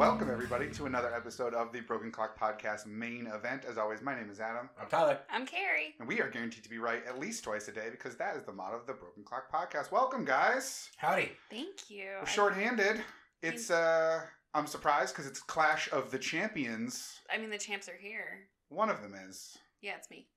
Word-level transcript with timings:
Welcome, 0.00 0.30
everybody, 0.30 0.70
to 0.70 0.86
another 0.86 1.14
episode 1.14 1.52
of 1.52 1.72
the 1.72 1.80
Broken 1.80 2.10
Clock 2.10 2.38
Podcast 2.38 2.86
main 2.86 3.26
event. 3.26 3.66
As 3.68 3.76
always, 3.76 4.00
my 4.00 4.14
name 4.14 4.30
is 4.30 4.40
Adam, 4.40 4.70
I'm 4.80 4.88
Tyler. 4.88 5.18
I'm 5.30 5.44
Carrie. 5.44 5.94
and 5.98 6.08
we 6.08 6.22
are 6.22 6.30
guaranteed 6.30 6.62
to 6.64 6.70
be 6.70 6.78
right 6.78 7.02
at 7.06 7.18
least 7.18 7.44
twice 7.44 7.68
a 7.68 7.72
day 7.72 7.88
because 7.90 8.16
that 8.16 8.34
is 8.34 8.42
the 8.44 8.52
motto 8.52 8.76
of 8.78 8.86
the 8.86 8.94
Broken 8.94 9.22
Clock 9.24 9.52
Podcast. 9.52 9.92
Welcome, 9.92 10.24
guys. 10.24 10.88
Howdy. 10.96 11.32
Thank 11.50 11.90
you. 11.90 12.06
We're 12.20 12.26
short-handed. 12.26 13.02
It's 13.42 13.70
uh, 13.70 14.22
I'm 14.54 14.66
surprised 14.66 15.14
because 15.14 15.26
it's 15.30 15.40
Clash 15.42 15.92
of 15.92 16.10
the 16.10 16.18
Champions. 16.18 17.20
I 17.30 17.36
mean, 17.36 17.50
the 17.50 17.58
champs 17.58 17.86
are 17.86 17.98
here. 18.00 18.48
One 18.70 18.88
of 18.88 19.02
them 19.02 19.12
is. 19.28 19.58
Yeah, 19.82 19.96
it's 19.98 20.08
me. 20.10 20.28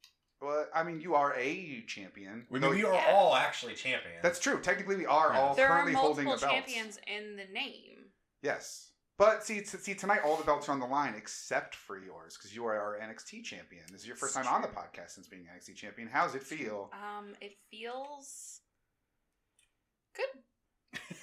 Well, 0.41 0.65
I 0.75 0.83
mean, 0.83 0.99
you 0.99 1.15
are 1.15 1.33
a 1.37 1.83
champion. 1.87 2.47
We, 2.49 2.59
Though- 2.59 2.71
we 2.71 2.83
are 2.83 2.93
Yeah. 2.93 3.13
all 3.13 3.33
actually 3.33 3.75
champions. 3.75 4.19
That's 4.23 4.39
true. 4.41 4.59
Technically, 4.59 4.97
we 4.97 5.05
are 5.05 5.31
Yeah. 5.33 5.39
all 5.39 5.55
there 5.55 5.69
are 5.69 5.75
currently 5.83 5.93
holding 5.93 6.25
multiple 6.25 6.49
the 6.49 6.53
belts. 6.53 6.73
champions 6.73 6.99
in 7.07 7.37
the 7.37 7.45
name. 7.53 8.09
Yes. 8.41 8.89
But 9.17 9.43
see, 9.43 9.59
t- 9.59 9.65
see 9.77 9.93
tonight 9.93 10.21
all 10.25 10.35
the 10.37 10.43
belts 10.43 10.67
are 10.67 10.71
on 10.71 10.79
the 10.79 10.87
line 10.87 11.13
except 11.15 11.75
for 11.75 11.97
yours 11.99 12.35
because 12.37 12.55
you 12.55 12.65
are 12.65 12.75
our 12.75 12.97
NXT 12.99 13.43
champion. 13.43 13.83
This 13.91 14.01
is 14.01 14.07
your 14.07 14.15
first 14.15 14.35
It's 14.35 14.45
time 14.47 14.53
on 14.55 14.61
the 14.63 14.67
podcast 14.69 15.11
since 15.11 15.27
being 15.27 15.43
NXT 15.43 15.75
champion. 15.75 16.09
How's 16.11 16.33
it 16.35 16.41
feel? 16.43 16.89
Um, 16.93 17.35
it 17.39 17.53
feels 17.69 18.61
good. 20.15 20.25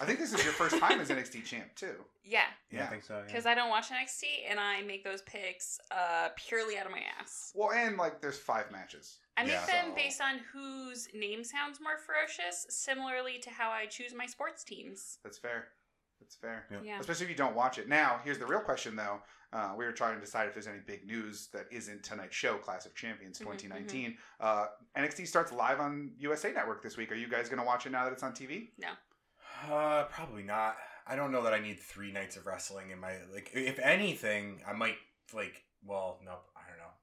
I 0.01 0.05
think 0.05 0.19
this 0.19 0.33
is 0.33 0.43
your 0.45 0.53
first 0.53 0.79
time 0.79 1.01
as 1.01 1.11
NXT 1.11 1.45
champ 1.45 1.75
too. 1.75 1.95
Yeah, 2.23 2.43
Yeah, 2.71 2.85
I 2.85 2.87
think 2.87 3.03
so. 3.03 3.15
Yeah. 3.17 3.23
because 3.27 3.47
I 3.47 3.55
don't 3.55 3.71
watch 3.71 3.89
NXT 3.89 4.23
and 4.49 4.61
I 4.61 4.83
make 4.83 5.03
those 5.03 5.23
picks 5.23 5.79
uh 5.91 6.29
purely 6.37 6.77
out 6.79 6.87
of 6.87 6.93
my 6.93 7.01
ass. 7.19 7.51
Well, 7.57 7.73
and 7.73 7.97
like 7.97 8.21
there's 8.21 8.39
five 8.39 8.71
matches. 8.71 9.19
I 9.37 9.43
make 9.43 9.53
Yeah. 9.53 9.67
them 9.67 9.87
So- 9.89 9.95
based 9.97 10.21
on 10.21 10.39
whose 10.53 11.09
name 11.15 11.43
sounds 11.43 11.81
more 11.81 11.99
ferocious, 11.99 12.67
similarly 12.69 13.39
to 13.39 13.51
how 13.51 13.71
I 13.71 13.87
choose 13.87 14.15
my 14.15 14.27
sports 14.27 14.63
teams. 14.63 15.19
That's 15.25 15.39
fair. 15.39 15.69
That's 16.21 16.37
fair. 16.37 16.67
Yeah. 16.71 16.79
Yeah. 16.85 17.01
Especially 17.01 17.25
if 17.25 17.31
you 17.31 17.37
don't 17.37 17.55
watch 17.57 17.79
it. 17.79 17.89
Now, 17.89 18.21
here's 18.25 18.39
the 18.39 18.47
real 18.47 18.61
question 18.61 18.95
though. 18.97 19.21
Uh, 19.53 19.73
we 19.77 19.85
were 19.85 19.91
trying 19.93 20.15
to 20.15 20.21
decide 20.21 20.47
if 20.47 20.55
there's 20.55 20.69
any 20.69 20.79
big 20.87 21.05
news 21.05 21.49
that 21.53 21.67
isn't 21.73 22.05
tonight's 22.05 22.37
show, 22.37 22.57
Clash 22.59 22.87
of 22.87 22.95
Champions 22.95 23.39
Mhm, 23.39 23.43
2019. 23.59 24.17
Uh, 24.39 24.67
NXT 24.97 25.27
starts 25.27 25.51
live 25.51 25.81
on 25.81 26.13
USA 26.19 26.53
Network 26.53 26.83
this 26.83 26.97
week. 26.97 27.11
Are 27.11 27.17
you 27.17 27.27
guys 27.29 27.49
going 27.49 27.59
to 27.59 27.67
watch 27.67 27.85
it 27.85 27.91
now 27.91 28.05
that 28.05 28.13
it's 28.13 28.23
on 28.23 28.33
TV? 28.33 28.69
No. 28.79 28.91
Uh, 29.69 30.05
probably 30.05 30.43
not. 30.45 30.77
I 31.07 31.17
don't 31.17 31.33
know 31.33 31.43
that 31.43 31.53
I 31.53 31.59
need 31.59 31.81
three 31.81 32.13
nights 32.13 32.37
of 32.37 32.47
wrestling 32.47 32.91
in 32.91 33.01
my 33.01 33.15
like. 33.33 33.51
If 33.53 33.79
anything, 33.81 34.63
I 34.67 34.73
might 34.73 34.97
like. 35.35 35.65
Well, 35.85 36.21
no, 36.25 36.37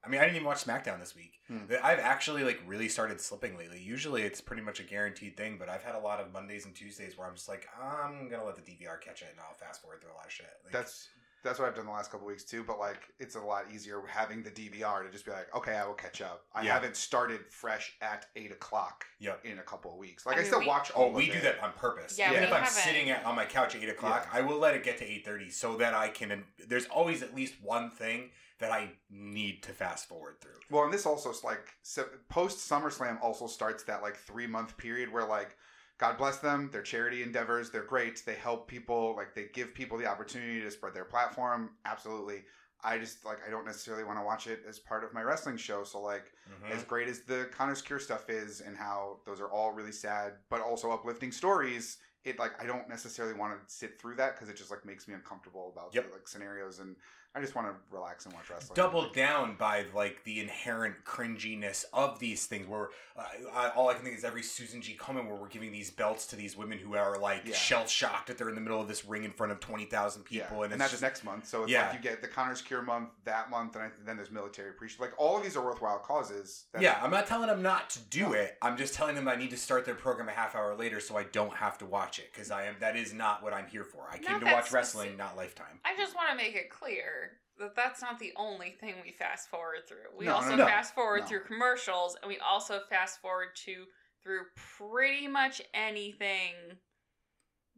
I 0.03 0.07
don't 0.07 0.11
know. 0.11 0.17
I 0.17 0.19
mean, 0.19 0.21
I 0.21 0.23
didn't 0.25 0.35
even 0.37 0.47
watch 0.47 0.63
SmackDown 0.63 0.99
this 0.99 1.15
week. 1.15 1.39
Hmm. 1.47 1.59
I've 1.83 1.99
actually 1.99 2.43
like 2.43 2.59
really 2.67 2.87
started 2.89 3.19
slipping 3.21 3.57
lately. 3.57 3.79
Usually, 3.81 4.23
it's 4.23 4.41
pretty 4.41 4.61
much 4.61 4.79
a 4.79 4.83
guaranteed 4.83 5.35
thing, 5.37 5.57
but 5.59 5.69
I've 5.69 5.83
had 5.83 5.95
a 5.95 5.99
lot 5.99 6.19
of 6.19 6.31
Mondays 6.31 6.65
and 6.65 6.75
Tuesdays 6.75 7.17
where 7.17 7.27
I'm 7.27 7.35
just 7.35 7.49
like, 7.49 7.67
I'm 7.81 8.29
gonna 8.29 8.45
let 8.45 8.55
the 8.55 8.61
DVR 8.61 8.99
catch 9.01 9.21
it, 9.21 9.29
and 9.31 9.39
I'll 9.39 9.55
fast 9.55 9.81
forward 9.81 10.01
through 10.01 10.11
a 10.11 10.15
lot 10.17 10.25
of 10.25 10.31
shit. 10.31 10.47
Like, 10.63 10.73
That's 10.73 11.09
that's 11.43 11.59
what 11.59 11.67
I've 11.69 11.75
done 11.75 11.85
the 11.85 11.91
last 11.91 12.11
couple 12.11 12.27
weeks 12.27 12.43
too. 12.43 12.63
But 12.63 12.77
like, 12.79 13.03
it's 13.19 13.35
a 13.35 13.39
lot 13.39 13.65
easier 13.73 14.01
having 14.07 14.43
the 14.43 14.49
DVR 14.49 15.03
to 15.05 15.09
just 15.11 15.23
be 15.23 15.31
like, 15.31 15.47
okay, 15.55 15.75
I 15.75 15.85
will 15.85 15.93
catch 15.93 16.19
up. 16.21 16.43
I 16.53 16.63
Yeah. 16.63 16.73
haven't 16.73 16.95
started 16.97 17.41
fresh 17.51 17.95
at 18.01 18.25
eight 18.35 18.51
o'clock 18.51 19.05
Yep. 19.19 19.45
in 19.45 19.59
a 19.59 19.63
couple 19.63 19.91
of 19.91 19.97
weeks. 19.97 20.25
Like 20.25 20.35
I 20.35 20.39
I, 20.39 20.41
mean, 20.41 20.47
still 20.47 20.59
we- 20.61 20.67
watch 20.67 20.91
Oh, 20.95 21.03
all. 21.03 21.11
we 21.13 21.27
of 21.27 21.33
do 21.33 21.37
it. 21.39 21.43
that 21.43 21.63
on 21.63 21.71
purpose. 21.73 22.17
Yeah, 22.17 22.31
Even 22.31 22.43
if 22.43 22.49
I'm 22.51 22.63
haven't- 22.63 22.71
sitting 22.73 23.09
at, 23.11 23.23
on 23.23 23.35
my 23.35 23.45
couch 23.45 23.75
at 23.75 23.83
eight 23.83 23.89
o'clock, 23.89 24.27
Yeah. 24.33 24.39
I 24.39 24.41
will 24.41 24.57
let 24.57 24.73
it 24.73 24.83
get 24.83 24.97
to 24.97 25.05
eight 25.05 25.23
thirty 25.23 25.49
so 25.49 25.77
that 25.77 25.93
I 25.93 26.09
can. 26.09 26.43
There's 26.67 26.87
always 26.87 27.21
at 27.23 27.33
least 27.33 27.53
one 27.61 27.91
thing 27.91 28.31
that 28.59 28.71
I 28.71 28.91
need 29.09 29.63
to 29.63 29.71
fast 29.71 30.07
forward 30.07 30.41
through. 30.41 30.59
Well, 30.69 30.83
and 30.83 30.93
this 30.93 31.05
also 31.05 31.31
like 31.43 31.73
so 31.83 32.05
post 32.29 32.69
SummerSlam 32.69 33.21
also 33.21 33.47
starts 33.47 33.83
that 33.83 34.01
like 34.01 34.15
three 34.15 34.47
month 34.47 34.77
period 34.77 35.11
where 35.11 35.25
like 35.25 35.57
God 35.97 36.17
bless 36.17 36.37
them, 36.37 36.69
their 36.71 36.83
charity 36.83 37.23
endeavors, 37.23 37.71
they're 37.71 37.83
great. 37.83 38.23
They 38.25 38.35
help 38.35 38.67
people, 38.67 39.15
like 39.15 39.33
they 39.33 39.45
give 39.53 39.73
people 39.73 39.97
the 39.97 40.05
opportunity 40.05 40.61
to 40.61 40.69
spread 40.69 40.93
their 40.93 41.05
platform. 41.05 41.71
Absolutely. 41.85 42.43
I 42.83 42.99
just 42.99 43.25
like 43.25 43.39
I 43.45 43.49
don't 43.49 43.65
necessarily 43.65 44.03
want 44.03 44.19
to 44.19 44.23
watch 44.25 44.47
it 44.47 44.61
as 44.67 44.77
part 44.79 45.03
of 45.03 45.13
my 45.13 45.21
wrestling 45.23 45.57
show. 45.57 45.83
So 45.83 46.01
like 46.01 46.31
Mhm. 46.47 46.71
as 46.71 46.83
great 46.83 47.07
as 47.07 47.21
the 47.21 47.49
Connor's 47.51 47.81
Cure 47.81 47.99
stuff 47.99 48.29
is 48.29 48.61
and 48.61 48.77
how 48.77 49.19
those 49.25 49.39
are 49.41 49.51
all 49.51 49.71
really 49.71 49.91
sad 49.91 50.33
but 50.49 50.61
also 50.61 50.91
uplifting 50.91 51.31
stories, 51.31 51.97
it 52.23 52.37
like 52.37 52.61
I 52.61 52.67
don't 52.67 52.87
necessarily 52.89 53.33
want 53.33 53.53
to 53.67 53.73
sit 53.73 53.99
through 53.99 54.15
that 54.17 54.35
because 54.35 54.49
it 54.49 54.55
just 54.57 54.69
like 54.69 54.85
makes 54.85 55.07
me 55.07 55.15
uncomfortable 55.15 55.71
about 55.75 55.95
Yep. 55.95 56.07
the 56.07 56.13
like 56.13 56.27
scenarios 56.27 56.79
and 56.79 56.95
I 57.37 57.41
just 57.41 57.55
want 57.55 57.67
to 57.67 57.75
relax 57.95 58.25
and 58.25 58.33
watch 58.33 58.49
wrestling. 58.49 58.75
doubled 58.75 59.13
down 59.13 59.55
by 59.57 59.85
like 59.93 60.23
the 60.23 60.39
inherent 60.39 60.95
cringiness 61.05 61.85
of 61.93 62.19
these 62.19 62.45
things 62.47 62.67
where 62.67 62.89
uh, 63.17 63.23
I, 63.53 63.69
all 63.69 63.89
i 63.89 63.93
can 63.93 64.03
think 64.03 64.17
is 64.17 64.23
every 64.23 64.43
Susan 64.43 64.81
G 64.81 64.95
Komen 64.99 65.27
where 65.27 65.35
we're 65.35 65.47
giving 65.47 65.71
these 65.71 65.89
belts 65.91 66.25
to 66.27 66.35
these 66.35 66.57
women 66.57 66.77
who 66.77 66.95
are 66.95 67.17
like 67.17 67.43
Yeah. 67.45 67.53
shell 67.55 67.85
shocked 67.85 68.27
that 68.27 68.37
they're 68.37 68.49
in 68.49 68.55
the 68.55 68.61
middle 68.61 68.81
of 68.81 68.87
this 68.87 69.05
ring 69.05 69.23
in 69.23 69.31
front 69.31 69.51
of 69.51 69.59
20000 69.59 70.23
people 70.23 70.57
yeah. 70.57 70.63
and 70.63 70.71
and, 70.73 70.81
that's 70.81 70.91
just 70.91 71.03
next 71.03 71.23
month. 71.23 71.47
So 71.47 71.63
it's 71.63 71.71
Yeah. 71.71 71.87
like 71.89 71.95
you 71.95 71.99
get 72.09 72.21
the 72.21 72.27
Connor's 72.27 72.61
Cure 72.61 72.81
month 72.81 73.09
that 73.25 73.49
month, 73.49 73.75
and 73.75 73.83
I, 73.85 73.89
then 74.05 74.15
there's 74.17 74.31
military 74.31 74.69
appreciation. 74.69 75.03
Like 75.03 75.13
all 75.17 75.37
of 75.37 75.43
these 75.43 75.55
are 75.55 75.63
worthwhile 75.63 75.99
causes. 75.99 76.65
That's- 76.71 76.83
yeah 76.83 76.99
i'm 77.03 77.11
not 77.11 77.27
telling 77.27 77.47
them 77.47 77.61
not 77.61 77.89
to 77.91 77.99
do 77.99 78.21
No. 78.23 78.31
it 78.33 78.57
i'm 78.61 78.77
just 78.77 78.93
telling 78.93 79.15
them 79.15 79.27
i 79.27 79.35
need 79.35 79.49
to 79.51 79.57
start 79.57 79.85
their 79.85 79.95
program 79.95 80.27
a 80.29 80.31
half 80.31 80.55
hour 80.55 80.75
later 80.75 80.99
so 80.99 81.17
i 81.17 81.23
don't 81.23 81.55
have 81.55 81.77
to 81.79 81.85
watch 81.85 82.19
it 82.19 82.29
because 82.31 82.51
i 82.51 82.65
am 82.65 82.75
that 82.79 82.95
is 82.95 83.13
not 83.13 83.41
what 83.43 83.53
i'm 83.53 83.67
here 83.67 83.83
for 83.83 84.07
i 84.11 84.17
came 84.17 84.33
Not 84.33 84.39
to 84.39 84.45
that 84.45 84.53
watch 84.55 84.71
wrestling 84.71 85.17
not 85.17 85.35
lifetime 85.37 85.79
I 85.85 85.95
just 85.97 86.15
want 86.15 86.29
to 86.29 86.35
make 86.35 86.55
it 86.55 86.69
clear 86.69 87.26
that 87.59 87.75
that's 87.75 88.01
not 88.01 88.19
the 88.19 88.33
only 88.35 88.71
thing 88.79 88.95
we 89.03 89.11
fast 89.11 89.49
forward 89.49 89.87
through. 89.87 90.15
We 90.17 90.25
No, 90.25 90.35
also 90.35 90.49
no, 90.51 90.55
no. 90.57 90.65
fast 90.65 90.93
forward 90.93 91.21
No. 91.21 91.25
through 91.27 91.43
commercials, 91.45 92.15
and 92.21 92.29
we 92.29 92.37
also 92.39 92.81
fast 92.89 93.19
forward 93.21 93.49
to 93.65 93.85
through 94.23 94.41
pretty 94.77 95.27
much 95.27 95.61
anything 95.73 96.53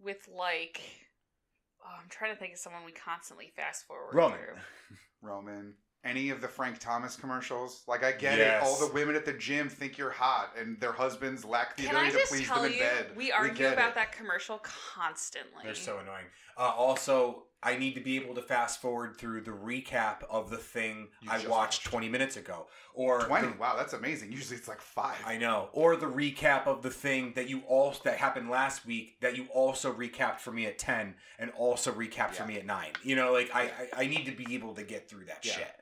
with 0.02 0.28
like. 0.28 0.82
Oh, 1.82 1.96
I'm 2.02 2.10
trying 2.10 2.34
to 2.34 2.40
think 2.40 2.54
of 2.54 2.60
someone 2.60 2.84
we 2.86 2.92
constantly 2.92 3.52
fast 3.56 3.86
forward 3.88 4.14
roman 4.14 4.38
through. 4.38 4.56
Roman. 5.22 5.74
Any 6.06 6.30
of 6.30 6.40
the 6.40 6.48
Frank 6.48 6.80
Thomas 6.80 7.18
commercials, 7.18 7.84
like 7.88 8.04
I 8.06 8.12
get 8.14 8.38
Yes. 8.38 8.64
it. 8.64 8.66
All 8.66 8.88
the 8.88 8.94
women 8.94 9.16
at 9.16 9.26
the 9.26 9.34
gym 9.34 9.68
think 9.68 9.98
you're 9.98 10.10
hot, 10.12 10.54
and 10.58 10.80
their 10.80 10.94
husbands 10.94 11.44
lack 11.44 11.76
the 11.76 11.84
Can 11.84 11.96
I 11.96 12.08
ability 12.08 12.18
just 12.20 12.32
to 12.32 12.38
please 12.38 12.48
tell 12.48 12.58
them 12.62 12.72
in 12.72 12.78
you, 12.78 12.80
bed. 12.84 13.08
we 13.18 13.32
argue 13.34 13.54
get 13.56 13.74
about 13.74 13.90
it. 13.90 13.96
that 13.96 14.12
commercial 14.14 14.60
constantly. 14.64 15.62
They're 15.64 15.76
so 15.76 15.98
annoying. 15.98 16.26
Uh, 16.58 16.72
also, 16.76 17.44
I 17.62 17.76
need 17.78 17.94
to 17.96 18.00
be 18.02 18.16
able 18.16 18.36
to 18.36 18.42
fast 18.42 18.82
forward 18.82 19.18
through 19.18 19.42
the 19.42 19.52
recap 19.52 20.24
of 20.30 20.50
the 20.50 20.58
thing 20.58 21.10
You 21.22 21.30
I 21.30 21.36
watched 21.38 21.50
watched. 21.50 21.84
20 21.86 22.08
minutes 22.08 22.38
ago, 22.38 22.68
or 22.94 23.22
Twenty. 23.26 23.48
the- 23.48 23.58
wow, 23.58 23.76
that's 23.76 23.92
amazing. 23.94 24.32
Usually 24.32 24.58
it's 24.58 24.68
like 24.70 24.80
five. 24.82 25.18
I 25.26 25.38
know, 25.38 25.70
or 25.74 25.96
the 25.98 26.06
recap 26.06 26.68
of 26.68 26.82
the 26.82 26.90
thing 26.90 27.34
that 27.36 27.50
you 27.50 27.60
also 27.68 28.02
that 28.06 28.18
happened 28.18 28.50
last 28.50 28.86
week 28.86 29.20
that 29.20 29.36
you 29.36 29.48
also 29.54 29.92
recapped 29.94 30.40
for 30.40 30.52
me 30.52 30.66
at 30.68 30.78
10 30.80 31.16
and 31.38 31.52
also 31.52 31.92
recapped 31.92 32.36
for 32.36 32.46
me 32.46 32.56
at 32.58 32.66
9. 32.66 32.88
You 33.04 33.16
know, 33.18 33.34
like 33.34 33.50
I, 33.54 33.64
I 33.98 34.04
I 34.04 34.08
need 34.08 34.26
to 34.26 34.32
be 34.32 34.56
able 34.56 34.74
to 34.76 34.84
get 34.84 35.10
through 35.10 35.26
that 35.26 35.46
Yeah. 35.46 35.52
shit. 35.54 35.76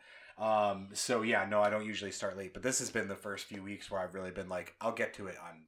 Um, 0.44 0.90
so 0.94 1.22
yeah, 1.24 1.46
no, 1.50 1.62
I 1.62 1.70
don't 1.70 1.86
usually 1.86 2.12
start 2.12 2.38
late, 2.38 2.54
but 2.54 2.62
this 2.64 2.80
has 2.80 2.90
been 2.92 3.08
the 3.08 3.16
first 3.16 3.46
few 3.46 3.62
weeks 3.64 3.90
where 3.90 4.00
I've 4.02 4.14
really 4.14 4.32
been 4.32 4.50
like, 4.50 4.76
I'll 4.82 4.92
get 4.92 5.14
to 5.16 5.28
it 5.28 5.36
on 5.44 5.64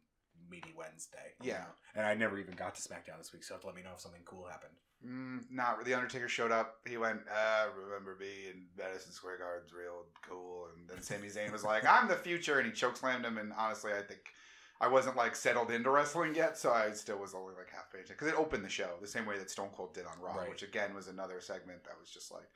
maybe 0.50 0.74
Wednesday. 0.76 1.34
Yeah. 1.42 1.60
know? 1.60 1.66
and 1.96 2.06
I 2.06 2.14
never 2.16 2.38
even 2.40 2.56
got 2.56 2.74
to 2.76 2.82
SmackDown 2.82 3.18
this 3.20 3.32
week, 3.34 3.44
so 3.44 3.54
have 3.56 3.62
to 3.62 3.68
let 3.68 3.76
me 3.76 3.82
know 3.84 3.92
if 3.96 4.00
something 4.00 4.22
cool 4.26 4.48
happened. 4.48 4.74
Mm, 5.06 5.44
not 5.50 5.84
the 5.86 5.94
Undertaker 5.94 6.28
showed 6.28 6.52
up. 6.52 6.76
He 6.86 6.98
went, 6.98 7.22
uh, 7.34 7.68
"Remember 7.86 8.18
me?" 8.20 8.50
And 8.52 8.68
Madison 8.78 9.14
Square 9.14 9.38
Garden's 9.38 9.72
real 9.74 10.06
cool. 10.28 10.68
And 10.76 10.90
then 10.90 11.02
Sami 11.02 11.30
Zayn 11.30 11.52
was 11.54 11.64
like, 11.64 11.86
"I'm 11.86 12.08
the 12.10 12.18
future," 12.18 12.60
and 12.60 12.66
he 12.68 12.74
chokeslammed 12.74 13.24
him. 13.24 13.38
And 13.38 13.54
honestly, 13.54 13.94
I 13.94 14.02
think 14.02 14.34
I 14.82 14.88
wasn't 14.88 15.16
like 15.16 15.36
settled 15.38 15.72
into 15.72 15.90
wrestling 15.90 16.36
yet, 16.36 16.58
so 16.58 16.74
I 16.74 16.92
still 16.92 17.18
was 17.18 17.34
only 17.34 17.56
like 17.56 17.70
half 17.72 17.90
paying 17.94 18.04
because 18.10 18.28
it 18.28 18.36
opened 18.36 18.66
the 18.66 18.70
show 18.70 18.98
the 19.00 19.08
same 19.08 19.26
way 19.26 19.38
that 19.38 19.50
Stone 19.50 19.70
Cold 19.74 19.94
did 19.94 20.06
on 20.06 20.20
Raw, 20.22 20.36
Right. 20.36 20.50
which 20.50 20.64
again 20.64 20.94
was 20.94 21.08
another 21.08 21.40
segment 21.40 21.84
that 21.86 21.98
was 21.98 22.10
just 22.10 22.30
like, 22.32 22.50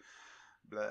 blah. 0.69 0.89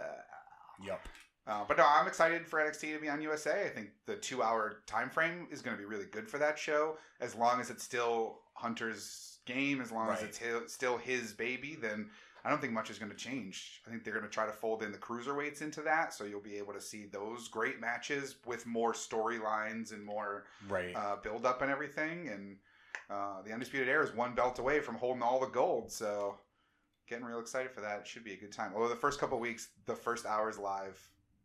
Yup. 0.83 1.07
Uh, 1.47 1.65
but 1.67 1.77
no, 1.77 1.85
I'm 1.87 2.07
excited 2.07 2.47
for 2.47 2.61
NXT 2.61 2.95
to 2.95 3.01
be 3.01 3.09
on 3.09 3.21
USA. 3.21 3.67
I 3.67 3.69
think 3.69 3.91
the 4.07 4.17
two 4.17 4.43
hour 4.43 4.83
time 4.87 5.11
frame 5.11 5.49
is 5.51 5.61
going 5.61 5.77
to 5.77 5.81
be 5.81 5.87
really 5.87 6.07
good 6.07 6.29
for 6.29 6.39
that 6.39 6.59
show. 6.59 6.97
As 7.21 7.35
long 7.35 7.61
as 7.61 7.69
it's 7.69 7.83
still 7.83 8.41
Hunter's 8.55 9.32
game, 9.45 9.81
as 9.81 9.91
long 9.93 10.09
as 10.11 10.23
it's 10.23 10.39
hi- 10.39 10.67
still 10.67 10.97
his 10.99 11.33
baby, 11.33 11.77
then 11.81 12.09
I 12.45 12.51
don't 12.51 12.61
think 12.61 12.73
much 12.73 12.91
is 12.91 12.99
going 12.99 13.11
to 13.11 13.17
change. 13.17 13.81
I 13.87 13.91
think 13.91 14.03
they're 14.05 14.13
going 14.15 14.25
to 14.27 14.31
try 14.31 14.47
to 14.47 14.53
fold 14.53 14.83
in 14.83 14.91
the 14.93 14.99
cruiserweights 14.99 15.63
into 15.63 15.81
that, 15.83 16.13
so 16.13 16.25
you'll 16.25 16.41
be 16.41 16.57
able 16.57 16.73
to 16.73 16.81
see 16.81 17.07
those 17.07 17.49
great 17.49 17.81
matches 17.81 18.37
with 18.47 18.67
more 18.67 18.93
storylines 18.93 19.93
and 19.93 20.05
more 20.05 20.45
Right. 20.69 20.95
uh, 20.97 21.17
build 21.23 21.47
up 21.47 21.63
and 21.63 21.71
everything. 21.71 22.29
And 22.29 22.57
uh, 23.11 23.43
the 23.43 23.53
Undisputed 23.53 23.89
Era 23.89 24.05
is 24.05 24.15
one 24.15 24.35
belt 24.35 24.59
away 24.59 24.81
from 24.81 24.97
holding 24.97 25.23
all 25.23 25.39
the 25.39 25.47
gold, 25.47 25.93
so 25.93 26.37
getting 27.09 27.25
real 27.25 27.41
excited 27.41 27.71
for 27.71 27.81
that. 27.83 28.01
It 28.01 28.07
should 28.07 28.25
be 28.25 28.33
a 28.33 28.37
good 28.39 28.53
time. 28.53 28.73
Although 28.75 28.89
the 28.89 28.97
first 28.97 29.21
couple 29.21 29.39
weeks, 29.39 29.69
the 29.87 29.95
first 29.95 30.25
hour's 30.27 30.59
live 30.59 30.99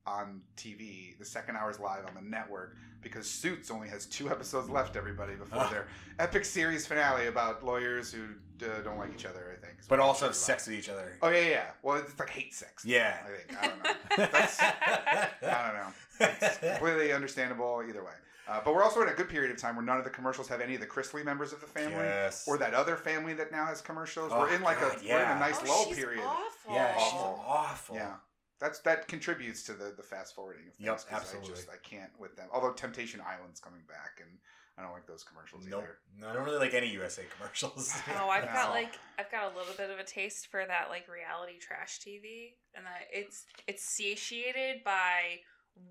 on 0.07 0.41
TV, 0.55 1.17
the 1.19 1.25
second 1.25 1.57
hour 1.57 1.69
is 1.69 1.79
live 1.79 2.05
on 2.07 2.15
the 2.15 2.21
network 2.21 2.75
because 3.01 3.29
Suits 3.29 3.69
only 3.69 3.87
has 3.89 4.05
two 4.05 4.29
episodes 4.29 4.69
left. 4.69 4.95
Everybody 4.95 5.35
before 5.35 5.67
their 5.69 5.87
epic 6.19 6.45
series 6.45 6.87
finale 6.87 7.27
about 7.27 7.63
lawyers 7.63 8.11
who 8.11 8.23
uh, 8.65 8.81
don't 8.83 8.97
like 8.97 9.13
each 9.13 9.25
other. 9.25 9.55
I 9.57 9.65
think, 9.65 9.79
but 9.87 9.99
also 9.99 10.25
have 10.25 10.35
sex 10.35 10.67
with 10.67 10.77
each 10.77 10.89
other. 10.89 11.17
Oh 11.21 11.29
yeah, 11.29 11.47
yeah. 11.49 11.65
Well, 11.83 11.97
it's 11.97 12.17
like 12.17 12.29
hate 12.29 12.53
sex. 12.53 12.85
Yeah. 12.85 13.17
I 13.23 13.29
think 13.29 13.63
I 13.63 13.67
don't 13.67 13.83
know. 13.83 14.27
That's 14.31 14.59
I 14.61 15.29
don't 15.41 15.75
know. 15.75 16.37
It's 16.41 16.57
completely 16.57 17.11
understandable 17.13 17.83
either 17.87 18.03
way. 18.03 18.11
Uh, 18.49 18.61
but 18.63 18.73
we're 18.73 18.83
also 18.83 19.01
in 19.01 19.09
a 19.09 19.13
good 19.13 19.27
period 19.27 19.51
of 19.51 19.57
time 19.57 19.75
where 19.75 19.83
none 19.83 19.97
of 19.97 20.05
the 20.05 20.09
commercials 20.09 20.47
have 20.47 20.61
any 20.61 20.73
of 20.73 20.79
the 20.79 20.87
Chrisley 20.87 21.23
members 21.25 21.51
of 21.51 21.59
the 21.59 21.67
family, 21.67 21.97
Yes. 21.97 22.45
or 22.47 22.57
that 22.57 22.73
other 22.73 22.95
family 22.95 23.33
that 23.33 23.51
now 23.51 23.65
has 23.65 23.81
commercials. 23.81 24.31
Oh, 24.33 24.39
we're 24.39 24.55
in 24.55 24.61
like 24.61 24.79
God, 24.79 24.93
a 24.95 25.05
we're 25.05 25.21
in 25.21 25.29
a 25.31 25.39
nice 25.39 25.59
oh, 25.63 25.67
lull 25.67 25.85
she's 25.87 25.97
period. 25.97 26.23
Awful. 26.23 26.73
yeah, 26.73 26.93
she's 26.93 27.03
Awful. 27.13 27.43
awful. 27.45 27.95
Yeah, 27.97 28.13
that's 28.59 28.79
that 28.79 29.07
contributes 29.07 29.63
to 29.63 29.73
the 29.73 29.93
the 29.95 30.03
fast 30.03 30.35
forwarding 30.35 30.67
of 30.67 30.73
things. 30.75 30.85
Yep, 30.85 31.07
'cause 31.09 31.35
I 31.35 31.45
just 31.45 31.69
I 31.69 31.77
can't 31.77 32.11
with 32.19 32.35
them. 32.35 32.49
Although 32.51 32.73
Temptation 32.73 33.21
Island's 33.21 33.59
coming 33.59 33.81
back, 33.87 34.19
and 34.21 34.39
I 34.77 34.83
don't 34.83 34.91
like 34.93 35.07
those 35.07 35.23
commercials 35.23 35.65
Nope. 35.65 35.83
either. 35.83 35.97
No, 36.19 36.29
I 36.29 36.33
don't 36.33 36.45
really 36.45 36.59
like 36.59 36.73
any 36.75 36.87
USA 36.89 37.23
commercials. 37.37 37.93
Oh, 38.19 38.29
I've 38.29 38.45
got 38.45 38.71
like 38.71 38.93
I've 39.19 39.31
got 39.31 39.51
a 39.53 39.57
little 39.57 39.73
bit 39.75 39.89
of 39.89 39.99
a 39.99 40.03
taste 40.03 40.47
for 40.47 40.63
that 40.65 40.89
like 40.89 41.07
reality 41.07 41.57
trash 41.59 41.99
TV, 41.99 42.55
and 42.75 42.85
that 42.85 43.07
it's 43.11 43.45
it's 43.67 43.83
satiated 43.83 44.83
by 44.83 45.39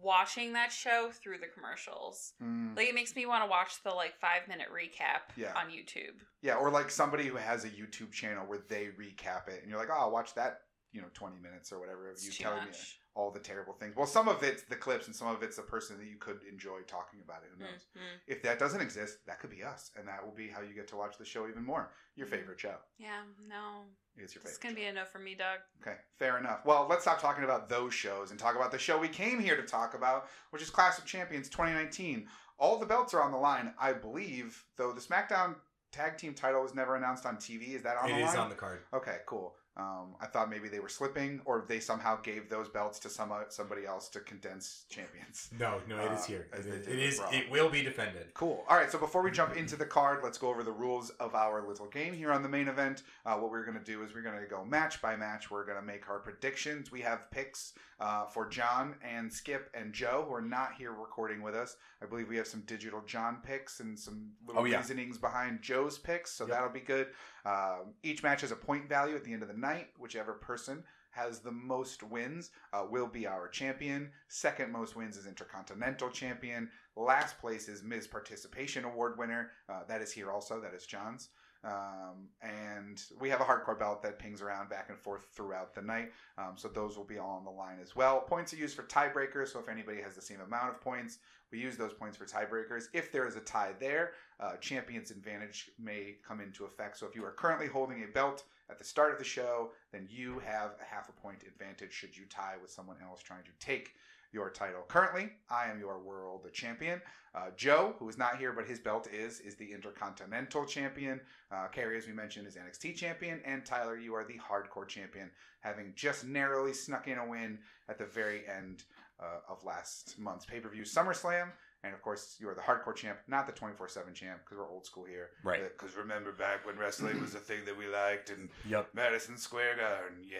watching 0.02 0.52
that 0.54 0.72
show 0.72 1.10
through 1.12 1.38
the 1.38 1.46
commercials. 1.46 2.32
Mm. 2.42 2.76
Like 2.76 2.88
it 2.88 2.94
makes 2.94 3.14
me 3.14 3.24
want 3.26 3.44
to 3.44 3.48
watch 3.50 3.82
the 3.84 3.90
like 3.90 4.16
five 4.20 4.48
minute 4.48 4.66
recap 4.74 5.30
Yeah. 5.36 5.52
on 5.56 5.70
YouTube. 5.70 6.20
Yeah, 6.42 6.56
or 6.56 6.70
like 6.70 6.90
somebody 6.90 7.26
who 7.26 7.36
has 7.36 7.64
a 7.64 7.68
YouTube 7.68 8.10
channel 8.12 8.44
where 8.46 8.58
they 8.68 8.86
recap 8.86 9.48
it, 9.48 9.62
and 9.62 9.70
you're 9.70 9.78
like, 9.78 9.90
oh, 9.90 9.96
I'll 9.98 10.10
watch 10.10 10.34
that. 10.34 10.62
You 10.96 11.02
know, 11.02 11.08
20 11.12 11.36
minutes 11.42 11.72
or 11.72 11.78
whatever 11.78 12.10
of 12.10 12.16
you 12.22 12.30
too 12.30 12.42
telling 12.44 12.64
me 12.64 12.70
all 13.14 13.30
the 13.30 13.38
terrible 13.38 13.74
things. 13.74 13.94
Well, 13.94 14.06
some 14.06 14.28
of 14.28 14.42
it's 14.42 14.62
the 14.62 14.76
clips, 14.76 15.06
and 15.06 15.14
some 15.14 15.28
of 15.28 15.42
it's 15.42 15.56
the 15.56 15.62
person 15.62 15.98
that 15.98 16.06
you 16.06 16.16
could 16.16 16.40
enjoy 16.50 16.80
talking 16.86 17.20
about 17.22 17.42
it. 17.42 17.50
Who 17.52 17.62
knows? 17.64 17.84
Mhm. 17.94 18.20
If 18.26 18.42
that 18.44 18.58
doesn't 18.58 18.80
exist, 18.80 19.18
that 19.26 19.40
could 19.40 19.50
be 19.50 19.62
us, 19.62 19.90
and 19.94 20.08
that 20.08 20.24
will 20.24 20.32
be 20.32 20.48
how 20.48 20.62
you 20.62 20.72
get 20.72 20.88
to 20.88 20.96
watch 20.96 21.18
the 21.18 21.24
show 21.26 21.46
even 21.48 21.64
more. 21.64 21.92
Your 22.14 22.26
favorite 22.26 22.58
show 22.58 22.78
Yeah, 22.96 23.24
no, 23.46 23.84
it's 24.16 24.34
your 24.34 24.42
it's 24.42 24.56
favorite. 24.56 24.62
gonna 24.62 24.72
show. 24.72 24.76
be 24.76 24.84
a 24.86 24.92
no 24.94 25.04
for 25.04 25.18
me, 25.18 25.34
Doug. 25.34 25.60
Okay, 25.82 25.98
fair 26.18 26.38
enough. 26.38 26.64
Well, 26.64 26.86
let's 26.86 27.02
stop 27.02 27.20
talking 27.20 27.44
about 27.44 27.68
those 27.68 27.92
shows 27.92 28.30
and 28.30 28.40
talk 28.40 28.56
about 28.56 28.70
the 28.70 28.78
show 28.78 28.98
we 28.98 29.08
came 29.10 29.38
here 29.38 29.56
to 29.56 29.62
talk 29.66 29.92
about, 29.92 30.30
which 30.48 30.62
is 30.62 30.70
Clash 30.70 30.96
of 30.98 31.04
Champions 31.04 31.50
2019. 31.50 32.26
All 32.58 32.78
the 32.78 32.86
belts 32.86 33.12
are 33.12 33.20
on 33.22 33.32
the 33.32 33.38
line, 33.38 33.74
I 33.78 33.92
believe, 33.92 34.64
though 34.76 34.92
the 34.92 35.00
SmackDown 35.02 35.56
tag 35.92 36.16
team 36.18 36.34
title 36.34 36.62
was 36.62 36.74
never 36.74 36.96
announced 36.96 37.24
on 37.26 37.36
TV. 37.38 37.74
Is 37.74 37.82
that 37.82 37.96
on 37.98 38.10
It 38.10 38.14
the 38.14 38.20
is 38.20 38.28
line? 38.28 38.38
on 38.38 38.48
the 38.50 38.54
card. 38.56 38.82
Okay, 38.92 39.20
cool. 39.26 39.56
Um, 39.76 40.14
I 40.22 40.26
thought 40.26 40.48
maybe 40.48 40.68
they 40.68 40.80
were 40.80 40.88
slipping, 40.88 41.42
or 41.44 41.64
they 41.68 41.80
somehow 41.80 42.18
gave 42.22 42.48
those 42.48 42.68
belts 42.68 42.98
to 43.00 43.10
some 43.10 43.30
somebody 43.50 43.84
else 43.84 44.08
to 44.10 44.20
condense 44.20 44.84
champions. 44.88 45.50
No, 45.58 45.80
no, 45.86 45.96
it 45.98 46.12
is 46.12 46.20
Uh, 46.22 46.26
here. 46.26 46.46
It 46.52 46.66
It, 46.66 46.66
with 46.66 46.88
is, 46.88 47.18
Raw. 47.18 47.30
it 47.30 47.50
will 47.50 47.68
be 47.68 47.82
defended. 47.82 48.32
Cool. 48.34 48.64
All 48.68 48.76
right. 48.76 48.90
So 48.90 48.98
before 48.98 49.22
we 49.22 49.30
jump 49.30 49.54
into 49.56 49.76
the 49.76 49.84
card, 49.84 50.20
let's 50.22 50.38
go 50.38 50.48
over 50.48 50.62
the 50.62 50.72
rules 50.72 51.10
of 51.20 51.34
our 51.34 51.66
little 51.66 51.86
game 51.88 52.14
here 52.14 52.32
on 52.32 52.42
the 52.42 52.48
main 52.48 52.68
event. 52.68 53.02
Uh, 53.26 53.36
what 53.36 53.50
we're 53.50 53.64
going 53.64 53.78
to 53.78 53.84
do 53.84 54.02
is 54.02 54.14
we're 54.14 54.22
going 54.22 54.38
to 54.40 54.46
go 54.46 54.64
match 54.64 55.02
by 55.02 55.14
match. 55.16 55.50
We're 55.50 55.64
going 55.66 55.78
to 55.78 55.84
make 55.84 56.08
our 56.08 56.18
predictions. 56.20 56.90
We 56.90 57.02
have 57.02 57.30
picks 57.30 57.74
uh, 58.00 58.26
for 58.26 58.46
John 58.48 58.94
and 59.02 59.32
Skip 59.32 59.70
and 59.74 59.92
Joe, 59.92 60.24
who 60.28 60.34
are 60.34 60.42
not 60.42 60.74
here 60.78 60.92
recording 60.92 61.42
with 61.42 61.54
us. 61.54 61.76
I 62.02 62.06
believe 62.06 62.28
we 62.28 62.36
have 62.36 62.46
some 62.46 62.60
digital 62.66 63.00
John 63.06 63.38
picks 63.42 63.80
and 63.80 63.98
some 63.98 64.32
little 64.46 64.62
Oh, 64.62 64.64
yeah. 64.66 64.76
reasonings 64.78 65.16
behind 65.18 65.62
Joe's 65.62 65.96
picks. 65.98 66.30
So 66.32 66.44
Yep. 66.44 66.50
that'll 66.54 66.72
be 66.72 66.80
good. 66.80 67.08
Um, 67.46 67.94
each 68.02 68.24
match 68.24 68.40
has 68.40 68.50
a 68.50 68.56
point 68.56 68.88
value 68.88 69.14
at 69.14 69.22
the 69.22 69.32
end 69.32 69.42
of 69.42 69.48
the 69.48 69.54
night. 69.54 69.88
Whichever 69.98 70.32
person 70.32 70.82
has 71.12 71.38
the 71.38 71.52
most 71.52 72.02
wins 72.02 72.50
uh, 72.72 72.84
will 72.90 73.06
be 73.06 73.26
our 73.26 73.48
champion. 73.48 74.10
Second 74.28 74.72
most 74.72 74.96
wins 74.96 75.16
is 75.16 75.26
Intercontinental 75.26 76.10
Champion. 76.10 76.68
Last 76.96 77.38
place 77.38 77.68
is 77.68 77.82
Ms. 77.82 78.08
Participation 78.08 78.84
Award 78.84 79.16
winner. 79.16 79.52
Uh, 79.68 79.80
that 79.88 80.02
is 80.02 80.12
here 80.12 80.30
also. 80.30 80.60
That 80.60 80.74
is 80.74 80.86
John's. 80.86 81.28
Um, 81.64 82.28
and 82.42 83.02
we 83.20 83.28
have 83.30 83.40
a 83.40 83.44
hardcore 83.44 83.78
belt 83.78 84.02
that 84.02 84.18
pings 84.18 84.40
around 84.40 84.68
back 84.68 84.88
and 84.88 84.98
forth 84.98 85.26
throughout 85.32 85.74
the 85.74 85.82
night. 85.82 86.12
Um, 86.38 86.52
so 86.56 86.68
those 86.68 86.96
will 86.96 87.04
be 87.04 87.18
all 87.18 87.36
on 87.36 87.44
the 87.44 87.50
line 87.50 87.78
as 87.82 87.96
well. 87.96 88.20
Points 88.20 88.52
are 88.52 88.56
used 88.56 88.76
for 88.76 88.84
tiebreakers. 88.84 89.48
So 89.48 89.58
if 89.58 89.68
anybody 89.68 90.00
has 90.00 90.14
the 90.14 90.22
same 90.22 90.40
amount 90.40 90.70
of 90.70 90.80
points, 90.80 91.18
we 91.52 91.58
use 91.58 91.76
those 91.76 91.92
points 91.92 92.16
for 92.16 92.24
tiebreakers. 92.24 92.84
If 92.92 93.12
there 93.12 93.26
is 93.26 93.36
a 93.36 93.40
tie 93.40 93.72
there, 93.78 94.12
uh, 94.40 94.56
champion's 94.56 95.10
advantage 95.10 95.70
may 95.78 96.16
come 96.26 96.40
into 96.40 96.64
effect. 96.64 96.98
So 96.98 97.06
if 97.06 97.14
you 97.14 97.24
are 97.24 97.32
currently 97.32 97.68
holding 97.68 98.02
a 98.04 98.08
belt 98.08 98.44
at 98.68 98.78
the 98.78 98.84
start 98.84 99.12
of 99.12 99.18
the 99.18 99.24
show, 99.24 99.70
then 99.92 100.08
you 100.10 100.40
have 100.40 100.72
a 100.80 100.84
half 100.84 101.08
a 101.08 101.12
point 101.12 101.44
advantage 101.46 101.92
should 101.92 102.16
you 102.16 102.24
tie 102.28 102.54
with 102.60 102.70
someone 102.70 102.96
else 103.02 103.22
trying 103.22 103.44
to 103.44 103.64
take 103.64 103.94
your 104.36 104.50
title. 104.50 104.82
Currently, 104.86 105.30
I 105.48 105.70
am 105.70 105.80
your 105.80 105.98
world 105.98 106.46
champion. 106.52 107.00
Uh, 107.34 107.46
Joe, 107.56 107.94
who 107.98 108.06
is 108.10 108.18
not 108.18 108.36
here, 108.36 108.52
but 108.52 108.66
his 108.66 108.78
belt 108.78 109.08
is, 109.10 109.40
is 109.40 109.54
the 109.54 109.72
Intercontinental 109.72 110.66
Champion. 110.66 111.20
Uh, 111.50 111.68
Carrie, 111.68 111.96
as 111.96 112.06
we 112.06 112.12
mentioned, 112.12 112.46
is 112.46 112.54
NXT 112.56 112.96
Champion. 112.96 113.40
And 113.46 113.64
Tyler, 113.64 113.96
you 113.96 114.14
are 114.14 114.24
the 114.24 114.34
Hardcore 114.34 114.86
Champion, 114.86 115.30
having 115.60 115.94
just 115.96 116.26
narrowly 116.26 116.74
snuck 116.74 117.08
in 117.08 117.16
a 117.16 117.26
win 117.26 117.58
at 117.88 117.96
the 117.96 118.04
very 118.04 118.42
end 118.46 118.84
uh, 119.18 119.40
of 119.50 119.64
last 119.64 120.18
month's 120.18 120.44
pay 120.44 120.60
per 120.60 120.68
view 120.68 120.82
SummerSlam. 120.82 121.48
And 121.82 121.94
of 121.94 122.02
course, 122.02 122.36
you 122.38 122.46
are 122.50 122.54
the 122.54 122.60
Hardcore 122.60 122.94
Champ, 122.94 123.18
not 123.26 123.46
the 123.46 123.52
24 123.54 123.88
7 123.88 124.12
champ, 124.12 124.40
because 124.44 124.58
we're 124.58 124.68
old 124.70 124.84
school 124.84 125.04
here. 125.04 125.30
Right. 125.44 125.62
Because 125.62 125.96
remember 125.96 126.32
back 126.32 126.66
when 126.66 126.76
wrestling 126.76 127.22
was 127.22 127.34
a 127.34 127.38
thing 127.38 127.64
that 127.64 127.76
we 127.78 127.86
liked 127.88 128.28
and 128.28 128.50
Yep. 128.68 128.88
Madison 128.92 129.38
Square 129.38 129.76
Garden, 129.76 130.18
yeah. 130.22 130.38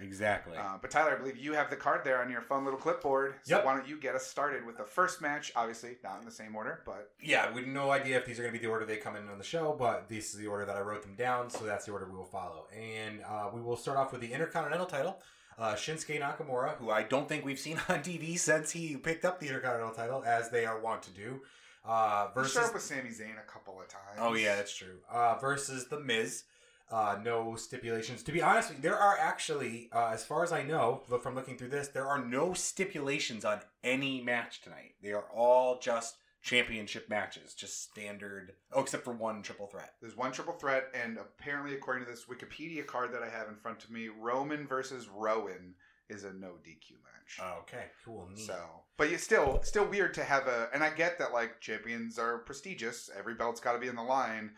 Exactly. 0.00 0.56
Uh, 0.56 0.78
but 0.80 0.90
Tyler, 0.90 1.14
I 1.14 1.18
believe 1.18 1.36
you 1.36 1.52
have 1.54 1.70
the 1.70 1.76
card 1.76 2.02
there 2.04 2.20
on 2.22 2.30
your 2.30 2.40
fun 2.40 2.64
little 2.64 2.78
clipboard. 2.78 3.34
So 3.44 3.56
Yep. 3.56 3.64
why 3.64 3.74
don't 3.76 3.88
you 3.88 3.98
get 3.98 4.14
us 4.14 4.26
started 4.26 4.64
with 4.66 4.76
the 4.76 4.84
first 4.84 5.20
match? 5.20 5.52
Obviously, 5.56 5.96
not 6.04 6.18
in 6.20 6.24
the 6.24 6.30
same 6.32 6.54
order, 6.56 6.82
but 6.84 7.12
yeah, 7.20 7.52
we 7.52 7.60
have 7.62 7.68
no 7.70 7.90
idea 7.90 8.16
if 8.16 8.24
these 8.26 8.38
are 8.38 8.42
going 8.42 8.52
to 8.54 8.58
be 8.58 8.64
the 8.64 8.70
order 8.70 8.84
they 8.84 8.96
come 8.96 9.16
in 9.16 9.28
on 9.28 9.38
the 9.38 9.44
show, 9.44 9.74
but 9.78 10.08
this 10.08 10.32
is 10.32 10.38
the 10.38 10.46
order 10.46 10.64
that 10.64 10.76
I 10.76 10.80
wrote 10.80 11.02
them 11.02 11.14
down, 11.14 11.50
so 11.50 11.64
that's 11.64 11.86
the 11.86 11.92
order 11.92 12.06
we 12.10 12.16
will 12.16 12.24
follow. 12.24 12.66
And 12.76 13.20
uh, 13.22 13.50
we 13.52 13.60
will 13.60 13.76
start 13.76 13.98
off 13.98 14.12
with 14.12 14.20
the 14.20 14.32
Intercontinental 14.32 14.86
title. 14.86 15.20
Uh, 15.58 15.74
Shinsuke 15.74 16.20
Nakamura, 16.20 16.76
who 16.76 16.90
I 16.90 17.02
don't 17.02 17.26
think 17.28 17.44
we've 17.44 17.58
seen 17.58 17.78
on 17.88 18.00
TV 18.00 18.38
since 18.38 18.70
he 18.72 18.96
picked 18.96 19.24
up 19.24 19.40
the 19.40 19.46
Intercontinental 19.46 19.94
title, 19.94 20.22
as 20.26 20.50
they 20.50 20.66
are 20.66 20.78
wont 20.80 21.02
to 21.04 21.10
do. 21.10 21.40
Uh, 21.88 22.26
he 22.28 22.34
versus 22.34 22.52
showed 22.52 22.64
up 22.64 22.74
with 22.74 22.82
Sami 22.82 23.10
Zayn 23.10 23.38
a 23.38 23.50
couple 23.50 23.80
of 23.80 23.86
times. 23.88 24.18
Oh 24.18 24.34
yeah, 24.34 24.56
that's 24.56 24.74
true. 24.76 24.98
Uh, 25.10 25.36
versus 25.40 25.86
the 25.88 26.00
Miz. 26.00 26.42
Uh, 26.90 27.18
no 27.24 27.56
stipulations. 27.56 28.22
To 28.22 28.32
be 28.32 28.42
honest, 28.42 28.70
you, 28.70 28.76
there 28.80 28.96
are 28.96 29.18
actually, 29.18 29.88
uh, 29.92 30.10
as 30.12 30.24
far 30.24 30.44
as 30.44 30.52
I 30.52 30.62
know, 30.62 31.02
look 31.08 31.22
from 31.22 31.34
looking 31.34 31.58
through 31.58 31.70
this, 31.70 31.88
there 31.88 32.06
are 32.06 32.24
no 32.24 32.52
stipulations 32.52 33.44
on 33.44 33.60
any 33.82 34.20
match 34.20 34.60
tonight. 34.60 34.94
They 35.02 35.12
are 35.12 35.26
all 35.34 35.80
just 35.80 36.16
championship 36.42 37.08
matches, 37.08 37.54
just 37.54 37.82
standard. 37.82 38.52
Oh, 38.72 38.82
except 38.82 39.02
for 39.02 39.12
one 39.12 39.42
triple 39.42 39.66
threat. 39.66 39.94
There's 40.00 40.16
one 40.16 40.30
triple 40.30 40.54
threat, 40.54 40.84
and 40.94 41.18
apparently, 41.18 41.74
according 41.74 42.04
to 42.04 42.10
this 42.10 42.26
Wikipedia 42.26 42.86
card 42.86 43.12
that 43.12 43.22
I 43.22 43.28
have 43.28 43.48
in 43.48 43.56
front 43.56 43.82
of 43.82 43.90
me, 43.90 44.08
Roman 44.08 44.64
versus 44.64 45.08
Rowan 45.08 45.74
is 46.08 46.22
a 46.22 46.32
no 46.32 46.52
DQ 46.64 46.92
match. 47.02 47.40
Okay, 47.62 47.86
cool, 48.04 48.28
neat. 48.32 48.46
So, 48.46 48.56
but 48.96 49.08
it's 49.08 49.24
still 49.24 49.60
still 49.64 49.86
weird 49.86 50.14
to 50.14 50.24
have 50.24 50.46
a, 50.46 50.68
and 50.72 50.84
I 50.84 50.90
get 50.90 51.18
that 51.18 51.32
like 51.32 51.60
champions 51.60 52.16
are 52.16 52.38
prestigious. 52.38 53.10
Every 53.18 53.34
belt's 53.34 53.60
got 53.60 53.72
to 53.72 53.80
be 53.80 53.88
in 53.88 53.96
the 53.96 54.02
line. 54.02 54.52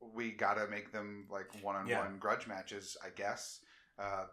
We 0.00 0.30
got 0.32 0.54
to 0.54 0.66
make 0.68 0.92
them 0.92 1.26
like 1.30 1.46
one 1.62 1.76
on 1.76 1.86
Yeah. 1.86 2.00
one 2.04 2.18
grudge 2.18 2.46
matches, 2.46 2.96
I 3.04 3.10
guess. 3.10 3.60
Uh, 3.98 4.24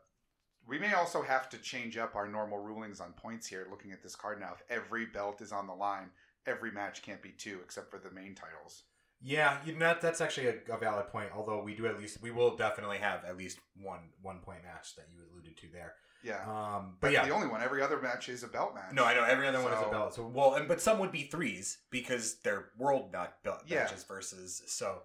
we 0.67 0.79
may 0.79 0.93
also 0.93 1.21
have 1.21 1.49
to 1.49 1.57
change 1.57 1.97
up 1.97 2.15
our 2.15 2.27
normal 2.27 2.57
rulings 2.59 2.99
on 2.99 3.13
points 3.13 3.47
here. 3.47 3.67
Looking 3.69 3.91
at 3.91 4.01
this 4.03 4.15
card 4.15 4.39
now, 4.39 4.53
if 4.53 4.63
every 4.69 5.05
belt 5.05 5.41
is 5.41 5.51
on 5.51 5.67
the 5.67 5.73
line, 5.73 6.09
every 6.45 6.71
match 6.71 7.01
can't 7.01 7.21
be 7.21 7.31
two 7.31 7.59
except 7.63 7.89
for 7.91 7.99
the 7.99 8.11
main 8.11 8.35
titles. 8.35 8.83
yeah, 9.21 9.57
you 9.65 9.73
know, 9.75 9.95
that's 10.01 10.21
actually 10.21 10.47
a, 10.47 10.55
a 10.73 10.77
valid 10.77 11.07
point. 11.07 11.29
Although 11.35 11.63
we 11.63 11.73
do 11.73 11.87
at 11.87 11.97
least, 11.99 12.21
we 12.21 12.31
will 12.31 12.55
definitely 12.55 12.97
have 12.99 13.23
at 13.25 13.35
least 13.37 13.59
one 13.81 14.09
one 14.21 14.39
point 14.39 14.63
match 14.63 14.95
that 14.95 15.07
you 15.11 15.19
alluded 15.31 15.57
to 15.57 15.67
there. 15.73 15.95
Yeah, 16.23 16.41
Um, 16.43 16.97
but 16.99 17.07
that's 17.11 17.13
yeah, 17.13 17.25
the 17.25 17.33
only 17.33 17.47
one. 17.47 17.61
Every 17.61 17.81
other 17.81 17.99
match 18.01 18.27
is 18.29 18.43
a 18.43 18.47
belt 18.47 18.73
match. 18.75 18.91
No, 18.93 19.05
I 19.05 19.13
know 19.15 19.23
every 19.23 19.47
other 19.47 19.61
one 19.61 19.71
is 19.73 19.79
a 19.81 19.89
belt. 19.89 20.13
So 20.15 20.27
well, 20.27 20.55
and 20.55 20.67
but 20.67 20.81
some 20.81 20.99
would 20.99 21.11
be 21.11 21.23
threes 21.23 21.77
because 21.91 22.39
they're 22.43 22.69
world 22.77 23.11
not 23.13 23.41
belt 23.43 23.61
Yeah. 23.65 23.83
matches 23.83 24.03
versus 24.03 24.61
so. 24.67 25.03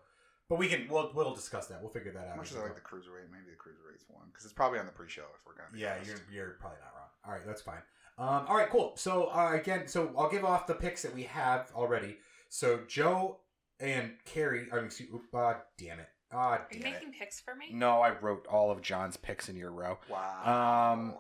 But 0.49 0.59
we 0.59 0.69
can 0.69 0.87
we'll 0.91 1.11
we'll 1.15 1.35
discuss 1.35 1.67
that. 1.69 1.81
We'll 1.81 1.93
figure 1.93 2.13
that 2.13 2.27
out. 2.27 2.33
As 2.33 2.37
much 2.37 2.51
as 2.51 2.57
as 2.57 2.59
I 2.59 2.63
like 2.65 2.75
go. 2.75 2.75
the 2.77 2.81
cruiserweight, 2.97 3.31
maybe 3.31 3.51
the 3.51 3.57
cruiserweight's 3.57 4.05
one 4.09 4.27
because 4.31 4.45
it's 4.45 4.53
probably 4.53 4.79
on 4.79 4.87
the 4.87 4.93
pre-show 4.93 5.23
if 5.23 5.47
we're 5.47 5.55
gonna. 5.55 5.73
Be 5.73 5.81
yeah, 5.81 5.95
honest. 5.95 6.11
you're 6.11 6.47
you're 6.47 6.57
probably 6.61 6.79
not 6.85 6.93
wrong. 6.95 7.09
All 7.25 7.33
right, 7.33 7.47
that's 7.47 7.63
fine. 7.63 7.83
Um, 8.19 8.45
all 8.49 8.57
right, 8.57 8.69
cool. 8.69 8.93
So 8.97 9.27
uh, 9.27 9.53
again, 9.55 9.89
so 9.89 10.13
I'll 10.17 10.29
give 10.31 10.45
off 10.45 10.67
the 10.67 10.75
picks 10.75 11.03
that 11.03 11.15
we 11.15 11.23
have 11.25 11.71
already. 11.75 12.19
So 12.49 12.81
Joe 12.87 13.39
and 13.81 14.13
Carrie. 14.27 14.67
I 14.71 14.77
mean, 14.77 14.85
excuse, 14.87 15.09
oop, 15.15 15.23
uh, 15.35 15.55
damn 15.79 15.99
it. 16.01 16.09
Ah, 16.35 16.37
Are 16.37 16.69
you 16.71 16.81
damn 16.81 16.89
it. 16.89 16.95
making 16.95 17.13
picks 17.13 17.41
for 17.41 17.55
me? 17.55 17.71
No, 17.73 18.01
I 18.01 18.11
wrote 18.19 18.47
all 18.47 18.71
of 18.71 18.81
John's 18.83 19.17
picks 19.17 19.49
in 19.49 19.57
your 19.57 19.71
row. 19.71 19.99
Wow. 20.11 20.93
Um, 20.95 21.15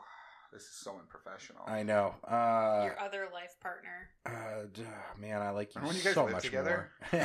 this 0.52 0.62
is 0.62 0.74
so 0.74 0.96
unprofessional. 0.98 1.62
I 1.66 1.82
know. 1.82 2.14
Uh, 2.26 2.82
Your 2.84 3.00
other 3.00 3.28
life 3.32 3.56
partner. 3.60 4.10
Uh, 4.26 4.66
man, 5.18 5.40
I 5.40 5.50
like 5.50 5.74
you 5.74 5.80
when 5.80 5.96
you 5.96 6.02
guys 6.02 6.14
so 6.14 6.24
live 6.24 6.32
much 6.34 6.44
together? 6.44 6.90
more. 7.12 7.22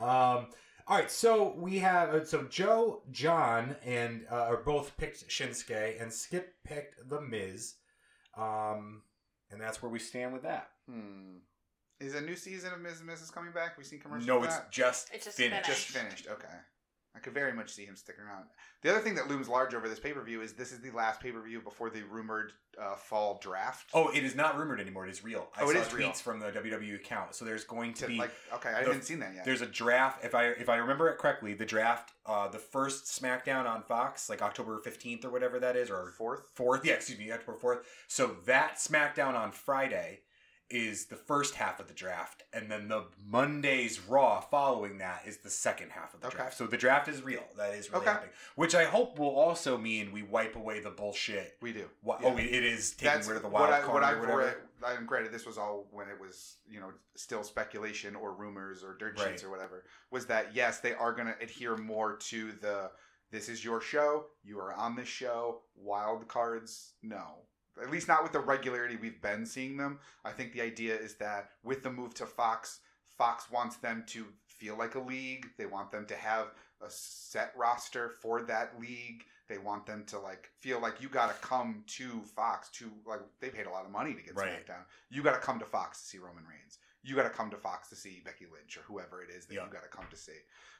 um, 0.00 0.46
all 0.88 0.96
right, 0.98 1.10
so 1.10 1.54
we 1.58 1.78
have 1.78 2.10
uh, 2.14 2.24
so 2.24 2.44
Joe, 2.44 3.02
John, 3.10 3.76
and 3.84 4.24
uh, 4.30 4.34
are 4.34 4.58
both 4.58 4.96
picked 4.96 5.28
Shinsuke, 5.28 6.00
and 6.00 6.12
Skip 6.12 6.54
picked 6.64 7.08
the 7.08 7.20
Miz. 7.20 7.74
Um, 8.36 9.02
and 9.50 9.60
that's 9.60 9.82
where 9.82 9.90
we 9.90 9.98
stand 9.98 10.32
with 10.32 10.42
that. 10.42 10.68
Hmm. 10.90 11.38
Is 11.98 12.14
a 12.14 12.20
new 12.20 12.36
season 12.36 12.72
of 12.74 12.80
Miz 12.80 13.00
and 13.00 13.08
Mrs. 13.08 13.32
coming 13.32 13.52
back? 13.52 13.78
We 13.78 13.84
seen 13.84 14.00
commercials. 14.00 14.26
No, 14.26 14.38
for 14.40 14.46
it's 14.46 14.56
that? 14.56 14.70
just 14.70 15.08
It 15.14 15.22
just 15.24 15.36
finished. 15.36 15.64
finished. 15.64 15.86
just 15.86 15.96
finished. 15.96 16.26
Okay. 16.30 16.54
I 17.16 17.18
could 17.20 17.32
very 17.32 17.52
much 17.54 17.72
see 17.72 17.86
him 17.86 17.96
sticking 17.96 18.22
around. 18.24 18.44
The 18.82 18.90
other 18.90 19.00
thing 19.00 19.14
that 19.14 19.26
looms 19.28 19.48
large 19.48 19.74
over 19.74 19.88
this 19.88 19.98
pay 19.98 20.12
per 20.12 20.22
view 20.22 20.42
is 20.42 20.52
this 20.52 20.70
is 20.70 20.80
the 20.80 20.90
last 20.90 21.18
pay 21.20 21.30
per 21.32 21.40
view 21.42 21.60
before 21.60 21.88
the 21.88 22.02
rumored 22.02 22.52
uh, 22.80 22.94
fall 22.94 23.38
draft. 23.42 23.88
Oh, 23.94 24.10
it 24.10 24.22
is 24.22 24.34
not 24.34 24.58
rumored 24.58 24.80
anymore. 24.80 25.06
It 25.06 25.10
is 25.10 25.24
real. 25.24 25.48
I 25.56 25.62
Oh, 25.62 25.70
it 25.70 25.74
saw 25.74 25.80
is 25.80 25.88
tweets 25.88 25.96
real. 25.98 26.12
from 26.12 26.40
the 26.40 26.46
WWE 26.52 26.94
account. 26.96 27.34
So 27.34 27.46
there's 27.46 27.64
going 27.64 27.94
to 27.94 28.02
To, 28.02 28.06
be 28.08 28.18
like, 28.18 28.32
okay, 28.54 28.68
I 28.68 28.80
the- 28.80 28.86
haven't 28.88 29.04
seen 29.04 29.20
that 29.20 29.34
yet. 29.34 29.44
there's 29.46 29.62
a 29.62 29.66
draft. 29.66 30.24
If 30.24 30.34
I 30.34 30.48
if 30.48 30.68
I 30.68 30.76
remember 30.76 31.08
it 31.08 31.16
correctly, 31.18 31.54
the 31.54 31.64
draft, 31.64 32.12
uh, 32.26 32.48
the 32.48 32.58
first 32.58 33.06
SmackDown 33.06 33.64
on 33.66 33.82
Fox, 33.82 34.28
like 34.28 34.42
October 34.42 34.78
fifteenth 34.80 35.24
or 35.24 35.30
whatever 35.30 35.58
that 35.58 35.74
is, 35.74 35.88
or 35.90 36.12
fourth. 36.18 36.50
fourth. 36.54 36.84
Yeah, 36.84 36.94
excuse 36.94 37.18
me, 37.18 37.32
October 37.32 37.56
fourth. 37.58 37.86
So 38.08 38.36
that 38.44 38.76
SmackDown 38.76 39.34
on 39.34 39.52
Friday 39.52 40.20
is 40.68 41.06
the 41.06 41.16
first 41.16 41.54
half 41.54 41.78
of 41.78 41.86
the 41.86 41.94
draft, 41.94 42.42
and 42.52 42.70
then 42.70 42.88
the 42.88 43.04
Monday's 43.24 44.00
Raw 44.00 44.40
following 44.40 44.98
that 44.98 45.22
is 45.26 45.38
the 45.38 45.50
second 45.50 45.90
half 45.92 46.12
of 46.14 46.20
the 46.20 46.26
Okay. 46.26 46.36
draft. 46.38 46.56
So 46.56 46.66
the 46.66 46.76
draft 46.76 47.06
is 47.08 47.22
real. 47.22 47.44
That 47.56 47.74
is 47.74 47.90
really 47.90 48.02
Okay. 48.02 48.10
happening. 48.12 48.34
Which 48.56 48.74
I 48.74 48.84
hope 48.84 49.18
will 49.18 49.34
also 49.36 49.78
mean 49.78 50.10
we 50.12 50.22
wipe 50.22 50.56
away 50.56 50.80
the 50.80 50.90
bullshit. 50.90 51.56
We 51.60 51.72
do. 51.72 51.88
What, 52.00 52.20
Yeah. 52.20 52.28
Oh, 52.30 52.36
it 52.36 52.46
is 52.64 52.92
taking 52.92 53.14
That's 53.14 53.28
rid 53.28 53.36
of 53.36 53.42
the 53.42 53.48
what 53.48 53.62
wild 53.70 53.74
I, 53.74 53.80
card 53.82 53.94
what 53.94 54.02
or 54.02 54.06
I've 54.06 54.20
whatever. 54.20 54.38
read. 54.82 54.98
And 54.98 55.06
granted, 55.08 55.32
this 55.32 55.46
was 55.46 55.56
all 55.56 55.86
when 55.90 56.08
it 56.08 56.18
was 56.20 56.56
you 56.66 56.80
know 56.80 56.92
still 57.14 57.44
speculation 57.44 58.14
or 58.16 58.32
rumors 58.34 58.82
or 58.82 58.94
dirt 58.94 59.16
sheets 59.18 59.28
Right. 59.28 59.44
or 59.44 59.50
whatever. 59.50 59.84
Was 60.10 60.26
that 60.26 60.54
yes, 60.54 60.80
they 60.80 60.94
are 60.94 61.12
going 61.12 61.28
to 61.28 61.38
adhere 61.42 61.76
more 61.76 62.16
to 62.16 62.52
the 62.52 62.90
this 63.30 63.48
is 63.48 63.64
your 63.64 63.80
show, 63.80 64.26
you 64.44 64.58
are 64.60 64.72
on 64.74 64.94
this 64.94 65.08
show. 65.08 65.62
Wild 65.74 66.28
cards, 66.28 66.94
no. 67.02 67.45
At 67.80 67.90
least 67.90 68.08
not 68.08 68.22
with 68.22 68.32
the 68.32 68.40
regularity 68.40 68.96
we've 68.96 69.20
been 69.20 69.44
seeing 69.46 69.76
them. 69.76 69.98
I 70.24 70.32
think 70.32 70.52
the 70.52 70.62
idea 70.62 70.94
is 70.96 71.14
that 71.16 71.50
with 71.62 71.82
the 71.82 71.90
move 71.92 72.14
to 72.14 72.26
Fox, 72.26 72.80
Fox 73.18 73.50
wants 73.50 73.76
them 73.76 74.04
to 74.08 74.26
feel 74.46 74.76
like 74.76 74.94
a 74.94 75.00
league. 75.00 75.46
They 75.58 75.66
want 75.66 75.90
them 75.90 76.06
to 76.06 76.14
have 76.16 76.48
a 76.82 76.86
set 76.88 77.52
roster 77.56 78.10
for 78.20 78.42
that 78.42 78.80
league. 78.80 79.24
They 79.48 79.58
want 79.58 79.86
them 79.86 80.04
to 80.08 80.18
like 80.18 80.50
feel 80.60 80.80
like 80.80 81.00
you 81.00 81.08
got 81.08 81.28
to 81.28 81.46
come 81.46 81.84
to 81.88 82.20
Fox 82.34 82.68
to 82.78 82.90
like 83.06 83.20
they 83.40 83.48
paid 83.48 83.66
a 83.66 83.70
lot 83.70 83.84
of 83.84 83.90
money 83.92 84.12
to 84.14 84.22
get 84.22 84.34
Right. 84.36 84.48
SmackDown. 84.66 84.84
You 85.10 85.22
got 85.22 85.32
to 85.34 85.38
come 85.40 85.58
to 85.60 85.64
Fox 85.64 86.00
to 86.02 86.06
see 86.08 86.18
Roman 86.18 86.44
Reigns. 86.44 86.78
You 87.04 87.14
got 87.14 87.22
to 87.22 87.30
come 87.30 87.50
to 87.50 87.56
Fox 87.56 87.88
to 87.90 87.94
see 87.96 88.22
Becky 88.24 88.46
Lynch 88.52 88.76
or 88.76 88.80
whoever 88.80 89.22
it 89.22 89.30
is 89.30 89.46
that 89.46 89.54
Yeah. 89.54 89.64
you 89.64 89.70
got 89.70 89.84
to 89.84 89.88
come 89.88 90.06
to 90.10 90.16
see. 90.16 90.32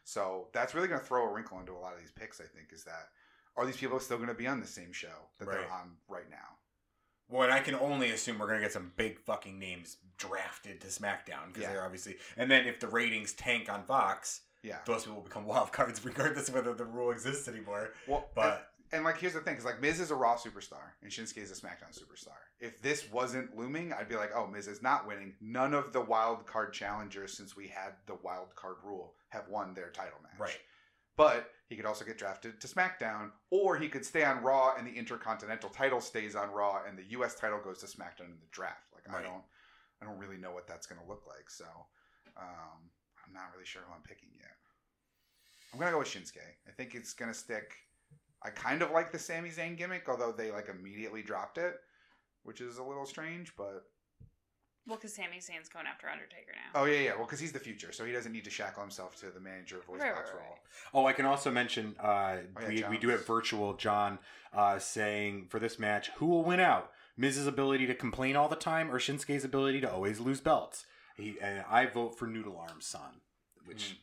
So 0.04 0.48
that's 0.52 0.74
really 0.74 0.88
going 0.88 1.00
to 1.00 1.06
throw 1.06 1.24
a 1.28 1.32
wrinkle 1.32 1.60
into 1.60 1.72
a 1.72 1.78
lot 1.78 1.94
of 1.94 2.00
these 2.00 2.10
picks. 2.10 2.40
I 2.40 2.44
think 2.44 2.72
is 2.72 2.82
that 2.84 3.08
are 3.56 3.64
these 3.64 3.76
people 3.76 4.00
still 4.00 4.16
going 4.16 4.28
to 4.28 4.34
be 4.34 4.46
on 4.48 4.60
the 4.60 4.66
same 4.66 4.92
show 4.92 5.08
that 5.38 5.46
Right. 5.48 5.58
they're 5.60 5.70
on 5.72 5.92
right 6.08 6.28
now? 6.28 6.55
Well, 7.28 7.42
and 7.42 7.52
I 7.52 7.61
can 7.61 7.75
only 7.75 8.11
assume 8.11 8.38
we're 8.38 8.47
gonna 8.49 8.61
get 8.61 8.73
some 8.73 8.92
big 8.97 9.18
fucking 9.21 9.59
names 9.59 9.97
drafted 10.18 10.80
to 10.83 10.87
SmackDown 10.87 11.49
because 11.49 11.62
Yeah. 11.62 11.73
they're 11.73 11.85
obviously. 11.85 12.16
And 12.37 12.50
then 12.50 12.66
if 12.66 12.80
the 12.80 12.88
ratings 12.88 13.33
tank 13.33 13.68
on 13.68 13.85
Fox, 13.85 14.42
Yeah. 14.62 14.78
those 14.87 15.02
people 15.02 15.16
will 15.16 15.23
become 15.25 15.45
wild 15.54 15.73
cards 15.73 16.04
regardless 16.04 16.49
of 16.49 16.54
whether 16.54 16.73
the 16.75 16.85
rule 16.85 17.11
exists 17.11 17.49
anymore. 17.49 17.92
Well, 18.06 18.30
But 18.35 18.73
And 18.92 19.02
like, 19.02 19.18
here's 19.18 19.33
the 19.35 19.40
thing: 19.40 19.56
is 19.56 19.64
like 19.64 19.80
Miz 19.80 19.99
is 19.99 20.12
a 20.12 20.14
Raw 20.14 20.37
superstar 20.37 20.92
and 21.02 21.11
Shinsuke 21.11 21.38
is 21.38 21.50
a 21.50 21.54
SmackDown 21.61 21.90
superstar. 21.92 22.37
If 22.61 22.80
this 22.80 23.11
wasn't 23.11 23.56
looming, 23.56 23.92
I'd 23.92 24.09
be 24.09 24.14
like, 24.14 24.30
oh, 24.33 24.47
Miz 24.47 24.68
is 24.68 24.80
not 24.80 25.09
winning. 25.09 25.35
None 25.40 25.75
of 25.75 25.92
the 25.92 26.00
wild 26.00 26.47
card 26.47 26.73
challengers 26.73 27.37
since 27.37 27.56
we 27.56 27.66
had 27.66 27.95
the 28.06 28.14
wild 28.14 28.54
card 28.54 28.76
rule 28.85 29.16
have 29.30 29.49
won 29.49 29.75
their 29.75 29.90
title 29.90 30.21
match. 30.23 30.38
right, 30.38 30.61
But 31.16 31.50
he 31.68 31.76
could 31.76 31.87
also 31.87 32.04
get 32.04 32.18
drafted 32.18 32.61
to 32.61 32.68
SmackDown, 32.68 33.30
or 33.50 33.76
he 33.76 33.88
could 33.88 34.04
stay 34.04 34.25
on 34.25 34.42
Raw 34.42 34.75
and 34.76 34.87
the 34.87 34.92
Intercontinental 34.92 35.70
title 35.70 36.00
stays 36.00 36.37
on 36.37 36.50
Raw 36.50 36.82
and 36.87 36.96
the 36.96 37.04
U.S. 37.11 37.35
title 37.35 37.58
goes 37.62 37.78
to 37.78 37.87
SmackDown 37.87 38.26
in 38.26 38.38
the 38.40 38.50
draft. 38.50 38.92
Like, 38.94 39.12
I 39.12 39.23
don't, 39.23 39.42
I 40.02 40.04
don't 40.04 40.18
really 40.18 40.37
know 40.37 40.52
what 40.52 40.66
that's 40.66 40.87
going 40.87 41.00
to 41.00 41.08
look 41.08 41.25
like. 41.26 41.49
So, 41.49 41.64
um, 42.37 42.90
I'm 43.26 43.32
not 43.32 43.50
really 43.52 43.66
sure 43.66 43.82
who 43.87 43.94
I'm 43.94 44.02
picking 44.02 44.28
yet. 44.37 44.56
I'm 45.73 45.80
gonna 45.80 45.92
go 45.92 45.99
with 45.99 46.08
Shinsuke. 46.08 46.38
I 46.66 46.70
think 46.70 46.94
it's 46.94 47.12
gonna 47.12 47.35
stick. 47.35 47.75
I 48.42 48.50
kind 48.50 48.82
of 48.82 48.92
like 48.92 49.12
the 49.12 49.18
Sami 49.18 49.50
Zayn 49.50 49.76
gimmick, 49.76 50.08
although 50.08 50.32
they 50.32 50.50
like 50.50 50.68
immediately 50.68 51.23
dropped 51.23 51.58
it, 51.58 51.75
which 52.44 52.61
is 52.61 52.78
a 52.78 52.82
little 52.82 53.06
strange. 53.06 53.52
But 53.56 53.85
Well, 54.87 54.97
because 54.97 55.14
Sami 55.14 55.38
Zayn's 55.38 55.69
going 55.69 55.87
after 55.87 56.09
Undertaker 56.09 56.52
now. 56.55 56.81
oh 56.81 56.85
yeah, 56.85 57.00
yeah. 57.00 57.14
Well, 57.16 57.25
because 57.25 57.40
he's 57.40 57.52
the 57.52 57.59
future, 57.59 57.90
so 57.93 58.05
he 58.05 58.12
doesn't 58.12 58.33
need 58.33 58.45
to 58.45 58.50
shackle 58.50 58.83
himself 58.83 59.16
to 59.21 59.26
the 59.31 59.40
manager 59.40 59.78
voice 59.87 60.00
Right, 60.00 60.14
box 60.14 60.31
right, 60.33 60.40
role. 60.45 60.59
Oh, 60.95 61.07
I 61.07 61.12
can 61.12 61.26
also 61.26 61.50
mention 61.50 61.97
uh, 62.00 62.37
Oh, 62.57 62.69
yeah, 62.69 62.88
we, 62.88 62.97
we 62.97 62.99
do 62.99 63.09
have 63.09 63.26
virtual 63.26 63.75
John 63.75 64.19
uh, 64.52 64.78
saying 64.78 65.47
for 65.50 65.59
this 65.59 65.78
match, 65.78 66.11
who 66.16 66.26
will 66.26 66.45
win 66.45 66.61
out? 66.61 66.93
Miz's 67.16 67.47
ability 67.47 67.87
to 67.87 67.95
complain 67.95 68.37
all 68.37 68.49
the 68.49 68.57
time 68.57 68.90
or 68.90 68.99
Shinsuke's 68.99 69.45
ability 69.45 69.81
to 69.81 69.90
always 69.90 70.21
lose 70.21 70.40
belts? 70.40 70.85
He, 71.16 71.37
and 71.40 71.64
I 71.69 71.87
vote 71.87 72.19
for 72.19 72.26
Noodle 72.26 72.59
Arm's 72.59 72.87
son, 72.87 73.21
which 73.64 73.97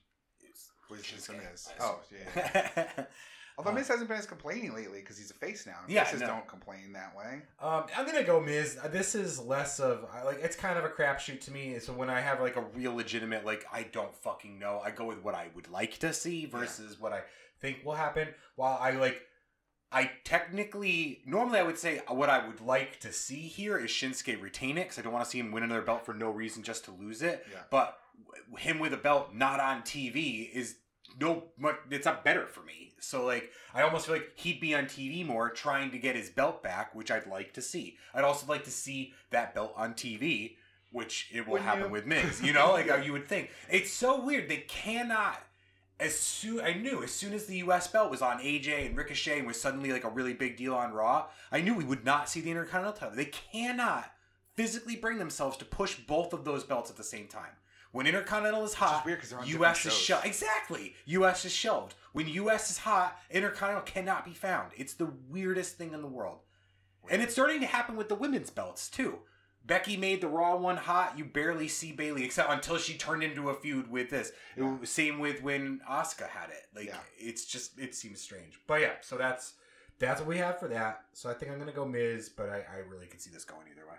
is 0.43 0.71
Which 0.89 1.13
is 1.13 1.27
Shinsuke, 1.27 1.49
Miz. 1.51 1.69
I 1.79 1.83
Oh 1.83 1.99
yeah. 2.11 3.05
Although 3.57 3.71
Uh, 3.71 3.75
Miz 3.75 3.87
hasn't 3.87 4.07
been 4.09 4.17
as 4.17 4.25
complaining 4.25 4.73
lately 4.73 4.99
because 4.99 5.17
he's 5.17 5.29
a 5.29 5.35
face 5.35 5.65
now. 5.67 5.77
Yeah, 5.87 6.03
Faces 6.05 6.21
no. 6.21 6.27
don't 6.27 6.47
complain 6.47 6.93
that 6.93 7.15
way. 7.15 7.41
Um, 7.59 7.85
I'm 7.95 8.05
gonna 8.05 8.23
go 8.23 8.39
Miz. 8.39 8.77
This 8.89 9.13
is 9.15 9.39
less 9.39 9.79
of 9.79 10.07
like 10.25 10.39
it's 10.41 10.55
kind 10.55 10.77
of 10.79 10.85
a 10.85 10.89
crapshoot 10.89 11.39
to 11.41 11.51
me. 11.51 11.77
So 11.79 11.93
when 11.93 12.09
I 12.09 12.19
have 12.21 12.41
like 12.41 12.55
a 12.55 12.61
real 12.61 12.93
legitimate 12.95 13.45
like 13.45 13.65
I 13.71 13.83
don't 13.83 14.15
fucking 14.15 14.57
know, 14.59 14.81
I 14.83 14.91
go 14.91 15.05
with 15.05 15.23
what 15.23 15.35
I 15.35 15.49
would 15.55 15.69
like 15.69 15.99
to 15.99 16.13
see 16.13 16.45
versus 16.45 16.99
what 16.99 17.13
I 17.13 17.21
think 17.61 17.85
will 17.85 17.93
happen. 17.95 18.29
While 18.55 18.77
I 18.81 18.91
like, 18.91 19.21
I 19.91 20.09
technically 20.23 21.21
normally 21.25 21.59
I 21.59 21.63
would 21.63 21.77
say 21.77 22.01
what 22.07 22.29
I 22.29 22.45
would 22.47 22.61
like 22.61 22.99
to 23.01 23.13
see 23.13 23.41
here 23.47 23.77
is 23.77 23.91
Shinsuke 23.91 24.41
retain 24.41 24.77
it 24.77 24.85
because 24.85 24.99
I 24.99 25.01
don't 25.03 25.13
want 25.13 25.25
to 25.25 25.29
see 25.29 25.39
him 25.39 25.51
win 25.51 25.63
another 25.63 25.81
belt 25.81 26.05
for 26.05 26.13
no 26.13 26.29
reason 26.31 26.63
just 26.63 26.85
to 26.85 26.91
lose 26.91 27.21
it. 27.21 27.45
Yeah. 27.51 27.59
But 27.69 27.97
w- 28.25 28.57
him 28.57 28.79
with 28.79 28.93
a 28.93 28.97
belt 28.97 29.33
not 29.33 29.59
on 29.59 29.83
TV 29.83 30.49
is 30.51 30.77
no 31.19 31.43
much. 31.57 31.75
It's 31.91 32.05
not 32.05 32.23
better 32.25 32.47
for 32.47 32.61
me. 32.63 32.92
So 33.03 33.25
like, 33.25 33.51
I 33.73 33.81
almost 33.81 34.05
feel 34.05 34.15
like 34.15 34.31
he'd 34.35 34.59
be 34.59 34.73
on 34.75 34.85
TV 34.85 35.25
more, 35.25 35.49
trying 35.49 35.91
to 35.91 35.97
get 35.97 36.15
his 36.15 36.29
belt 36.29 36.63
back, 36.63 36.95
which 36.95 37.11
I'd 37.11 37.27
like 37.27 37.53
to 37.53 37.61
see. 37.61 37.97
I'd 38.13 38.23
also 38.23 38.47
like 38.47 38.63
to 38.65 38.71
see 38.71 39.13
that 39.31 39.53
belt 39.53 39.73
on 39.75 39.93
TV, 39.93 40.55
which 40.91 41.29
it 41.33 41.45
will 41.45 41.53
Wouldn't 41.53 41.67
happen 41.67 41.85
you? 41.85 41.89
with 41.89 42.05
Miz. 42.05 42.41
You 42.41 42.53
know, 42.57 42.71
like 42.71 42.89
how 42.89 42.97
you 42.97 43.11
would 43.13 43.27
think. 43.27 43.49
It's 43.69 43.91
so 43.91 44.21
weird. 44.21 44.49
They 44.49 44.65
cannot. 44.67 45.41
As 45.99 46.19
soon 46.19 46.59
I 46.61 46.73
knew, 46.73 47.03
as 47.03 47.11
soon 47.11 47.33
as 47.33 47.45
the 47.45 47.57
U.S. 47.57 47.87
belt 47.87 48.09
was 48.09 48.21
on 48.21 48.39
AJ 48.39 48.87
and 48.87 48.97
Ricochet 48.97 49.37
and 49.37 49.47
was 49.47 49.61
suddenly 49.61 49.91
like 49.91 50.03
a 50.03 50.09
really 50.09 50.33
big 50.33 50.57
deal 50.57 50.73
on 50.73 50.91
Raw, 50.91 51.27
I 51.51 51.61
knew 51.61 51.75
we 51.75 51.85
would 51.85 52.03
not 52.03 52.27
see 52.27 52.41
the 52.41 52.49
Intercontinental 52.49 52.99
title. 52.99 53.15
They 53.15 53.25
cannot 53.25 54.11
physically 54.55 54.95
bring 54.95 55.17
themselves 55.17 55.55
to 55.57 55.65
push 55.65 55.95
both 55.95 56.33
of 56.33 56.45
those 56.45 56.63
belts 56.63 56.89
at 56.89 56.97
the 56.97 57.03
same 57.03 57.27
time. 57.27 57.51
When 57.91 58.07
Intercontinental 58.07 58.63
is 58.63 58.73
hot, 58.73 59.01
is 59.01 59.05
weird 59.05 59.19
because 59.19 59.29
they're 59.29 59.39
on 59.39 59.47
U.S. 59.47 59.85
is 59.85 59.93
shelved. 59.93 60.25
Exactly. 60.25 60.95
U.S. 61.05 61.45
is 61.45 61.51
shelved. 61.51 61.93
When 62.13 62.27
U.S. 62.27 62.69
is 62.71 62.77
hot, 62.79 63.19
Intercontinental 63.29 63.83
cannot 63.85 64.23
be 64.25 64.33
found. 64.33 64.71
It's 64.77 64.93
the 64.93 65.11
weirdest 65.29 65.77
thing 65.77 65.93
in 65.93 66.01
the 66.01 66.07
world. 66.07 66.39
And 67.09 67.21
it's 67.21 67.33
starting 67.33 67.59
to 67.59 67.65
happen 67.67 67.97
with 67.97 68.07
the 68.07 68.15
women's 68.15 68.49
belts, 68.49 68.89
too. 68.89 69.19
Becky 69.65 69.97
made 69.97 70.21
the 70.21 70.27
Raw 70.27 70.55
one 70.57 70.77
hot. 70.77 71.17
You 71.17 71.25
barely 71.25 71.67
see 71.67 71.91
Bayley, 71.91 72.23
except 72.23 72.49
until 72.51 72.77
she 72.77 72.97
turned 72.97 73.23
into 73.23 73.49
a 73.49 73.53
feud 73.53 73.89
with 73.89 74.09
this. 74.09 74.29
It 74.55 74.63
Yeah. 74.63 74.77
was 74.77 74.89
same 74.89 75.19
with 75.19 75.41
when 75.41 75.79
Asuka 75.89 76.27
had 76.27 76.49
it. 76.49 76.67
Like 76.75 76.87
Yeah. 76.87 76.99
it's 77.17 77.45
just 77.45 77.79
it 77.79 77.95
seems 77.95 78.19
strange. 78.21 78.59
But 78.67 78.81
yeah, 78.81 78.95
so 79.01 79.17
that's 79.17 79.53
that's 79.99 80.19
what 80.19 80.27
we 80.27 80.37
have 80.39 80.59
for 80.59 80.67
that. 80.67 81.05
So 81.13 81.29
I 81.29 81.33
think 81.33 81.49
I'm 81.49 81.59
gonna 81.59 81.71
go 81.71 81.85
Miz, 81.85 82.27
but 82.27 82.49
I, 82.49 82.65
I 82.73 82.77
really 82.89 83.07
could 83.07 83.21
see 83.21 83.29
this 83.31 83.45
going 83.45 83.67
either 83.71 83.87
way. 83.87 83.95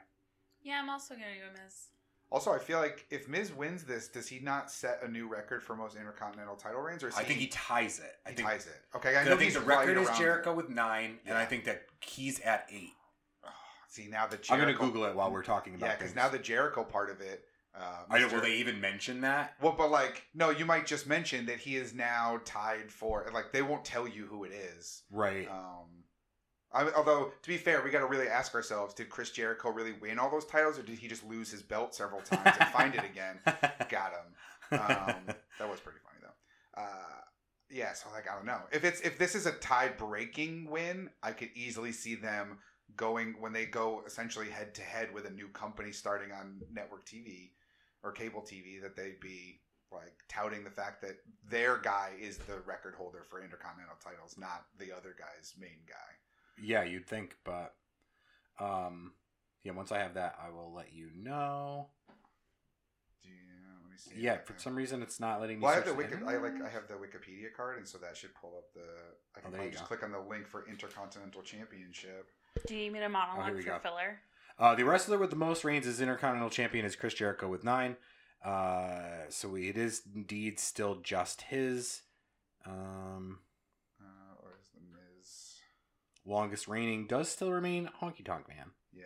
Yeah, 0.63 0.81
I'm 0.83 0.91
also 0.91 1.15
gonna 1.15 1.39
go 1.39 1.51
Miz. 1.63 1.89
Also, 2.35 2.53
I 2.53 2.59
feel 2.59 2.81
like 2.81 3.07
if 3.11 3.29
Miz 3.29 3.53
wins 3.53 3.85
this, 3.85 4.09
does 4.09 4.27
he 4.27 4.41
not 4.41 4.69
set 4.69 4.99
a 5.05 5.09
new 5.09 5.29
record 5.29 5.63
for 5.63 5.77
most 5.77 5.95
Intercontinental 5.97 6.57
title 6.57 6.81
reigns? 6.81 7.05
Or 7.05 7.09
is 7.09 7.15
I 7.15 7.21
he, 7.21 7.29
think 7.29 7.39
he 7.39 7.47
ties 7.47 8.01
it. 8.01 8.17
I 8.27 8.31
he 8.31 8.35
think 8.35 8.49
ties 8.49 8.67
it. 8.67 8.97
Okay, 8.97 9.15
I 9.15 9.21
I 9.21 9.25
know 9.25 9.31
think 9.37 9.43
he's 9.43 9.55
the 9.55 9.61
record 9.61 9.97
is 9.97 10.11
Jericho 10.19 10.47
there. 10.47 10.55
with 10.55 10.69
nine, 10.69 11.21
and 11.27 11.39
I 11.39 11.45
think 11.45 11.65
that 11.67 11.83
he's 12.01 12.41
at 12.41 12.67
eight. 12.73 12.91
Oh, 13.45 13.51
see 13.89 14.09
now 14.09 14.27
the 14.27 14.41
I'm 14.51 14.59
gonna 14.59 14.75
Google 14.75 15.05
it 15.05 15.15
while 15.15 15.31
we're 15.31 15.45
talking 15.45 15.77
about. 15.77 15.87
Yeah, 15.87 15.97
because 15.97 16.17
now 16.17 16.29
the 16.29 16.41
Jericho 16.41 16.83
part 16.83 17.09
of 17.09 17.21
it. 17.21 17.45
Uh, 17.73 18.03
I 18.11 18.19
know. 18.19 18.27
Mr. 18.27 18.33
Will 18.33 18.41
they 18.41 18.57
even 18.57 18.81
mention 18.81 19.21
that? 19.21 19.55
Well, 19.63 19.77
but 19.79 19.93
like, 19.93 20.25
no, 20.35 20.51
you 20.51 20.65
might 20.65 20.89
just 20.89 21.07
mention 21.07 21.47
that 21.47 21.59
he 21.61 21.77
is 21.77 21.95
now 21.95 22.41
tied 22.45 22.91
for. 22.91 23.31
Like, 23.33 23.53
they 23.53 23.63
won't 23.63 23.85
tell 23.85 24.09
you 24.09 24.27
who 24.27 24.43
it 24.43 24.51
is. 24.51 25.05
Right. 25.09 25.49
Um, 25.49 26.04
I, 26.75 26.91
although 26.97 27.33
to 27.43 27.49
be 27.49 27.57
fair, 27.57 27.83
we 27.83 27.91
got 27.91 28.01
to 28.01 28.07
really 28.07 28.29
ask 28.29 28.55
ourselves: 28.55 28.95
Did 28.95 29.09
Chris 29.09 29.31
Jericho 29.31 29.71
really 29.71 29.93
win 29.93 30.19
all 30.19 30.31
those 30.31 30.45
titles, 30.45 30.79
or 30.79 30.83
did 30.83 30.99
he 30.99 31.09
just 31.09 31.25
lose 31.25 31.51
his 31.51 31.63
belt 31.63 31.95
several 31.95 32.21
times 32.23 32.57
and 32.59 32.69
find 32.71 32.95
it 32.95 33.05
again? 33.05 33.39
Got 33.89 34.13
him. 34.13 34.79
Um, 34.81 35.35
that 35.59 35.71
was 35.71 35.81
pretty 35.81 36.01
funny 36.03 36.19
though. 36.21 36.83
Uh, 36.83 37.21
yeah, 37.71 37.93
so 37.93 38.09
like 38.13 38.31
I 38.31 38.35
don't 38.35 38.47
know 38.47 38.61
if 38.73 38.85
it's 38.85 39.01
if 39.01 39.19
this 39.19 39.35
is 39.35 39.47
a 39.47 39.53
tie-breaking 39.53 40.69
win, 40.71 41.11
I 41.23 41.33
could 41.33 41.51
easily 41.55 41.93
see 41.93 42.17
them 42.17 42.59
going 42.97 43.35
when 43.41 43.53
they 43.53 43.67
go 43.67 44.03
essentially 44.07 44.49
head 44.49 44.75
to 44.75 44.83
head 44.83 45.13
with 45.13 45.27
a 45.27 45.31
new 45.31 45.49
company 45.49 45.93
starting 45.93 46.33
on 46.33 46.61
network 46.73 47.07
TV 47.07 47.51
or 48.03 48.13
cable 48.13 48.43
TV 48.43 48.81
that 48.83 48.95
they'd 48.97 49.21
be 49.21 49.61
like 49.91 50.15
touting 50.29 50.65
the 50.65 50.71
fact 50.71 51.01
that 51.03 51.17
their 51.49 51.79
guy 51.79 52.11
is 52.21 52.39
the 52.39 52.59
record 52.67 52.95
holder 52.95 53.23
for 53.29 53.43
intercontinental 53.43 53.97
titles, 54.03 54.37
not 54.37 54.67
the 54.79 54.93
other 54.93 55.15
guy's 55.19 55.55
main 55.59 55.81
guy. 55.89 56.11
Yeah, 56.61 56.83
you'd 56.85 57.07
think, 57.07 57.37
but 57.45 57.75
um, 58.61 59.13
yeah. 59.63 59.73
Once 59.73 59.93
I 59.93 59.99
have 59.99 60.15
that, 60.15 60.37
I 60.45 60.51
will 60.51 60.73
let 60.75 60.93
you 60.93 61.09
know. 61.17 61.89
Yeah, 63.23 63.31
let 63.81 63.85
me 63.85 63.91
me 63.91 63.97
see. 63.97 64.11
Yeah, 64.21 64.39
for 64.39 64.53
can- 64.53 64.59
some 64.59 64.75
reason 64.75 65.03
it's 65.03 65.19
not 65.21 65.41
letting 65.41 65.59
me. 65.59 65.65
Well, 65.65 65.73
I 65.73 65.77
have 65.77 65.85
the. 65.87 65.95
Wiki- 65.95 66.15
I 66.27 66.37
like 66.37 66.63
I 66.63 66.69
have 66.69 66.87
the 66.89 66.95
Wikipedia 66.95 67.53
card, 67.57 67.79
and 67.79 67.87
so 67.89 67.99
that 67.99 68.17
should 68.17 68.35
pull 68.35 68.55
up 68.57 68.73
the. 68.75 68.81
I 69.37 69.41
can 69.41 69.49
Oh, 69.49 69.51
there 69.51 69.59
probably 69.59 69.71
just 69.73 69.85
go. 69.85 69.89
click 69.89 70.03
on 70.03 70.13
the 70.13 70.21
link 70.21 70.47
for 70.47 70.67
Intercontinental 70.69 71.43
Championship. 71.43 72.31
Do 72.67 72.77
you 72.77 72.91
need 72.93 72.99
a 72.99 73.01
to 73.03 73.07
Oh, 73.07 73.09
monologue 73.09 73.57
for 73.57 73.63
go. 73.63 73.79
filler? 73.81 74.21
Uh, 74.59 74.75
the 74.77 74.85
wrestler 74.85 75.19
with 75.19 75.31
the 75.31 75.37
most 75.37 75.65
reigns 75.65 75.87
as 75.87 76.01
Intercontinental 76.01 76.51
Champion 76.51 76.85
is 76.85 76.95
Chris 76.95 77.15
Jericho 77.15 77.49
with 77.49 77.65
nine. 77.65 77.97
Uh, 78.45 79.25
so 79.31 79.57
it 79.57 79.77
is 79.77 80.03
indeed 80.15 80.61
still 80.61 80.97
just 81.01 81.43
his. 81.43 82.03
Um, 82.67 83.41
Uh, 84.01 84.35
or 84.43 84.55
is 84.61 84.69
the 84.75 84.81
Miz? 84.81 85.61
Longest 86.27 86.69
reigning 86.69 87.07
does 87.07 87.29
still 87.29 87.53
remain 87.53 87.91
Honky 88.01 88.25
Tonk 88.25 88.49
Man. 88.49 88.71
Yeah. 88.93 89.05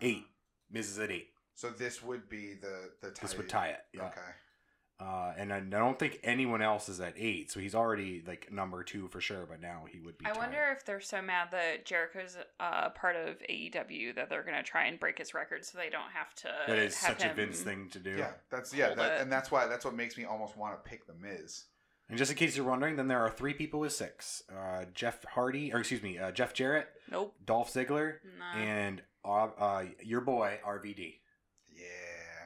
Eight. 0.00 0.26
Misses 0.70 0.98
at 0.98 1.10
eight. 1.10 1.28
So 1.54 1.70
this 1.70 2.02
would 2.02 2.28
be 2.28 2.54
the 2.54 2.90
the 3.00 3.10
tie. 3.10 3.22
This 3.22 3.36
would 3.36 3.48
tie 3.48 3.68
it. 3.68 3.80
Yeah. 3.92 4.06
Okay. 4.06 4.20
Uh, 5.00 5.32
and 5.36 5.52
I 5.52 5.56
I 5.56 5.60
don't 5.60 5.98
think 5.98 6.20
anyone 6.22 6.62
else 6.62 6.88
is 6.88 7.00
at 7.00 7.14
eight, 7.16 7.50
so 7.50 7.58
he's 7.58 7.74
already 7.74 8.22
like 8.24 8.52
number 8.52 8.84
two 8.84 9.08
for 9.08 9.20
sure. 9.20 9.44
But 9.48 9.60
now 9.60 9.84
he 9.90 9.98
would 9.98 10.16
be. 10.18 10.26
I 10.26 10.30
tied. 10.30 10.38
wonder 10.38 10.76
if 10.76 10.84
they're 10.84 11.00
so 11.00 11.20
mad 11.20 11.48
that 11.50 11.84
Jericho's 11.84 12.36
uh, 12.60 12.90
part 12.90 13.16
of 13.16 13.36
AEW 13.50 14.14
that 14.14 14.30
they're 14.30 14.44
gonna 14.44 14.62
try 14.62 14.86
and 14.86 14.98
break 14.98 15.18
his 15.18 15.34
record 15.34 15.64
so 15.64 15.78
they 15.78 15.90
don't 15.90 16.12
have 16.12 16.32
to. 16.36 16.48
that 16.68 16.78
is 16.78 16.96
have 17.02 17.20
such 17.20 17.28
a 17.28 17.34
Vince 17.34 17.60
thing 17.60 17.88
to 17.90 17.98
do. 17.98 18.16
Yeah, 18.16 18.30
that's 18.50 18.72
yeah, 18.72 18.94
that, 18.94 19.20
and 19.20 19.30
that's 19.32 19.50
why 19.50 19.66
that's 19.66 19.84
what 19.84 19.94
makes 19.94 20.16
me 20.16 20.24
almost 20.24 20.56
want 20.56 20.82
to 20.82 20.88
pick 20.88 21.06
the 21.06 21.14
Miz. 21.14 21.64
And 22.08 22.18
just 22.18 22.30
in 22.30 22.36
case 22.36 22.56
you're 22.56 22.66
wondering, 22.66 22.96
then 22.96 23.08
there 23.08 23.20
are 23.20 23.30
three 23.30 23.54
people 23.54 23.80
with 23.80 23.92
six: 23.92 24.42
uh, 24.54 24.84
Jeff 24.92 25.24
Hardy, 25.24 25.72
or 25.72 25.78
excuse 25.80 26.02
me, 26.02 26.18
uh, 26.18 26.30
Jeff 26.32 26.52
Jarrett, 26.52 26.88
Nope. 27.10 27.34
Dolph 27.44 27.72
Ziggler, 27.72 28.16
Nah. 28.38 28.60
and 28.60 29.02
uh, 29.24 29.48
uh, 29.58 29.84
your 30.02 30.20
boy 30.20 30.58
RVD. 30.66 31.14
Yeah. 31.74 31.84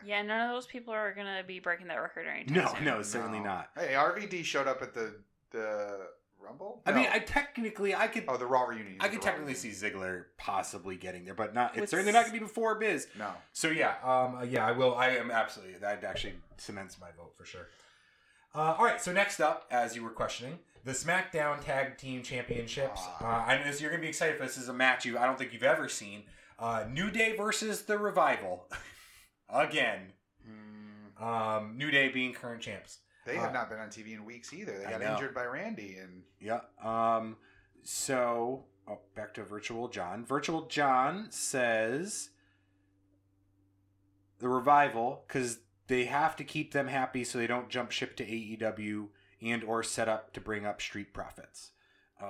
yeah, 0.05 0.23
none 0.23 0.49
of 0.49 0.55
those 0.55 0.67
people 0.67 0.95
are 0.95 1.13
gonna 1.13 1.43
be 1.47 1.59
breaking 1.61 1.89
that 1.89 1.97
record 1.97 2.27
anytime 2.27 2.55
No, 2.55 2.73
soon. 2.75 2.85
no, 2.85 3.03
certainly 3.03 3.41
not. 3.41 3.71
Hey, 3.77 3.95
RVD 3.95 4.45
showed 4.45 4.69
up 4.69 4.81
at 4.83 4.95
the 4.95 5.17
the 5.51 6.07
Rumble. 6.41 6.81
I 6.87 6.93
mean, 6.93 7.09
I 7.13 7.19
technically 7.19 7.97
I 7.97 8.07
could 8.07 8.25
oh 8.29 8.37
the 8.37 8.47
Raw 8.47 8.63
reunion. 8.63 8.99
I 9.01 9.09
could 9.09 9.21
The 9.21 9.27
Raw 9.27 9.33
technically 9.33 9.55
see 9.55 9.71
reunion. 9.71 10.01
Ziggler 10.01 10.25
possibly 10.39 10.95
getting 10.97 11.25
there, 11.25 11.35
but 11.35 11.53
not. 11.53 11.73
It's 11.73 11.81
With 11.81 11.91
certainly 11.91 12.13
not 12.13 12.21
going 12.27 12.33
to 12.35 12.39
be 12.41 12.45
before 12.47 12.79
Miz. 12.79 13.09
No. 13.19 13.31
So 13.53 13.69
yeah, 13.71 13.95
um, 14.05 14.37
uh, 14.37 14.43
yeah, 14.45 14.65
I 14.65 14.71
will. 14.71 14.95
I 14.95 15.09
am 15.17 15.33
absolutely. 15.33 15.75
That 15.81 16.05
actually 16.05 16.35
cements 16.59 16.97
my 17.01 17.09
vote 17.17 17.33
for 17.37 17.45
sure. 17.45 17.67
Uh, 18.55 18.75
all 18.79 18.85
right, 18.85 19.01
so 19.01 19.13
next 19.13 19.41
up, 19.41 19.67
as 19.71 19.95
you 19.95 20.03
were 20.03 20.11
questioning, 20.11 20.59
the 20.85 20.93
SmackDown 20.93 21.61
Tag 21.65 21.99
Team 21.99 22.23
Championships. 22.23 23.01
Uh, 23.21 23.25
Ah. 23.25 23.47
I 23.47 23.59
know 23.59 23.65
you're 23.71 23.91
going 23.91 24.01
to 24.01 24.05
be 24.05 24.09
excited 24.09 24.37
for 24.39 24.45
this. 24.45 24.55
This 24.55 24.65
is 24.65 24.69
a 24.69 24.75
match 24.75 25.05
you 25.05 25.19
I 25.19 25.27
don't 25.27 25.39
think 25.39 25.53
you've 25.53 25.63
ever 25.63 25.89
seen. 25.89 26.25
Uh, 26.59 26.85
New 26.91 27.11
Day 27.11 27.37
versus 27.37 27.83
the 27.83 27.99
Revival, 27.99 28.67
again. 29.49 30.13
Mm, 30.49 31.23
Um, 31.23 31.77
New 31.77 31.91
Day 31.91 32.09
being 32.09 32.33
current 32.33 32.63
champs. 32.63 32.99
they 33.27 33.37
have 33.37 33.51
Uh, 33.51 33.53
not 33.53 33.69
been 33.69 33.79
on 33.79 33.91
TV 33.91 34.15
in 34.15 34.25
weeks 34.25 34.53
either. 34.55 34.79
They 34.79 34.87
I 34.87 34.91
got 34.93 35.01
know. 35.03 35.13
injured 35.13 35.35
by 35.35 35.45
Randy, 35.45 35.97
and 35.99 36.25
Yeah. 36.41 36.61
Um. 36.83 37.37
So, 37.85 38.65
oh, 38.89 38.99
back 39.15 39.35
to 39.35 39.45
Virtual 39.45 39.89
John. 39.89 40.25
Virtual 40.25 40.67
John 40.67 41.31
says 41.31 42.31
the 44.39 44.49
revival 44.49 45.25
because 45.29 45.59
they 45.89 46.05
have 46.07 46.37
to 46.37 46.45
keep 46.45 46.73
them 46.73 46.87
happy 46.87 47.25
so 47.25 47.39
they 47.39 47.47
don't 47.47 47.69
jump 47.69 47.91
ship 47.91 48.17
to 48.17 48.25
AEW 48.25 49.09
and 49.43 49.65
or 49.65 49.83
set 49.83 50.09
up 50.09 50.33
to 50.35 50.41
bring 50.41 50.65
up 50.65 50.81
Street 50.81 51.13
Profits. 51.13 51.73
Um. 52.23 52.29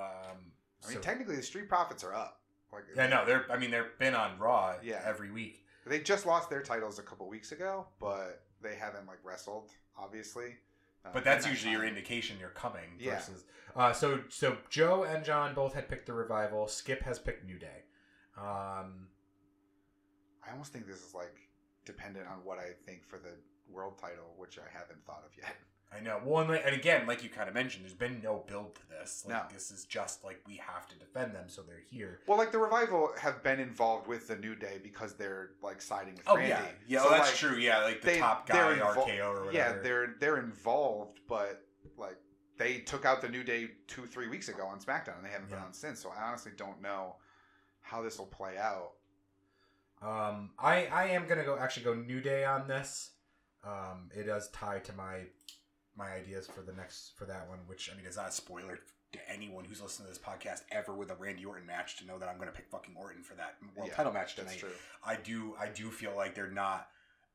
I 0.85 0.89
mean, 0.89 0.97
so- 0.97 1.01
technically 1.01 1.37
the 1.37 1.43
Street 1.43 1.69
Profits 1.69 2.03
are 2.05 2.15
up. 2.15 2.41
Like, 2.73 2.85
yeah, 2.95 3.07
no, 3.09 3.25
they're. 3.25 3.47
I 3.51 3.57
mean, 3.59 3.71
they've 3.71 3.99
been 3.99 4.15
on 4.15 4.39
Raw 4.39 4.77
Yeah. 4.83 5.01
every 5.05 5.31
week. 5.31 5.65
They 5.87 6.01
just 6.01 6.27
lost 6.27 6.51
their 6.51 6.63
titles 6.63 6.99
a 6.99 7.03
couple 7.03 7.27
weeks 7.29 7.51
ago, 7.53 7.87
but 7.99 8.43
they 8.63 8.75
haven't 8.75 9.07
like 9.07 9.19
wrestled, 9.25 9.71
obviously. 9.97 10.57
Uh, 11.05 11.11
But 11.15 11.25
that's 11.25 11.47
usually 11.47 11.73
your 11.73 11.85
indication 11.85 12.37
you're 12.39 12.51
coming. 12.51 12.97
Yeah. 12.99 13.15
Versus, 13.17 13.45
uh, 13.75 13.93
so 13.95 14.23
so 14.29 14.59
Joe 14.69 15.05
and 15.05 15.25
John 15.25 15.55
both 15.55 15.73
had 15.75 15.89
picked 15.89 16.07
the 16.07 16.13
revival. 16.13 16.69
Skip 16.69 17.03
has 17.05 17.19
picked 17.19 17.45
New 17.47 17.59
Day. 17.59 17.85
Um, 18.37 19.09
I 20.47 20.51
almost 20.53 20.73
think 20.73 20.87
this 20.87 21.03
is 21.03 21.15
like 21.15 21.35
dependent 21.89 22.27
on 22.29 22.39
what 22.45 22.59
I 22.59 22.71
think 22.87 23.05
for 23.05 23.19
the 23.19 23.35
world 23.69 23.99
title, 23.99 24.35
which 24.37 24.59
I 24.59 24.69
haven't 24.73 25.05
thought 25.05 25.25
of 25.27 25.33
yet. 25.37 25.57
I 25.91 26.01
know. 26.01 26.21
Well, 26.23 26.43
and, 26.43 26.51
like- 26.51 26.63
and 26.67 26.75
again, 26.77 27.07
like 27.07 27.25
you 27.25 27.31
kind 27.31 27.49
of 27.49 27.55
mentioned, 27.55 27.83
there's 27.83 27.95
been 27.95 28.21
no 28.23 28.45
build 28.47 28.75
to 28.75 28.83
this. 28.91 29.25
Like, 29.27 29.35
No. 29.35 29.43
This 29.55 29.71
is 29.71 29.87
just 29.87 30.23
like 30.23 30.39
we 30.47 30.57
have 30.57 30.87
to 30.89 30.95
defend 30.99 31.35
them, 31.35 31.45
so 31.49 31.63
they're 31.63 31.81
here. 31.91 32.21
Well, 32.27 32.37
like 32.37 32.53
the 32.53 32.59
revival 32.59 33.11
have 33.19 33.43
been 33.43 33.59
involved 33.59 34.07
with 34.07 34.29
the 34.29 34.37
New 34.37 34.55
Day 34.55 34.79
because 34.83 35.15
they're 35.15 35.53
like 35.63 35.81
siding 35.81 36.15
with 36.17 36.25
Oh 36.29 36.37
Randy. 36.37 36.51
yeah, 36.51 36.63
yeah. 36.87 37.01
So, 37.01 37.07
oh, 37.09 37.11
that's 37.13 37.29
like, 37.31 37.37
true. 37.37 37.57
Yeah, 37.59 37.79
like 37.85 38.03
the 38.03 38.07
they- 38.07 38.19
top 38.19 38.47
guy, 38.47 38.77
invol- 38.79 38.95
RKO 39.07 39.29
or 39.31 39.45
whatever. 39.47 39.53
Yeah, 39.53 39.79
they're 39.83 40.15
they're 40.21 40.37
involved, 40.39 41.21
but 41.27 41.63
like 41.97 42.19
they 42.59 42.79
took 42.81 43.07
out 43.07 43.23
the 43.23 43.29
New 43.31 43.43
Day 43.43 43.71
two 43.87 44.05
three 44.05 44.29
weeks 44.29 44.49
ago 44.51 44.67
on 44.67 44.79
SmackDown, 44.81 45.17
and 45.17 45.25
they 45.25 45.31
haven't 45.31 45.49
been 45.49 45.59
on 45.59 45.73
since. 45.73 46.01
So 46.01 46.11
I 46.15 46.23
honestly 46.23 46.53
don't 46.55 46.83
know 46.83 47.17
how 47.81 48.03
this 48.03 48.19
will 48.19 48.27
play 48.27 48.59
out. 48.59 48.91
Um, 50.03 50.51
I 50.59 50.87
I 50.87 51.07
am 51.09 51.27
gonna 51.27 51.45
go 51.45 51.59
actually 51.59 51.85
go 51.85 51.95
New 51.95 52.21
Day 52.21 52.45
on 52.45 52.69
this. 52.69 53.11
Um, 53.65 54.11
it 54.15 54.25
does 54.25 54.49
tie 54.51 54.79
to 54.81 54.93
my 54.93 55.25
my 55.97 56.13
ideas 56.13 56.47
for 56.47 56.63
the 56.63 56.73
next 56.73 57.13
for 57.17 57.25
that 57.27 57.49
one, 57.49 57.59
which 57.67 57.91
I 57.93 57.97
mean 57.97 58.07
is 58.07 58.17
not 58.17 58.29
a 58.29 58.33
spoiler 58.33 58.79
to 59.13 59.19
anyone 59.31 59.65
who's 59.65 59.81
listening 59.81 60.07
to 60.07 60.13
this 60.13 60.23
podcast 60.23 60.63
ever 60.71 60.95
with 60.95 61.11
a 61.11 61.15
Randy 61.15 61.45
Orton 61.45 61.67
match 61.67 61.97
to 61.99 62.07
know 62.07 62.19
that 62.19 62.29
I'm 62.29 62.39
gonna 62.39 62.53
pick 62.53 62.71
fucking 62.71 62.95
Orton 62.97 63.23
for 63.23 63.35
that 63.35 63.57
world 63.75 63.89
Yeah, 63.89 63.97
title 63.97 64.13
match 64.13 64.37
tonight. 64.37 64.63
I 65.05 65.17
do 65.17 65.55
I 65.59 65.69
do 65.69 65.91
feel 65.91 66.15
like 66.15 66.35
they're 66.35 66.51
not 66.51 66.89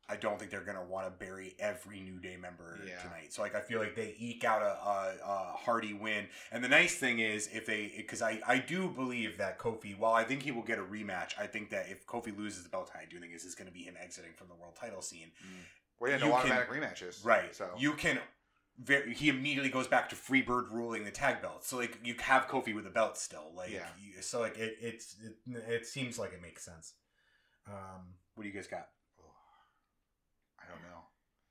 I 0.10 0.18
don't 0.18 0.38
think 0.38 0.52
they're 0.52 0.62
gonna 0.66 0.84
want 0.84 1.06
to 1.08 1.26
bury 1.26 1.56
every 1.60 2.02
New 2.02 2.20
Day 2.20 2.36
member 2.36 2.78
Yeah. 2.86 3.00
tonight. 3.02 3.32
So 3.32 3.42
like 3.42 3.56
I 3.56 3.62
feel 3.62 3.80
like 3.80 3.96
they 3.96 4.16
eke 4.20 4.44
out 4.44 4.62
a, 4.62 4.66
a, 4.66 5.16
a 5.26 5.54
hearty 5.58 5.94
win. 5.94 6.28
And 6.52 6.64
the 6.64 6.68
nice 6.68 6.96
thing 6.96 7.20
is 7.20 7.48
if 7.54 7.66
they 7.66 7.92
because 7.96 8.22
I 8.22 8.42
I 8.46 8.58
do 8.60 8.90
believe 8.90 9.38
that 9.38 9.58
Kofi 9.60 9.98
while 9.98 10.14
I 10.14 10.24
think 10.26 10.44
he 10.44 10.52
will 10.52 10.62
get 10.64 10.78
a 10.78 10.84
rematch, 10.84 11.40
I 11.40 11.48
think 11.48 11.70
that 11.70 11.88
if 11.90 12.06
Kofi 12.06 12.38
loses 12.38 12.64
the 12.64 12.70
belt, 12.70 12.92
I 12.94 13.06
do 13.10 13.20
think 13.20 13.32
this 13.32 13.46
is 13.46 13.56
going 13.56 13.68
to 13.68 13.74
be 13.74 13.84
him 13.84 13.96
exiting 14.02 14.32
from 14.36 14.50
the 14.50 14.56
world 14.56 14.76
title 14.76 15.02
scene. 15.02 15.32
Well, 16.00 16.12
yeah, 16.12 16.18
You 16.18 16.26
no 16.26 16.32
can- 16.32 16.52
automatic 16.52 16.70
rematches. 16.70 17.24
Right. 17.26 17.56
So 17.56 17.70
you 17.78 17.94
can. 17.94 18.20
Very, 18.84 19.14
he 19.14 19.30
immediately 19.30 19.70
goes 19.70 19.88
back 19.88 20.10
to 20.10 20.16
Freebird 20.16 20.72
ruling 20.72 21.04
the 21.06 21.12
tag 21.12 21.44
belt. 21.44 21.64
So 21.64 21.78
like 21.78 22.00
you 22.04 22.16
have 22.22 22.48
Kofi 22.48 22.74
with 22.74 22.88
a 22.88 22.90
belt 22.90 23.18
still. 23.20 23.52
Like 23.56 23.70
Yeah. 23.72 23.86
you, 24.02 24.20
so 24.22 24.42
like 24.42 24.58
it 24.58 24.76
it's 24.82 25.16
it, 25.24 25.64
it 25.70 25.86
seems 25.86 26.18
like 26.20 26.34
it 26.34 26.42
makes 26.42 26.66
sense. 26.66 26.94
Um, 27.68 28.16
what 28.36 28.44
do 28.44 28.50
you 28.50 28.56
guys 28.56 28.68
got? 28.68 28.88
I 30.74 30.82
don't 30.82 30.92
know. 30.92 31.04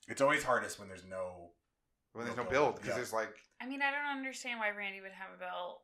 It's 0.08 0.20
always 0.20 0.42
hardest 0.42 0.78
when 0.78 0.88
there's 0.88 1.04
no. 1.04 1.50
When 2.12 2.26
there's 2.26 2.36
No 2.36 2.42
no 2.44 2.50
build, 2.50 2.64
build, 2.64 2.74
because 2.76 2.88
yeah. 2.90 2.94
there's 2.96 3.12
like 3.12 3.34
I 3.60 3.66
mean, 3.66 3.80
I 3.80 3.90
don't 3.90 4.18
understand 4.18 4.58
why 4.60 4.70
Randy 4.70 5.00
would 5.00 5.12
have 5.12 5.30
a 5.34 5.38
belt. 5.38 5.80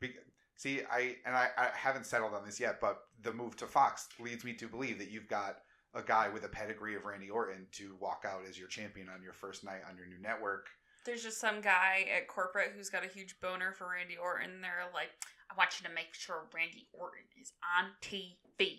Be- 0.00 0.14
See, 0.56 0.82
I 0.90 1.16
and 1.24 1.34
I, 1.34 1.48
I 1.56 1.70
haven't 1.74 2.06
settled 2.06 2.34
on 2.34 2.44
this 2.44 2.60
yet, 2.60 2.80
but 2.80 3.04
the 3.22 3.32
move 3.32 3.56
to 3.56 3.66
Fox 3.66 4.08
leads 4.20 4.44
me 4.44 4.52
to 4.54 4.68
believe 4.68 4.98
that 4.98 5.10
you've 5.10 5.28
got 5.28 5.58
a 5.94 6.02
guy 6.02 6.28
with 6.28 6.44
a 6.44 6.48
pedigree 6.48 6.94
of 6.94 7.04
Randy 7.04 7.30
Orton 7.30 7.66
to 7.72 7.96
walk 8.00 8.24
out 8.26 8.42
as 8.48 8.58
your 8.58 8.68
champion 8.68 9.08
on 9.08 9.22
your 9.22 9.32
first 9.32 9.64
night 9.64 9.80
on 9.88 9.96
your 9.96 10.06
new 10.06 10.20
network. 10.20 10.66
There's 11.04 11.22
just 11.22 11.40
some 11.40 11.60
guy 11.60 12.06
at 12.16 12.28
corporate 12.28 12.72
who's 12.76 12.90
got 12.90 13.04
a 13.04 13.08
huge 13.08 13.40
boner 13.40 13.72
for 13.72 13.90
Randy 13.90 14.16
Orton. 14.16 14.60
They're 14.60 14.88
like, 14.94 15.08
I 15.52 15.58
want 15.58 15.80
you 15.80 15.88
to 15.88 15.94
make 15.94 16.14
sure 16.14 16.46
Randy 16.54 16.86
Orton 16.92 17.24
is 17.40 17.52
on 17.78 17.90
TV. 18.00 18.36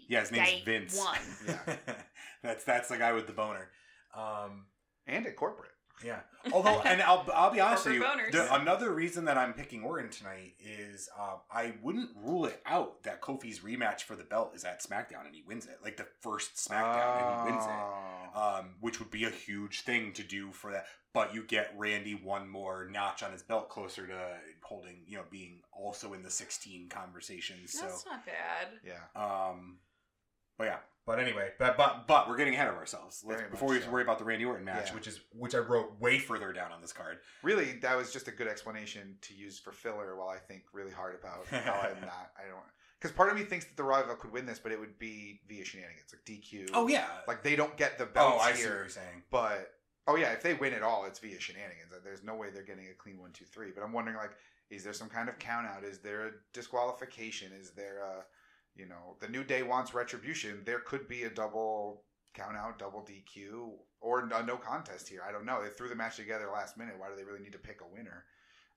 Yeah, 0.08 0.22
his 0.22 0.32
name's 0.32 0.50
day 0.50 0.62
Vince. 0.66 0.98
One. 0.98 1.18
Yeah. 1.48 1.76
that's 2.44 2.64
that's 2.64 2.90
the 2.90 2.98
guy 2.98 3.14
with 3.14 3.28
the 3.28 3.34
boner. 3.34 3.70
Um, 4.16 4.66
And 5.08 5.28
at 5.28 5.36
corporate. 5.36 5.72
Yeah. 6.04 6.20
Although, 6.52 6.82
and 6.82 7.02
I'll 7.02 7.26
I'll 7.34 7.52
be 7.52 7.60
honest 7.62 7.86
with 7.86 7.96
you, 7.96 8.04
Corporate 8.04 8.32
the, 8.32 8.54
another 8.56 8.92
reason 8.92 9.26
that 9.26 9.38
I'm 9.38 9.54
picking 9.54 9.84
Orton 9.84 10.10
tonight 10.10 10.56
is 10.60 11.10
uh, 11.18 11.36
I 11.52 11.74
wouldn't 11.82 12.10
rule 12.24 12.46
it 12.46 12.62
out 12.66 13.04
that 13.04 13.22
Kofi's 13.22 13.60
rematch 13.60 14.02
for 14.02 14.16
the 14.16 14.24
belt 14.24 14.52
is 14.56 14.64
at 14.64 14.84
SmackDown 14.84 15.26
and 15.26 15.34
he 15.34 15.44
wins 15.48 15.66
it, 15.66 15.78
like 15.84 15.98
the 15.98 16.08
first 16.22 16.56
SmackDown 16.56 17.22
and 17.22 17.48
he 17.48 17.52
wins 17.52 17.66
it. 17.66 17.72
Oh. 18.36 18.58
um, 18.60 18.70
which 18.82 19.00
would 19.00 19.12
be 19.12 19.24
a 19.26 19.30
huge 19.30 19.82
thing 19.82 20.12
to 20.14 20.24
do 20.24 20.52
for 20.52 20.72
that. 20.72 20.86
But 21.14 21.36
you 21.36 21.44
get 21.44 21.74
Randy 21.78 22.16
one 22.16 22.50
more 22.50 22.90
notch 22.92 23.22
on 23.22 23.32
his 23.32 23.44
belt, 23.44 23.70
closer 23.70 24.08
to 24.08 24.20
holding, 24.64 25.02
you 25.08 25.18
know, 25.18 25.24
being 25.30 25.62
also 25.72 26.14
in 26.14 26.24
the 26.24 26.32
16 26.32 26.90
conversations. 26.90 27.72
So, 27.74 27.86
That's 27.86 28.06
not 28.06 28.26
bad. 28.26 28.68
Yeah. 28.84 29.04
um, 29.16 29.78
but 30.58 30.66
yeah. 30.66 30.78
But 31.06 31.20
anyway, 31.20 31.52
but 31.60 31.76
but 31.76 32.08
but 32.08 32.30
we're 32.30 32.38
getting 32.38 32.54
ahead 32.54 32.70
of 32.70 32.76
ourselves. 32.76 33.24
Let's, 33.26 33.42
before 33.52 33.70
we 33.70 33.82
so. 33.82 33.90
worry 33.90 34.04
about 34.04 34.20
the 34.20 34.26
Randy 34.26 34.46
Orton 34.46 34.64
match, 34.64 34.90
Yeah. 34.90 34.96
which 34.96 35.08
is 35.08 35.20
which 35.34 35.54
I 35.54 35.58
wrote 35.58 36.00
way 36.00 36.18
further 36.18 36.54
down 36.54 36.72
on 36.72 36.82
this 36.82 36.94
card. 36.94 37.18
Really, 37.44 37.74
that 37.82 37.98
was 37.98 38.14
just 38.14 38.28
a 38.30 38.32
good 38.32 38.48
explanation 38.48 39.18
to 39.22 39.34
use 39.34 39.60
for 39.60 39.72
filler 39.74 40.16
while 40.16 40.30
I 40.30 40.38
think 40.38 40.64
really 40.72 40.92
hard 40.92 41.16
about 41.16 41.46
how 41.48 41.74
I'm 41.74 42.00
not. 42.02 42.32
I 42.38 42.48
don't. 42.48 42.64
Because 43.00 43.14
part 43.18 43.30
of 43.30 43.36
me 43.38 43.44
thinks 43.44 43.66
that 43.66 43.76
the 43.76 43.84
rival 43.84 44.16
could 44.16 44.32
win 44.32 44.46
this, 44.46 44.60
but 44.60 44.72
it 44.72 44.80
would 44.80 44.98
be 44.98 45.42
via 45.50 45.66
shenanigans, 45.66 46.14
like 46.14 46.24
DQ. 46.24 46.70
Oh 46.74 46.88
yeah. 46.88 47.08
Like 47.28 47.44
they 47.44 47.58
don't 47.58 47.76
get 47.76 47.98
the 47.98 48.06
oh, 48.06 48.14
belts 48.14 48.44
I 48.46 48.54
see 48.54 48.64
what 48.64 48.70
here. 48.70 48.76
you're 48.80 48.90
saying. 48.90 49.24
But 49.30 49.74
oh 50.08 50.16
yeah, 50.16 50.32
if 50.32 50.42
they 50.42 50.54
win 50.54 50.74
at 50.74 50.84
all, 50.84 51.04
it's 51.04 51.20
via 51.20 51.38
shenanigans. 51.38 51.92
There's 52.02 52.24
no 52.24 52.36
way 52.36 52.48
they're 52.54 52.64
getting 52.64 52.88
a 52.88 52.94
clean 52.94 53.20
one, 53.20 53.32
two, 53.34 53.44
three. 53.44 53.72
But 53.76 53.84
I'm 53.84 53.92
wondering, 53.92 54.16
like, 54.16 54.32
is 54.70 54.86
there 54.86 54.94
some 54.94 55.10
kind 55.10 55.28
of 55.28 55.38
count 55.38 55.68
out? 55.68 55.84
Is 55.84 56.00
there 56.00 56.28
a 56.28 56.32
disqualification? 56.54 57.52
Is 57.60 57.72
there 57.72 58.00
a, 58.00 58.24
you 58.76 58.88
know, 58.88 59.16
the 59.20 59.28
New 59.28 59.44
Day 59.44 59.64
wants 59.64 59.94
retribution? 59.94 60.62
There 60.66 60.80
could 60.80 61.08
be 61.08 61.24
a 61.24 61.30
double 61.30 62.04
count 62.34 62.58
out, 62.58 62.80
double 62.80 63.02
DQ, 63.02 63.72
or 64.02 64.22
a 64.22 64.44
no 64.44 64.58
contest 64.58 65.08
here. 65.08 65.22
I 65.28 65.32
don't 65.32 65.46
know. 65.46 65.62
They 65.64 65.70
threw 65.70 65.90
the 65.90 65.96
match 65.96 66.16
together 66.16 66.50
last 66.52 66.78
minute. 66.78 66.96
Why 66.98 67.10
do 67.10 67.16
they 67.16 67.24
really 67.24 67.44
need 67.44 67.54
to 67.54 67.60
pick 67.60 67.82
a 67.82 67.96
winner? 67.96 68.26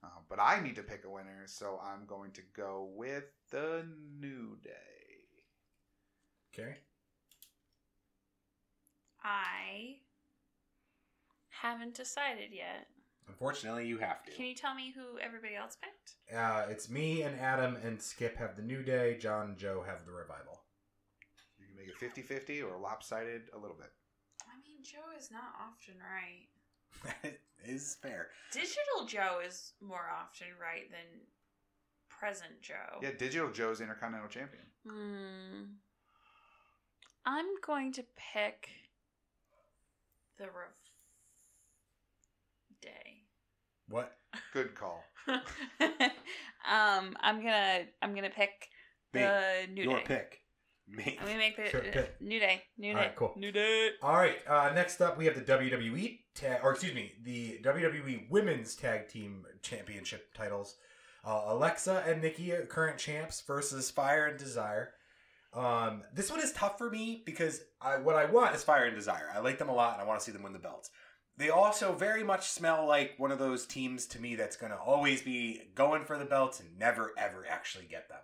Uh, 0.04 0.08
but 0.28 0.38
I 0.38 0.60
need 0.60 0.76
to 0.76 0.82
pick 0.82 1.04
a 1.04 1.10
winner, 1.10 1.44
so 1.46 1.80
I'm 1.82 2.06
going 2.06 2.32
to 2.32 2.42
go 2.54 2.90
with 2.94 3.24
the 3.50 3.86
New 4.20 4.58
Day. 4.62 4.70
Okay. 6.54 6.76
I 9.22 9.96
haven't 11.48 11.94
decided 11.94 12.50
yet. 12.52 12.86
Unfortunately, 13.28 13.86
you 13.86 13.98
have 13.98 14.24
to. 14.24 14.32
Can 14.32 14.46
you 14.46 14.54
tell 14.54 14.74
me 14.74 14.92
who 14.94 15.18
everybody 15.18 15.56
else 15.56 15.76
picked? 15.80 16.36
Uh, 16.36 16.66
it's 16.70 16.88
me 16.88 17.22
and 17.22 17.38
Adam 17.38 17.76
and 17.84 18.00
Skip 18.00 18.36
have 18.36 18.56
the 18.56 18.62
New 18.62 18.82
Day. 18.82 19.18
John 19.18 19.46
and 19.48 19.56
Joe 19.56 19.82
have 19.86 20.06
the 20.06 20.12
Revival. 20.12 20.60
You 21.58 21.66
can 21.66 21.76
make 21.76 21.88
it 21.88 21.98
50 21.98 22.22
50 22.22 22.62
or 22.62 22.78
lopsided 22.78 23.42
a 23.54 23.58
little 23.58 23.76
bit. 23.76 23.90
I 24.42 24.54
mean, 24.62 24.82
Joe 24.82 25.16
is 25.18 25.30
not 25.30 25.54
often 25.60 25.94
right. 26.00 26.48
That 27.22 27.72
is 27.72 27.96
fair. 28.00 28.28
Digital 28.52 29.06
Joe 29.06 29.40
is 29.46 29.72
more 29.80 30.08
often 30.14 30.48
right 30.60 30.88
than 30.90 31.20
present 32.08 32.60
Joe. 32.62 33.00
Yeah, 33.02 33.10
Digital 33.18 33.50
Joe's 33.50 33.80
Intercontinental 33.80 34.28
Champion. 34.28 34.62
Hmm. 34.86 35.62
I'm 37.24 37.46
going 37.66 37.92
to 37.94 38.04
pick 38.34 38.68
the 40.38 40.44
Rev 40.44 40.76
Day. 42.80 43.24
What? 43.88 44.12
Good 44.52 44.74
call. 44.74 45.02
um, 45.28 47.16
I'm 47.20 47.40
gonna 47.42 47.84
I'm 48.02 48.14
gonna 48.14 48.30
pick 48.30 48.68
Me. 49.12 49.20
the 49.20 49.66
New 49.72 49.82
Your 49.84 49.98
Day. 49.98 50.04
pick. 50.06 50.40
Me. 50.88 51.16
I'm 51.20 51.26
gonna 51.26 51.38
make 51.38 51.56
the 51.56 51.68
Sure, 51.68 51.80
uh, 51.80 51.92
pick. 51.92 52.20
New 52.20 52.38
Day. 52.38 52.62
New 52.78 52.92
Day. 52.92 52.98
Alright, 52.98 53.16
cool. 53.16 53.32
New 53.36 53.50
Day. 53.52 53.90
All 54.02 54.14
right. 54.14 54.36
Uh, 54.46 54.70
next 54.74 55.00
up, 55.00 55.18
we 55.18 55.24
have 55.26 55.34
the 55.34 55.40
WWE 55.40 56.18
tag, 56.34 56.60
or 56.62 56.72
excuse 56.72 56.94
me, 56.94 57.12
the 57.22 57.58
WWE 57.62 58.30
Women's 58.30 58.74
Tag 58.76 59.08
Team 59.08 59.44
Championship 59.62 60.32
titles. 60.34 60.76
Uh, 61.24 61.42
Alexa 61.46 62.04
and 62.06 62.22
Nikki, 62.22 62.52
are 62.52 62.64
current 62.66 62.98
champs, 62.98 63.40
versus 63.44 63.90
Fire 63.90 64.26
and 64.26 64.38
Desire. 64.38 64.92
Um, 65.52 66.02
this 66.14 66.30
one 66.30 66.40
is 66.40 66.52
tough 66.52 66.78
for 66.78 66.88
me 66.88 67.22
because 67.26 67.62
I, 67.80 67.96
what 67.96 68.14
I 68.14 68.26
want 68.26 68.54
is 68.54 68.62
Fire 68.62 68.84
and 68.84 68.94
Desire. 68.94 69.28
I 69.34 69.40
like 69.40 69.58
them 69.58 69.68
a 69.68 69.74
lot, 69.74 69.94
and 69.94 70.02
I 70.02 70.04
want 70.04 70.20
to 70.20 70.24
see 70.24 70.30
them 70.30 70.44
win 70.44 70.52
the 70.52 70.58
belts. 70.60 70.90
They 71.38 71.50
also 71.50 71.92
very 71.92 72.22
much 72.22 72.48
smell 72.48 72.86
like 72.86 73.14
one 73.18 73.30
of 73.30 73.38
those 73.38 73.66
teams 73.66 74.06
to 74.06 74.20
me 74.20 74.36
that's 74.36 74.56
going 74.56 74.72
to 74.72 74.78
always 74.78 75.20
be 75.22 75.62
going 75.74 76.04
for 76.04 76.18
the 76.18 76.24
belts 76.24 76.60
and 76.60 76.78
never 76.78 77.12
ever 77.18 77.44
actually 77.48 77.84
get 77.84 78.08
them, 78.08 78.22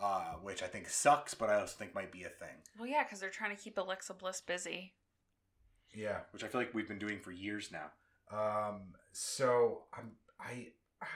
uh, 0.00 0.32
which 0.42 0.62
I 0.62 0.66
think 0.66 0.88
sucks, 0.88 1.34
but 1.34 1.50
I 1.50 1.60
also 1.60 1.76
think 1.78 1.94
might 1.94 2.10
be 2.10 2.24
a 2.24 2.28
thing. 2.28 2.56
Well, 2.78 2.88
yeah, 2.88 3.04
because 3.04 3.20
they're 3.20 3.30
trying 3.30 3.56
to 3.56 3.62
keep 3.62 3.78
Alexa 3.78 4.14
Bliss 4.14 4.40
busy. 4.40 4.92
Yeah, 5.94 6.18
which 6.32 6.42
I 6.42 6.48
feel 6.48 6.60
like 6.60 6.74
we've 6.74 6.88
been 6.88 6.98
doing 6.98 7.20
for 7.20 7.30
years 7.30 7.70
now. 7.70 7.90
Um, 8.30 8.94
so 9.12 9.82
I'm 9.96 10.12
I, 10.40 10.68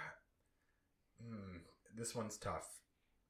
hmm, 1.22 1.58
this 1.96 2.14
one's 2.14 2.36
tough. 2.36 2.68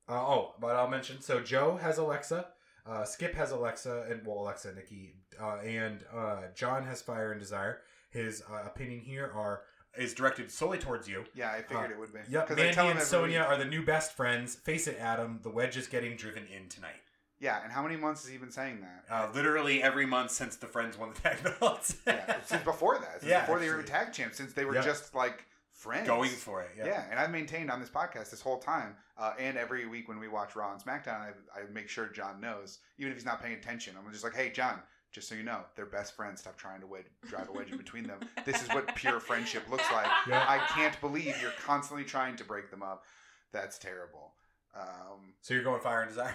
Uh, 0.09 0.21
oh, 0.21 0.55
but 0.61 0.77
I'll 0.77 0.89
mention. 0.89 1.21
So 1.21 1.41
Joe 1.41 1.79
has 1.81 1.99
Alexa, 1.99 2.47
uh, 2.87 3.05
Skip 3.05 3.35
has 3.35 3.53
Alexa, 3.53 4.07
and 4.11 4.27
well, 4.27 4.41
Alexa, 4.41 4.75
Nikki, 4.75 5.15
uh, 5.41 5.59
and 5.65 6.05
uh, 6.15 6.43
John 6.55 6.85
has 6.85 7.01
Fire 7.01 7.33
and 7.33 7.41
Desire. 7.41 7.81
His 8.13 8.43
uh, 8.51 8.63
opinion 8.67 9.01
here 9.01 9.31
are 9.35 9.63
is 9.97 10.15
directed 10.15 10.51
solely 10.51 10.79
towards 10.79 11.07
you. 11.09 11.25
Yeah, 11.35 11.51
I 11.53 11.61
figured 11.63 11.91
Uh, 11.91 11.95
it 11.95 11.99
would 11.99 12.13
be. 12.13 12.21
Yep, 12.29 12.49
Mandy 12.57 12.73
tell 12.73 12.89
and 12.89 12.99
him 12.99 13.05
Sonya 13.05 13.41
week- 13.41 13.49
are 13.49 13.57
the 13.59 13.65
new 13.67 13.85
best 13.85 14.13
friends. 14.15 14.55
Face 14.55 14.87
it, 14.87 14.97
Adam, 14.99 15.41
the 15.43 15.51
wedge 15.51 15.77
is 15.77 15.87
getting 15.87 16.17
driven 16.17 16.47
in 16.47 16.69
tonight. 16.69 17.01
Yeah, 17.41 17.63
and 17.63 17.73
how 17.73 17.83
many 17.83 17.97
months 17.97 18.23
has 18.23 18.31
he 18.31 18.39
been 18.39 18.53
saying 18.53 18.81
that? 18.83 19.05
Uh, 19.13 19.29
literally 19.35 19.83
every 19.83 20.07
month 20.07 20.31
since 20.31 20.57
the 20.57 20.67
friends 20.67 20.97
won 20.97 21.13
the 21.13 21.21
tag 21.21 21.39
belts. 21.61 21.97
yeah, 22.07 22.37
since 22.45 22.63
before 22.73 22.99
that. 23.01 23.21
Since 23.21 23.31
Yeah, 23.31 23.41
before 23.41 23.59
they 23.59 23.69
were 23.69 23.81
actually. 23.81 23.89
tag 23.91 24.13
champs, 24.13 24.37
since 24.39 24.53
they 24.53 24.65
were 24.65 24.77
Yeah. 24.77 24.83
just 24.83 25.15
like 25.15 25.45
friends. 25.73 26.07
Going 26.07 26.31
for 26.31 26.63
it. 26.63 26.71
Yeah. 26.79 26.87
Yeah. 26.87 27.05
and 27.11 27.19
I've 27.19 27.31
maintained 27.31 27.71
on 27.71 27.81
this 27.81 27.91
podcast 27.91 28.31
this 28.31 28.41
whole 28.41 28.59
time, 28.61 28.95
uh, 29.19 29.33
and 29.39 29.59
every 29.59 29.87
week 29.87 30.07
when 30.09 30.21
we 30.21 30.29
watch 30.29 30.55
Raw 30.55 30.73
and 30.73 30.81
SmackDown, 30.81 31.21
I, 31.21 31.31
I 31.59 31.65
make 31.73 31.89
sure 31.89 32.07
John 32.07 32.41
knows, 32.41 32.79
even 32.99 33.11
if 33.11 33.19
he's 33.19 33.27
not 33.27 33.43
paying 33.43 33.55
attention. 33.55 33.95
I'm 33.99 34.11
just 34.13 34.23
like, 34.25 34.35
hey, 34.37 34.51
John, 34.51 34.79
just 35.13 35.29
so 35.29 35.35
you 35.35 35.43
know, 35.43 35.61
they're 35.77 35.87
best 35.87 36.17
friends. 36.17 36.41
Stop 36.41 36.57
trying 36.57 36.81
to 36.81 36.87
wed- 36.87 37.05
drive 37.29 37.49
a 37.49 37.53
wedge 37.53 37.71
in 37.71 37.77
between 37.77 38.07
them. 38.07 38.19
This 38.45 38.63
is 38.63 38.69
what 38.71 38.95
pure 38.97 39.21
friendship 39.21 39.63
looks 39.71 39.91
like. 39.93 40.07
Yeah. 40.29 40.45
I 40.49 40.59
can't 40.69 40.99
believe 41.01 41.37
you're 41.41 41.51
constantly 41.65 42.05
trying 42.05 42.37
to 42.37 42.45
break 42.45 42.71
them 42.71 42.83
up. 42.83 43.05
That's 43.53 43.79
terrible. 43.79 44.33
Um, 44.75 45.35
So 45.43 45.53
you're 45.55 45.63
going 45.65 45.81
Fire 45.81 46.01
and 46.03 46.09
Desire. 46.09 46.35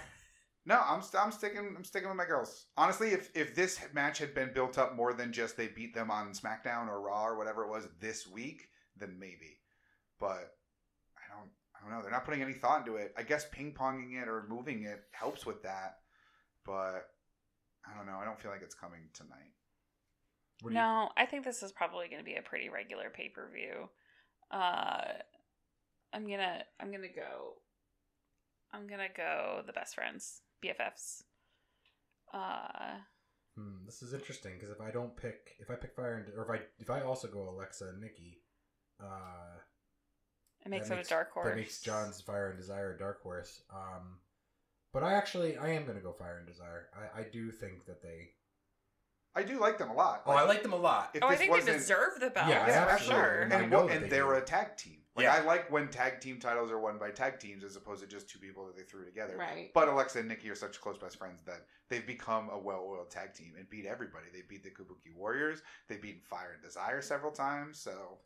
no, 0.65 0.79
I'm 0.85 1.01
st- 1.01 1.23
I'm 1.23 1.31
sticking 1.31 1.73
I'm 1.75 1.83
sticking 1.83 2.07
with 2.09 2.17
my 2.17 2.25
girls. 2.25 2.65
Honestly, 2.77 3.09
if 3.09 3.29
if 3.35 3.55
this 3.55 3.79
match 3.93 4.19
had 4.19 4.35
been 4.35 4.51
built 4.53 4.77
up 4.77 4.95
more 4.95 5.13
than 5.13 5.33
just 5.33 5.57
they 5.57 5.67
beat 5.67 5.95
them 5.95 6.11
on 6.11 6.33
SmackDown 6.33 6.87
or 6.87 7.01
Raw 7.01 7.25
or 7.25 7.37
whatever 7.37 7.63
it 7.63 7.69
was 7.69 7.87
this 7.99 8.27
week, 8.27 8.67
then 8.95 9.17
maybe. 9.17 9.57
But 10.19 10.53
I 11.17 11.33
don't 11.33 11.49
I 11.75 11.79
don't 11.81 11.89
know. 11.91 12.01
They're 12.03 12.11
not 12.11 12.25
putting 12.25 12.41
any 12.43 12.53
thought 12.53 12.81
into 12.85 12.97
it. 12.97 13.13
I 13.17 13.23
guess 13.23 13.47
ping 13.51 13.73
ponging 13.73 14.21
it 14.21 14.27
or 14.27 14.45
moving 14.47 14.83
it 14.83 15.03
helps 15.11 15.45
with 15.45 15.63
that, 15.63 15.99
but 16.65 17.07
I 17.91 17.95
don't 17.97 18.05
know. 18.05 18.17
I 18.21 18.25
don't 18.25 18.39
feel 18.39 18.51
like 18.51 18.61
it's 18.61 18.75
coming 18.75 19.09
tonight. 19.13 19.53
What 20.61 20.69
do 20.71 20.75
you- 20.75 20.81
No, 20.81 21.09
I 21.15 21.25
think 21.25 21.43
this 21.45 21.61
is 21.63 21.71
probably 21.71 22.07
going 22.07 22.19
to 22.19 22.25
be 22.25 22.35
a 22.35 22.41
pretty 22.41 22.69
regular 22.69 23.09
pay 23.09 23.29
per 23.29 23.49
view. 23.49 23.89
Uh, 24.51 25.13
I'm 26.13 26.27
gonna 26.27 26.63
I'm 26.79 26.91
gonna 26.91 27.07
go. 27.13 27.61
I'm 28.73 28.87
gonna 28.87 29.09
go 29.15 29.61
the 29.65 29.73
best 29.73 29.95
friends 29.95 30.41
BFFs. 30.63 31.23
Uh, 32.33 32.97
Hmm, 33.55 33.85
this 33.87 34.03
is 34.03 34.13
interesting 34.13 34.53
because 34.53 34.69
if 34.69 34.79
I 34.79 34.91
don't 34.91 35.17
pick, 35.17 35.55
if 35.59 35.71
I 35.71 35.75
pick 35.75 35.95
Fire 35.95 36.13
and 36.17 36.27
or 36.37 36.43
if 36.43 36.61
I 36.61 36.65
if 36.79 36.89
I 36.91 37.01
also 37.01 37.27
go 37.27 37.49
Alexa 37.49 37.87
and 37.89 37.99
Nikki, 37.99 38.43
uh, 39.03 39.57
it 40.63 40.69
makes 40.69 40.89
that 40.89 40.99
it 40.99 41.07
a 41.07 41.09
dark 41.09 41.31
horse. 41.31 41.47
That 41.47 41.55
makes 41.55 41.81
John's 41.81 42.21
Fire 42.21 42.49
and 42.51 42.57
Desire 42.59 42.93
a 42.93 42.97
dark 42.99 43.21
horse. 43.23 43.63
Um, 43.73 44.19
but 44.93 45.03
I 45.03 45.13
actually 45.13 45.57
I 45.57 45.69
am 45.69 45.85
gonna 45.85 45.99
go 45.99 46.11
Fire 46.13 46.37
and 46.37 46.47
Desire. 46.47 46.87
I, 46.95 47.21
I 47.21 47.23
do 47.23 47.51
think 47.51 47.85
that 47.85 48.01
they. 48.01 48.29
I 49.35 49.43
do 49.43 49.59
like 49.59 49.77
them 49.77 49.91
a 49.91 49.93
lot. 49.93 50.23
Oh, 50.25 50.31
I 50.31 50.45
like 50.45 50.63
them 50.63 50.73
a 50.73 50.77
lot. 50.77 51.11
if 51.13 51.21
Oh, 51.21 51.27
I 51.27 51.31
this 51.31 51.39
think 51.39 51.51
they 51.51 51.59
wasn't- 51.59 51.77
deserve 51.77 52.19
the 52.19 52.31
belt. 52.31 52.47
Yeah, 52.49 52.65
for 52.65 52.91
absolutely. 52.91 53.15
sure. 53.23 53.39
And 53.41 53.53
I 53.53 53.59
and, 53.59 53.69
know 53.69 53.77
well, 53.77 53.87
that 53.87 53.95
and 53.97 54.05
they 54.05 54.09
they're 54.09 54.23
do. 54.23 54.31
a 54.33 54.41
tag 54.41 54.77
team. 54.77 54.97
Like 55.15 55.25
Yeah. 55.25 55.35
I 55.35 55.41
like 55.41 55.71
when 55.71 55.89
tag 55.89 56.21
team 56.21 56.39
titles 56.39 56.71
are 56.71 56.79
won 56.79 56.97
by 56.97 57.11
tag 57.11 57.39
teams 57.39 57.63
as 57.63 57.75
opposed 57.75 58.01
to 58.01 58.07
just 58.07 58.27
two 58.29 58.39
people 58.39 58.65
that 58.65 58.75
they 58.75 58.81
threw 58.81 59.05
together. 59.05 59.37
Right. 59.37 59.69
But 59.75 59.89
Alexa 59.89 60.17
and 60.19 60.27
Nikki 60.27 60.49
are 60.49 60.55
such 60.55 60.81
close 60.81 60.97
best 60.97 61.17
friends 61.19 61.43
that 61.43 61.65
they've 61.89 62.05
become 62.05 62.49
a 62.51 62.57
well-oiled 62.57 63.11
tag 63.11 63.35
team 63.35 63.53
and 63.59 63.69
beat 63.69 63.85
everybody. 63.85 64.25
They 64.33 64.41
beat 64.49 64.63
the 64.63 64.69
Kabuki 64.71 65.13
Warriors. 65.15 65.61
They've 65.87 66.01
beaten 66.01 66.21
Fire 66.23 66.53
and 66.55 66.63
Desire 66.63 67.01
several 67.03 67.31
times. 67.31 67.77
So 67.79 68.17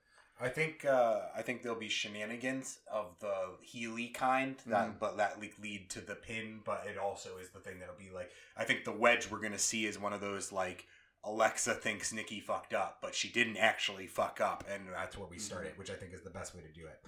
I 0.42 0.50
think 0.50 0.86
uh, 0.86 1.22
I 1.36 1.42
think 1.42 1.62
there'll 1.62 1.78
be 1.80 1.90
shenanigans 1.90 2.80
of 2.92 3.18
the 3.20 3.36
Healy 3.62 4.08
kind 4.10 4.58
that 4.66 4.90
Mhm. 4.90 5.00
but 5.00 5.18
that 5.18 5.40
le- 5.40 5.48
lead 5.62 5.90
to 5.92 6.02
the 6.02 6.16
pin, 6.16 6.62
but 6.66 6.86
it 6.88 6.98
also 6.98 7.38
is 7.38 7.50
the 7.50 7.60
thing 7.60 7.80
that'll 7.80 7.96
be 7.96 8.10
like 8.10 8.32
I 8.58 8.64
think 8.66 8.84
the 8.86 8.92
wedge 8.92 9.30
we're 9.30 9.40
gonna 9.40 9.60
see 9.60 9.86
is 9.86 10.00
one 10.00 10.14
of 10.14 10.22
those 10.22 10.52
like 10.52 10.88
Alexa 11.24 11.76
thinks 11.76 12.12
Nikki 12.12 12.40
fucked 12.40 12.74
up, 12.74 12.98
but 13.00 13.14
she 13.14 13.30
didn't 13.30 13.58
actually 13.58 14.08
fuck 14.08 14.42
up, 14.42 14.64
and 14.68 14.90
that's 14.92 15.16
where 15.20 15.28
we 15.28 15.38
start 15.38 15.68
it, 15.68 15.78
which 15.78 15.92
I 15.92 15.94
think 15.94 16.14
is 16.16 16.24
the 16.24 16.32
best 16.32 16.56
way 16.56 16.62
to 16.62 16.68
do 16.70 16.88
it. 16.88 17.00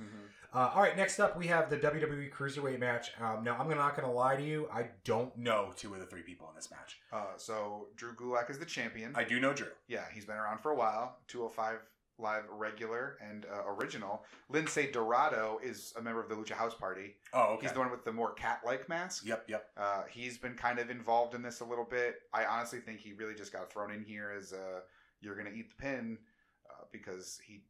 Uh, 0.54 0.72
all 0.76 0.84
right, 0.84 0.96
next 0.96 1.20
up 1.20 1.36
we 1.36 1.48
have 1.48 1.72
the 1.72 1.78
WWE 1.78 2.30
Cruiserweight 2.30 2.78
match. 2.78 3.10
Um, 3.20 3.44
now 3.44 3.58
I'm 3.58 3.68
not 3.70 3.96
gonna 3.96 4.12
lie 4.14 4.36
to 4.36 4.44
you, 4.44 4.70
I 4.72 4.90
don't 5.04 5.36
know 5.36 5.74
two 5.76 5.92
of 5.96 6.00
the 6.00 6.06
three 6.06 6.22
people 6.22 6.48
in 6.50 6.56
this 6.56 6.70
match. 6.70 7.00
uh, 7.12 7.36
so 7.38 7.88
Drew 7.96 8.14
Gulak 8.14 8.52
is 8.52 8.60
the 8.60 8.66
champion. 8.68 9.16
I 9.16 9.24
do 9.24 9.40
know 9.40 9.52
Drew. 9.52 9.72
yeah, 9.88 10.06
he's 10.14 10.26
been 10.26 10.38
around 10.38 10.60
for 10.60 10.70
a 10.70 10.76
while. 10.76 11.18
205 11.28 11.80
Live 12.24 12.46
regular 12.50 13.18
and 13.22 13.46
uh, 13.54 13.70
original. 13.70 14.24
Lince 14.52 14.92
Dorado 14.94 15.60
is 15.62 15.94
a 16.00 16.02
member 16.02 16.22
of 16.22 16.30
the 16.30 16.36
Lucha 16.36 16.54
House 16.54 16.74
Party. 16.74 17.16
Oh, 17.34 17.56
okay. 17.56 17.64
He's 17.68 17.74
the 17.74 17.80
one 17.80 17.92
with 17.92 18.06
the 18.06 18.14
more 18.14 18.34
cat-like 18.34 18.88
mask. 18.88 19.26
Yep, 19.26 19.44
yep. 19.50 19.66
Uh, 19.76 20.04
he's 20.10 20.38
been 20.38 20.54
kind 20.54 20.80
of 20.80 20.90
involved 20.90 21.36
in 21.36 21.42
this 21.42 21.60
a 21.60 21.66
little 21.66 21.84
bit. 21.84 22.22
I 22.34 22.46
honestly 22.46 22.80
think 22.80 23.02
he 23.02 23.12
really 23.12 23.36
just 23.36 23.52
got 23.52 23.70
thrown 23.72 23.92
in 23.92 24.06
here 24.06 24.34
as 24.36 24.54
uh, 24.54 24.80
you're 25.20 25.36
going 25.36 25.52
to 25.52 25.54
eat 25.54 25.70
the 25.70 25.76
pin 25.84 26.18
uh, 26.70 26.86
because 26.94 27.40
he. 27.46 27.64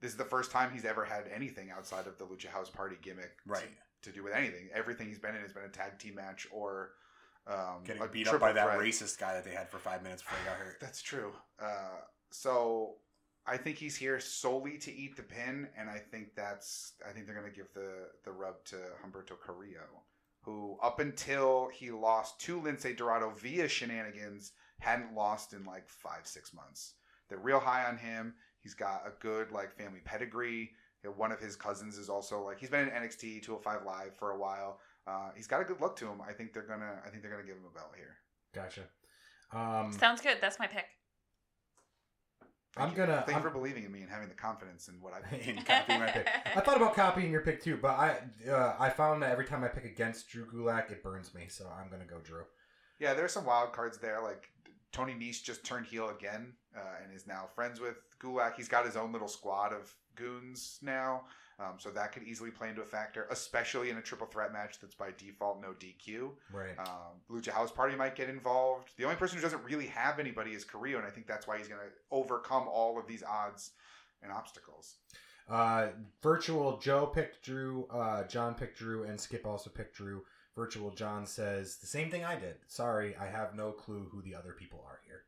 This 0.00 0.10
is 0.10 0.16
the 0.16 0.24
first 0.24 0.50
time 0.50 0.70
he's 0.72 0.84
ever 0.84 1.04
had 1.04 1.24
anything 1.32 1.70
outside 1.70 2.06
of 2.08 2.18
the 2.18 2.24
Lucha 2.24 2.46
House 2.48 2.68
Party 2.70 2.96
gimmick 3.00 3.32
Right. 3.46 3.68
to, 4.02 4.10
do 4.10 4.24
with 4.24 4.32
anything. 4.32 4.70
Everything 4.74 5.06
he's 5.08 5.18
been 5.20 5.36
in 5.36 5.42
has 5.42 5.52
been 5.52 5.64
a 5.64 5.68
tag 5.68 5.98
team 5.98 6.16
match 6.16 6.48
or 6.50 6.92
um, 7.46 7.84
Getting 7.84 8.02
beat 8.10 8.26
up 8.26 8.40
by 8.40 8.52
that 8.52 8.64
threat. 8.64 8.80
racist 8.80 9.20
guy 9.20 9.34
that 9.34 9.44
they 9.44 9.54
had 9.54 9.68
for 9.68 9.78
five 9.78 10.02
minutes 10.02 10.22
before 10.22 10.38
he 10.42 10.44
got 10.46 10.56
hurt. 10.56 10.76
That's 10.80 11.00
true. 11.02 11.32
Uh, 11.62 12.00
so 12.30 12.94
I 13.50 13.56
think 13.56 13.78
he's 13.78 13.96
here 13.96 14.20
solely 14.20 14.78
to 14.78 14.94
eat 14.94 15.16
the 15.16 15.24
pin, 15.24 15.68
and 15.76 15.90
I 15.90 15.98
think 15.98 16.36
that's 16.36 16.92
I 17.06 17.12
think 17.12 17.26
they're 17.26 17.34
going 17.34 17.50
to 17.50 17.56
give 17.56 17.72
the 17.74 18.08
the 18.24 18.30
rub 18.30 18.64
to 18.66 18.76
Humberto 19.04 19.32
Carrillo, 19.44 20.04
who 20.42 20.78
up 20.80 21.00
until 21.00 21.68
he 21.74 21.90
lost 21.90 22.40
to 22.42 22.60
Lince 22.60 22.96
Dorado 22.96 23.30
via 23.30 23.66
shenanigans 23.66 24.52
hadn't 24.78 25.14
lost 25.14 25.52
in 25.52 25.64
like 25.64 25.88
five 25.88 26.24
six 26.24 26.54
months. 26.54 26.94
They're 27.28 27.38
real 27.38 27.58
high 27.58 27.86
on 27.86 27.98
him. 27.98 28.34
He's 28.60 28.74
got 28.74 29.02
a 29.04 29.12
good 29.18 29.50
like 29.50 29.72
family 29.72 30.00
pedigree. 30.04 30.70
You 31.02 31.10
know, 31.10 31.16
one 31.16 31.32
of 31.32 31.40
his 31.40 31.56
cousins 31.56 31.98
is 31.98 32.08
also 32.08 32.44
like 32.44 32.60
he's 32.60 32.70
been 32.70 32.86
in 32.86 32.94
NXT 32.94 33.42
205 33.42 33.84
Live 33.84 34.16
for 34.16 34.30
a 34.30 34.38
while. 34.38 34.78
Uh, 35.08 35.30
he's 35.34 35.48
got 35.48 35.60
a 35.60 35.64
good 35.64 35.80
look 35.80 35.96
to 35.96 36.06
him. 36.06 36.20
I 36.26 36.32
think 36.32 36.52
they're 36.52 36.62
gonna 36.62 37.00
I 37.04 37.10
think 37.10 37.22
they're 37.22 37.32
gonna 37.32 37.42
give 37.42 37.56
him 37.56 37.64
a 37.68 37.74
belt 37.74 37.94
here. 37.96 38.16
Gotcha. 38.54 38.82
Um, 39.52 39.92
Sounds 39.92 40.20
good. 40.20 40.38
That's 40.40 40.60
my 40.60 40.68
pick. 40.68 40.86
I'm 42.76 42.94
gonna. 42.94 43.16
Thank 43.26 43.28
you 43.28 43.34
I'm- 43.34 43.42
for 43.42 43.50
believing 43.50 43.84
in 43.84 43.92
me 43.92 44.02
and 44.02 44.10
having 44.10 44.28
the 44.28 44.34
confidence 44.34 44.88
in 44.88 44.94
what 45.00 45.12
I. 45.12 45.36
in 45.50 45.56
copying 45.62 46.00
my 46.00 46.06
pick. 46.10 46.28
I 46.54 46.60
thought 46.60 46.76
about 46.76 46.94
copying 46.94 47.30
your 47.32 47.40
pick 47.40 47.62
too, 47.62 47.76
but 47.80 47.90
I 47.90 48.18
uh, 48.48 48.76
I 48.78 48.90
found 48.90 49.22
that 49.22 49.32
every 49.32 49.44
time 49.44 49.64
I 49.64 49.68
pick 49.68 49.84
against 49.84 50.28
Drew 50.28 50.46
Gulak, 50.46 50.90
it 50.90 51.02
burns 51.02 51.34
me. 51.34 51.46
So 51.48 51.66
I'm 51.68 51.90
gonna 51.90 52.04
go 52.04 52.18
Drew. 52.20 52.42
Yeah, 52.98 53.14
there's 53.14 53.32
some 53.32 53.44
wild 53.44 53.72
cards 53.72 53.98
there. 53.98 54.20
Like 54.22 54.48
Tony 54.92 55.14
Nese 55.14 55.42
just 55.42 55.64
turned 55.64 55.86
heel 55.86 56.08
again 56.10 56.52
uh, 56.76 56.80
and 57.02 57.14
is 57.14 57.26
now 57.26 57.48
friends 57.54 57.80
with 57.80 57.96
Gulak. 58.22 58.54
He's 58.56 58.68
got 58.68 58.84
his 58.86 58.96
own 58.96 59.12
little 59.12 59.28
squad 59.28 59.72
of 59.72 59.92
goons 60.14 60.78
now, 60.82 61.22
um, 61.60 61.74
so 61.78 61.90
that 61.90 62.12
could 62.12 62.22
easily 62.22 62.50
play 62.50 62.70
into 62.70 62.80
a 62.80 62.86
factor, 62.86 63.26
especially 63.30 63.90
in 63.90 63.98
a 63.98 64.02
triple 64.02 64.26
threat 64.26 64.52
match 64.52 64.80
that's 64.80 64.94
by 64.94 65.10
default 65.18 65.60
no 65.60 65.74
DQ. 65.78 66.30
Right. 66.52 66.78
Um, 66.78 67.20
Lucha 67.30 67.50
House 67.50 67.70
Party 67.70 67.94
might 67.96 68.16
get 68.16 68.30
involved. 68.30 68.90
The 68.96 69.04
only 69.04 69.16
person 69.16 69.36
who 69.36 69.42
doesn't 69.42 69.62
really 69.64 69.86
have 69.88 70.18
anybody 70.18 70.52
is 70.52 70.64
Carrillo, 70.64 70.98
and 70.98 71.06
I 71.06 71.10
think 71.10 71.26
that's 71.26 71.46
why 71.46 71.58
he's 71.58 71.68
going 71.68 71.80
to 71.80 71.92
overcome 72.10 72.66
all 72.66 72.98
of 72.98 73.06
these 73.06 73.22
odds 73.22 73.72
and 74.22 74.32
obstacles. 74.32 74.96
Uh, 75.48 75.88
Virtual 76.22 76.78
Joe 76.78 77.06
picked 77.06 77.42
Drew. 77.42 77.86
Uh, 77.90 78.24
John 78.24 78.54
picked 78.54 78.78
Drew, 78.78 79.04
and 79.04 79.20
Skip 79.20 79.46
also 79.46 79.68
picked 79.68 79.96
Drew. 79.96 80.22
Virtual 80.56 80.90
John 80.90 81.26
says 81.26 81.76
the 81.76 81.86
same 81.86 82.10
thing 82.10 82.24
I 82.24 82.36
did. 82.36 82.56
Sorry, 82.68 83.14
I 83.16 83.26
have 83.26 83.54
no 83.54 83.72
clue 83.72 84.08
who 84.10 84.22
the 84.22 84.34
other 84.34 84.52
people 84.52 84.84
are 84.86 85.00
here. 85.06 85.24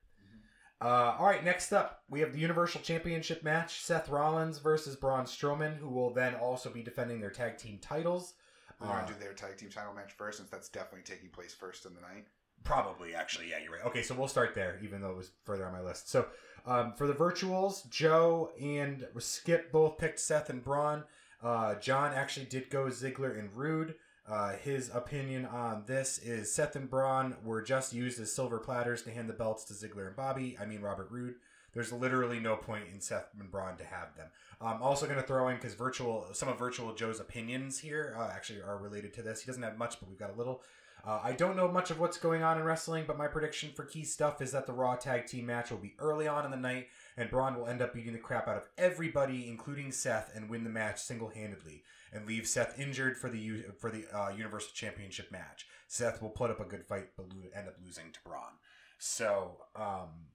Uh, 0.82 1.14
all 1.18 1.26
right, 1.26 1.44
next 1.44 1.72
up, 1.72 2.02
we 2.10 2.18
have 2.20 2.32
the 2.32 2.40
Universal 2.40 2.80
Championship 2.80 3.44
match 3.44 3.82
Seth 3.82 4.08
Rollins 4.08 4.58
versus 4.58 4.96
Braun 4.96 5.26
Strowman, 5.26 5.76
who 5.76 5.88
will 5.88 6.12
then 6.12 6.34
also 6.34 6.70
be 6.70 6.82
defending 6.82 7.20
their 7.20 7.30
tag 7.30 7.56
team 7.56 7.78
titles. 7.80 8.34
We 8.80 8.88
want 8.88 9.06
to 9.06 9.12
do 9.12 9.20
their 9.20 9.32
tag 9.32 9.56
team 9.56 9.68
title 9.68 9.94
match 9.94 10.10
first, 10.16 10.38
since 10.38 10.50
that's 10.50 10.68
definitely 10.68 11.02
taking 11.04 11.28
place 11.28 11.54
first 11.54 11.86
in 11.86 11.94
the 11.94 12.00
night. 12.00 12.26
Probably, 12.64 13.14
actually, 13.14 13.50
yeah, 13.50 13.58
you're 13.62 13.72
right. 13.72 13.84
Okay, 13.86 14.02
so 14.02 14.14
we'll 14.16 14.26
start 14.26 14.56
there, 14.56 14.80
even 14.82 15.00
though 15.00 15.10
it 15.10 15.16
was 15.16 15.30
further 15.44 15.64
on 15.66 15.72
my 15.72 15.80
list. 15.80 16.10
So, 16.10 16.26
um, 16.66 16.94
for 16.94 17.06
the 17.06 17.14
virtuals, 17.14 17.88
Joe 17.88 18.50
and 18.60 19.06
Skip 19.18 19.70
both 19.70 19.98
picked 19.98 20.18
Seth 20.18 20.50
and 20.50 20.64
Braun. 20.64 21.04
Uh, 21.42 21.76
John 21.76 22.12
actually 22.12 22.46
did 22.46 22.70
go 22.70 22.86
Ziggler 22.86 23.38
and 23.38 23.54
Roode. 23.54 23.94
Uh, 24.28 24.52
his 24.52 24.88
opinion 24.94 25.44
on 25.44 25.82
this 25.86 26.18
is 26.18 26.52
Seth 26.52 26.76
and 26.76 26.88
Braun 26.88 27.36
were 27.44 27.60
just 27.60 27.92
used 27.92 28.20
as 28.20 28.32
silver 28.32 28.58
platters 28.58 29.02
to 29.02 29.10
hand 29.10 29.28
the 29.28 29.34
belts 29.34 29.64
to 29.64 29.74
Ziggler 29.74 30.06
and 30.06 30.16
Bobby. 30.16 30.56
I 30.60 30.64
mean 30.64 30.80
Robert 30.80 31.10
Roode. 31.10 31.34
There's 31.74 31.92
literally 31.92 32.38
no 32.38 32.56
point 32.56 32.84
in 32.92 33.00
Seth 33.00 33.28
and 33.38 33.50
Braun 33.50 33.76
to 33.78 33.84
have 33.84 34.14
them. 34.16 34.28
I'm 34.60 34.82
also 34.82 35.06
going 35.06 35.18
to 35.18 35.26
throw 35.26 35.48
in 35.48 35.56
because 35.56 35.74
virtual 35.74 36.26
some 36.32 36.48
of 36.48 36.58
virtual 36.58 36.94
Joe's 36.94 37.18
opinions 37.18 37.78
here 37.78 38.14
uh, 38.18 38.30
actually 38.32 38.60
are 38.60 38.76
related 38.76 39.12
to 39.14 39.22
this. 39.22 39.40
He 39.42 39.46
doesn't 39.46 39.62
have 39.62 39.78
much, 39.78 39.98
but 39.98 40.08
we've 40.08 40.18
got 40.18 40.30
a 40.30 40.38
little. 40.38 40.62
Uh, 41.04 41.18
I 41.24 41.32
don't 41.32 41.56
know 41.56 41.66
much 41.66 41.90
of 41.90 41.98
what's 41.98 42.18
going 42.18 42.44
on 42.44 42.58
in 42.58 42.64
wrestling, 42.64 43.04
but 43.08 43.18
my 43.18 43.26
prediction 43.26 43.70
for 43.74 43.84
key 43.84 44.04
stuff 44.04 44.40
is 44.40 44.52
that 44.52 44.66
the 44.66 44.72
Raw 44.72 44.94
Tag 44.94 45.26
Team 45.26 45.46
match 45.46 45.70
will 45.70 45.78
be 45.78 45.94
early 45.98 46.28
on 46.28 46.44
in 46.44 46.52
the 46.52 46.56
night, 46.56 46.88
and 47.16 47.30
Braun 47.30 47.56
will 47.56 47.66
end 47.66 47.82
up 47.82 47.94
beating 47.94 48.12
the 48.12 48.18
crap 48.18 48.48
out 48.48 48.56
of 48.56 48.68
everybody, 48.78 49.48
including 49.48 49.92
Seth, 49.92 50.30
and 50.34 50.48
win 50.48 50.64
the 50.64 50.70
match 50.70 51.00
single 51.00 51.28
handedly, 51.28 51.82
and 52.12 52.26
leave 52.26 52.46
Seth 52.46 52.78
injured 52.78 53.16
for 53.16 53.28
the 53.28 53.64
for 53.78 53.90
the 53.90 54.06
uh, 54.12 54.30
Universal 54.30 54.72
Championship 54.74 55.30
match. 55.30 55.66
Seth 55.88 56.22
will 56.22 56.30
put 56.30 56.50
up 56.50 56.60
a 56.60 56.64
good 56.64 56.84
fight, 56.84 57.08
but 57.16 57.26
end 57.54 57.68
up 57.68 57.76
losing 57.84 58.12
to 58.12 58.18
Braun. 58.24 58.52
So, 58.98 59.58
um, 59.76 60.28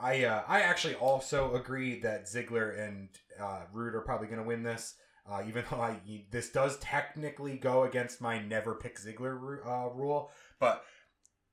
I 0.00 0.24
uh, 0.24 0.42
I 0.46 0.60
actually 0.60 0.94
also 0.94 1.54
agree 1.54 2.00
that 2.00 2.26
Ziggler 2.26 2.78
and 2.78 3.08
uh, 3.40 3.62
Roode 3.72 3.94
are 3.94 4.00
probably 4.00 4.28
going 4.28 4.40
to 4.40 4.46
win 4.46 4.62
this. 4.62 4.94
Uh, 5.30 5.42
even 5.46 5.64
though 5.70 5.80
I 5.80 6.00
this 6.30 6.50
does 6.50 6.78
technically 6.78 7.56
go 7.56 7.84
against 7.84 8.20
my 8.20 8.40
never 8.40 8.74
pick 8.74 8.98
Ziggler 8.98 9.66
uh, 9.66 9.90
rule, 9.94 10.30
but 10.58 10.84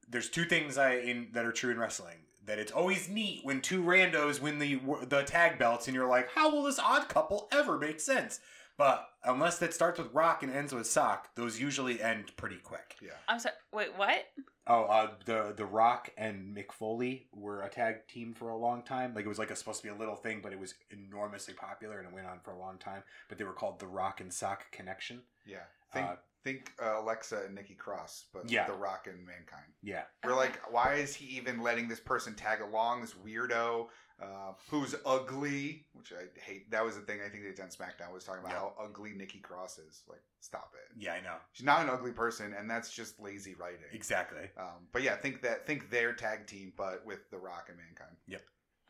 there's 0.07 0.29
two 0.29 0.45
things 0.45 0.77
I 0.77 0.95
in 0.95 1.29
that 1.33 1.45
are 1.45 1.51
true 1.51 1.71
in 1.71 1.79
wrestling. 1.79 2.17
That 2.47 2.59
it's 2.59 2.71
always 2.71 3.09
neat 3.09 3.41
when 3.43 3.61
two 3.61 3.83
randos 3.83 4.41
win 4.41 4.57
the 4.57 4.79
the 5.05 5.23
tag 5.23 5.59
belts, 5.59 5.87
and 5.87 5.93
you're 5.93 6.07
like, 6.07 6.29
how 6.31 6.51
will 6.51 6.63
this 6.63 6.79
odd 6.79 7.09
couple 7.09 7.47
ever 7.51 7.77
make 7.77 7.99
sense? 7.99 8.39
But 8.77 9.09
unless 9.23 9.57
that 9.59 9.73
starts 9.73 9.99
with 9.99 10.13
Rock 10.13 10.43
and 10.43 10.53
ends 10.53 10.73
with 10.73 10.85
Sock, 10.87 11.35
those 11.35 11.59
usually 11.59 12.01
end 12.01 12.35
pretty 12.37 12.57
quick. 12.57 12.95
Yeah. 13.01 13.09
I'm 13.27 13.39
sorry. 13.39 13.55
Wait, 13.73 13.97
what? 13.97 14.25
Oh, 14.67 14.83
uh, 14.83 15.11
the 15.25 15.53
the 15.57 15.65
Rock 15.65 16.11
and 16.17 16.55
Mick 16.55 16.71
Foley 16.71 17.27
were 17.33 17.63
a 17.63 17.69
tag 17.69 18.07
team 18.07 18.33
for 18.33 18.49
a 18.49 18.57
long 18.57 18.83
time. 18.83 19.13
Like 19.15 19.25
it 19.25 19.29
was 19.29 19.39
like 19.39 19.49
a, 19.49 19.55
supposed 19.55 19.81
to 19.81 19.87
be 19.87 19.93
a 19.93 19.97
little 19.97 20.15
thing, 20.15 20.41
but 20.43 20.53
it 20.53 20.59
was 20.59 20.75
enormously 20.91 21.53
popular 21.53 21.97
and 21.99 22.07
it 22.07 22.13
went 22.13 22.27
on 22.27 22.39
for 22.43 22.51
a 22.51 22.59
long 22.59 22.77
time. 22.77 23.03
But 23.29 23.37
they 23.37 23.45
were 23.45 23.53
called 23.53 23.79
the 23.79 23.87
Rock 23.87 24.21
and 24.21 24.31
Sock 24.31 24.71
Connection. 24.71 25.21
Yeah. 25.45 25.65
Think 25.93 26.05
Uh, 26.07 26.15
think 26.43 26.71
uh, 26.81 27.01
Alexa 27.01 27.43
and 27.45 27.55
Nikki 27.55 27.75
Cross, 27.75 28.25
but 28.33 28.49
Yeah. 28.49 28.67
The 28.67 28.73
Rock 28.73 29.07
and 29.07 29.25
Mankind. 29.25 29.73
Yeah, 29.81 30.03
We're 30.23 30.35
like, 30.35 30.59
why 30.71 30.93
is 30.95 31.13
he 31.15 31.25
even 31.37 31.61
letting 31.61 31.87
this 31.89 31.99
person 31.99 32.35
tag 32.35 32.61
along? 32.61 33.01
This 33.01 33.13
weirdo 33.15 33.87
uh, 34.21 34.53
who's 34.69 34.95
ugly, 35.05 35.85
which 35.93 36.11
I 36.13 36.25
hate. 36.39 36.71
That 36.71 36.83
was 36.83 36.95
the 36.95 37.01
thing 37.01 37.19
I 37.23 37.29
think 37.29 37.43
they 37.43 37.49
did 37.51 37.59
on 37.59 37.67
SmackDown 37.67 38.11
was 38.13 38.23
talking 38.23 38.39
about 38.41 38.53
Yeah. 38.53 38.59
how 38.59 38.73
ugly 38.83 39.13
Nikki 39.13 39.39
Cross 39.39 39.77
is. 39.79 40.03
Like, 40.07 40.23
stop 40.39 40.71
it. 40.73 40.99
yeah, 41.01 41.13
I 41.13 41.21
know 41.21 41.35
She's 41.51 41.65
not 41.65 41.81
an 41.83 41.89
ugly 41.89 42.11
person, 42.13 42.53
and 42.57 42.69
that's 42.69 42.91
just 42.93 43.19
lazy 43.19 43.53
writing. 43.55 43.79
exactly. 43.93 44.49
Um, 44.57 44.87
but 44.91 45.01
yeah, 45.03 45.15
think 45.17 45.41
that 45.43 45.67
think 45.67 45.89
their 45.91 46.13
tag 46.13 46.47
team, 46.47 46.73
but 46.77 47.05
with 47.05 47.29
The 47.29 47.37
Rock 47.37 47.67
and 47.69 47.77
Mankind. 47.77 48.15
Yep. 48.27 48.41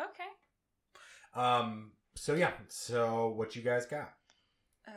Okay. 0.01 1.39
Um. 1.41 1.91
So 2.15 2.35
yeah. 2.35 2.51
So 2.69 3.29
what 3.29 3.55
you 3.55 3.61
guys 3.63 3.85
got? 3.85 4.13
Uh. 4.87 4.91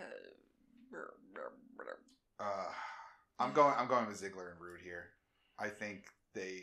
Uh, 2.41 2.73
I'm 3.39 3.53
going. 3.53 3.75
I'm 3.79 3.89
going 3.89 4.07
with 4.07 4.21
Ziggler 4.21 4.51
and 4.51 4.61
Roode 4.61 4.81
here. 4.83 5.11
I 5.59 5.69
think 5.69 6.05
they 6.35 6.63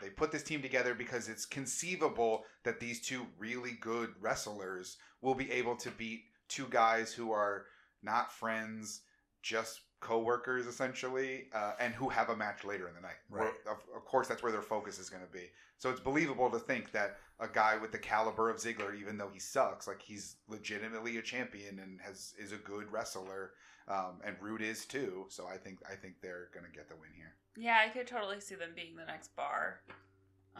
they 0.00 0.10
put 0.10 0.30
this 0.30 0.42
team 0.42 0.62
together 0.62 0.94
because 0.94 1.28
it's 1.28 1.44
conceivable 1.44 2.44
that 2.64 2.80
these 2.80 3.00
two 3.00 3.26
really 3.38 3.72
good 3.80 4.10
wrestlers 4.20 4.96
will 5.20 5.34
be 5.34 5.50
able 5.50 5.76
to 5.76 5.90
beat 5.90 6.22
two 6.48 6.66
guys 6.70 7.12
who 7.12 7.32
are 7.32 7.66
not 8.02 8.32
friends, 8.32 9.02
just 9.42 9.80
co-workers 10.00 10.66
essentially, 10.66 11.48
uh, 11.52 11.72
and 11.80 11.92
who 11.94 12.08
have 12.08 12.30
a 12.30 12.36
match 12.36 12.64
later 12.64 12.88
in 12.88 12.94
the 12.94 13.00
night. 13.00 13.16
Right. 13.28 13.52
Of, 13.68 13.78
of 13.96 14.04
course, 14.04 14.28
that's 14.28 14.42
where 14.42 14.52
their 14.52 14.62
focus 14.62 14.98
is 15.00 15.10
going 15.10 15.24
to 15.24 15.32
be. 15.32 15.46
So 15.78 15.90
it's 15.90 16.00
believable 16.00 16.50
to 16.50 16.58
think 16.58 16.92
that 16.92 17.16
a 17.40 17.48
guy 17.48 17.76
with 17.76 17.92
the 17.92 17.98
caliber 17.98 18.50
of 18.50 18.58
Ziggler, 18.58 18.98
even 18.98 19.16
though 19.18 19.30
he 19.32 19.40
sucks, 19.40 19.88
like 19.88 20.00
he's 20.00 20.36
legitimately 20.48 21.18
a 21.18 21.22
champion 21.22 21.80
and 21.80 22.00
has 22.00 22.34
is 22.38 22.52
a 22.52 22.56
good 22.56 22.90
wrestler, 22.92 23.52
um, 23.88 24.20
and 24.24 24.36
Roode 24.40 24.62
is 24.62 24.84
too. 24.84 25.26
So 25.28 25.46
I 25.46 25.56
think 25.56 25.78
I 25.90 25.94
think 25.94 26.20
they're 26.20 26.48
going 26.52 26.64
to 26.66 26.72
get 26.72 26.88
the 26.88 26.96
win 26.96 27.10
here. 27.16 27.34
Yeah, 27.56 27.78
I 27.84 27.88
could 27.88 28.06
totally 28.06 28.40
see 28.40 28.54
them 28.54 28.70
being 28.74 28.94
the 28.96 29.04
next 29.04 29.34
bar. 29.36 29.80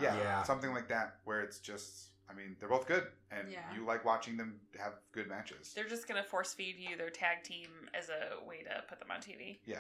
Yeah, 0.00 0.12
Um, 0.12 0.18
Yeah. 0.18 0.42
something 0.42 0.72
like 0.72 0.88
that 0.88 1.16
where 1.24 1.40
it's 1.40 1.58
just. 1.58 2.10
I 2.30 2.34
mean, 2.34 2.56
they're 2.60 2.68
both 2.68 2.86
good, 2.86 3.06
and 3.30 3.50
Yeah. 3.50 3.72
you 3.74 3.86
like 3.86 4.04
watching 4.04 4.36
them 4.36 4.60
have 4.78 4.92
good 5.12 5.28
matches. 5.28 5.72
They're 5.72 5.88
just 5.88 6.06
gonna 6.06 6.22
force 6.22 6.52
feed 6.52 6.76
you 6.76 6.94
their 6.94 7.08
tag 7.08 7.42
team 7.42 7.70
as 7.94 8.10
a 8.10 8.44
way 8.44 8.62
to 8.64 8.84
put 8.86 8.98
them 8.98 9.10
on 9.10 9.20
TV. 9.22 9.60
Yeah. 9.64 9.78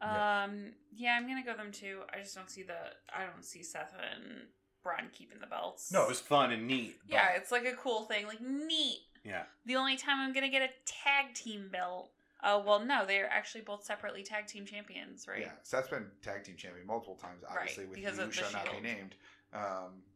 Yeah. 0.00 0.44
Um. 0.44 0.72
Yeah, 0.90 1.16
I'm 1.18 1.28
gonna 1.28 1.44
go 1.44 1.54
them 1.54 1.70
too. 1.70 2.00
I 2.12 2.18
just 2.20 2.34
don't 2.34 2.48
see 2.50 2.62
the. 2.62 2.78
I 3.14 3.26
don't 3.26 3.44
see 3.44 3.62
Seth 3.62 3.94
and 4.00 4.46
Braun 4.82 5.10
keeping 5.12 5.38
the 5.38 5.46
belts. 5.46 5.92
No, 5.92 6.02
it 6.04 6.08
was 6.08 6.18
fun 6.20 6.50
and 6.50 6.66
neat. 6.66 6.98
but- 7.04 7.12
Yeah, 7.12 7.28
it's 7.34 7.52
like 7.52 7.66
a 7.66 7.74
cool 7.76 8.04
thing. 8.06 8.26
Like 8.26 8.40
neat. 8.40 9.00
Yeah. 9.22 9.44
The 9.66 9.76
only 9.76 9.96
time 9.98 10.18
I'm 10.18 10.32
gonna 10.32 10.48
get 10.48 10.62
a 10.62 10.72
tag 10.86 11.34
team 11.34 11.68
belt. 11.70 12.10
Oh 12.44 12.62
well, 12.66 12.80
no, 12.84 13.04
they're 13.06 13.28
actually 13.30 13.60
both 13.62 13.84
separately 13.84 14.22
tag 14.22 14.46
team 14.46 14.64
champions, 14.66 15.26
right? 15.28 15.40
Yeah, 15.42 15.52
Seth's 15.62 15.88
been 15.88 16.06
tag 16.22 16.44
team 16.44 16.56
champion 16.56 16.86
multiple 16.86 17.14
times, 17.14 17.42
obviously, 17.48 17.84
Right, 17.84 17.90
with 17.90 17.98
because 17.98 18.16
you 18.18 18.24
of 18.24 18.28
the 18.30 18.34
shall 18.36 18.52
not 18.52 18.70
be 18.72 18.80
named. 18.80 19.14
Um, 19.54 19.60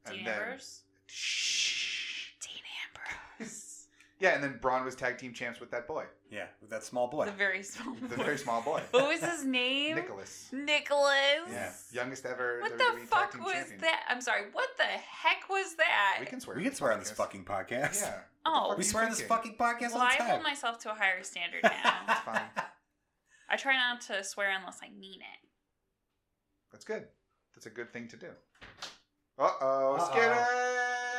and 0.07 0.15
Dean 0.17 0.25
then, 0.25 0.35
Ambrose. 0.43 0.81
Shh. 1.07 2.31
Dean 2.41 2.63
Ambrose. 3.39 3.73
Yeah, 4.19 4.31
and 4.35 4.43
then 4.43 4.57
Braun 4.63 4.83
was 4.83 4.95
tag 4.95 5.19
team 5.19 5.35
champs 5.35 5.61
with 5.61 5.71
that 5.73 5.87
boy, 5.87 6.05
Yeah, 6.31 6.47
with 6.63 6.71
that 6.71 6.83
small 6.83 7.07
boy. 7.07 7.27
the 7.27 7.33
very 7.33 7.63
small. 7.63 7.95
the 8.09 8.17
boy. 8.17 8.25
very 8.25 8.39
small 8.39 8.63
boy, 8.63 8.81
What 8.93 9.09
was 9.09 9.21
his 9.21 9.45
name? 9.45 9.97
Nicholas. 9.97 10.49
Nicholas. 10.53 11.51
Yeah, 11.53 11.71
youngest 11.93 12.25
ever. 12.25 12.61
What 12.63 12.73
WWE 12.73 12.77
the 12.79 12.85
tag 13.01 13.09
fuck 13.09 13.33
team 13.33 13.43
was 13.45 13.53
champion. 13.53 13.81
that? 13.83 14.05
I'm 14.09 14.23
sorry. 14.23 14.45
What 14.53 14.71
the 14.79 14.85
heck 14.85 15.51
was 15.51 15.75
that? 15.77 16.17
We 16.21 16.25
can 16.25 16.41
swear. 16.41 16.57
we 16.57 16.63
can 16.63 16.75
swear 16.75 16.93
on 16.95 16.99
this 16.99 17.11
fucking 17.11 17.45
podcast. 17.45 18.01
Yeah. 18.05 18.21
Oh. 18.49 18.75
We 18.79 18.85
swear 18.85 19.03
are 19.03 19.07
on 19.07 19.13
this 19.13 19.23
fucking 19.23 19.57
podcast 19.59 19.93
well, 19.93 20.03
all 20.03 20.09
the 20.17 20.23
I 20.23 20.29
hold 20.29 20.43
myself 20.43 20.79
to 20.81 20.93
a 20.93 20.95
higher 20.95 21.23
standard 21.23 21.63
now. 21.65 21.95
It's 22.09 22.21
fine. 22.21 22.43
I 23.51 23.57
try 23.57 23.75
not 23.77 24.01
to 24.03 24.23
swear 24.23 24.51
unless 24.57 24.79
I 24.83 24.89
mean 24.99 25.21
it. 25.21 25.49
That's 26.71 26.85
good. 26.85 27.05
That's 27.55 27.67
a 27.67 27.71
good 27.71 27.93
thing 27.93 28.07
to 28.09 28.17
do. 28.17 28.29
Uh 29.39 29.51
oh, 29.61 29.97
Uh-oh. 29.99 30.11
Skip! 30.11 30.33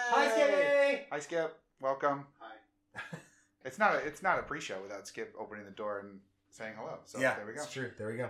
Hi, 0.10 0.30
Skippy. 0.30 1.06
Hi, 1.12 1.20
Skip. 1.20 1.60
Welcome. 1.82 2.26
Hi. 2.40 3.02
It's 3.66 3.78
not 3.78 3.96
a 3.96 3.98
it's 3.98 4.24
not 4.24 4.40
a 4.40 4.44
pre-show 4.44 4.82
without 4.82 5.06
Skip 5.08 5.36
opening 5.38 5.66
the 5.66 5.72
door 5.72 6.00
and 6.00 6.22
saying 6.52 6.76
hello. 6.78 7.00
So 7.04 7.20
yeah, 7.20 7.36
there 7.36 7.46
we 7.46 7.52
go. 7.52 7.62
It's 7.62 7.72
true. 7.74 7.92
There 7.98 8.08
we 8.08 8.16
go. 8.16 8.30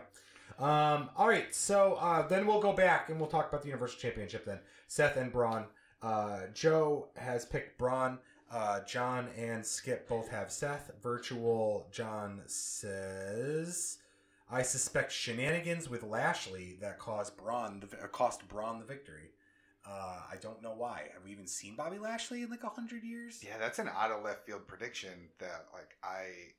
Um, 0.58 1.12
all 1.16 1.28
right, 1.28 1.54
so 1.54 1.94
uh, 2.00 2.28
then 2.28 2.48
we'll 2.48 2.60
go 2.62 2.74
back 2.74 3.10
and 3.10 3.20
we'll 3.20 3.30
talk 3.30 3.48
about 3.48 3.62
the 3.62 3.68
Universal 3.68 4.00
Championship 4.00 4.46
then. 4.46 4.60
Seth 4.88 5.16
and 5.16 5.32
Braun. 5.32 5.66
Uh, 6.02 6.48
Joe 6.56 7.10
has 7.18 7.46
picked 7.46 7.78
Braun. 7.78 8.18
Uh, 8.50 8.80
John 8.82 9.28
and 9.38 9.66
Skip 9.66 10.08
both 10.08 10.30
have 10.30 10.52
Seth. 10.52 10.92
Virtual 11.02 11.88
John 11.92 12.44
says, 12.48 13.98
"I 14.50 14.62
suspect 14.62 15.12
shenanigans 15.12 15.90
with 15.90 16.04
Lashley 16.04 16.78
that 16.80 16.98
caused 16.98 17.36
Braun 17.36 17.82
the, 17.82 18.04
uh, 18.04 18.08
cost 18.08 18.48
Braun 18.48 18.80
the 18.80 18.86
victory." 18.86 19.32
Uh, 19.86 20.22
I 20.30 20.36
don't 20.42 20.62
know 20.62 20.74
why. 20.74 21.10
Have 21.14 21.24
we 21.24 21.32
even 21.32 21.48
seen 21.48 21.76
Bobby 21.76 21.98
Lashley 21.98 22.42
in 22.42 22.50
like 22.50 22.64
a 22.64 22.70
hundred 22.70 23.04
years? 23.04 23.42
Yeah, 23.44 23.58
that's 23.58 23.80
an 23.80 23.90
out 23.90 24.12
of 24.12 24.24
left 24.24 24.46
field 24.46 24.68
prediction 24.68 25.30
that 25.40 25.68
like 25.74 25.98
I 26.04 26.54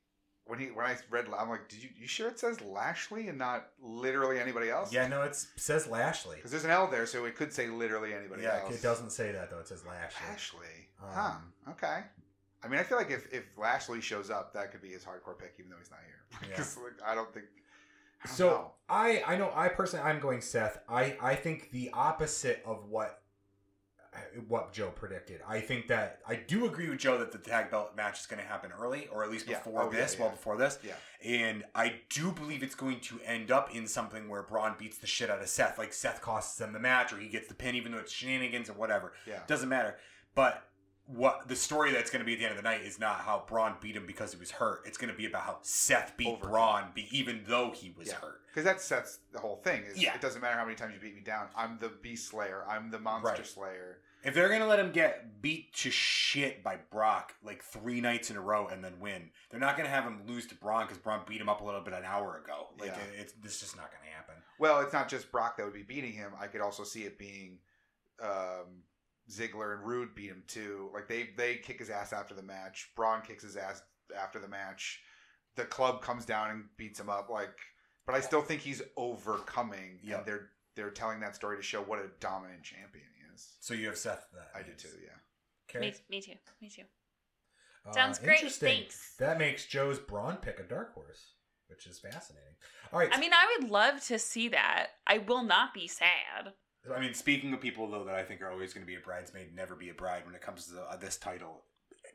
when 0.49 0.59
he 0.59 0.67
when 0.67 0.87
I 0.87 0.97
read 1.11 1.27
I'm 1.39 1.49
like, 1.49 1.69
did 1.69 1.83
you 1.83 1.91
you 1.97 2.07
sure 2.09 2.29
it 2.29 2.41
says 2.41 2.61
Lashley 2.63 3.29
and 3.29 3.39
not 3.39 3.69
literally 3.81 4.41
anybody 4.41 4.71
else? 4.71 4.93
Yeah, 4.93 5.07
no, 5.07 5.23
it 5.23 5.37
says 5.57 5.87
Lashley. 5.87 6.37
Because 6.37 6.51
there's 6.51 6.65
an 6.65 6.71
L 6.71 6.89
there, 6.89 7.07
so 7.07 7.25
it 7.27 7.37
could 7.37 7.53
say 7.53 7.69
literally 7.69 8.15
anybody 8.15 8.43
Yeah, 8.43 8.61
else. 8.63 8.75
it 8.75 8.83
doesn't 8.83 9.11
say 9.11 9.31
that 9.31 9.51
though. 9.51 9.61
It 9.61 9.69
says 9.69 9.85
Lashley. 9.87 10.27
Lashley. 10.29 10.89
Um, 11.03 11.09
huh. 11.13 11.71
Okay. 11.73 12.01
I 12.65 12.67
mean, 12.69 12.81
I 12.81 12.83
feel 12.83 12.99
like 12.99 13.11
if, 13.13 13.33
if 13.33 13.45
Lashley 13.57 14.01
shows 14.01 14.31
up, 14.31 14.53
that 14.55 14.73
could 14.73 14.83
be 14.83 14.89
his 14.89 15.05
hardcore 15.05 15.39
pick, 15.39 15.55
even 15.61 15.71
though 15.71 15.77
he's 15.79 15.91
not 15.93 16.01
here. 16.05 16.15
Yeah. 16.51 16.57
Because 16.57 16.77
like, 16.79 16.93
I 17.07 17.15
don't 17.15 17.33
think. 17.33 17.47
I 18.25 18.27
don't 18.27 18.37
So 18.37 18.49
know. 18.49 18.71
I 18.89 19.23
I 19.27 19.37
know 19.37 19.53
I 19.55 19.69
personally 19.69 20.05
I'm 20.05 20.19
going 20.19 20.41
Seth. 20.41 20.79
I 20.89 21.17
I 21.21 21.35
think 21.37 21.71
the 21.71 21.91
opposite 21.93 22.63
of 22.67 22.87
what 22.89 23.23
what 24.49 24.73
Joe 24.73 24.91
predicted. 24.91 25.41
I 25.47 25.61
think 25.61 25.89
that 25.89 26.21
I 26.27 26.35
do 26.37 26.67
agree 26.67 26.89
with 26.89 26.99
Joe 26.99 27.19
that 27.19 27.33
the 27.33 27.39
tag 27.39 27.71
belt 27.71 27.97
match 27.97 28.21
is 28.21 28.27
going 28.27 28.41
to 28.43 28.47
happen 28.49 28.71
early, 28.79 29.09
or 29.09 29.23
at 29.25 29.31
least 29.31 29.47
Yeah. 29.49 29.59
before 29.59 29.83
Oh, 29.85 29.91
this, 29.91 30.15
yeah. 30.15 30.21
well 30.21 30.31
before 30.31 30.57
this. 30.57 30.79
Yeah. 30.83 30.95
And 31.25 31.65
I 31.75 32.01
do 32.11 32.33
believe 32.33 32.63
it's 32.63 32.75
going 32.75 33.01
to 33.01 33.21
end 33.25 33.51
up 33.51 33.75
in 33.75 33.87
something 33.87 34.29
where 34.29 34.43
Braun 34.43 34.75
beats 34.79 34.99
the 34.99 35.07
shit 35.07 35.31
out 35.31 35.41
of 35.41 35.49
Seth. 35.49 35.79
Like 35.79 35.93
Seth 35.93 36.21
costs 36.21 36.57
them 36.59 36.73
the 36.73 36.79
match, 36.81 37.13
or 37.13 37.19
he 37.19 37.29
gets 37.29 37.49
the 37.49 37.55
pin, 37.55 37.75
even 37.75 37.93
though 37.93 37.99
it's 37.99 38.13
shenanigans 38.13 38.69
or 38.71 38.75
whatever. 38.75 39.13
Yeah. 39.27 39.41
Doesn't 39.47 39.69
matter. 39.69 39.97
But 40.35 40.65
what 41.07 41.49
the 41.49 41.57
story 41.57 41.91
that's 41.91 42.11
going 42.11 42.21
to 42.21 42.27
be 42.27 42.35
at 42.35 42.39
the 42.39 42.45
end 42.45 42.51
of 42.59 42.63
the 42.63 42.69
night 42.69 42.83
is 42.83 42.99
not 43.01 43.21
how 43.21 43.43
Braun 43.49 43.77
beat 43.81 43.97
him 43.97 44.07
because 44.07 44.35
he 44.35 44.39
was 44.39 44.51
hurt. 44.51 44.83
It's 44.85 44.99
going 44.99 45.11
to 45.11 45.17
be 45.17 45.25
about 45.25 45.41
how 45.43 45.57
Seth 45.63 46.15
beat 46.19 46.29
Overcome. 46.29 46.51
Braun, 46.51 46.85
be, 46.95 47.09
even 47.11 47.45
though 47.47 47.71
he 47.75 47.95
was 47.97 48.09
Yeah. 48.09 48.17
hurt. 48.17 48.43
Because 48.47 48.65
that 48.65 48.81
sets 48.83 49.21
the 49.33 49.39
whole 49.39 49.57
thing. 49.65 49.85
Is 49.85 49.97
Yeah. 50.03 50.15
It 50.15 50.21
doesn't 50.21 50.43
matter 50.43 50.59
how 50.59 50.65
many 50.67 50.77
times 50.77 50.93
you 50.95 51.01
beat 51.01 51.15
me 51.15 51.23
down. 51.23 51.49
I'm 51.57 51.79
the 51.79 51.89
Beast 51.89 52.29
Slayer. 52.29 52.63
I'm 52.69 52.91
the 52.91 52.99
Monster 52.99 53.29
Right. 53.37 53.47
Slayer. 53.47 54.01
If 54.25 54.35
they're 54.35 54.49
gonna 54.49 54.67
let 54.67 54.81
him 54.81 54.91
get 54.93 55.41
beat 55.41 55.73
to 55.77 55.91
shit 55.91 56.63
by 56.65 56.77
Brock 56.91 57.35
like 57.43 57.63
three 57.63 58.01
nights 58.01 58.31
in 58.31 58.37
a 58.37 58.41
row 58.41 58.67
and 58.67 58.83
then 58.83 58.99
win, 59.01 59.31
they're 59.51 59.61
not 59.61 59.77
gonna 59.77 59.89
have 59.89 60.05
him 60.05 60.23
lose 60.27 60.47
to 60.49 60.55
Braun 60.57 60.83
because 60.87 60.99
Braun 60.99 61.21
beat 61.27 61.41
him 61.41 61.49
up 61.49 61.61
a 61.61 61.65
little 61.65 61.81
bit 61.83 61.95
an 61.95 62.05
hour 62.05 62.37
ago. 62.39 62.69
Like 62.79 62.91
Yeah. 62.91 62.99
it- 63.01 63.15
it's 63.21 63.33
this 63.35 63.61
just 63.61 63.77
not 63.77 63.91
gonna 63.93 64.11
happen. 64.13 64.35
Well, 64.59 64.81
it's 64.81 64.93
not 64.93 65.09
just 65.09 65.31
Brock 65.31 65.57
that 65.57 65.65
would 65.65 65.73
be 65.75 65.83
beating 65.85 66.13
him. 66.13 66.33
I 66.39 66.49
could 66.49 66.61
also 66.61 66.83
see 66.85 67.05
it 67.05 67.19
being 67.19 67.61
um, 68.21 68.83
Ziggler 69.31 69.75
and 69.77 69.87
Roode 69.87 70.15
beat 70.15 70.31
him 70.31 70.43
too. 70.49 70.91
Like 70.93 71.07
they 71.07 71.31
they 71.37 71.57
kick 71.57 71.79
his 71.79 71.91
ass 71.91 72.13
after 72.13 72.35
the 72.35 72.43
match. 72.43 72.91
Braun 72.97 73.23
kicks 73.23 73.45
his 73.45 73.57
ass 73.57 73.83
after 74.17 74.39
the 74.41 74.49
match. 74.49 75.01
The 75.55 75.65
club 75.65 76.03
comes 76.03 76.25
down 76.25 76.51
and 76.51 76.65
beats 76.77 76.99
him 76.99 77.09
up. 77.09 77.29
Like, 77.31 77.57
but 78.07 78.15
I 78.15 78.21
still 78.21 78.43
think 78.43 78.63
he's 78.63 78.83
overcoming. 78.97 80.01
Yeah. 80.03 80.19
And 80.19 80.27
they're 80.27 80.51
they're 80.75 80.91
telling 80.91 81.21
that 81.21 81.37
story 81.37 81.57
to 81.57 81.63
show 81.63 81.83
what 81.83 81.99
a 81.99 82.09
dominant 82.21 82.63
champion 82.63 83.07
he 83.17 83.18
is. 83.39 83.57
So 83.61 83.75
you 83.75 83.87
have 83.87 83.97
Seth. 83.97 84.27
That 84.33 84.49
I 84.55 84.63
do 84.63 84.69
means. 84.69 84.83
too. 84.83 84.89
Yeah. 85.03 85.81
Me, 85.81 85.89
Okay. 85.89 85.97
me 86.11 86.21
too. 86.21 86.33
Me 86.61 86.71
too. 86.71 86.83
Uh, 87.87 87.93
Sounds 87.93 88.19
great. 88.19 88.51
Thanks. 88.51 89.15
That 89.19 89.39
makes 89.39 89.67
Joe's 89.67 89.99
Braun 89.99 90.37
pick 90.37 90.59
a 90.59 90.63
dark 90.63 90.95
horse, 90.95 91.35
which 91.69 91.87
is 91.87 91.99
fascinating. 91.99 92.55
All 92.93 92.99
right. 92.99 93.11
I 93.13 93.21
mean, 93.21 93.33
I 93.33 93.57
would 93.61 93.71
love 93.71 94.03
to 94.07 94.19
see 94.19 94.49
that. 94.49 94.89
I 95.07 95.19
will 95.19 95.43
not 95.43 95.75
be 95.75 95.87
sad. 95.87 96.53
I 96.95 97.01
mean, 97.01 97.13
speaking 97.15 97.53
of 97.53 97.61
people 97.61 97.91
though 97.91 98.05
that 98.05 98.15
I 98.15 98.23
think 98.25 98.41
are 98.41 98.51
always 98.51 98.73
going 98.73 98.83
to 98.85 98.91
be 98.91 98.97
a 98.97 99.01
bridesmaid, 99.01 99.55
never 99.55 99.75
be 99.75 99.91
a 99.91 99.95
bride 99.95 100.25
when 100.27 100.35
it 100.35 100.41
comes 100.41 100.67
to 100.67 100.75
the, 100.75 100.83
uh, 100.83 100.97
this 100.97 101.17
title, 101.19 101.65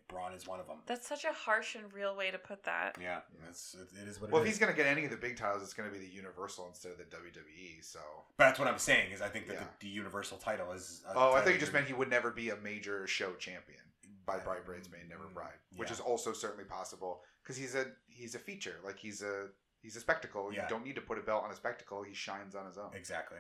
Braun 0.08 0.34
is 0.34 0.48
one 0.48 0.60
of 0.60 0.68
them. 0.68 0.78
That's 0.86 1.08
such 1.08 1.24
a 1.26 1.32
harsh 1.34 1.76
and 1.76 1.92
real 1.94 2.16
way 2.16 2.30
to 2.32 2.38
put 2.38 2.64
that. 2.64 2.98
Yeah, 3.02 3.20
it's, 3.50 3.74
it, 3.76 3.88
it 4.02 4.08
is 4.08 4.22
what 4.22 4.32
Well, 4.32 4.42
it 4.42 4.46
if 4.46 4.50
is. 4.50 4.56
he's 4.56 4.60
gonna 4.60 4.78
get 4.78 4.86
any 4.88 5.06
of 5.06 5.12
the 5.12 5.18
big 5.18 5.38
titles, 5.38 5.64
it's 5.64 5.74
gonna 5.74 5.90
be 5.90 5.98
the 6.00 6.08
Universal 6.08 6.68
instead 6.68 6.92
of 6.92 6.98
the 6.98 7.06
WWE. 7.06 7.84
So. 7.84 8.00
But 8.38 8.46
that's 8.46 8.60
what 8.60 8.68
I'm 8.68 8.78
saying 8.78 9.12
is 9.12 9.22
I 9.22 9.30
think 9.30 9.48
that 9.48 9.54
Yeah. 9.56 9.60
the, 9.80 9.88
the 9.88 9.94
Universal 9.94 10.38
title 10.38 10.72
is. 10.72 11.02
a 11.08 11.14
Oh, 11.18 11.34
I 11.34 11.42
think 11.42 11.56
you 11.56 11.60
just 11.60 11.74
meant 11.74 11.88
he 11.88 11.94
would 11.94 12.10
never 12.10 12.32
be 12.32 12.50
a 12.50 12.56
major 12.58 13.08
show 13.08 13.34
champion 13.36 13.80
by 14.26 14.36
Uh, 14.38 14.44
bride 14.44 14.66
bridesmaid, 14.66 15.10
never 15.10 15.24
mm, 15.26 15.34
bride, 15.34 15.58
which 15.76 15.90
yeah. 15.90 15.94
is 15.94 16.00
also 16.00 16.32
certainly 16.34 16.66
possible 16.66 17.22
because 17.42 17.58
he's 17.58 17.76
a 17.76 17.86
he's 18.08 18.36
a 18.36 18.40
feature, 18.40 18.76
like 18.86 18.98
he's 18.98 19.22
a 19.22 19.48
he's 19.82 19.96
a 19.96 20.00
spectacle. 20.00 20.54
Yeah. 20.54 20.64
You 20.64 20.70
don't 20.70 20.86
need 20.86 20.96
to 20.96 21.02
put 21.02 21.18
a 21.18 21.22
belt 21.22 21.44
on 21.44 21.52
a 21.52 21.56
spectacle; 21.56 22.04
he 22.04 22.14
shines 22.14 22.56
on 22.56 22.66
his 22.66 22.78
own. 22.78 22.92
Exactly. 22.94 23.40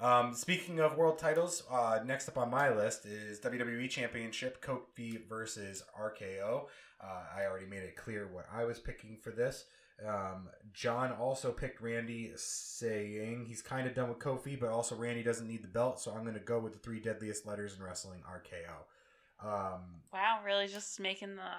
Um, 0.00 0.34
speaking 0.34 0.80
of 0.80 0.96
world 0.96 1.18
titles, 1.18 1.62
uh, 1.70 2.00
next 2.04 2.28
up 2.28 2.38
on 2.38 2.50
my 2.50 2.74
list 2.74 3.04
is 3.04 3.38
WWE 3.40 3.88
Championship 3.90 4.64
Kofi 4.64 5.28
versus 5.28 5.82
RKO. 5.98 6.66
Uh, 7.02 7.22
I 7.36 7.44
already 7.44 7.66
made 7.66 7.82
it 7.82 7.96
clear 7.96 8.26
what 8.32 8.46
I 8.52 8.64
was 8.64 8.78
picking 8.78 9.18
for 9.20 9.30
this. 9.30 9.66
Um, 10.06 10.48
John 10.72 11.12
also 11.12 11.52
picked 11.52 11.82
Randy, 11.82 12.32
saying 12.36 13.44
he's 13.46 13.60
kind 13.60 13.86
of 13.86 13.94
done 13.94 14.08
with 14.08 14.18
Kofi, 14.18 14.58
but 14.58 14.70
also 14.70 14.96
Randy 14.96 15.22
doesn't 15.22 15.46
need 15.46 15.62
the 15.62 15.68
belt, 15.68 16.00
so 16.00 16.12
I'm 16.12 16.22
going 16.22 16.34
to 16.34 16.40
go 16.40 16.58
with 16.58 16.72
the 16.72 16.78
three 16.78 17.00
deadliest 17.00 17.46
letters 17.46 17.76
in 17.76 17.84
wrestling 17.84 18.20
RKO. 18.26 19.46
Um, 19.46 19.80
Wow, 20.12 20.40
really 20.44 20.66
just 20.66 20.98
making 20.98 21.36
the. 21.36 21.50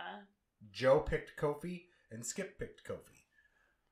Joe 0.71 0.99
picked 0.99 1.39
Kofi, 1.39 1.83
and 2.11 2.25
Skip 2.25 2.57
picked 2.57 2.83
Kofi. 2.83 3.20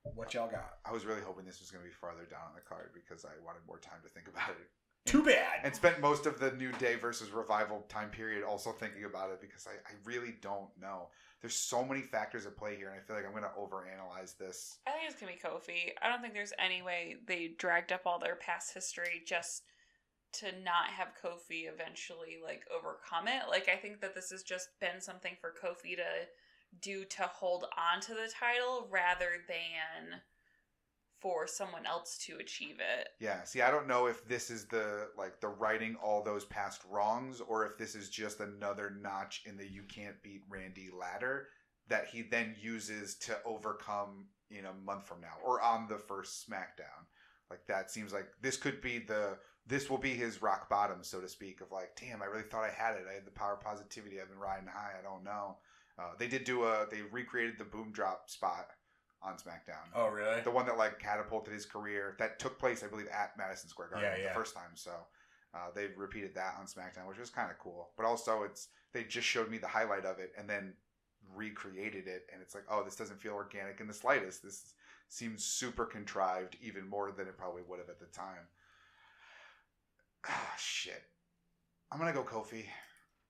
What 0.04 0.34
y'all 0.34 0.50
got? 0.50 0.78
I 0.86 0.92
was 0.92 1.06
really 1.06 1.22
hoping 1.22 1.46
this 1.46 1.60
was 1.60 1.72
going 1.72 1.84
to 1.84 1.90
be 1.90 1.94
farther 1.94 2.26
down 2.26 2.42
on 2.48 2.56
the 2.56 2.62
card 2.62 2.92
because 2.94 3.26
I 3.26 3.30
wanted 3.46 3.62
more 3.68 3.80
time 3.80 4.00
to 4.04 4.10
think 4.10 4.28
about 4.28 4.52
it, 4.52 4.70
Too 5.06 5.24
bad. 5.24 5.60
and 5.64 5.76
spent 5.76 6.00
most 6.00 6.26
of 6.26 6.40
the 6.40 6.52
New 6.52 6.72
Day 6.74 6.96
versus 6.96 7.32
Revival 7.32 7.86
time 7.90 8.10
period 8.10 8.44
also 8.44 8.72
thinking 8.72 9.04
about 9.06 9.32
it 9.32 9.42
because 9.42 9.68
I, 9.68 9.72
I 9.90 9.94
really 10.06 10.36
don't 10.42 10.70
know. 10.80 11.10
There's 11.42 11.56
so 11.56 11.86
many 11.86 12.02
factors 12.02 12.46
at 12.46 12.58
play 12.58 12.76
here, 12.76 12.90
and 12.90 12.98
I 13.00 13.02
feel 13.02 13.16
like 13.16 13.26
I'm 13.26 13.32
going 13.32 13.44
to 13.44 13.50
overanalyze 13.60 14.38
this. 14.38 14.78
I 14.88 14.92
think 14.92 15.04
it's 15.10 15.20
gonna 15.20 15.32
be 15.32 15.38
Kofi. 15.40 15.94
I 16.02 16.10
don't 16.10 16.22
think 16.22 16.34
there's 16.34 16.54
any 16.60 16.82
way 16.82 17.16
they 17.28 17.52
dragged 17.58 17.92
up 17.94 18.02
all 18.06 18.20
their 18.20 18.36
past 18.36 18.74
history 18.74 19.22
just 19.26 19.64
to 20.32 20.48
not 20.64 20.88
have 20.96 21.08
Kofi 21.24 21.72
eventually 21.74 22.38
like 22.44 22.64
overcome 22.70 23.28
it. 23.28 23.50
Like 23.50 23.68
I 23.70 23.78
think 23.78 24.02
that 24.02 24.14
this 24.16 24.30
has 24.32 24.44
just 24.44 24.70
been 24.80 25.02
something 25.02 25.36
for 25.42 25.52
Kofi 25.52 25.96
to 25.96 26.04
do 26.82 27.06
to 27.06 27.24
hold 27.24 27.66
on 27.78 28.02
to 28.02 28.14
the 28.14 28.32
title 28.40 28.88
rather 28.92 29.44
than 29.48 30.22
for 31.20 31.48
someone 31.48 31.86
else 31.86 32.18
to 32.26 32.38
achieve 32.38 32.78
it. 32.80 33.10
Yeah, 33.20 33.44
see, 33.44 33.62
I 33.62 33.72
don't 33.72 33.88
know 33.88 34.08
if 34.08 34.26
this 34.28 34.50
is 34.50 34.66
the 34.66 35.10
like 35.18 35.42
the 35.42 35.50
righting 35.50 35.98
all 36.02 36.24
those 36.24 36.46
past 36.46 36.82
wrongs, 36.90 37.42
or 37.42 37.66
if 37.66 37.78
this 37.78 37.96
is 37.96 38.10
just 38.10 38.40
another 38.40 38.96
notch 39.02 39.44
in 39.46 39.58
the 39.58 39.68
you 39.68 39.84
can't 39.84 40.22
beat 40.24 40.44
Randy 40.50 40.90
ladder 40.98 41.48
that 41.90 42.08
he 42.08 42.22
then 42.22 42.56
uses 42.62 43.16
to 43.16 43.36
overcome 43.46 44.28
in 44.52 44.66
a 44.66 44.74
month 44.74 45.08
from 45.08 45.22
now 45.22 45.34
or 45.44 45.62
on 45.62 45.88
the 45.88 45.98
first 45.98 46.50
SmackDown. 46.50 47.06
Like 47.50 47.66
that 47.68 47.92
seems 47.92 48.14
like 48.14 48.28
this 48.42 48.58
could 48.58 48.80
be 48.80 49.00
the 49.00 49.38
this 49.68 49.90
will 49.90 49.98
be 49.98 50.16
his 50.16 50.42
rock 50.42 50.70
bottom, 50.70 51.04
so 51.04 51.22
to 51.22 51.28
speak, 51.28 51.62
of 51.62 51.72
like, 51.72 51.92
damn, 52.00 52.22
I 52.24 52.26
really 52.26 52.44
thought 52.44 52.64
I 52.64 52.72
had 52.72 52.96
it. 52.96 53.06
I 53.10 53.14
had 53.14 53.26
the 53.26 53.32
power 53.32 53.54
of 53.54 53.62
positivity. 53.62 54.20
I've 54.20 54.30
been 54.30 54.40
riding 54.40 54.68
high. 54.68 54.94
I 54.98 55.04
don't 55.04 55.24
know. 55.24 55.58
Uh, 56.00 56.12
they 56.18 56.28
did 56.28 56.46
do 56.46 56.64
a 56.64 56.86
they 56.90 57.02
recreated 57.12 57.58
the 57.58 57.66
boom 57.66 57.92
drop 57.92 58.30
spot 58.30 58.68
on 59.22 59.34
SmackDown. 59.34 59.84
Oh, 59.94 60.08
really? 60.08 60.40
the 60.42 60.52
one 60.52 60.66
that 60.68 60.78
like 60.78 60.98
catapulted 61.00 61.54
his 61.54 61.66
career 61.66 62.16
that 62.20 62.40
took 62.40 62.58
place 62.58 62.84
i 62.86 62.88
believe 62.88 63.08
at 63.08 63.38
madison 63.38 63.68
square 63.70 63.90
garden 63.90 64.10
Yeah, 64.10 64.18
yeah. 64.24 64.30
the 64.30 64.34
first 64.40 64.56
time 64.56 64.72
so 64.76 64.92
uh, 65.54 65.72
they 65.76 65.88
repeated 65.98 66.34
that 66.36 66.56
on 66.58 66.68
smackdown 66.68 67.06
which 67.08 67.18
was 67.20 67.30
kind 67.30 67.52
of 67.52 67.58
cool. 67.60 67.90
But 67.98 68.06
also 68.06 68.44
it's 68.44 68.70
they 68.94 69.04
just 69.04 69.28
showed 69.28 69.50
me 69.52 69.58
the 69.58 69.68
highlight 69.68 70.06
of 70.06 70.20
it 70.20 70.32
and 70.38 70.50
then 70.50 70.74
recreated 71.36 72.08
it 72.08 72.28
and 72.32 72.42
it's 72.42 72.56
like 72.56 72.64
oh 72.72 72.82
this 72.86 72.96
doesn't 72.96 73.20
feel 73.22 73.34
organic 73.34 73.82
in 73.82 73.88
the 73.88 73.94
slightest. 73.94 74.42
This 74.42 74.74
seems 75.10 75.44
super 75.44 75.86
contrived 75.86 76.56
even 76.62 76.88
more 76.88 77.12
than 77.12 77.28
it 77.28 77.38
probably 77.38 77.64
would 77.68 77.80
have 77.80 77.90
at 77.90 78.00
the 78.00 78.06
time. 78.06 78.48
Ah 80.28 80.54
shit. 80.58 81.04
I'm 81.92 82.00
gonna 82.00 82.14
go 82.14 82.24
kofi 82.24 82.66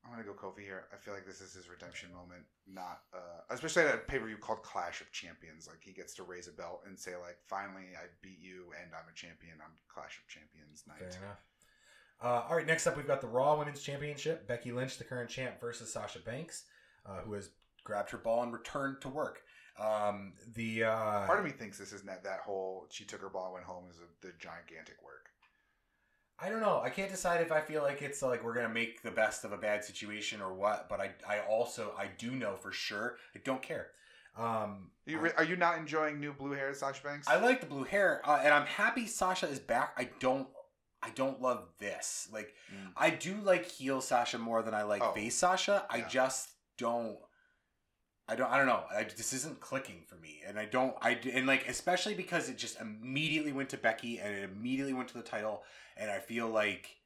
I'm 0.05 0.11
gonna 0.11 0.23
go 0.23 0.33
Kofi 0.33 0.61
here. 0.63 0.85
I 0.93 0.97
feel 0.97 1.13
like 1.13 1.25
this 1.25 1.41
is 1.41 1.53
his 1.53 1.69
redemption 1.69 2.09
moment, 2.13 2.43
not 2.67 3.01
uh, 3.13 3.41
especially 3.49 3.83
at 3.83 3.95
a 3.95 3.97
pay 3.97 4.17
per 4.19 4.25
view 4.25 4.37
called 4.37 4.63
Clash 4.63 5.01
of 5.01 5.11
Champions. 5.11 5.67
Like 5.67 5.79
he 5.81 5.91
gets 5.91 6.13
to 6.15 6.23
raise 6.23 6.47
a 6.47 6.51
belt 6.51 6.81
and 6.87 6.97
say 6.97 7.15
like, 7.15 7.37
"Finally, 7.47 7.95
I 7.95 8.07
beat 8.21 8.39
you, 8.39 8.71
and 8.81 8.91
I'm 8.93 9.09
a 9.11 9.15
champion 9.15 9.55
on 9.61 9.71
Clash 9.87 10.19
of 10.19 10.27
Champions 10.27 10.83
night." 10.87 10.99
Fair 10.99 11.23
enough. 11.23 11.43
Uh, 12.21 12.43
all 12.49 12.55
right, 12.55 12.67
next 12.67 12.87
up 12.87 12.97
we've 12.97 13.07
got 13.07 13.21
the 13.21 13.27
Raw 13.27 13.57
Women's 13.57 13.81
Championship. 13.81 14.47
Becky 14.47 14.71
Lynch, 14.71 14.97
the 14.97 15.03
current 15.05 15.29
champ, 15.29 15.59
versus 15.61 15.91
Sasha 15.93 16.19
Banks, 16.19 16.65
uh, 17.05 17.21
who 17.21 17.33
has 17.33 17.49
grabbed 17.83 18.09
her 18.11 18.17
ball 18.17 18.43
and 18.43 18.51
returned 18.51 19.01
to 19.01 19.09
work. 19.09 19.41
Um, 19.79 20.33
the 20.55 20.83
uh, 20.83 21.25
Part 21.25 21.39
of 21.39 21.45
me 21.45 21.51
thinks 21.51 21.77
this 21.77 21.93
isn't 21.93 22.07
that 22.07 22.23
that 22.25 22.41
whole 22.41 22.87
she 22.91 23.05
took 23.05 23.21
her 23.21 23.29
ball 23.29 23.45
and 23.45 23.53
went 23.53 23.65
home 23.65 23.85
is 23.89 23.97
a, 23.97 24.27
the 24.27 24.33
gigantic 24.37 24.97
work. 25.03 25.29
I 26.41 26.49
don't 26.49 26.61
know. 26.61 26.81
I 26.83 26.89
can't 26.89 27.11
decide 27.11 27.41
if 27.41 27.51
I 27.51 27.59
feel 27.61 27.81
like 27.81 28.01
it's 28.01 28.21
like 28.21 28.43
we're 28.43 28.53
gonna 28.53 28.69
make 28.69 29.01
the 29.01 29.11
best 29.11 29.43
of 29.43 29.51
a 29.51 29.57
bad 29.57 29.83
situation 29.83 30.41
or 30.41 30.53
what. 30.53 30.87
But 30.89 30.99
I, 31.01 31.11
I 31.27 31.39
also 31.41 31.93
I 31.97 32.07
do 32.17 32.31
know 32.31 32.55
for 32.55 32.71
sure 32.71 33.17
I 33.35 33.39
don't 33.43 33.61
care. 33.61 33.87
Um, 34.37 34.91
Are 35.07 35.11
you, 35.11 35.31
are 35.37 35.43
you 35.43 35.55
not 35.57 35.77
enjoying 35.77 36.19
new 36.19 36.31
blue 36.31 36.51
hair, 36.51 36.73
Sasha 36.73 37.03
Banks? 37.03 37.27
I 37.27 37.37
like 37.39 37.59
the 37.59 37.65
blue 37.67 37.83
hair, 37.83 38.21
uh, 38.23 38.39
and 38.41 38.53
I'm 38.53 38.65
happy 38.67 39.05
Sasha 39.05 39.47
is 39.47 39.59
back. 39.59 39.93
I 39.97 40.09
don't. 40.19 40.47
I 41.01 41.09
don't 41.11 41.41
love 41.41 41.63
this. 41.79 42.27
Like, 42.31 42.53
Mm. 42.73 42.91
I 42.97 43.09
do 43.09 43.35
like 43.43 43.65
heel 43.65 44.01
Sasha 44.01 44.37
more 44.37 44.61
than 44.61 44.73
I 44.73 44.83
like 44.83 45.01
Oh, 45.01 45.11
face 45.13 45.35
Sasha. 45.35 45.85
I 45.89 46.01
just 46.01 46.49
don't. 46.77 47.17
I 48.29 48.35
don't. 48.35 48.51
I 48.51 48.57
don't 48.57 48.67
know. 48.67 48.83
I, 48.95 49.03
this 49.03 49.33
isn't 49.33 49.59
clicking 49.59 50.03
for 50.05 50.15
me, 50.15 50.41
and 50.47 50.59
I 50.59 50.65
don't. 50.65 50.95
I 51.01 51.19
and 51.33 51.47
like 51.47 51.67
especially 51.67 52.13
because 52.13 52.47
it 52.47 52.57
just 52.57 52.79
immediately 52.79 53.51
went 53.51 53.69
to 53.69 53.77
Becky 53.77 54.19
and 54.19 54.35
it 54.35 54.43
immediately 54.43 54.93
went 54.93 55.09
to 55.09 55.17
the 55.17 55.23
title, 55.23 55.63
and 55.97 56.11
I 56.11 56.19
feel 56.19 56.47
like 56.47 56.97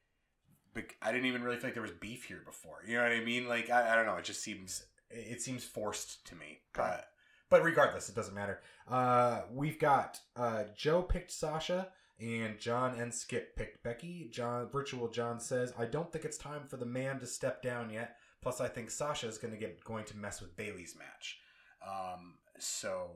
I 1.00 1.12
didn't 1.12 1.26
even 1.26 1.42
really 1.42 1.56
feel 1.56 1.68
like 1.68 1.74
there 1.74 1.82
was 1.82 1.92
beef 1.92 2.24
here 2.24 2.42
before. 2.44 2.82
You 2.86 2.96
know 2.96 3.04
what 3.04 3.12
I 3.12 3.24
mean? 3.24 3.48
Like 3.48 3.70
I, 3.70 3.92
I 3.92 3.96
don't 3.96 4.04
know. 4.04 4.16
It 4.16 4.24
just 4.24 4.42
seems 4.42 4.84
it 5.10 5.40
seems 5.40 5.64
forced 5.64 6.26
to 6.26 6.34
me. 6.34 6.60
Okay. 6.76 6.88
But 6.88 7.08
but 7.48 7.64
regardless, 7.64 8.10
it 8.10 8.14
doesn't 8.14 8.34
matter. 8.34 8.60
Uh, 8.86 9.42
we've 9.50 9.78
got 9.78 10.20
uh, 10.36 10.64
Joe 10.76 11.02
picked 11.02 11.32
Sasha. 11.32 11.88
And 12.20 12.60
John 12.60 12.96
and 12.96 13.12
Skip 13.12 13.56
picked 13.56 13.82
Becky. 13.82 14.28
John 14.30 14.68
Virtual 14.70 15.08
John 15.08 15.40
says, 15.40 15.74
"I 15.76 15.84
don't 15.84 16.12
think 16.12 16.24
it's 16.24 16.38
time 16.38 16.62
for 16.68 16.76
the 16.76 16.86
man 16.86 17.18
to 17.18 17.26
step 17.26 17.60
down 17.60 17.90
yet. 17.90 18.16
Plus, 18.44 18.60
I 18.60 18.68
think 18.68 18.90
Sasha 18.90 19.26
is 19.26 19.38
going 19.38 19.54
to 19.54 19.58
get 19.58 19.82
going 19.84 20.04
to 20.04 20.16
mess 20.18 20.42
with 20.42 20.54
Bayley's 20.54 20.94
match. 20.96 21.38
Um, 21.82 22.34
so 22.58 23.08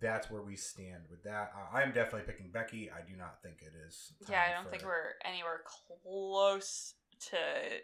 that's 0.00 0.30
where 0.30 0.40
we 0.40 0.56
stand 0.56 1.02
with 1.10 1.22
that. 1.24 1.52
Uh, 1.54 1.76
I'm 1.76 1.92
definitely 1.92 2.22
picking 2.22 2.50
Becky. 2.50 2.90
I 2.90 3.06
do 3.06 3.16
not 3.16 3.42
think 3.42 3.58
it 3.60 3.72
is. 3.86 4.14
Yeah, 4.30 4.42
I 4.48 4.54
don't 4.54 4.64
for- 4.64 4.70
think 4.70 4.84
we're 4.84 5.12
anywhere 5.26 5.60
close 6.02 6.94
to 7.28 7.36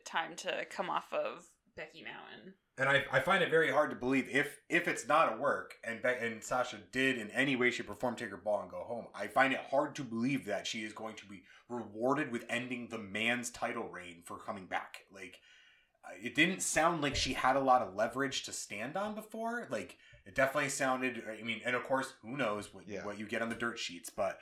time 0.07 0.35
to 0.37 0.65
come 0.71 0.89
off 0.89 1.13
of 1.13 1.45
Becky 1.77 2.03
Mountain. 2.03 2.55
And 2.79 2.89
I, 2.89 3.05
I 3.13 3.21
find 3.21 3.43
it 3.43 3.51
very 3.51 3.71
hard 3.71 3.91
to 3.91 3.97
believe 3.97 4.27
if 4.31 4.61
if 4.71 4.89
it's 4.89 5.07
not 5.07 5.35
a 5.35 5.37
work 5.37 5.75
and 5.85 6.01
Be- 6.03 6.09
and 6.09 6.43
Sasha 6.43 6.79
did 6.91 7.19
in 7.19 7.31
any 7.33 7.55
way, 7.55 7.71
she 7.71 7.83
performed 7.83 8.19
form 8.19 8.31
take 8.31 8.31
her 8.31 8.43
ball 8.43 8.63
and 8.63 8.71
go 8.71 8.83
home. 8.83 9.09
I 9.15 9.27
find 9.27 9.53
it 9.53 9.61
hard 9.71 9.95
to 9.97 10.03
believe 10.05 10.47
that 10.47 10.67
she 10.67 10.85
is 10.85 10.95
going 10.95 11.17
to 11.17 11.27
be 11.27 11.43
rewarded 11.69 12.33
with 12.33 12.47
ending 12.49 12.89
the 12.89 12.99
man's 12.99 13.51
title 13.51 13.89
reign 13.91 14.23
for 14.25 14.39
coming 14.39 14.65
back. 14.65 15.01
Like 15.13 15.39
it 16.23 16.35
didn't 16.35 16.61
sound 16.63 17.03
like 17.03 17.15
she 17.17 17.33
had 17.35 17.57
a 17.57 17.61
lot 17.61 17.83
of 17.83 17.95
leverage 17.95 18.45
to 18.45 18.53
stand 18.53 18.97
on 18.97 19.15
before. 19.15 19.67
Like 19.71 19.97
it 20.27 20.35
definitely 20.35 20.71
sounded. 20.71 21.23
I 21.39 21.43
mean, 21.43 21.61
and 21.65 21.77
of 21.77 21.85
course, 21.85 22.15
who 22.23 22.37
knows 22.37 22.73
what 22.73 22.89
Yeah. 22.89 23.05
what 23.05 23.19
you 23.19 23.27
get 23.27 23.43
on 23.43 23.49
the 23.49 23.55
dirt 23.55 23.79
sheets, 23.79 24.11
but. 24.11 24.39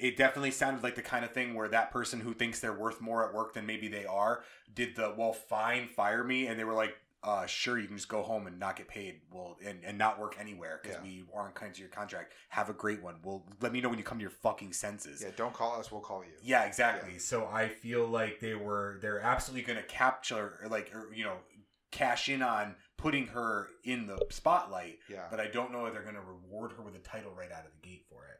It 0.00 0.16
definitely 0.16 0.52
sounded 0.52 0.84
like 0.84 0.94
the 0.94 1.02
kind 1.02 1.24
of 1.24 1.32
thing 1.32 1.54
where 1.54 1.66
that 1.70 1.90
person 1.90 2.20
who 2.20 2.32
thinks 2.32 2.60
they're 2.60 2.72
worth 2.72 3.00
more 3.00 3.26
at 3.26 3.34
work 3.34 3.54
than 3.54 3.66
maybe 3.66 3.88
they 3.88 4.06
are 4.06 4.44
did 4.72 4.94
the 4.94 5.12
well, 5.16 5.32
fine, 5.32 5.88
fire 5.88 6.22
me, 6.22 6.46
and 6.46 6.56
they 6.56 6.62
were 6.62 6.72
like, 6.72 6.94
uh, 7.24 7.46
sure, 7.46 7.78
you 7.78 7.86
can 7.88 7.96
just 7.96 8.08
go 8.08 8.22
home 8.22 8.46
and 8.46 8.58
not 8.60 8.76
get 8.76 8.86
paid. 8.88 9.20
Well, 9.32 9.56
and, 9.66 9.80
and 9.84 9.98
not 9.98 10.20
work 10.20 10.36
anywhere 10.38 10.78
because 10.82 10.96
Yeah. 10.98 11.02
we 11.02 11.24
aren't 11.34 11.54
kind 11.54 11.74
to 11.74 11.80
your 11.80 11.88
contract. 11.90 12.32
Have 12.50 12.70
a 12.70 12.72
great 12.72 13.02
one. 13.02 13.16
Well, 13.24 13.44
let 13.60 13.72
me 13.72 13.80
know 13.80 13.88
when 13.88 13.98
you 13.98 14.04
come 14.04 14.18
to 14.18 14.22
your 14.22 14.30
fucking 14.30 14.72
senses. 14.72 15.20
Yeah, 15.22 15.30
don't 15.36 15.52
call 15.52 15.80
us. 15.80 15.90
We'll 15.90 16.00
call 16.00 16.22
you. 16.24 16.30
Yeah, 16.42 16.64
exactly. 16.64 17.18
So 17.18 17.46
I 17.46 17.68
feel 17.68 18.06
like 18.06 18.38
they 18.40 18.54
were 18.54 18.98
they're 19.02 19.20
absolutely 19.20 19.66
going 19.66 19.78
to 19.82 19.88
capture 19.88 20.60
like 20.70 20.94
or, 20.94 21.12
you 21.14 21.24
know 21.24 21.38
cash 21.90 22.28
in 22.28 22.42
on 22.42 22.74
putting 22.98 23.26
her 23.28 23.66
in 23.84 24.06
the 24.06 24.18
spotlight, 24.30 24.98
Yeah. 25.08 25.26
but 25.30 25.40
I 25.40 25.46
don't 25.46 25.72
know 25.72 25.86
if 25.86 25.94
they're 25.94 26.02
going 26.02 26.16
to 26.16 26.20
reward 26.20 26.72
her 26.72 26.82
with 26.82 26.94
a 26.94 26.98
title 26.98 27.32
right 27.34 27.50
out 27.50 27.64
of 27.64 27.72
the 27.72 27.88
gate 27.88 28.04
for 28.10 28.26
it. 28.26 28.36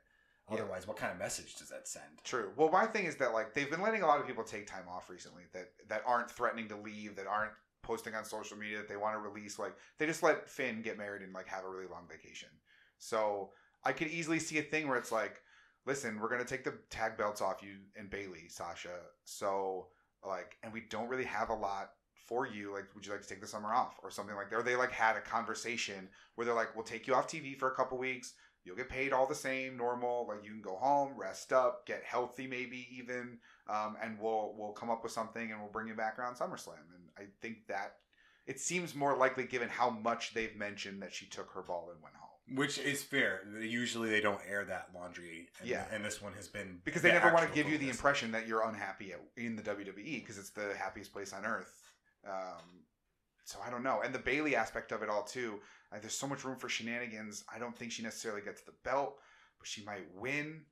Yeah. 0.51 0.57
Otherwise, 0.59 0.87
what 0.87 0.99
kind 0.99 1.11
of 1.13 1.19
message 1.19 1.55
does 1.57 1.71
that 1.71 1.89
send? 1.89 2.05
True. 2.25 2.53
Well, 2.57 2.71
my 2.71 2.85
thing 2.87 3.07
is 3.07 3.17
that 3.17 3.33
like 3.33 3.55
they've 3.55 3.71
been 3.71 3.81
letting 3.81 4.03
a 4.03 4.07
lot 4.07 4.21
of 4.21 4.27
people 4.27 4.45
take 4.45 4.67
time 4.67 4.85
off 4.89 5.09
recently 5.09 5.45
that 5.55 5.69
that 5.89 6.03
aren't 6.07 6.31
threatening 6.31 6.69
to 6.69 6.77
leave, 6.77 7.17
that 7.17 7.27
aren't 7.27 7.53
posting 7.89 8.15
on 8.15 8.23
social 8.23 8.59
media 8.59 8.77
that 8.77 8.89
they 8.89 8.99
want 8.99 9.15
to 9.15 9.19
release. 9.19 9.59
Like 9.59 9.75
they 9.99 10.05
just 10.05 10.23
let 10.23 10.49
Finn 10.49 10.83
get 10.83 10.99
married 10.99 11.23
and 11.23 11.33
like 11.33 11.49
have 11.49 11.65
a 11.65 11.69
really 11.69 11.87
long 11.91 12.07
vacation. 12.09 12.51
So 12.99 13.51
I 13.83 13.93
could 13.93 14.09
easily 14.09 14.39
see 14.39 14.59
a 14.59 14.63
thing 14.63 14.87
where 14.87 14.99
it's 14.99 15.11
like, 15.11 15.41
listen, 15.87 16.21
we're 16.21 16.29
gonna 16.29 16.45
take 16.45 16.65
the 16.65 16.75
tag 16.91 17.17
belts 17.17 17.41
off 17.41 17.63
you 17.63 17.77
and 17.97 18.11
Bayley, 18.11 18.49
Sasha. 18.49 19.01
So 19.25 19.87
like, 20.25 20.59
and 20.63 20.71
we 20.71 20.83
don't 20.91 21.09
really 21.09 21.25
have 21.25 21.49
a 21.49 21.55
lot 21.55 21.93
for 22.27 22.47
you. 22.47 22.75
Like, 22.75 22.95
would 22.95 23.07
you 23.07 23.13
like 23.13 23.23
to 23.23 23.29
take 23.29 23.41
the 23.41 23.47
summer 23.47 23.73
off 23.73 23.99
or 24.03 24.11
something 24.11 24.37
like 24.37 24.51
that? 24.51 24.57
Or 24.57 24.63
they 24.63 24.77
like 24.77 24.93
had 24.93 25.17
a 25.17 25.23
conversation 25.23 26.09
where 26.35 26.45
they're 26.45 26.55
like, 26.55 26.77
we'll 26.77 26.85
take 26.85 27.07
you 27.07 27.15
off 27.15 27.27
TV 27.27 27.57
for 27.57 27.71
a 27.71 27.75
couple 27.75 27.97
weeks. 27.97 28.35
You'll 28.69 28.77
get 28.77 28.91
paid 28.91 29.15
all 29.15 29.27
the 29.27 29.35
same, 29.35 29.79
normal. 29.79 30.27
Like 30.29 30.45
you 30.45 30.51
can 30.51 30.61
go 30.61 30.77
home, 30.77 31.13
rest 31.17 31.55
up, 31.55 31.87
get 31.87 32.05
healthy, 32.05 32.47
maybe 32.47 32.87
even, 32.93 33.39
um, 33.67 33.97
and 34.03 34.19
we'll 34.21 34.55
we'll 34.59 34.73
come 34.73 34.91
up 34.91 35.03
with 35.03 35.11
something 35.11 35.51
and 35.51 35.59
we'll 35.59 35.71
bring 35.71 35.89
you 35.89 35.95
back 35.95 36.19
around 36.19 36.35
SummerSlam. 36.35 36.75
And 36.95 37.09
I 37.19 37.23
think 37.41 37.67
that 37.69 37.95
it 38.47 38.61
seems 38.61 38.95
more 38.95 39.17
likely 39.17 39.45
given 39.45 39.71
how 39.71 39.89
much 39.89 40.35
they've 40.35 40.55
mentioned 40.55 41.01
that 41.01 41.15
she 41.15 41.25
took 41.25 41.51
her 41.53 41.63
ball 41.63 41.89
and 41.93 42.03
went 42.03 42.15
home. 42.15 42.29
Which 42.59 42.79
is 42.79 43.03
fair. 43.03 43.43
Usually 43.59 44.11
they 44.11 44.21
don't 44.21 44.41
air 44.47 44.67
that 44.67 44.89
laundry. 44.95 45.49
And, 45.61 45.69
Yeah. 45.69 45.85
And 45.91 46.05
this 46.05 46.21
one 46.21 46.35
has 46.35 46.49
been 46.49 46.81
Because 46.85 47.01
they 47.01 47.09
the 47.09 47.15
never 47.15 47.33
want 47.33 47.49
to 47.49 47.55
give 47.55 47.71
you 47.71 47.79
the 47.79 47.89
impression 47.89 48.33
that 48.33 48.47
you're 48.47 48.67
unhappy 48.69 49.13
at, 49.13 49.21
in 49.37 49.57
the 49.57 49.63
WWE 49.63 49.95
because 49.95 50.37
it's 50.37 50.51
the 50.51 50.75
happiest 50.79 51.13
place 51.13 51.33
on 51.33 51.45
earth. 51.47 51.73
Um, 52.27 52.63
so 53.49 53.59
I 53.67 53.71
don't 53.71 53.83
know. 53.83 54.03
And 54.05 54.15
the 54.15 54.19
Bayley 54.19 54.55
aspect 54.55 54.93
of 54.93 55.03
it 55.03 55.09
all 55.09 55.23
too. 55.23 55.59
Like, 55.91 56.03
there's 56.03 56.13
so 56.13 56.27
much 56.27 56.45
room 56.45 56.59
for 56.59 56.69
shenanigans. 56.69 57.45
I 57.53 57.59
don't 57.59 57.75
think 57.75 57.93
she 57.93 58.03
necessarily 58.03 58.43
gets 58.43 58.61
the 58.61 58.75
belt, 58.85 59.17
but 59.59 59.67
she 59.67 59.83
might 59.85 60.05
win. 60.15 60.65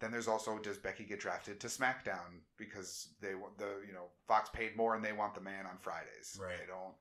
Then 0.00 0.10
there's 0.10 0.26
also 0.26 0.58
does 0.58 0.78
Becky 0.78 1.04
get 1.04 1.20
drafted 1.20 1.60
to 1.60 1.68
SmackDown 1.68 2.42
because 2.56 3.10
they 3.20 3.36
want 3.36 3.56
the 3.56 3.82
you 3.86 3.92
know 3.92 4.06
Fox 4.26 4.50
paid 4.52 4.76
more 4.76 4.96
and 4.96 5.04
they 5.04 5.12
want 5.12 5.36
the 5.36 5.40
man 5.40 5.64
on 5.64 5.78
Fridays. 5.78 6.36
Right. 6.40 6.58
They 6.58 6.66
don't. 6.66 6.94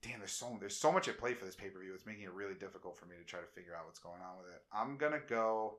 Damn, 0.00 0.20
there's 0.20 0.30
so 0.30 0.56
there's 0.60 0.76
so 0.76 0.92
much 0.92 1.08
at 1.08 1.18
play 1.18 1.34
for 1.34 1.44
this 1.44 1.56
pay 1.56 1.68
per 1.68 1.80
view. 1.80 1.92
It's 1.92 2.06
making 2.06 2.22
it 2.22 2.32
really 2.32 2.54
difficult 2.54 2.96
for 2.96 3.06
me 3.06 3.16
to 3.18 3.24
try 3.24 3.40
to 3.40 3.46
figure 3.46 3.74
out 3.74 3.86
what's 3.86 3.98
going 3.98 4.22
on 4.22 4.38
with 4.38 4.46
it. 4.54 4.62
I'm 4.72 4.96
gonna 4.96 5.20
go. 5.28 5.78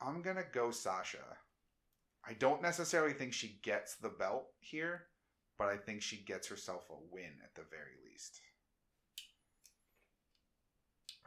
I'm 0.00 0.22
gonna 0.22 0.44
go 0.52 0.70
Sasha. 0.70 1.38
I 2.24 2.34
don't 2.34 2.62
necessarily 2.62 3.14
think 3.14 3.32
she 3.32 3.58
gets 3.62 3.96
the 3.96 4.10
belt 4.10 4.46
here, 4.60 5.06
but 5.60 5.68
I 5.68 5.76
think 5.76 6.00
she 6.00 6.16
gets 6.16 6.48
herself 6.48 6.88
a 6.88 6.94
win 7.12 7.32
at 7.44 7.54
the 7.54 7.60
very 7.70 7.92
least. 8.10 8.40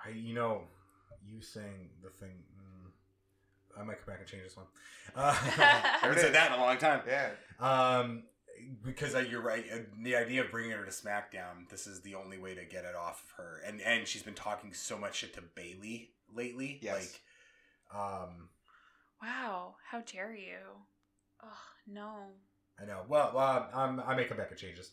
I, 0.03 0.09
you 0.09 0.33
know, 0.33 0.63
you 1.23 1.39
saying 1.39 1.91
the 2.01 2.09
thing. 2.09 2.41
Mm, 2.57 3.79
I 3.79 3.83
might 3.83 4.03
come 4.03 4.11
back 4.11 4.21
and 4.21 4.27
change 4.27 4.41
this 4.43 4.57
one. 4.57 4.65
Uh, 5.15 5.37
I 5.39 5.97
haven't 6.01 6.17
said 6.17 6.33
that 6.33 6.51
in 6.51 6.59
a 6.59 6.61
long 6.63 6.77
time. 6.77 7.01
Yeah, 7.07 7.29
Um, 7.59 8.23
because 8.83 9.13
uh, 9.13 9.19
you're 9.19 9.43
right. 9.43 9.65
Uh, 9.71 9.77
the 10.01 10.15
idea 10.15 10.43
of 10.43 10.49
bringing 10.49 10.71
her 10.71 10.83
to 10.83 10.89
SmackDown, 10.89 11.69
this 11.69 11.85
is 11.85 12.01
the 12.01 12.15
only 12.15 12.39
way 12.39 12.55
to 12.55 12.65
get 12.65 12.85
it 12.85 12.95
off 12.95 13.23
of 13.23 13.29
her. 13.37 13.61
And 13.67 13.81
and 13.81 14.07
she's 14.07 14.23
been 14.23 14.33
talking 14.33 14.73
so 14.73 14.97
much 14.97 15.17
shit 15.17 15.35
to 15.35 15.43
Bayley 15.53 16.09
lately. 16.35 16.79
Yes. 16.81 17.19
Like, 17.93 18.01
um, 18.01 18.49
Wow, 19.21 19.75
how 19.91 20.01
dare 20.01 20.35
you? 20.35 20.57
Oh, 21.43 21.47
no. 21.87 22.31
I 22.81 22.85
know. 22.85 23.01
Well, 23.07 23.37
um, 23.73 24.01
I 24.05 24.15
may 24.15 24.25
come 24.25 24.37
back 24.37 24.51
and 24.51 24.59
change 24.59 24.77
this. 24.77 24.91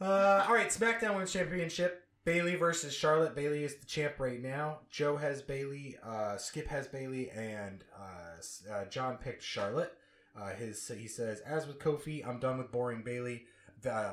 Uh, 0.00 0.44
all 0.48 0.54
right, 0.54 0.68
SmackDown 0.68 1.12
Women's 1.12 1.32
Championship. 1.32 2.04
Bayley 2.24 2.54
versus 2.54 2.94
Charlotte. 2.94 3.34
Bayley 3.34 3.64
is 3.64 3.76
the 3.76 3.86
champ 3.86 4.20
right 4.20 4.40
now. 4.40 4.78
Joe 4.90 5.16
has 5.16 5.42
Bayley. 5.42 5.96
Uh, 6.04 6.36
Skip 6.36 6.68
has 6.68 6.86
Bayley, 6.86 7.30
and 7.30 7.82
uh, 7.98 8.72
uh, 8.72 8.84
John 8.84 9.16
picked 9.16 9.42
Charlotte. 9.42 9.92
Uh, 10.40 10.50
his 10.50 10.88
he 10.96 11.08
says, 11.08 11.40
as 11.40 11.66
with 11.66 11.80
Kofi, 11.80 12.26
I'm 12.26 12.38
done 12.38 12.58
with 12.58 12.70
boring 12.70 13.02
Bayley. 13.02 13.46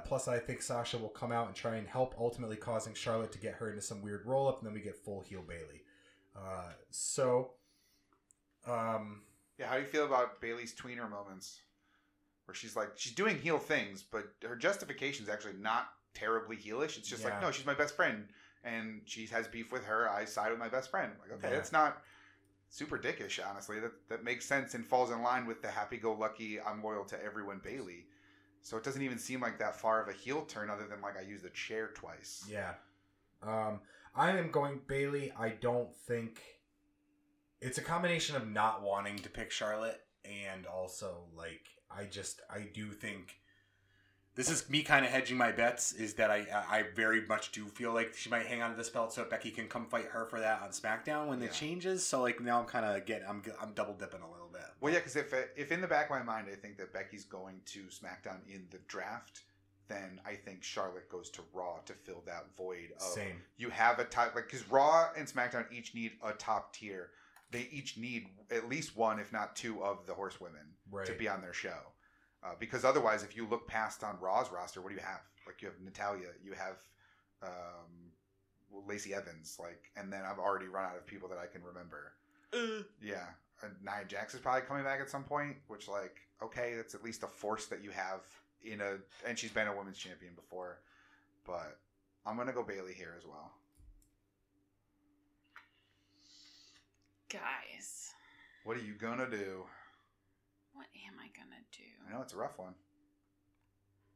Plus, 0.06 0.28
I 0.28 0.40
think 0.40 0.64
Sasha 0.64 0.98
will 0.98 1.10
come 1.10 1.32
out 1.32 1.46
and 1.48 1.56
try 1.56 1.76
and 1.76 1.88
help, 1.88 2.16
ultimately 2.18 2.56
causing 2.58 2.96
Charlotte 2.96 3.32
to 3.34 3.40
get 3.40 3.54
her 3.56 3.70
into 3.70 3.84
some 3.84 4.02
weird 4.02 4.26
roll 4.26 4.48
up, 4.48 4.58
and 4.58 4.66
then 4.66 4.74
we 4.74 4.82
get 4.82 4.98
full 4.98 5.22
heel 5.22 5.44
Bayley. 5.48 5.84
So, 6.90 7.52
um, 8.66 9.22
yeah. 9.60 9.68
How 9.68 9.76
do 9.76 9.82
you 9.82 9.88
feel 9.88 10.06
about 10.06 10.42
Bayley's 10.42 10.74
tweener 10.74 11.08
moments, 11.08 11.60
where 12.50 12.56
she's 12.56 12.76
like 12.76 12.90
she's 12.96 13.14
doing 13.14 13.38
heel 13.38 13.60
things, 13.60 14.02
but 14.04 14.26
her 14.44 14.56
justification 14.56 15.24
is 15.24 15.30
actually 15.30 15.54
not 15.62 15.90
terribly 16.16 16.58
heelish. 16.58 16.98
It's 16.98 17.08
just 17.08 17.24
Yeah. 17.24 17.30
like 17.30 17.42
no, 17.42 17.52
she's 17.52 17.66
my 17.66 17.76
best 17.76 17.96
friend, 17.96 18.28
and 18.64 19.02
she 19.06 19.28
has 19.28 19.48
beef 19.48 19.72
with 19.72 19.86
her. 19.86 20.10
I 20.10 20.26
side 20.26 20.50
with 20.50 20.60
my 20.60 20.68
best 20.68 20.90
friend. 20.90 21.12
Like 21.22 21.32
okay, 21.34 21.50
Yeah. 21.50 21.56
that's 21.56 21.72
not 21.72 22.02
super 22.70 22.98
dickish. 22.98 23.40
Honestly, 23.48 23.80
that 23.80 23.92
that 24.10 24.24
makes 24.24 24.46
sense 24.46 24.74
and 24.74 24.84
falls 24.86 25.12
in 25.12 25.22
line 25.22 25.46
with 25.46 25.62
the 25.62 25.70
happy-go-lucky, 25.70 26.60
I'm 26.60 26.84
loyal 26.84 27.06
to 27.06 27.24
everyone 27.24 27.60
Bayley. 27.64 28.08
So 28.62 28.76
it 28.78 28.84
doesn't 28.84 29.02
even 29.04 29.20
seem 29.20 29.40
like 29.40 29.60
that 29.60 29.80
far 29.80 30.02
of 30.02 30.10
a 30.10 30.14
heel 30.14 30.42
turn, 30.46 30.70
other 30.72 30.88
than 30.88 31.02
like 31.02 31.18
I 31.18 31.22
used 31.22 31.44
the 31.46 31.50
chair 31.52 31.92
twice. 31.94 32.44
Yeah. 32.50 32.74
Um, 33.44 33.80
I 34.16 34.32
am 34.32 34.50
going 34.52 34.82
Bayley. 34.88 35.32
I 35.38 35.50
don't 35.50 35.96
think 35.96 36.42
it's 37.62 37.78
a 37.78 37.82
combination 37.82 38.36
of 38.36 38.48
not 38.50 38.82
wanting 38.82 39.18
to 39.20 39.30
pick 39.30 39.52
Charlotte 39.52 40.02
and 40.26 40.66
also 40.66 41.26
like 41.36 41.68
I 41.96 42.06
just 42.06 42.42
I 42.50 42.68
do 42.74 42.92
think 42.92 43.36
this 44.36 44.50
is 44.50 44.70
me 44.70 44.84
kind 44.84 45.04
of 45.04 45.12
hedging 45.12 45.36
my 45.38 45.52
bets 45.52 45.92
is 45.92 46.14
that 46.16 46.30
I 46.32 46.46
I 46.70 46.84
very 46.96 47.26
much 47.28 47.52
do 47.52 47.66
feel 47.66 47.94
like 47.94 48.14
she 48.16 48.30
might 48.30 48.46
hang 48.46 48.62
on 48.62 48.72
to 48.72 48.78
this 48.78 48.90
belt 48.90 49.12
so 49.14 49.26
Becky 49.26 49.52
can 49.52 49.68
come 49.68 49.86
fight 49.88 50.06
her 50.06 50.26
for 50.26 50.40
that 50.40 50.62
on 50.62 50.70
SmackDown 50.70 51.28
when 51.28 51.40
Yeah. 51.42 51.48
it 51.48 51.54
changes. 51.54 52.06
So 52.06 52.22
like 52.22 52.40
now 52.40 52.60
I'm 52.60 52.66
kind 52.66 52.86
of 52.86 53.06
getting 53.06 53.28
I'm 53.28 53.42
I'm 53.62 53.74
double 53.74 53.94
dipping 53.96 54.22
a 54.22 54.32
little 54.32 54.50
bit. 54.52 54.62
Well, 54.82 54.94
yeah, 54.94 55.00
because 55.00 55.16
if 55.16 55.34
if 55.58 55.72
in 55.72 55.82
the 55.82 55.88
back 55.88 56.06
of 56.06 56.12
my 56.12 56.24
mind 56.24 56.48
I 56.52 56.56
think 56.56 56.78
that 56.78 56.94
Becky's 56.94 57.26
going 57.26 57.62
to 57.68 57.84
SmackDown 57.86 58.38
in 58.48 58.68
the 58.72 58.78
draft, 58.88 59.42
then 59.90 60.22
I 60.26 60.36
think 60.36 60.64
Charlotte 60.64 61.10
goes 61.10 61.30
to 61.32 61.42
Raw 61.52 61.80
to 61.86 61.94
fill 61.94 62.22
that 62.28 62.46
void 62.56 62.92
of 62.96 63.02
Same. 63.02 63.42
you 63.58 63.70
have 63.72 64.00
a 64.00 64.06
top 64.06 64.36
like 64.36 64.46
because 64.46 64.70
Raw 64.70 65.10
and 65.18 65.28
SmackDown 65.28 65.66
each 65.72 65.96
need 65.96 66.12
a 66.24 66.32
top 66.34 66.74
tier. 66.74 67.10
They 67.52 67.68
each 67.72 67.98
need 67.98 68.28
at 68.52 68.70
least 68.70 68.96
one, 68.96 69.20
if 69.20 69.34
not 69.34 69.56
two, 69.56 69.84
of 69.84 70.06
the 70.06 70.14
horsewomen 70.14 70.76
Right. 70.92 71.06
to 71.06 71.14
be 71.14 71.28
on 71.28 71.42
their 71.42 71.54
show. 71.54 71.78
Uh, 72.44 72.54
because 72.60 72.86
otherwise, 72.86 73.24
if 73.24 73.36
you 73.36 73.46
look 73.48 73.68
past 73.68 74.04
on 74.04 74.18
Raw's 74.20 74.52
roster, 74.52 74.82
what 74.82 74.90
do 74.90 74.96
you 74.96 75.02
have? 75.02 75.22
Like 75.46 75.62
you 75.62 75.68
have 75.68 75.80
Natalya, 75.84 76.28
you 76.44 76.54
have 76.54 76.78
um, 77.44 78.12
Lacey 78.88 79.14
Evans, 79.14 79.58
like, 79.60 79.92
and 79.98 80.12
then 80.12 80.22
I've 80.30 80.40
already 80.40 80.68
run 80.68 80.86
out 80.86 80.96
of 80.96 81.06
people 81.06 81.28
that 81.30 81.38
I 81.38 81.48
can 81.48 81.62
remember. 81.64 82.14
Yeah, 83.04 83.26
and 83.62 83.74
Nia 83.84 84.06
Jax 84.08 84.34
is 84.34 84.40
probably 84.40 84.62
coming 84.62 84.84
back 84.84 85.02
at 85.02 85.10
some 85.10 85.24
point, 85.24 85.58
which 85.68 85.88
like 85.88 86.18
okay, 86.42 86.76
that's 86.76 86.96
at 86.96 87.04
least 87.04 87.24
a 87.24 87.28
force 87.28 87.66
that 87.68 87.84
you 87.84 87.92
have 87.92 88.22
in 88.64 88.82
a, 88.82 88.98
and 89.28 89.38
she's 89.38 89.52
been 89.52 89.68
a 89.68 89.76
women's 89.76 89.98
champion 89.98 90.34
before, 90.34 90.80
but 91.46 91.78
I'm 92.26 92.38
gonna 92.38 92.54
go 92.54 92.64
Bayley 92.64 92.94
here 92.94 93.16
as 93.18 93.26
well. 93.26 93.52
Guys, 97.30 98.14
What 98.64 98.78
are 98.78 98.82
you 98.82 98.94
gonna 98.94 99.30
do? 99.30 99.66
What 100.80 100.88
am 101.06 101.20
I 101.20 101.28
gonna 101.38 101.62
do? 101.74 101.84
I 102.08 102.14
know 102.14 102.22
it's 102.22 102.32
a 102.34 102.38
rough 102.38 102.58
one. 102.58 102.74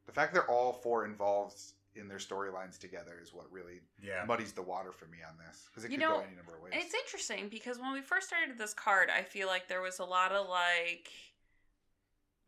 The 0.05 0.13
fact 0.13 0.33
they're 0.33 0.49
all 0.49 0.71
four 0.71 1.03
involved 1.05 1.59
in 1.95 2.07
their 2.07 2.17
storylines 2.19 2.79
together 2.79 3.19
is 3.21 3.33
what 3.33 3.51
really 3.51 3.81
Yeah. 3.99 4.23
muddies 4.25 4.53
the 4.53 4.61
water 4.61 4.93
for 4.93 5.05
me 5.07 5.17
on 5.21 5.37
this 5.37 5.65
because 5.67 5.83
it 5.83 5.91
You 5.91 5.97
could 5.97 6.03
know, 6.03 6.17
go 6.19 6.21
any 6.21 6.35
number 6.35 6.55
of 6.55 6.61
ways. 6.61 6.73
It's 6.75 6.93
interesting 6.93 7.49
because 7.49 7.77
when 7.79 7.91
we 7.91 8.01
first 8.01 8.27
started 8.27 8.57
this 8.57 8.73
card, 8.73 9.09
I 9.09 9.23
feel 9.23 9.47
like 9.47 9.67
there 9.67 9.81
was 9.81 9.99
a 9.99 10.05
lot 10.05 10.31
of 10.31 10.47
like, 10.47 11.11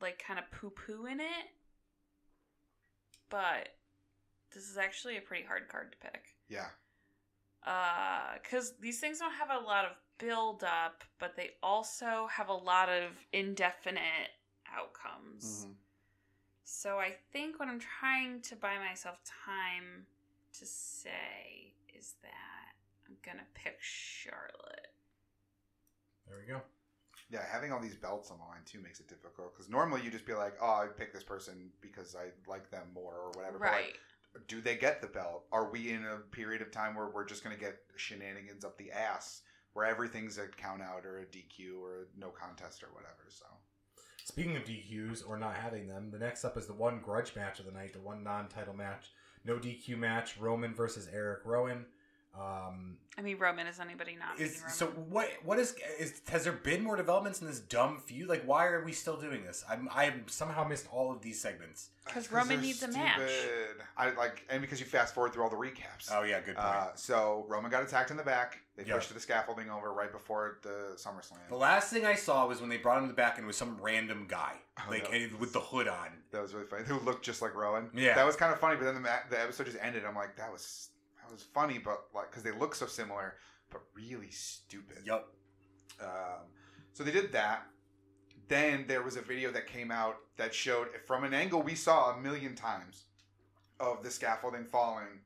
like 0.01 0.23
kind 0.25 0.39
of 0.39 0.49
poo 0.51 0.69
poo 0.69 1.05
in 1.07 1.19
it. 1.19 1.45
But 3.29 3.69
this 4.53 4.69
is 4.69 4.77
actually 4.77 5.17
a 5.17 5.21
pretty 5.21 5.43
hard 5.45 5.67
card 5.67 5.91
to 5.91 5.97
pick. 5.97 6.35
yeah, 6.47 6.69
Uh, 7.63 8.35
because 8.41 8.77
these 8.79 8.99
things 9.01 9.19
don't 9.19 9.33
have 9.33 9.49
a 9.49 9.59
lot 9.59 9.85
of 9.85 9.91
build 10.17 10.63
up, 10.63 11.03
but 11.19 11.35
they 11.35 11.51
also 11.61 12.27
have 12.27 12.49
a 12.49 12.53
lot 12.53 12.89
of 12.89 13.11
indefinite 13.33 14.31
outcomes. 14.73 15.65
Mhm. 15.65 15.75
So 16.63 16.99
I 16.99 17.11
think 17.31 17.59
what 17.59 17.67
I'm 17.67 17.79
trying 17.79 18.41
to 18.43 18.55
buy 18.55 18.77
myself 18.79 19.19
time 19.23 20.07
to 20.53 20.65
say 20.65 21.73
is 21.93 22.13
that 22.21 22.73
I'm 23.07 23.17
gonna 23.23 23.45
pick 23.53 23.77
Charlotte. 23.81 24.93
There 26.27 26.37
we 26.39 26.45
go. 26.47 26.61
yeah. 27.29 27.43
Having 27.51 27.71
all 27.71 27.79
these 27.79 27.95
belts 27.95 28.29
on 28.31 28.37
the 28.37 28.43
line 28.45 28.63
too 28.65 28.79
makes 28.79 28.99
it 28.99 29.07
difficult 29.07 29.53
because 29.53 29.69
normally 29.69 30.01
you 30.03 30.11
just 30.11 30.25
be 30.25 30.33
like, 30.33 30.55
oh, 30.61 30.73
I 30.83 30.87
pick 30.87 31.11
this 31.11 31.23
person 31.23 31.71
because 31.81 32.15
I 32.15 32.31
like 32.47 32.69
them 32.69 32.91
more 32.93 33.15
or 33.15 33.31
whatever. 33.31 33.57
But, 33.59 33.71
like, 33.71 33.99
Right. 34.35 34.47
do 34.47 34.61
they 34.61 34.75
get 34.75 35.01
the 35.01 35.07
belt? 35.07 35.47
Are 35.51 35.69
we 35.69 35.91
in 35.91 36.05
a 36.05 36.17
period 36.17 36.61
of 36.61 36.71
time 36.71 36.93
where 36.95 37.07
we're 37.07 37.25
just 37.25 37.43
going 37.43 37.55
to 37.55 37.59
get 37.59 37.83
shenanigans 37.95 38.63
up 38.63 38.77
the 38.77 38.91
ass 38.91 39.41
where 39.75 39.85
everything's 39.85 40.39
a 40.39 40.47
count 40.47 40.81
out 40.81 41.05
or 41.05 41.19
a 41.19 41.25
DQ 41.25 41.79
or 41.79 41.93
a 42.01 42.19
no 42.19 42.29
contest 42.29 42.81
or 42.81 42.87
whatever? 42.87 43.27
So 43.29 43.45
Speaking 44.25 44.55
of 44.55 44.63
DQs 44.63 45.29
or 45.29 45.37
not 45.37 45.55
having 45.55 45.87
them, 45.87 46.09
the 46.09 46.17
next 46.17 46.43
up 46.43 46.57
is 46.57 46.65
the 46.65 46.73
one 46.73 46.99
grudge 46.99 47.35
match 47.35 47.59
of 47.59 47.67
the 47.67 47.71
night, 47.71 47.93
the 47.93 47.99
one 47.99 48.23
non-title 48.23 48.73
match, 48.73 49.11
no 49.45 49.57
DQ 49.57 49.99
match, 49.99 50.37
Roman 50.39 50.73
versus 50.73 51.07
Eric 51.13 51.41
Rowan. 51.45 51.85
Um, 52.39 52.97
I 53.17 53.21
mean, 53.21 53.37
Roman 53.37 53.65
is 53.65 53.79
anybody 53.79 54.17
not 54.19 54.39
is 54.41 54.57
Roman. 54.57 54.69
so 54.73 54.85
what? 54.87 55.29
What 55.43 55.57
is 55.57 55.73
is? 55.99 56.21
Has 56.27 56.43
there 56.43 56.51
been 56.53 56.83
more 56.83 56.97
developments 56.97 57.39
in 57.41 57.47
this 57.47 57.59
dumb 57.61 57.99
feud? 58.05 58.27
Like, 58.27 58.43
why 58.43 58.65
are 58.67 58.83
we 58.83 58.91
still 58.91 59.15
doing 59.15 59.43
this? 59.45 59.63
I'm 59.69 59.87
I've 59.93 60.23
somehow 60.27 60.67
missed 60.67 60.87
all 60.91 61.11
of 61.13 61.21
these 61.21 61.39
segments. 61.39 61.89
Because 62.05 62.31
Roman 62.31 62.49
they're 62.57 62.57
needs 62.59 62.83
a 62.83 62.89
match. 62.89 63.15
stupid. 63.15 63.83
I 63.97 64.11
like, 64.11 64.43
and 64.49 64.61
because 64.61 64.79
you 64.79 64.85
fast 64.85 65.13
forward 65.15 65.33
through 65.33 65.43
all 65.43 65.49
the 65.49 65.55
recaps. 65.55 66.11
Oh 66.11 66.23
yeah, 66.23 66.39
good 66.41 66.55
point. 66.55 66.67
Uh, 66.67 66.87
so 66.95 67.45
Roman 67.47 67.71
got 67.71 67.83
attacked 67.83 68.11
in 68.11 68.17
the 68.17 68.23
back. 68.23 68.59
They 68.75 68.83
Yeah. 68.83 68.95
pushed 68.95 69.13
the 69.13 69.19
scaffolding 69.21 69.69
over 69.69 69.93
right 69.93 70.11
before 70.11 70.59
the 70.61 70.95
SummerSlam. 70.97 71.37
the 71.49 71.55
last 71.55 71.91
thing 71.91 72.05
I 72.05 72.15
saw 72.15 72.45
was 72.45 72.59
when 72.59 72.69
they 72.69 72.75
brought 72.77 72.97
him 72.97 73.05
to 73.05 73.07
the 73.07 73.13
back 73.15 73.37
and 73.37 73.45
it 73.45 73.47
was 73.47 73.55
some 73.55 73.77
random 73.81 74.25
guy, 74.27 74.55
Oh, 74.77 74.83
like 74.91 75.09
no. 75.09 75.17
and 75.17 75.39
with 75.39 75.53
the 75.53 75.61
hood 75.61 75.87
on. 75.87 76.09
That 76.31 76.41
was 76.41 76.53
really 76.53 76.67
funny. 76.67 76.83
Who 76.87 76.99
looked 76.99 77.23
just 77.23 77.41
like 77.41 77.55
Rowan. 77.55 77.89
Yeah. 77.93 78.13
that 78.15 78.25
was 78.25 78.35
kind 78.35 78.51
of 78.53 78.59
funny. 78.59 78.75
But 78.75 78.83
then 78.93 79.01
the 79.01 79.09
the 79.29 79.41
episode 79.41 79.65
just 79.67 79.77
ended. 79.81 80.03
I'm 80.05 80.15
like, 80.15 80.35
that 80.35 80.51
was 80.51 80.89
that 80.91 80.94
was 81.35 81.43
funny, 81.43 81.77
but 81.77 82.05
like 82.13 82.29
because 82.31 82.43
they 82.43 82.51
look 82.51 82.75
so 82.75 82.87
similar, 82.87 83.35
but 83.69 83.81
really 83.93 84.31
stupid. 84.31 84.99
Yup. 85.05 85.31
Um, 86.01 86.47
so 86.93 87.03
they 87.03 87.11
did 87.11 87.31
that. 87.33 87.63
Then 88.47 88.85
there 88.87 89.01
was 89.01 89.17
a 89.17 89.21
video 89.21 89.51
that 89.51 89.67
came 89.67 89.91
out 89.91 90.17
that 90.37 90.53
showed 90.53 90.87
from 91.05 91.23
an 91.23 91.33
angle 91.33 91.61
we 91.61 91.75
saw 91.75 92.11
a 92.11 92.21
million 92.21 92.55
times 92.55 93.05
of 93.79 94.03
the 94.03 94.11
scaffolding 94.11 94.65
falling 94.65 95.21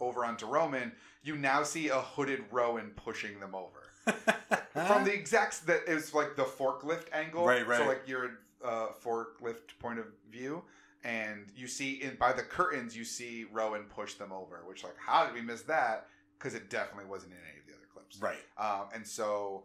over 0.00 0.24
onto 0.24 0.46
Roman. 0.46 0.92
You 1.22 1.36
now 1.36 1.62
see 1.62 1.88
a 1.88 2.00
hooded 2.00 2.44
Rowan 2.50 2.92
pushing 2.96 3.40
them 3.40 3.54
over 3.54 3.84
from 4.86 5.04
the 5.04 5.12
exact 5.12 5.66
that 5.66 5.88
is 5.88 6.14
like 6.14 6.36
the 6.36 6.44
forklift 6.44 7.06
angle. 7.12 7.46
Right, 7.46 7.66
right. 7.66 7.80
So 7.80 7.86
like 7.86 8.06
your 8.06 8.38
uh, 8.64 8.88
forklift 9.02 9.78
point 9.78 9.98
of 9.98 10.06
view, 10.30 10.62
and 11.04 11.46
you 11.54 11.66
see 11.66 12.02
in 12.02 12.16
by 12.16 12.32
the 12.32 12.42
curtains 12.42 12.96
you 12.96 13.04
see 13.04 13.44
Rowan 13.52 13.84
push 13.84 14.14
them 14.14 14.32
over. 14.32 14.62
Which 14.66 14.82
like 14.82 14.96
how 14.98 15.24
did 15.24 15.34
we 15.34 15.42
miss 15.42 15.62
that? 15.62 16.06
Because 16.38 16.54
it 16.54 16.70
definitely 16.70 17.08
wasn't 17.08 17.32
in 17.32 17.38
any 17.50 17.60
of 17.60 17.66
the 17.66 17.74
other 17.74 17.86
clips. 17.92 18.18
right. 18.20 18.44
Um, 18.58 18.88
and 18.94 19.06
so 19.06 19.64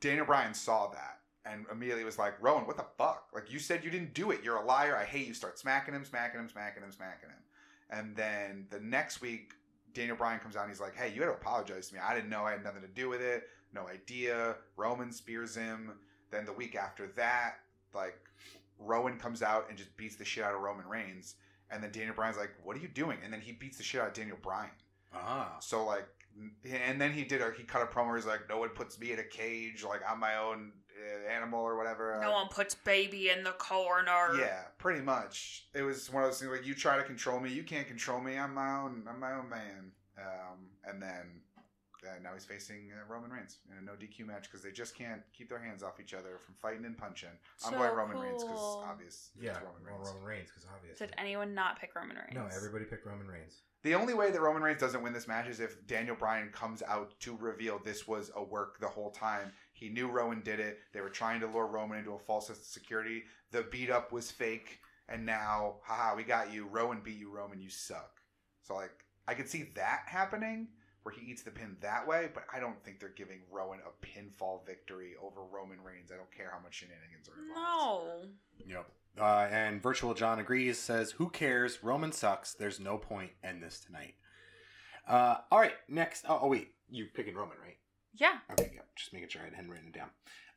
Daniel 0.00 0.26
Bryan 0.26 0.54
saw 0.54 0.88
that 0.88 1.20
and 1.46 1.66
immediately 1.70 2.04
was 2.04 2.18
like, 2.18 2.34
Rowan, 2.40 2.66
what 2.66 2.76
the 2.76 2.86
fuck? 2.96 3.28
Like, 3.34 3.52
you 3.52 3.58
said 3.58 3.84
you 3.84 3.90
didn't 3.90 4.14
do 4.14 4.30
it. 4.30 4.40
You're 4.42 4.56
a 4.56 4.64
liar. 4.64 4.96
I 4.96 5.04
hate 5.04 5.26
you. 5.26 5.34
Start 5.34 5.58
smacking 5.58 5.94
him, 5.94 6.04
smacking 6.04 6.40
him, 6.40 6.48
smacking 6.48 6.82
him, 6.82 6.92
smacking 6.92 7.28
him. 7.28 7.36
And 7.90 8.16
then 8.16 8.66
the 8.70 8.80
next 8.80 9.20
week, 9.20 9.52
Daniel 9.92 10.16
Bryan 10.16 10.40
comes 10.40 10.56
out 10.56 10.62
and 10.62 10.70
he's 10.70 10.80
like, 10.80 10.96
hey, 10.96 11.12
you 11.14 11.20
had 11.20 11.28
to 11.28 11.34
apologize 11.34 11.88
to 11.88 11.94
me. 11.94 12.00
I 12.02 12.14
didn't 12.14 12.30
know. 12.30 12.44
I 12.44 12.52
had 12.52 12.64
nothing 12.64 12.82
to 12.82 12.88
do 12.88 13.08
with 13.08 13.20
it. 13.20 13.44
No 13.74 13.86
idea. 13.88 14.56
Roman 14.76 15.12
spears 15.12 15.54
him. 15.54 15.92
Then 16.30 16.46
the 16.46 16.52
week 16.52 16.74
after 16.74 17.08
that, 17.08 17.56
like, 17.94 18.18
Rowan 18.78 19.18
comes 19.18 19.42
out 19.42 19.66
and 19.68 19.78
just 19.78 19.96
beats 19.96 20.16
the 20.16 20.24
shit 20.24 20.44
out 20.44 20.54
of 20.54 20.60
Roman 20.60 20.86
Reigns. 20.86 21.36
And 21.70 21.82
then 21.82 21.90
Daniel 21.90 22.14
Bryan's 22.14 22.36
like, 22.36 22.52
what 22.62 22.76
are 22.76 22.80
you 22.80 22.88
doing? 22.88 23.18
And 23.24 23.32
then 23.32 23.40
he 23.40 23.52
beats 23.52 23.78
the 23.78 23.82
shit 23.82 24.00
out 24.00 24.08
of 24.08 24.12
Daniel 24.14 24.36
Bryan. 24.40 24.70
Ah. 25.14 25.56
So 25.60 25.84
like, 25.84 26.06
and 26.64 27.00
then 27.00 27.12
he 27.12 27.24
did 27.24 27.40
a 27.40 27.52
he 27.56 27.62
cut 27.62 27.82
a 27.82 27.86
promo. 27.86 28.08
Where 28.08 28.16
he's 28.16 28.26
like, 28.26 28.48
no 28.48 28.58
one 28.58 28.70
puts 28.70 28.98
me 28.98 29.12
in 29.12 29.18
a 29.18 29.24
cage. 29.24 29.84
Like 29.84 30.00
I'm 30.08 30.18
my 30.18 30.36
own 30.36 30.72
uh, 31.00 31.32
animal 31.32 31.60
or 31.60 31.76
whatever. 31.76 32.18
no 32.20 32.32
one 32.32 32.48
puts 32.48 32.74
baby 32.74 33.30
in 33.30 33.44
the 33.44 33.52
corner. 33.52 34.36
Yeah, 34.38 34.62
pretty 34.78 35.00
much. 35.00 35.66
It 35.74 35.82
was 35.82 36.12
one 36.12 36.24
of 36.24 36.30
those 36.30 36.40
things 36.40 36.50
like 36.50 36.66
you 36.66 36.74
try 36.74 36.96
to 36.96 37.04
control 37.04 37.38
me, 37.40 37.50
you 37.50 37.62
can't 37.62 37.86
control 37.86 38.20
me. 38.20 38.36
I'm 38.36 38.54
my 38.54 38.76
own. 38.76 39.04
I'm 39.08 39.20
my 39.20 39.32
own 39.32 39.48
man. 39.48 39.92
Um, 40.18 40.68
and 40.84 41.00
then 41.02 41.42
uh, 42.06 42.22
now 42.22 42.30
he's 42.34 42.44
facing 42.44 42.90
uh, 42.92 43.12
Roman 43.12 43.30
Reigns 43.30 43.58
in 43.70 43.78
a 43.78 43.82
no 43.82 43.92
DQ 43.92 44.26
match 44.26 44.44
because 44.44 44.62
they 44.62 44.70
just 44.70 44.94
can't 44.96 45.22
keep 45.32 45.48
their 45.48 45.58
hands 45.58 45.82
off 45.82 46.00
each 46.00 46.14
other 46.14 46.38
from 46.44 46.54
fighting 46.54 46.84
and 46.84 46.96
punching. 46.96 47.30
I'm 47.64 47.72
going 47.72 47.94
Roman 47.94 48.18
Reigns 48.18 48.42
because 48.42 48.58
cool. 48.58 48.84
obvious. 48.86 49.30
Yeah, 49.40 49.54
Roman 49.54 49.82
well, 49.84 49.96
Reigns. 49.96 50.08
Roman 50.08 50.24
Reigns, 50.24 50.48
because 50.50 50.66
obvious. 50.74 50.98
Did 50.98 51.12
anyone 51.18 51.54
not 51.54 51.80
pick 51.80 51.94
Roman 51.94 52.16
Reigns? 52.16 52.34
No, 52.34 52.46
everybody 52.54 52.84
picked 52.84 53.06
Roman 53.06 53.26
Reigns. 53.26 53.62
The 53.82 53.94
only 53.94 54.14
way 54.14 54.30
that 54.30 54.40
Roman 54.40 54.62
Reigns 54.62 54.80
doesn't 54.80 55.02
win 55.02 55.12
this 55.12 55.28
match 55.28 55.46
is 55.46 55.60
if 55.60 55.86
Daniel 55.86 56.16
Bryan 56.16 56.48
comes 56.50 56.82
out 56.82 57.12
to 57.20 57.36
reveal 57.36 57.78
this 57.78 58.08
was 58.08 58.30
a 58.34 58.42
work 58.42 58.80
the 58.80 58.88
whole 58.88 59.10
time. 59.10 59.52
He 59.74 59.90
knew 59.90 60.08
Rowan 60.08 60.40
did 60.40 60.58
it. 60.58 60.78
They 60.94 61.02
were 61.02 61.10
trying 61.10 61.40
to 61.40 61.46
lure 61.46 61.66
Roman 61.66 61.98
into 61.98 62.12
a 62.12 62.18
false 62.18 62.46
sense 62.46 62.60
of 62.60 62.64
security. 62.64 63.24
The 63.50 63.62
beat 63.70 63.90
up 63.90 64.10
was 64.10 64.30
fake, 64.30 64.80
and 65.08 65.26
now, 65.26 65.76
haha, 65.82 66.16
we 66.16 66.22
got 66.22 66.52
you. 66.52 66.66
Rowan 66.66 67.00
beat 67.04 67.18
you, 67.18 67.30
Roman. 67.30 67.60
You 67.60 67.68
suck. 67.68 68.22
So 68.62 68.74
like, 68.74 69.04
I 69.28 69.34
could 69.34 69.48
see 69.48 69.70
that 69.74 70.04
happening 70.06 70.68
where 71.04 71.14
he 71.14 71.30
eats 71.30 71.42
the 71.42 71.50
pin 71.50 71.76
that 71.80 72.06
way, 72.08 72.28
but 72.34 72.44
I 72.52 72.58
don't 72.60 72.82
think 72.82 72.98
they're 72.98 73.10
giving 73.10 73.40
Rowan 73.52 73.78
a 73.86 74.06
pinfall 74.06 74.66
victory 74.66 75.12
over 75.22 75.42
Roman 75.42 75.78
Reigns. 75.84 76.10
I 76.12 76.16
don't 76.16 76.30
care 76.36 76.50
how 76.52 76.58
much 76.62 76.74
shenanigans 76.74 77.28
are 77.28 77.40
involved. 77.48 78.30
No. 78.66 78.74
Yep. 78.76 78.86
Uh, 79.20 79.46
and 79.54 79.80
Virtual 79.82 80.12
John 80.14 80.40
agrees, 80.40 80.78
says, 80.78 81.12
Who 81.12 81.28
cares? 81.30 81.84
Roman 81.84 82.10
sucks. 82.10 82.54
There's 82.54 82.80
no 82.80 82.96
point. 82.98 83.30
in 83.44 83.60
this 83.60 83.78
tonight. 83.80 84.14
Uh, 85.06 85.36
all 85.52 85.60
right, 85.60 85.74
next. 85.88 86.24
Oh, 86.28 86.40
oh, 86.42 86.48
wait. 86.48 86.68
You 86.90 87.06
picking 87.14 87.34
Roman, 87.34 87.56
right? 87.62 87.76
Yeah. 88.14 88.38
Okay, 88.52 88.72
yeah. 88.74 88.80
Just 88.96 89.12
making 89.12 89.28
sure 89.28 89.42
I 89.42 89.54
hadn't 89.54 89.70
written 89.70 89.88
it 89.88 89.94
down. 89.94 90.08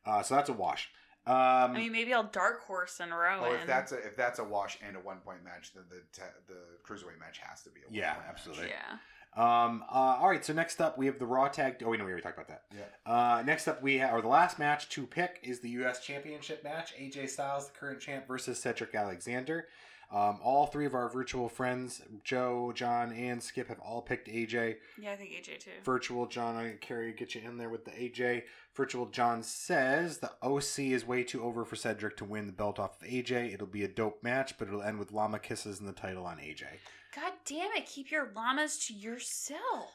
Uh, 0.06 0.22
so 0.22 0.34
that's 0.34 0.48
a 0.48 0.52
wash. 0.54 0.88
Um, 1.26 1.34
I 1.36 1.68
mean, 1.74 1.92
maybe 1.92 2.14
I'll 2.14 2.24
dark 2.24 2.62
horse 2.66 3.00
and 3.00 3.12
Rowan. 3.12 3.50
Oh, 3.50 3.54
if 3.54 3.66
that's 3.66 3.92
a 3.92 3.98
if 3.98 4.16
that's 4.16 4.38
a 4.38 4.44
wash 4.44 4.78
and 4.86 4.96
a 4.96 5.00
one 5.00 5.18
point 5.18 5.44
match, 5.44 5.72
then 5.74 5.84
the 5.90 6.00
te- 6.12 6.22
the 6.46 6.54
cruiserweight 6.86 7.20
match 7.20 7.38
has 7.42 7.62
to 7.64 7.70
be 7.70 7.80
a 7.80 7.84
one 7.88 7.94
Yeah, 7.94 8.14
point 8.14 8.26
match. 8.26 8.32
absolutely. 8.34 8.68
yeah. 8.68 8.96
Um, 9.38 9.84
uh, 9.88 10.18
all 10.20 10.28
right, 10.28 10.44
so 10.44 10.52
next 10.52 10.80
up 10.80 10.98
we 10.98 11.06
have 11.06 11.20
the 11.20 11.26
Raw 11.26 11.46
Tag. 11.46 11.80
Oh, 11.84 11.90
wait, 11.90 11.98
no, 11.98 12.04
we 12.04 12.10
already 12.10 12.22
talked 12.22 12.36
about 12.36 12.48
that. 12.48 12.62
Yeah. 12.74 13.12
Uh, 13.12 13.42
next 13.42 13.68
up 13.68 13.80
we 13.80 13.98
have, 13.98 14.12
or 14.12 14.20
the 14.20 14.28
last 14.28 14.58
match 14.58 14.88
to 14.90 15.06
pick 15.06 15.38
is 15.44 15.60
the 15.60 15.70
U.S. 15.70 16.00
Championship 16.00 16.64
match. 16.64 16.92
AJ 17.00 17.30
Styles, 17.30 17.68
the 17.68 17.78
current 17.78 18.00
champ, 18.00 18.26
versus 18.26 18.58
Cedric 18.58 18.94
Alexander. 18.96 19.68
Um, 20.10 20.38
all 20.42 20.66
three 20.66 20.86
of 20.86 20.94
our 20.94 21.10
virtual 21.10 21.50
friends, 21.50 22.00
Joe, 22.24 22.72
John, 22.74 23.12
and 23.12 23.42
Skip, 23.42 23.68
have 23.68 23.78
all 23.78 24.00
picked 24.00 24.26
AJ. 24.26 24.76
Yeah, 25.00 25.12
I 25.12 25.16
think 25.16 25.30
AJ 25.32 25.58
too. 25.60 25.70
Virtual 25.84 26.26
John, 26.26 26.56
I 26.56 26.76
carry 26.80 27.12
get 27.12 27.34
you 27.34 27.42
in 27.42 27.58
there 27.58 27.68
with 27.68 27.84
the 27.84 27.90
AJ. 27.90 28.44
Virtual 28.74 29.06
John 29.06 29.42
says 29.42 30.18
the 30.18 30.32
OC 30.42 30.78
is 30.94 31.06
way 31.06 31.24
too 31.24 31.44
over 31.44 31.64
for 31.64 31.76
Cedric 31.76 32.16
to 32.16 32.24
win 32.24 32.46
the 32.46 32.52
belt 32.52 32.78
off 32.78 33.00
of 33.00 33.06
AJ. 33.06 33.52
It'll 33.52 33.66
be 33.66 33.84
a 33.84 33.88
dope 33.88 34.22
match, 34.24 34.56
but 34.58 34.66
it'll 34.66 34.82
end 34.82 34.98
with 34.98 35.12
llama 35.12 35.38
kisses 35.38 35.78
and 35.78 35.88
the 35.88 35.92
title 35.92 36.24
on 36.24 36.38
AJ. 36.38 36.64
God 37.20 37.32
damn 37.46 37.72
it! 37.72 37.86
Keep 37.86 38.10
your 38.10 38.30
llamas 38.34 38.78
to 38.86 38.94
yourself. 38.94 39.92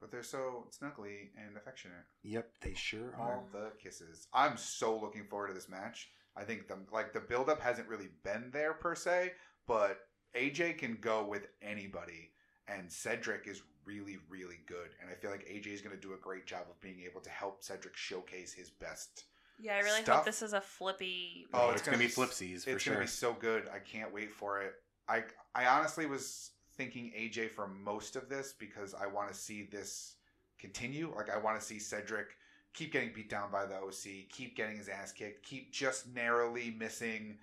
But 0.00 0.10
they're 0.10 0.22
so 0.22 0.66
snuggly 0.70 1.28
and 1.36 1.56
affectionate. 1.56 2.04
Yep, 2.22 2.48
they 2.62 2.74
sure 2.74 3.14
are. 3.18 3.34
All 3.36 3.48
the 3.52 3.72
kisses. 3.82 4.28
I'm 4.32 4.56
so 4.56 4.98
looking 4.98 5.24
forward 5.24 5.48
to 5.48 5.54
this 5.54 5.68
match. 5.68 6.08
I 6.36 6.44
think 6.44 6.68
the 6.68 6.78
like 6.92 7.12
the 7.12 7.20
build 7.20 7.48
up 7.50 7.60
hasn't 7.60 7.88
really 7.88 8.08
been 8.24 8.50
there 8.52 8.72
per 8.74 8.94
se, 8.94 9.32
but 9.66 9.98
AJ 10.36 10.78
can 10.78 10.96
go 11.00 11.24
with 11.24 11.48
anybody, 11.60 12.30
and 12.68 12.90
Cedric 12.90 13.46
is 13.46 13.62
really 13.84 14.18
really 14.28 14.60
good. 14.66 14.90
And 15.00 15.10
I 15.10 15.14
feel 15.14 15.30
like 15.30 15.46
AJ 15.46 15.66
is 15.68 15.80
going 15.82 15.94
to 15.96 16.00
do 16.00 16.14
a 16.14 16.18
great 16.18 16.46
job 16.46 16.62
of 16.70 16.80
being 16.80 17.00
able 17.10 17.20
to 17.22 17.30
help 17.30 17.62
Cedric 17.62 17.96
showcase 17.96 18.52
his 18.52 18.70
best 18.70 19.24
Yeah, 19.58 19.74
I 19.74 19.80
really 19.80 20.02
Stuff. 20.02 20.16
hope 20.18 20.24
this 20.26 20.42
is 20.42 20.52
a 20.52 20.60
flippy. 20.60 21.46
Oh, 21.52 21.66
Oh, 21.66 21.70
it's 21.70 21.80
it's 21.80 21.82
gonna 21.86 21.96
gonna 21.98 22.08
be 22.08 22.14
be- 22.14 22.20
flipsies 22.22 22.58
for 22.60 22.64
sure. 22.64 22.74
it's 22.76 22.82
sure. 22.84 22.94
gonna 22.94 23.04
be 23.04 23.10
so 23.10 23.32
good. 23.34 23.68
I 23.74 23.80
can't 23.80 24.14
wait 24.14 24.32
for 24.32 24.62
it. 24.62 24.74
I 25.10 25.24
I 25.54 25.66
honestly 25.66 26.06
was 26.06 26.50
thinking 26.76 27.12
AJ 27.18 27.50
for 27.50 27.68
most 27.68 28.16
of 28.16 28.28
this 28.28 28.54
because 28.58 28.94
I 28.94 29.06
want 29.06 29.28
to 29.30 29.34
see 29.34 29.64
this 29.70 30.14
continue. 30.58 31.12
Like 31.14 31.28
I 31.30 31.38
want 31.38 31.58
to 31.58 31.64
see 31.64 31.78
Cedric 31.78 32.36
keep 32.72 32.92
getting 32.92 33.12
beat 33.12 33.28
down 33.28 33.50
by 33.50 33.66
the 33.66 33.74
OC, 33.74 34.28
keep 34.30 34.56
getting 34.56 34.76
his 34.76 34.88
ass 34.88 35.12
kicked, 35.12 35.44
keep 35.44 35.72
just 35.72 36.14
narrowly 36.14 36.74
missing. 36.78 37.38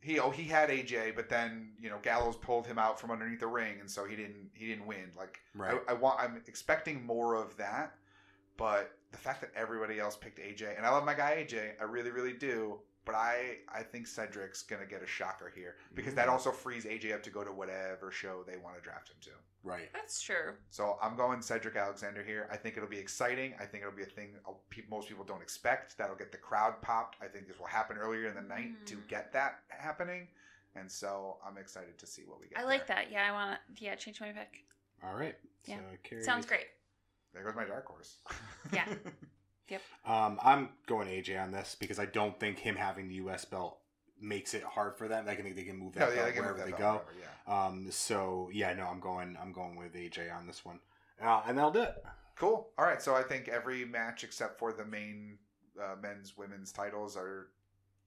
He 0.00 0.20
oh 0.20 0.30
he 0.30 0.44
had 0.44 0.68
AJ, 0.68 1.16
but 1.16 1.28
then 1.28 1.70
you 1.80 1.88
know 1.88 1.98
Gallows 2.02 2.36
pulled 2.36 2.66
him 2.66 2.78
out 2.78 3.00
from 3.00 3.10
underneath 3.10 3.40
the 3.40 3.46
ring, 3.46 3.80
and 3.80 3.90
so 3.90 4.04
he 4.04 4.14
didn't 4.14 4.50
he 4.52 4.66
didn't 4.66 4.86
win. 4.86 5.10
Like 5.16 5.40
right. 5.54 5.80
I, 5.88 5.92
I 5.92 5.94
want 5.94 6.20
I'm 6.20 6.42
expecting 6.46 7.04
more 7.04 7.34
of 7.34 7.56
that, 7.56 7.94
but 8.56 8.92
the 9.12 9.18
fact 9.18 9.40
that 9.40 9.50
everybody 9.56 9.98
else 9.98 10.16
picked 10.16 10.38
AJ, 10.38 10.76
and 10.76 10.84
I 10.84 10.90
love 10.90 11.04
my 11.04 11.14
guy 11.14 11.44
AJ, 11.46 11.80
I 11.80 11.84
really 11.84 12.10
really 12.10 12.34
do. 12.34 12.78
But 13.06 13.14
I 13.14 13.58
I 13.72 13.82
think 13.82 14.06
Cedric's 14.06 14.62
gonna 14.62 14.84
get 14.84 15.02
a 15.02 15.06
shocker 15.06 15.50
here 15.54 15.76
because 15.94 16.12
that 16.14 16.26
Mm. 16.26 16.32
also 16.32 16.50
frees 16.52 16.84
AJ 16.84 17.14
up 17.14 17.22
to 17.22 17.30
go 17.30 17.42
to 17.44 17.52
whatever 17.52 18.10
show 18.10 18.42
they 18.42 18.56
want 18.58 18.76
to 18.76 18.82
draft 18.82 19.08
him 19.08 19.16
to. 19.22 19.30
right. 19.62 19.90
That's 19.92 20.20
true. 20.20 20.54
So 20.70 20.98
I'm 21.00 21.16
going 21.16 21.40
Cedric 21.40 21.76
Alexander 21.76 22.22
here. 22.22 22.48
I 22.52 22.56
think 22.56 22.76
it'll 22.76 22.88
be 22.88 22.98
exciting. 22.98 23.54
I 23.58 23.64
think 23.64 23.82
it'll 23.82 23.96
be 23.96 24.02
a 24.02 24.06
thing 24.06 24.36
pe- 24.70 24.82
most 24.90 25.08
people 25.08 25.24
don't 25.24 25.40
expect. 25.42 25.96
That'll 25.96 26.14
get 26.16 26.30
the 26.32 26.38
crowd 26.38 26.82
popped. 26.82 27.16
I 27.22 27.26
think 27.28 27.46
this 27.48 27.58
will 27.58 27.66
happen 27.66 27.96
earlier 27.96 28.28
in 28.28 28.34
the 28.34 28.42
night 28.42 28.86
to 28.86 28.96
Mm. 28.96 29.06
get 29.08 29.32
that 29.32 29.62
happening. 29.68 30.28
And 30.74 30.90
so 30.90 31.38
I'm 31.46 31.56
excited 31.58 31.96
to 31.98 32.06
see 32.06 32.24
what 32.24 32.38
we 32.40 32.48
get. 32.48 32.58
I 32.58 32.64
like 32.64 32.86
there. 32.86 32.96
that. 32.96 33.10
Yeah, 33.10 33.26
I 33.28 33.32
want 33.32 33.58
to. 33.76 33.82
Yeah, 33.84 33.94
change 33.94 34.20
my 34.20 34.32
pick. 34.32 34.64
All 35.02 35.14
right. 35.14 35.36
Yeah. 35.64 35.80
So 36.10 36.20
Sounds 36.22 36.44
great. 36.46 36.66
There 37.32 37.42
goes 37.44 37.54
my 37.54 37.64
dark 37.64 37.86
horse. 37.86 38.16
Yeah. 38.72 38.86
Um, 40.06 40.38
I'm 40.42 40.68
going 40.86 41.08
AJ 41.08 41.42
on 41.42 41.52
this 41.52 41.76
because 41.78 41.98
I 41.98 42.06
don't 42.06 42.38
think 42.38 42.58
him 42.58 42.76
having 42.76 43.08
the 43.08 43.16
U.S. 43.16 43.44
belt 43.44 43.78
makes 44.20 44.54
it 44.54 44.62
hard 44.62 44.96
for 44.96 45.08
them. 45.08 45.26
I 45.28 45.34
think 45.34 45.56
they 45.56 45.64
can 45.64 45.76
move 45.76 45.94
that 45.94 46.00
No, 46.00 46.08
yeah, 46.08 46.14
belt 46.22 46.34
they 46.34 46.40
wherever 46.40 46.58
that 46.58 46.64
they 46.66 46.70
belt 46.72 46.80
go. 46.80 46.90
wherever, 46.92 47.12
yeah. 47.48 47.64
Um, 47.66 47.86
so 47.90 48.48
yeah, 48.52 48.72
no, 48.74 48.86
I'm 48.86 49.00
going. 49.00 49.36
I'm 49.40 49.52
going 49.52 49.76
with 49.76 49.94
AJ 49.94 50.34
on 50.34 50.46
this 50.46 50.64
one, 50.64 50.80
uh, 51.22 51.42
and 51.46 51.56
that'll 51.56 51.70
do 51.70 51.82
it. 51.82 51.94
Cool. 52.36 52.68
All 52.78 52.84
right. 52.84 53.00
So 53.00 53.14
I 53.14 53.22
think 53.22 53.48
every 53.48 53.84
match 53.84 54.22
except 54.24 54.58
for 54.58 54.72
the 54.72 54.84
main 54.84 55.38
uh, 55.80 55.96
men's, 56.00 56.36
women's 56.36 56.70
titles 56.72 57.16
are 57.16 57.48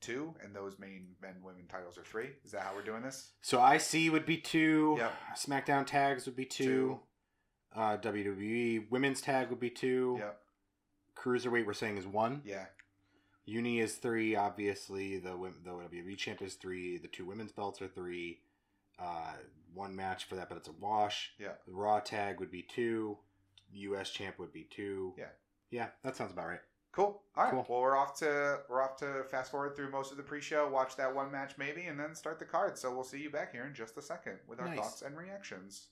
two, 0.01 0.33
and 0.43 0.55
those 0.55 0.77
main 0.79 1.07
men, 1.21 1.35
women 1.43 1.63
titles 1.67 1.97
are 1.97 2.03
three. 2.03 2.29
Is 2.45 2.51
that 2.51 2.61
how 2.61 2.73
we're 2.75 2.83
doing 2.83 3.01
this? 3.01 3.31
So 3.41 3.65
IC 3.65 4.11
would 4.11 4.25
be 4.25 4.37
two. 4.37 4.95
Yep. 4.99 5.13
SmackDown 5.35 5.85
tags 5.85 6.25
would 6.25 6.35
be 6.35 6.45
two. 6.45 6.63
Two. 6.63 6.99
Uh, 7.75 7.97
WWE 7.97 8.89
women's 8.89 9.21
tag 9.21 9.49
would 9.49 9.59
be 9.59 9.69
two. 9.69 10.15
Yep. 10.19 10.39
Cruiserweight 11.19 11.65
we're 11.65 11.73
saying 11.73 11.97
is 11.97 12.07
one. 12.07 12.41
Yeah. 12.45 12.65
Uni 13.45 13.79
is 13.79 13.95
three. 13.95 14.35
Obviously, 14.35 15.17
the 15.17 15.31
the 15.63 15.69
WWE 15.71 16.17
champ 16.17 16.41
is 16.41 16.53
three. 16.55 16.97
The 16.97 17.07
two 17.07 17.25
women's 17.25 17.51
belts 17.51 17.81
are 17.81 17.87
three. 17.87 18.39
Uh, 18.99 19.33
one 19.73 19.95
match 19.95 20.25
for 20.25 20.35
that, 20.35 20.49
but 20.49 20.57
it's 20.57 20.67
a 20.67 20.73
wash. 20.79 21.31
Yeah. 21.39 21.53
The 21.67 21.73
Raw 21.73 21.99
tag 21.99 22.39
would 22.39 22.51
be 22.51 22.61
two. 22.63 23.17
U.S. 23.71 24.09
champ 24.11 24.39
would 24.39 24.51
be 24.53 24.67
two. 24.69 25.13
Yeah. 25.17 25.25
Yeah, 25.71 25.87
that 26.03 26.15
sounds 26.15 26.31
about 26.31 26.47
right. 26.47 26.59
Cool. 26.91 27.21
All 27.35 27.43
right. 27.43 27.51
Cool. 27.51 27.65
Well, 27.69 27.81
we're 27.81 27.95
off 27.97 28.17
to 28.19 28.59
we're 28.69 28.81
off 28.81 28.97
to 28.97 29.23
fast 29.29 29.51
forward 29.51 29.75
through 29.75 29.91
most 29.91 30.09
of 30.11 30.17
the 30.17 30.23
pre-show, 30.23 30.67
watch 30.67 30.95
that 30.97 31.13
one 31.13 31.31
match 31.31 31.53
maybe, 31.57 31.83
and 31.83 31.99
then 31.99 32.15
start 32.15 32.39
the 32.39 32.45
card. 32.45 32.77
So 32.79 32.91
we'll 32.93 33.03
see 33.03 33.19
you 33.21 33.29
back 33.29 33.51
here 33.51 33.65
in 33.65 33.73
just 33.75 33.95
a 33.97 34.01
second 34.01 34.39
with 34.47 34.59
our 34.59 34.67
Nice. 34.67 34.77
thoughts 34.79 35.01
and 35.03 35.15
reactions. 35.15 35.87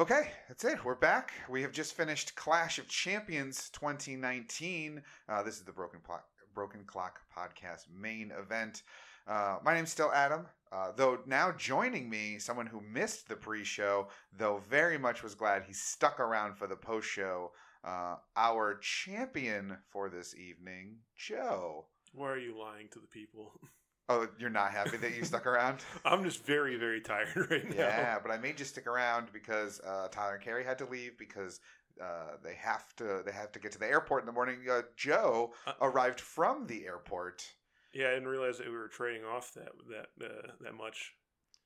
Okay, 0.00 0.30
that's 0.48 0.64
it. 0.64 0.82
We're 0.82 0.94
back. 0.94 1.32
We 1.50 1.60
have 1.60 1.72
just 1.72 1.94
finished 1.94 2.34
Clash 2.34 2.78
of 2.78 2.88
Champions 2.88 3.68
2019. 3.74 5.02
Uh, 5.28 5.42
this 5.42 5.56
is 5.56 5.62
the 5.64 5.72
Broken 5.72 6.00
Clock, 6.00 6.24
Broken 6.54 6.84
Clock 6.86 7.20
podcast 7.36 7.84
main 7.94 8.32
event. 8.32 8.82
Uh, 9.28 9.58
my 9.62 9.74
name's 9.74 9.90
still 9.90 10.10
Adam, 10.14 10.46
uh, 10.72 10.92
though 10.96 11.18
now 11.26 11.52
joining 11.52 12.08
me, 12.08 12.38
someone 12.38 12.64
who 12.64 12.80
missed 12.80 13.28
the 13.28 13.36
pre-show, 13.36 14.08
though 14.38 14.62
very 14.70 14.96
much 14.96 15.22
was 15.22 15.34
glad 15.34 15.64
he 15.64 15.74
stuck 15.74 16.18
around 16.18 16.56
for 16.56 16.66
the 16.66 16.76
post-show. 16.76 17.52
Uh, 17.84 18.14
our 18.38 18.78
champion 18.78 19.76
for 19.90 20.08
this 20.08 20.34
evening, 20.34 20.96
Joe. 21.14 21.84
Why 22.14 22.30
are 22.30 22.38
you 22.38 22.58
lying 22.58 22.88
to 22.92 23.00
the 23.00 23.06
people? 23.06 23.52
Oh, 24.10 24.26
you're 24.38 24.50
not 24.50 24.72
happy 24.72 24.96
that 24.96 25.14
you 25.16 25.24
stuck 25.24 25.46
around? 25.46 25.78
I'm 26.04 26.24
just 26.24 26.44
very, 26.44 26.76
very 26.76 27.00
tired 27.00 27.28
right 27.50 27.64
now. 27.68 27.76
Yeah, 27.76 28.18
but 28.20 28.32
I 28.32 28.38
made 28.38 28.58
you 28.58 28.64
stick 28.64 28.88
around 28.88 29.28
because 29.32 29.80
uh, 29.80 30.08
Tyler 30.10 30.34
and 30.34 30.42
Carrie 30.42 30.64
had 30.64 30.78
to 30.78 30.84
leave 30.86 31.16
because 31.16 31.60
uh, 32.02 32.36
they 32.42 32.54
have 32.54 32.94
to 32.96 33.22
they 33.24 33.30
have 33.30 33.52
to 33.52 33.60
get 33.60 33.70
to 33.72 33.78
the 33.78 33.86
airport 33.86 34.22
in 34.22 34.26
the 34.26 34.32
morning. 34.32 34.58
Uh, 34.68 34.82
Joe 34.96 35.52
Uh, 35.64 35.74
arrived 35.80 36.20
from 36.20 36.66
the 36.66 36.86
airport. 36.86 37.44
Yeah, 37.92 38.08
I 38.08 38.14
didn't 38.14 38.28
realize 38.28 38.58
that 38.58 38.66
we 38.66 38.76
were 38.76 38.88
trading 38.88 39.24
off 39.24 39.54
that 39.54 39.70
that 39.88 40.26
uh, 40.26 40.52
that 40.60 40.74
much. 40.74 41.12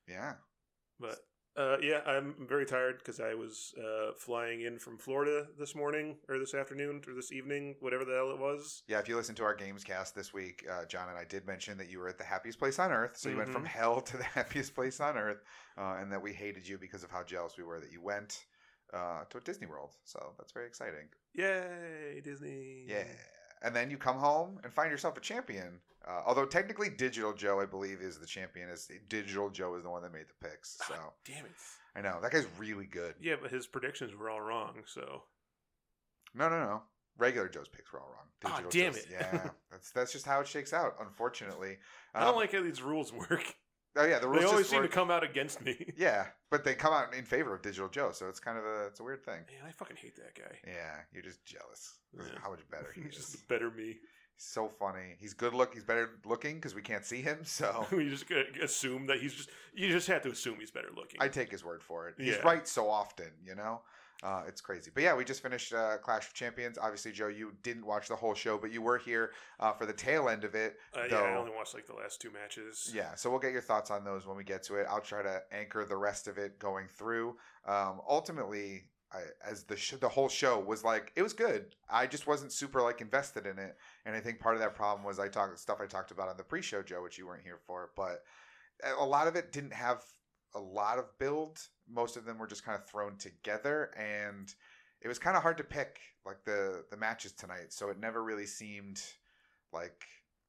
Yeah, 0.07 0.35
But 1.01 1.17
uh, 1.57 1.77
yeah, 1.81 2.01
I'm 2.07 2.35
very 2.49 2.67
tired 2.67 2.99
because 2.99 3.21
I 3.21 3.35
was 3.35 3.75
uh, 3.79 4.13
flying 4.17 4.63
in 4.63 4.79
from 4.79 4.99
Florida 4.99 5.47
this 5.59 5.75
morning 5.75 6.17
or 6.29 6.39
this 6.39 6.55
afternoon 6.55 7.03
or 7.07 7.15
this 7.15 7.31
evening, 7.33 7.77
whatever 7.81 8.05
the 8.05 8.15
hell 8.15 8.31
it 8.31 8.39
was. 8.39 8.83
yeah. 8.89 8.99
If 8.99 9.09
you 9.09 9.17
listen 9.17 9.35
to 9.37 9.45
our 9.45 9.55
games 9.55 9.85
cast 9.85 10.15
this 10.15 10.33
week, 10.35 10.65
uh, 10.71 10.85
John 10.87 11.09
and 11.09 11.17
I 11.19 11.25
did 11.25 11.47
mention 11.47 11.79
that 11.79 11.89
you 11.89 11.99
were 12.01 12.09
at 12.09 12.19
the 12.19 12.25
happiest 12.25 12.59
place 12.59 12.79
on 12.79 12.91
earth. 12.93 13.17
So 13.17 13.29
you 13.29 13.37
went 13.37 13.51
from 13.51 13.63
Mhm. 13.65 13.69
hell 13.69 14.01
to 14.01 14.17
the 14.17 14.25
happiest 14.39 14.75
place 14.75 15.01
on 15.01 15.17
earth, 15.17 15.43
uh, 15.79 15.97
and 16.01 16.11
that 16.13 16.21
we 16.23 16.33
hated 16.33 16.67
you 16.67 16.77
because 16.79 17.05
of 17.05 17.11
how 17.11 17.23
jealous 17.23 17.57
we 17.57 17.65
were 17.65 17.81
that 17.81 17.93
you 17.93 18.01
went 18.03 18.45
uh, 18.93 19.25
to 19.31 19.41
Disney 19.41 19.67
World. 19.67 19.95
So 20.05 20.35
that's 20.39 20.53
very 20.53 20.67
exciting. 20.67 21.09
Yay, 21.35 22.21
Disney! 22.23 22.85
Yeah. 22.87 23.05
And 23.65 23.75
then 23.75 23.91
you 23.91 23.97
come 23.97 24.17
home 24.19 24.61
and 24.63 24.73
find 24.73 24.91
yourself 24.91 25.17
a 25.17 25.21
champion. 25.21 25.81
Uh, 26.07 26.21
although 26.27 26.45
technically, 26.45 26.91
Digital 26.91 27.33
Joe, 27.33 27.61
I 27.61 27.65
believe, 27.67 28.01
is 28.03 28.19
the 28.19 28.27
champion. 28.27 28.69
Is 28.69 28.89
Digital 29.09 29.49
Joe 29.51 29.75
is 29.75 29.83
the 29.85 29.91
one 29.91 30.03
that 30.03 30.13
made 30.13 30.27
the 30.29 30.47
picks. 30.49 30.77
So 30.87 30.95
Ah, 30.97 31.11
damn 31.25 31.47
it. 31.47 31.53
I 31.97 32.03
know 32.03 32.19
that 32.21 32.31
guy's 32.31 32.47
really 32.59 32.85
good. 32.87 33.15
Yeah, 33.21 33.37
but 33.41 33.51
his 33.51 33.67
predictions 33.67 34.15
were 34.15 34.29
all 34.29 34.41
wrong. 34.43 34.75
So 34.87 35.23
No, 36.35 36.49
no, 36.51 36.61
no. 36.61 36.83
Regular 37.17 37.49
Joe's 37.49 37.69
picks 37.69 37.93
were 37.93 38.01
all 38.01 38.09
wrong. 38.11 38.27
Ah, 38.45 38.61
Digital 38.61 38.71
damn 38.71 38.93
Joe's- 38.93 39.05
it. 39.05 39.11
yeah, 39.13 39.49
that's 39.71 39.91
that's 39.93 40.13
just 40.13 40.27
how 40.27 40.41
it 40.41 40.47
shakes 40.49 40.73
out. 40.75 40.97
Unfortunately, 41.01 41.79
I 42.15 42.21
don't 42.21 42.31
Um, 42.31 42.37
like 42.37 42.53
how 42.53 42.63
these 42.63 42.83
rules 42.83 43.13
work. 43.13 43.55
Oh 43.97 44.05
yeah, 44.05 44.19
the 44.19 44.27
rules 44.27 44.41
They 44.41 44.47
always 44.47 44.61
just 44.63 44.71
seem 44.71 44.83
to 44.83 44.89
come 44.89 45.11
out 45.11 45.23
against 45.23 45.65
me. 45.65 45.77
Yeah, 45.97 46.27
but 46.51 46.65
they 46.65 46.75
come 46.75 46.93
out 46.93 47.15
in 47.15 47.25
favor 47.25 47.55
of 47.55 47.63
Digital 47.63 47.89
Joe, 47.89 48.11
so 48.13 48.29
it's 48.29 48.41
kind 48.41 48.59
of 48.59 48.65
a 48.65 48.87
it's 48.87 49.01
a 49.01 49.05
weird 49.05 49.25
thing. 49.25 49.35
Man, 49.47 49.67
I 49.67 49.71
fucking 49.71 49.97
hate 49.97 50.17
that 50.17 50.35
guy. 50.35 50.57
Yeah, 50.67 50.97
you're 51.13 51.23
just 51.23 51.45
jealous. 51.45 51.95
Yeah. 52.17 52.25
How 52.43 52.51
much 52.51 52.69
better 52.71 52.91
he 52.95 53.03
He's 53.03 53.13
is. 53.13 53.17
just 53.33 53.49
better 53.49 53.71
me. 53.71 53.97
He's 54.37 54.47
so 54.47 54.69
funny. 54.69 55.15
He's 55.21 55.33
good 55.33 55.55
look. 55.55 55.75
He's 55.75 55.85
better 55.85 56.11
looking 56.25 56.57
because 56.57 56.75
we 56.75 56.83
can't 56.83 57.05
see 57.05 57.23
him. 57.23 57.45
So 57.45 57.87
we 57.93 58.09
just 58.11 58.25
assume 58.61 59.07
that 59.07 59.21
he's 59.21 59.33
just. 59.35 59.51
You 59.75 59.89
just 59.91 60.09
have 60.09 60.23
to 60.23 60.31
assume 60.31 60.57
he's 60.59 60.73
better 60.73 60.91
looking. 60.97 61.21
I 61.21 61.29
take 61.29 61.53
his 61.53 61.65
word 61.65 61.83
for 61.83 62.09
it. 62.09 62.15
He's 62.19 62.35
Yeah. 62.35 62.43
right 62.43 62.67
so 62.67 62.91
often, 62.91 63.31
you 63.45 63.55
know? 63.55 63.81
Uh, 64.23 64.43
it's 64.47 64.61
crazy. 64.61 64.91
But 64.95 65.03
yeah, 65.03 65.15
we 65.15 65.25
just 65.25 65.43
finished 65.43 65.73
uh, 65.75 65.99
Clash 65.99 66.29
of 66.29 66.35
Champions. 66.35 66.79
Obviously, 66.79 67.13
Joe, 67.13 67.29
you 67.29 67.53
didn't 67.63 67.85
watch 67.85 68.09
the 68.09 68.17
whole 68.17 68.35
show, 68.35 68.57
but 68.57 68.73
you 68.73 68.81
were 68.81 68.99
here 68.99 69.33
uh, 69.61 69.73
for 69.73 69.87
the 69.87 69.93
tail 69.93 70.29
end 70.29 70.45
of 70.45 70.55
it. 70.55 70.77
Uh, 70.97 71.03
yeah, 71.11 71.17
I 71.19 71.37
only 71.37 71.53
watched 71.55 71.75
like 71.75 71.87
the 71.87 71.95
last 71.95 72.21
two 72.21 72.31
matches. 72.31 72.91
Yeah, 72.95 73.15
so 73.17 73.31
we'll 73.31 73.41
get 73.41 73.53
your 73.53 73.61
thoughts 73.61 73.91
on 73.91 74.05
those 74.05 74.27
when 74.27 74.37
we 74.37 74.45
get 74.45 74.63
to 74.65 74.77
it. 74.77 74.87
I'll 74.89 75.01
try 75.01 75.23
to 75.23 75.43
anchor 75.53 75.85
the 75.85 75.97
rest 75.97 76.29
of 76.29 76.39
it 76.39 76.59
going 76.59 76.87
through. 76.89 77.37
Um, 77.67 78.01
ultimately, 78.09 78.85
I, 79.13 79.21
as 79.47 79.65
the 79.65 79.77
sh- 79.77 79.95
the 80.01 80.09
whole 80.09 80.29
show 80.29 80.59
was 80.59 80.85
like, 80.85 81.13
it 81.17 81.23
was 81.23 81.33
good. 81.33 81.75
I 81.91 82.07
just 82.07 82.27
wasn't 82.27 82.53
super 82.53 82.81
like 82.81 83.01
invested 83.01 83.47
in 83.47 83.59
it, 83.59 83.77
and 84.07 84.17
I 84.17 84.21
think 84.21 84.41
part 84.41 84.55
of 84.55 84.61
that 84.61 84.75
problem 84.75 85.05
was 85.05 85.19
I 85.19 85.29
talked 85.29 85.59
stuff 85.59 85.81
I 85.81 85.87
talked 85.87 86.11
about 86.11 86.29
on 86.29 86.37
the 86.37 86.45
pre-show, 86.45 86.83
Joe, 86.83 87.03
which 87.03 87.19
you 87.19 87.27
weren't 87.27 87.45
here 87.45 87.61
for. 87.67 87.91
But 87.95 88.23
a 88.99 89.05
lot 89.05 89.29
of 89.29 89.37
it 89.37 89.53
didn't 89.53 89.73
have 89.73 90.03
a 90.55 90.61
lot 90.61 90.99
of 90.99 91.07
build. 91.19 91.61
Most 91.89 92.17
of 92.17 92.25
them 92.25 92.39
were 92.39 92.47
just 92.47 92.65
kind 92.65 92.79
of 92.79 92.87
thrown 92.87 93.17
together, 93.17 93.91
and 93.97 94.55
it 95.01 95.09
was 95.09 95.19
kind 95.19 95.37
of 95.37 95.43
hard 95.43 95.59
to 95.59 95.65
pick 95.65 96.01
like 96.25 96.45
the 96.45 96.85
the 96.91 96.97
matches 96.97 97.33
tonight. 97.33 97.73
So 97.73 97.91
it 97.91 97.99
never 97.99 98.23
really 98.23 98.47
seemed 98.47 99.03
like 99.73 100.05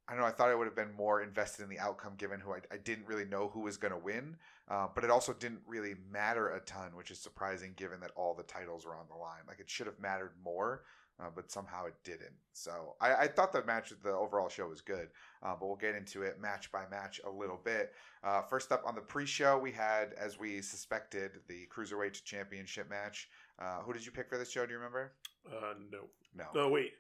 I 0.08 0.14
don't 0.14 0.22
know. 0.22 0.28
I 0.28 0.32
thought 0.32 0.50
I 0.50 0.56
would 0.56 0.68
have 0.68 0.76
been 0.76 0.94
more 0.94 1.22
invested 1.24 1.64
in 1.64 1.70
the 1.70 1.80
outcome 1.80 2.14
given 2.18 2.40
who 2.40 2.54
I, 2.54 2.60
I 2.72 2.78
didn't 2.78 3.08
really 3.08 3.26
know 3.26 3.48
who 3.48 3.62
was 3.62 3.78
going 3.78 3.94
to 3.94 3.98
win. 3.98 4.38
Uh, 4.68 4.88
but 4.94 5.04
it 5.04 5.12
also 5.12 5.34
didn't 5.34 5.62
really 5.68 5.96
matter 6.12 6.50
a 6.50 6.60
ton, 6.62 6.96
which 6.96 7.12
is 7.12 7.20
surprising 7.20 7.74
given 7.76 8.00
that 8.00 8.12
all 8.16 8.34
the 8.34 8.44
titles 8.44 8.86
were 8.86 8.96
on 8.96 9.06
the 9.10 9.16
line. 9.16 9.42
Like 9.48 9.60
it 9.60 9.70
should 9.70 9.86
have 9.86 10.00
mattered 10.00 10.34
more, 10.44 10.84
uh, 11.20 11.30
but 11.34 11.52
somehow 11.52 11.86
it 11.86 11.96
didn't. 12.04 12.34
So 12.54 12.96
I, 13.00 13.16
I 13.16 13.28
thought 13.28 13.54
the 13.54 13.64
match, 13.64 13.94
the 14.04 14.12
overall 14.12 14.50
show 14.50 14.68
was 14.68 14.82
good, 14.82 15.10
uh, 15.44 15.54
but 15.60 15.68
we'll 15.68 15.76
get 15.76 15.96
into 15.96 16.24
it 16.24 16.40
match 16.40 16.72
by 16.72 16.84
match 16.90 17.22
a 17.26 17.30
little 17.30 17.60
bit. 17.64 17.94
Uh, 18.24 18.42
first 18.42 18.72
up 18.72 18.84
on 18.86 18.96
the 18.96 19.02
pre-show, 19.02 19.58
we 19.58 19.72
had, 19.72 20.14
as 20.14 20.40
we 20.40 20.62
suspected, 20.62 21.32
the 21.48 21.68
cruiserweight 21.76 22.24
championship 22.24 22.90
match. 22.90 23.30
Uh, 23.60 23.80
who 23.82 23.94
did 23.94 24.06
you 24.06 24.12
pick 24.12 24.30
for 24.30 24.38
this 24.38 24.52
show? 24.52 24.66
Do 24.66 24.72
you 24.72 24.78
remember? 24.78 25.14
Uh, 25.48 25.74
no. 25.92 26.02
No. 26.36 26.46
No, 26.54 26.70
wait. 26.70 26.94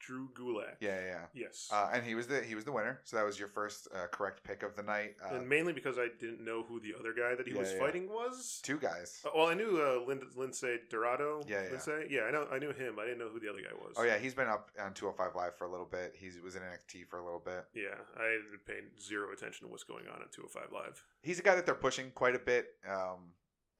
Drew 0.00 0.28
Gulak. 0.34 0.76
Yeah, 0.80 0.98
yeah. 1.04 1.24
Yes. 1.34 1.68
Uh, 1.72 1.90
and 1.92 2.02
he 2.04 2.14
was 2.14 2.26
the 2.26 2.42
he 2.42 2.54
was 2.54 2.64
the 2.64 2.72
winner. 2.72 3.00
So 3.04 3.16
that 3.16 3.24
was 3.24 3.38
your 3.38 3.48
first 3.48 3.86
uh, 3.94 4.06
correct 4.10 4.42
pick 4.42 4.62
of 4.62 4.74
the 4.74 4.82
night. 4.82 5.14
Uh, 5.24 5.36
and 5.36 5.48
mainly 5.48 5.72
because 5.72 5.98
I 5.98 6.08
didn't 6.18 6.44
know 6.44 6.62
who 6.62 6.80
the 6.80 6.94
other 6.98 7.12
guy 7.12 7.34
that 7.34 7.46
he 7.46 7.52
Yeah, 7.52 7.60
was 7.60 7.72
yeah. 7.72 7.78
fighting 7.78 8.08
was. 8.08 8.60
two 8.62 8.78
guys. 8.78 9.20
Uh, 9.24 9.30
well, 9.36 9.46
I 9.48 9.54
knew 9.54 9.78
uh, 9.80 10.06
Lind- 10.08 10.24
Lince 10.36 10.64
Dorado. 10.90 11.42
Yeah, 11.46 11.62
yeah. 11.64 11.70
Lindsay? 11.70 11.92
yeah. 12.10 12.20
I 12.22 12.30
know. 12.30 12.46
I 12.50 12.58
knew 12.58 12.72
him. 12.72 12.98
I 12.98 13.04
didn't 13.04 13.18
know 13.18 13.28
who 13.28 13.38
the 13.40 13.48
other 13.50 13.60
guy 13.60 13.74
was. 13.74 13.94
Oh 13.96 14.02
yeah, 14.02 14.18
he's 14.18 14.34
been 14.34 14.48
up 14.48 14.70
on 14.80 14.94
205 14.94 15.36
Live 15.36 15.56
for 15.56 15.64
a 15.66 15.70
little 15.70 15.86
bit. 15.86 16.14
He 16.18 16.30
was 16.42 16.56
in 16.56 16.62
NXT 16.62 17.06
for 17.08 17.18
a 17.18 17.24
little 17.24 17.42
bit. 17.44 17.66
Yeah, 17.74 17.94
I 18.16 18.38
paid 18.66 18.84
zero 19.00 19.32
attention 19.32 19.66
to 19.66 19.70
what's 19.70 19.84
going 19.84 20.06
on 20.08 20.22
at 20.22 20.32
205 20.32 20.72
Live. 20.72 21.04
He's 21.22 21.38
a 21.38 21.42
guy 21.42 21.54
that 21.54 21.66
they're 21.66 21.74
pushing 21.74 22.10
quite 22.12 22.34
a 22.34 22.38
bit. 22.38 22.66
Um, 22.88 23.32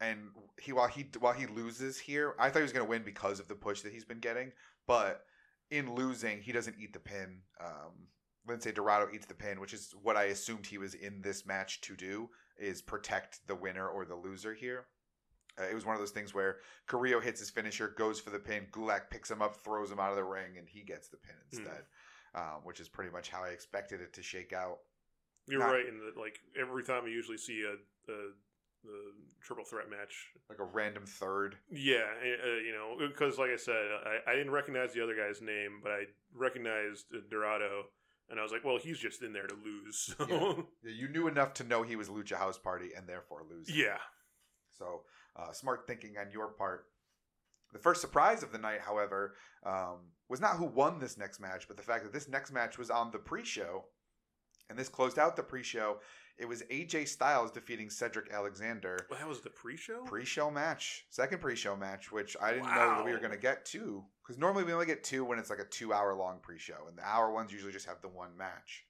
and 0.03 0.31
he 0.61 0.73
while 0.73 0.89
he 0.89 1.07
while 1.19 1.33
he 1.35 1.47
loses 1.47 1.99
here, 1.99 2.35
I 2.39 2.49
thought 2.49 2.61
he 2.61 2.63
was 2.63 2.73
going 2.73 2.87
to 2.87 2.91
win 2.91 3.03
because 3.03 3.39
of 3.41 3.49
the 3.49 3.55
push 3.55 3.83
that 3.83 3.93
he's 3.93 4.05
been 4.05 4.19
getting. 4.19 4.53
But 4.87 5.25
in 5.71 5.95
losing, 5.95 6.41
he 6.41 6.53
doesn't 6.53 6.77
eat 6.79 6.93
the 6.93 7.01
pin. 7.01 7.43
Um, 7.61 8.09
Lince 8.49 8.75
Dorado 8.75 9.09
eats 9.13 9.27
the 9.27 9.35
pin, 9.35 9.61
which 9.61 9.75
is 9.75 9.95
what 10.03 10.17
I 10.17 10.25
assumed 10.25 10.67
he 10.67 10.79
was 10.79 10.95
in 10.95 11.23
this 11.23 11.47
match 11.47 11.81
to 11.83 11.95
do: 11.97 12.31
is 12.59 12.83
protect 12.83 13.47
the 13.47 13.55
winner 13.55 13.89
or 13.89 14.05
the 14.05 14.17
loser 14.17 14.55
here. 14.55 14.87
Uh, 15.59 15.65
it 15.65 15.75
was 15.75 15.85
one 15.85 15.95
of 15.95 16.01
those 16.01 16.11
things 16.11 16.33
where 16.33 16.59
Carrillo 16.87 17.21
hits 17.21 17.41
his 17.41 17.51
finisher, 17.51 17.89
goes 17.89 18.21
for 18.21 18.31
the 18.31 18.39
pin. 18.39 18.67
Gulak 18.73 19.11
picks 19.11 19.31
him 19.31 19.43
up, 19.43 19.57
throws 19.57 19.91
him 19.91 20.01
out 20.01 20.11
of 20.11 20.17
the 20.17 20.25
ring, 20.25 20.57
and 20.59 20.69
he 20.69 20.83
gets 20.83 21.09
the 21.09 21.17
pin 21.17 21.37
instead. 21.53 21.83
Um, 22.35 22.61
which 22.63 22.79
is 22.79 22.89
pretty 22.89 23.11
much 23.11 23.29
how 23.29 23.43
I 23.43 23.49
expected 23.49 24.01
it 24.01 24.13
to 24.13 24.23
shake 24.23 24.53
out. 24.53 24.79
You're 25.49 25.59
Not- 25.59 25.73
right 25.73 25.87
in 25.87 25.99
that. 25.99 26.17
Like 26.17 26.39
every 26.59 26.85
time 26.85 27.05
I 27.05 27.09
usually 27.09 27.39
see 27.39 27.65
a, 27.65 28.13
a, 28.13 28.17
a 28.85 29.45
triple 29.45 29.65
threat 29.65 29.91
match, 29.91 30.29
Like 30.49 30.59
a 30.59 30.65
random 30.65 31.05
third. 31.07 31.57
yeah, 31.71 32.05
uh, 32.23 32.57
you 32.65 32.73
know, 32.73 33.07
because 33.09 33.39
like 33.39 33.51
I 33.51 33.57
said, 33.57 33.75
I, 34.05 34.31
I 34.33 34.35
didn't 34.37 34.53
recognize 34.53 34.93
the 34.93 35.03
other 35.03 35.15
guy's 35.17 35.41
name, 35.43 35.81
but 35.83 35.93
I 35.93 36.05
recognized 36.35 37.07
uh, 37.15 37.19
Dorado, 37.31 37.85
and 38.29 38.39
I 38.39 38.43
was 38.43 38.53
like, 38.53 38.65
well, 38.65 38.79
he's 38.79 38.99
just 38.99 39.23
in 39.23 39.33
there 39.33 39.47
to 39.47 39.55
lose. 39.55 40.15
So. 40.19 40.27
Yeah. 40.29 40.63
Yeah, 40.85 40.93
You 41.01 41.09
knew 41.09 41.29
enough 41.29 41.55
to 41.55 41.65
know 41.65 41.83
he 41.83 41.97
was 41.97 42.09
Lucha 42.09 42.37
House 42.37 42.59
Party 42.59 42.91
and 42.97 43.07
therefore 43.09 43.43
losing. 43.51 43.75
yeah. 43.77 43.99
So 44.79 45.03
uh, 45.37 45.53
smart 45.53 45.87
thinking 45.87 46.15
on 46.19 46.31
your 46.33 46.49
part. 46.49 46.87
The 47.73 47.79
first 47.79 48.01
surprise 48.01 48.43
of 48.43 48.51
the 48.51 48.59
night, 48.59 48.81
however, 48.81 49.35
um, 49.65 49.99
was 50.29 50.41
not 50.41 50.57
who 50.57 50.65
won 50.67 50.99
this 50.99 51.17
next 51.19 51.39
match, 51.39 51.69
but 51.69 51.77
the 51.77 51.83
fact 51.83 52.03
that 52.05 52.13
this 52.13 52.29
next 52.29 52.51
match 52.53 52.79
was 52.79 52.91
on 52.91 53.11
the 53.13 53.19
pre-show, 53.19 53.85
and 54.71 54.79
this 54.79 54.89
closed 54.89 55.19
out 55.19 55.37
the 55.37 55.43
pre-show. 55.43 55.99
It 56.39 56.49
was 56.49 56.63
AJ 56.71 57.09
Styles 57.09 57.51
defeating 57.51 57.91
Cedric 57.91 58.33
Alexander. 58.33 59.07
Well, 59.11 59.19
that 59.19 59.29
was 59.29 59.43
the 59.43 59.51
pre-show. 59.51 60.05
Pre-show 60.05 60.51
match, 60.51 61.05
second 61.11 61.43
pre-show 61.43 61.77
match, 61.77 62.11
which 62.11 62.35
I 62.41 62.53
didn't 62.55 62.75
know 62.75 62.95
that 62.97 63.05
we 63.05 63.13
were 63.13 63.19
going 63.19 63.33
to 63.33 63.37
get 63.37 63.67
two, 63.67 64.03
because 64.23 64.39
normally 64.39 64.65
we 64.65 64.73
only 64.73 64.87
get 64.87 65.05
two 65.05 65.23
when 65.23 65.39
it's 65.39 65.51
like 65.51 65.59
a 65.59 65.67
two-hour-long 65.67 66.39
pre-show, 66.41 66.87
and 66.89 66.97
the 66.97 67.07
hour 67.07 67.31
ones 67.31 67.53
usually 67.53 67.73
just 67.73 67.85
have 67.87 68.01
the 68.01 68.09
one 68.09 68.35
match, 68.39 68.87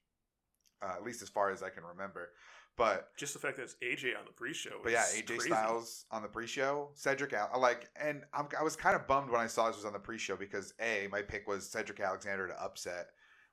uh, 0.81 0.93
at 0.95 1.03
least 1.03 1.23
as 1.23 1.29
far 1.29 1.51
as 1.51 1.61
I 1.65 1.71
can 1.71 1.83
remember. 1.83 2.31
But 2.77 3.09
just 3.17 3.33
the 3.33 3.41
fact 3.41 3.57
that 3.57 3.65
it's 3.65 3.77
AJ 3.83 4.17
on 4.17 4.25
the 4.27 4.33
pre-show. 4.33 4.79
but 4.83 4.93
yeah, 4.93 5.03
AJ 5.03 5.27
crazy. 5.27 5.49
Styles 5.49 6.05
on 6.13 6.23
the 6.23 6.29
pre-show, 6.29 6.91
Cedric 6.95 7.33
Al- 7.33 7.61
like, 7.61 7.91
and 8.01 8.23
I'm, 8.33 8.47
I 8.59 8.63
was 8.63 8.77
kind 8.77 8.95
of 8.95 9.09
bummed 9.09 9.29
when 9.29 9.41
I 9.41 9.49
saw 9.49 9.67
this 9.67 9.77
was 9.77 9.85
on 9.85 9.93
the 9.93 9.99
pre-show 9.99 10.37
because 10.37 10.73
a 10.81 11.09
my 11.11 11.21
pick 11.21 11.49
was 11.49 11.69
Cedric 11.69 11.99
Alexander 11.99 12.47
to 12.47 12.63
upset, 12.63 13.09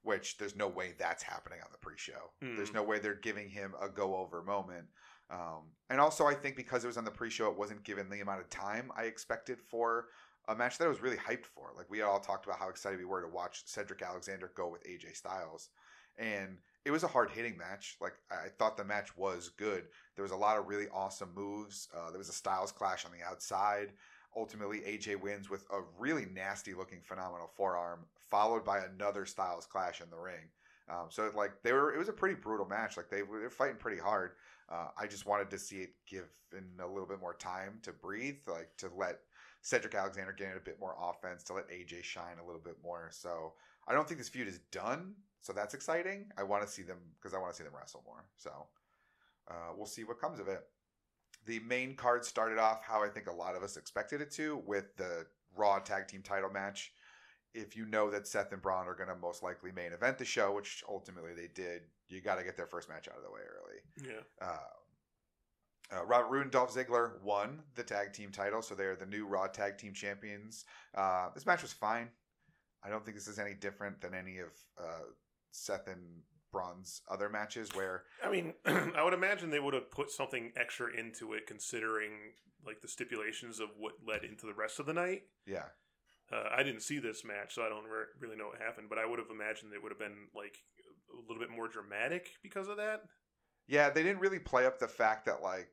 which 0.08 0.38
there's 0.38 0.56
no 0.56 0.70
way 0.70 0.94
that's 0.98 1.22
happening 1.22 1.60
on 1.62 1.68
the 1.74 1.78
pre-show. 1.78 2.32
Hmm. 2.42 2.56
There's 2.56 2.74
no 2.74 2.82
way 2.82 2.98
they're 2.98 3.16
giving 3.16 3.50
him 3.50 3.74
a 3.82 3.90
go-over 3.90 4.42
moment. 4.42 4.86
Um, 5.30 5.74
and 5.90 6.00
also, 6.00 6.26
I 6.26 6.34
think 6.34 6.56
because 6.56 6.86
it 6.86 6.88
was 6.88 6.96
on 6.96 7.04
the 7.04 7.12
pre-show, 7.12 7.52
it 7.52 7.58
wasn't 7.58 7.84
given 7.84 8.10
the 8.10 8.22
amount 8.22 8.40
of 8.40 8.50
time 8.50 8.90
I 8.96 9.04
expected 9.04 9.60
for 9.60 10.06
a 10.48 10.56
match 10.56 10.78
that 10.78 10.86
I 10.86 10.88
was 10.88 11.02
really 11.02 11.18
hyped 11.18 11.46
for. 11.46 11.72
Like 11.76 11.90
we 11.90 12.02
all 12.02 12.22
talked 12.22 12.46
about 12.46 12.58
how 12.58 12.70
excited 12.70 12.98
we 12.98 13.06
were 13.06 13.22
to 13.22 13.28
watch 13.28 13.64
Cedric 13.66 14.02
Alexander 14.02 14.50
go 14.56 14.70
with 14.70 14.88
AJ 14.88 15.18
Styles, 15.18 15.72
and 16.18 16.58
it 16.86 16.92
was 16.92 17.04
a 17.04 17.08
hard 17.08 17.30
hitting 17.30 17.58
match. 17.58 17.98
Like 18.00 18.14
I 18.32 18.48
thought 18.58 18.78
the 18.78 18.86
match 18.86 19.18
was 19.18 19.50
good. 19.50 19.84
There 20.16 20.24
was 20.24 20.32
a 20.32 20.38
lot 20.38 20.58
of 20.58 20.70
really 20.70 20.88
awesome 20.94 21.32
moves. 21.36 21.90
Uh, 21.94 22.12
there 22.12 22.20
was 22.20 22.30
a 22.30 22.34
Styles 22.34 22.72
clash 22.72 23.06
on 23.06 23.12
the 23.12 23.28
outside. 23.28 23.92
Ultimately, 24.38 24.80
AJ 24.82 25.20
wins 25.20 25.50
with 25.50 25.64
a 25.72 25.80
really 25.98 26.28
nasty 26.32 26.76
looking 26.76 27.02
phenomenal 27.02 27.50
forearm, 27.56 28.02
followed 28.30 28.64
by 28.64 28.80
another 28.80 29.26
Styles 29.26 29.66
clash 29.66 30.00
in 30.00 30.10
the 30.12 30.18
ring. 30.18 30.52
Um, 30.90 31.08
so 31.10 31.32
like 31.36 31.52
they 31.64 31.74
were, 31.74 31.94
it 31.94 31.98
was 31.98 32.08
a 32.08 32.14
pretty 32.14 32.36
brutal 32.36 32.68
match. 32.68 32.98
Like 32.98 33.10
they 33.10 33.24
were 33.24 33.50
fighting 33.50 33.78
pretty 33.78 34.00
hard. 34.00 34.32
Uh, 34.70 34.90
I 34.98 35.08
just 35.08 35.26
wanted 35.26 35.50
to 35.50 35.58
see 35.58 35.78
it 35.78 35.94
give 36.08 36.30
in 36.54 36.64
a 36.84 36.88
little 36.88 37.08
bit 37.08 37.20
more 37.20 37.34
time 37.34 37.80
to 37.82 37.92
breathe, 37.92 38.38
like 38.48 38.70
to 38.78 38.90
let 38.96 39.20
Cedric 39.62 39.96
Alexander 39.96 40.34
get 40.38 40.56
a 40.56 40.60
bit 40.60 40.80
more 40.80 40.96
offense, 41.02 41.44
to 41.46 41.54
let 41.54 41.70
AJ 41.70 42.04
shine 42.04 42.38
a 42.42 42.46
little 42.46 42.62
bit 42.62 42.78
more. 42.84 43.10
So 43.12 43.54
I 43.88 43.94
don't 43.94 44.08
think 44.08 44.20
this 44.20 44.30
feud 44.30 44.48
is 44.48 44.60
done. 44.72 45.16
So 45.42 45.54
that's 45.54 45.74
exciting. 45.74 46.32
I 46.38 46.44
want 46.44 46.64
to 46.64 46.70
see 46.70 46.84
them 46.84 46.98
because 47.20 47.34
I 47.34 47.40
want 47.40 47.54
to 47.54 47.58
see 47.58 47.64
them 47.64 47.74
wrestle 47.78 48.04
more. 48.06 48.26
So 48.36 48.52
uh, 49.50 49.74
we'll 49.76 49.88
see 49.88 50.04
what 50.04 50.20
comes 50.20 50.40
of 50.40 50.48
it. 50.48 50.64
The 51.48 51.60
main 51.60 51.96
card 51.96 52.26
started 52.26 52.60
off 52.60 52.84
how 52.84 53.04
I 53.04 53.08
think 53.08 53.28
a 53.28 53.34
lot 53.34 53.56
of 53.56 53.64
us 53.64 53.78
expected 53.78 54.22
it 54.22 54.32
to 54.32 54.62
with 54.66 54.96
the 54.98 55.26
Raw 55.56 55.80
Tag 55.80 56.08
Team 56.08 56.22
title 56.22 56.52
match. 56.52 56.92
If 57.54 57.76
you 57.76 57.86
know 57.86 58.12
that 58.12 58.28
Seth 58.28 58.52
and 58.52 58.62
Braun 58.62 58.88
are 58.88 58.94
going 58.94 59.10
to 59.10 59.16
most 59.16 59.42
likely 59.42 59.72
main 59.72 59.94
event 59.94 60.18
the 60.18 60.26
show, 60.26 60.54
which 60.54 60.84
ultimately 60.88 61.34
they 61.34 61.48
did, 61.56 61.84
you 62.10 62.22
got 62.22 62.36
to 62.36 62.44
get 62.44 62.58
their 62.58 62.68
first 62.68 62.90
match 62.90 63.08
out 63.08 63.18
of 63.18 63.24
the 63.24 63.32
way 63.32 63.40
early. 63.40 64.14
Yeah. 64.14 64.46
Uh, 64.46 65.98
uh, 65.98 66.06
Robert 66.06 66.30
Roode 66.30 66.44
and 66.44 66.52
Dolph 66.52 66.74
Ziggler 66.76 67.22
won 67.24 67.62
the 67.76 67.84
tag 67.84 68.12
team 68.12 68.30
title, 68.32 68.62
so 68.62 68.76
they're 68.76 68.98
the 68.98 69.06
new 69.06 69.26
Raw 69.26 69.48
Tag 69.48 69.78
Team 69.78 69.94
Champions. 69.94 70.66
Uh, 70.94 71.30
this 71.34 71.46
match 71.46 71.62
was 71.62 71.72
fine. 71.72 72.10
I 72.84 72.90
don't 72.90 73.06
think 73.06 73.16
this 73.16 73.28
is 73.28 73.40
any 73.40 73.54
different 73.54 74.02
than 74.02 74.14
any 74.14 74.40
of 74.40 74.50
uh, 74.78 75.06
Seth 75.52 75.88
and 75.88 76.22
Braun's 76.52 77.02
other 77.10 77.30
matches 77.30 77.70
where 77.76 78.04
I 78.24 78.32
mean, 78.32 78.54
I 78.66 79.04
would 79.04 79.14
imagine 79.14 79.50
they 79.50 79.60
would 79.60 79.74
have 79.74 79.92
put 79.92 80.12
something 80.12 80.52
extra 80.56 80.88
into 80.98 81.34
it, 81.34 81.48
considering 81.48 82.12
like 82.66 82.82
the 82.82 82.88
stipulations 82.88 83.60
of 83.60 83.70
what 83.78 83.94
led 84.06 84.24
into 84.24 84.46
the 84.46 84.54
rest 84.54 84.80
of 84.80 84.86
the 84.86 84.94
night. 84.94 85.24
yeah, 85.46 85.66
Uh, 86.32 86.50
I 86.56 86.64
didn't 86.64 86.82
see 86.82 87.00
this 87.00 87.24
match, 87.24 87.54
so 87.56 87.62
I 87.64 87.70
don't 87.70 87.86
re- 87.86 88.06
really 88.20 88.36
know 88.36 88.48
what 88.48 88.62
happened. 88.62 88.88
But 88.90 88.98
I 88.98 89.06
would 89.06 89.20
have 89.20 89.30
imagined 89.32 89.74
it 89.74 89.82
would 89.82 89.92
have 89.92 90.00
been 90.00 90.28
like 90.36 90.58
a 91.14 91.22
little 91.28 91.40
bit 91.42 91.56
more 91.56 91.68
dramatic 91.68 92.28
because 92.44 92.68
of 92.68 92.78
that. 92.78 93.04
Yeah, 93.68 93.90
they 93.90 94.04
didn't 94.04 94.20
really 94.22 94.40
play 94.40 94.66
up 94.66 94.80
the 94.80 94.88
fact 94.88 95.26
that 95.26 95.42
like 95.42 95.70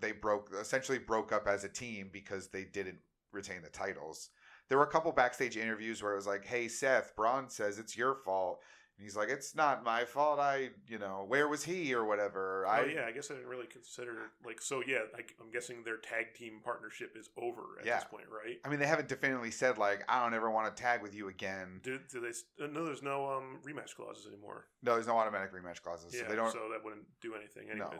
they 0.00 0.12
broke 0.12 0.50
essentially 0.60 0.98
broke 0.98 1.32
up 1.32 1.46
as 1.46 1.64
a 1.64 1.68
team 1.68 2.10
because 2.12 2.48
they 2.48 2.64
didn't 2.64 2.98
retain 3.32 3.62
the 3.62 3.68
titles. 3.70 4.30
There 4.68 4.78
were 4.78 4.84
a 4.84 4.90
couple 4.90 5.12
backstage 5.12 5.56
interviews 5.56 6.02
where 6.02 6.12
it 6.12 6.16
was 6.16 6.26
like, 6.26 6.44
"Hey 6.44 6.66
Seth, 6.68 7.14
Braun 7.16 7.48
says 7.48 7.78
it's 7.78 7.96
your 7.96 8.14
fault." 8.24 8.60
He's 9.02 9.16
like, 9.16 9.28
"It's 9.28 9.54
not 9.54 9.82
my 9.84 10.04
fault. 10.04 10.38
I, 10.38 10.70
you 10.86 10.98
know, 10.98 11.24
where 11.26 11.48
was 11.48 11.64
he 11.64 11.92
or 11.94 12.04
whatever." 12.04 12.66
I 12.66 12.80
oh 12.82 12.84
yeah, 12.84 13.04
I 13.06 13.12
guess 13.12 13.30
I 13.30 13.34
didn't 13.34 13.48
really 13.48 13.66
consider 13.66 14.30
like 14.44 14.60
so. 14.62 14.82
Yeah, 14.86 15.00
I, 15.16 15.20
I'm 15.40 15.50
guessing 15.50 15.82
their 15.84 15.96
tag 15.98 16.34
team 16.34 16.60
partnership 16.64 17.14
is 17.16 17.28
over 17.36 17.62
at 17.80 17.86
Yeah. 17.86 17.96
this 17.96 18.04
point, 18.04 18.24
right? 18.30 18.58
I 18.64 18.68
mean, 18.68 18.78
they 18.78 18.86
haven't 18.86 19.08
definitively 19.08 19.50
said 19.50 19.78
like, 19.78 20.04
"I 20.08 20.22
don't 20.22 20.34
ever 20.34 20.50
want 20.50 20.74
to 20.74 20.82
tag 20.82 21.02
with 21.02 21.14
you 21.14 21.28
again." 21.28 21.80
Do, 21.82 21.98
do 22.10 22.20
they? 22.20 22.64
uh, 22.64 22.68
No, 22.68 22.84
there's 22.84 23.02
no 23.02 23.28
um 23.30 23.58
rematch 23.64 23.94
clauses 23.96 24.26
anymore. 24.26 24.66
No, 24.82 24.94
there's 24.94 25.06
no 25.06 25.16
automatic 25.18 25.52
rematch 25.52 25.82
clauses, 25.82 26.14
yeah, 26.14 26.22
so 26.22 26.28
they 26.28 26.36
don't. 26.36 26.52
So 26.52 26.68
that 26.72 26.84
wouldn't 26.84 27.06
do 27.20 27.34
anything, 27.34 27.68
No. 27.76 27.90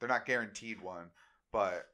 they're 0.00 0.08
not 0.08 0.26
guaranteed 0.26 0.80
one, 0.80 1.10
but 1.52 1.86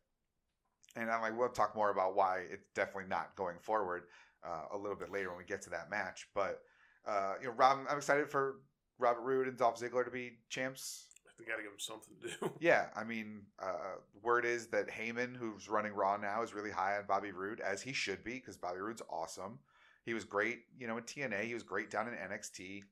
and 0.97 1.11
I'm 1.11 1.21
like 1.21 1.37
we'll 1.39 1.49
talk 1.49 1.75
more 1.77 1.91
about 1.91 2.17
why 2.17 2.45
it's 2.51 2.67
definitely 2.75 3.09
not 3.09 3.37
going 3.37 3.59
forward 3.61 4.05
uh, 4.45 4.65
a 4.73 4.79
little 4.79 4.97
bit 4.97 5.11
later 5.11 5.29
when 5.29 5.39
we 5.39 5.45
get 5.45 5.63
to 5.63 5.71
that 5.71 5.91
match. 5.91 6.29
But 6.35 6.61
uh, 7.07 7.35
you 7.41 7.49
know, 7.49 7.53
Rob, 7.55 7.79
I'm 7.89 7.97
excited 7.97 8.31
for 8.31 8.57
Robert 8.99 9.23
Roode 9.23 9.49
and 9.49 9.57
Dolph 9.57 9.81
Ziggler 9.81 10.05
to 10.05 10.11
be 10.11 10.39
champs. 10.49 11.07
They 11.39 11.45
got 11.45 11.57
to 11.57 11.63
give 11.63 11.71
them 11.71 11.79
something 11.79 12.15
to 12.23 12.29
do. 12.29 12.53
Yeah, 12.61 12.87
I 12.97 13.05
mean, 13.05 13.43
uh, 13.63 13.99
word 14.23 14.45
is 14.45 14.67
that 14.69 14.89
Heyman, 14.89 15.37
who's 15.37 15.69
running 15.69 15.93
Raw 15.93 16.17
now, 16.17 16.43
is 16.43 16.53
really 16.53 16.71
high 16.71 16.97
on 16.97 17.05
Bobby 17.07 17.31
Roode, 17.31 17.61
as 17.61 17.81
he 17.81 17.93
should 17.93 18.25
be, 18.25 18.35
because 18.35 18.57
Bobby 18.57 18.81
Roode's 18.81 19.03
awesome. 19.09 19.61
He 20.05 20.15
was 20.15 20.25
great, 20.25 20.61
you 20.77 20.89
know, 20.89 20.97
in 20.97 21.05
TNA. 21.05 21.45
He 21.45 21.55
was 21.55 21.63
great 21.63 21.91
down 21.91 22.09
in 22.09 22.15
NXT. 22.15 22.83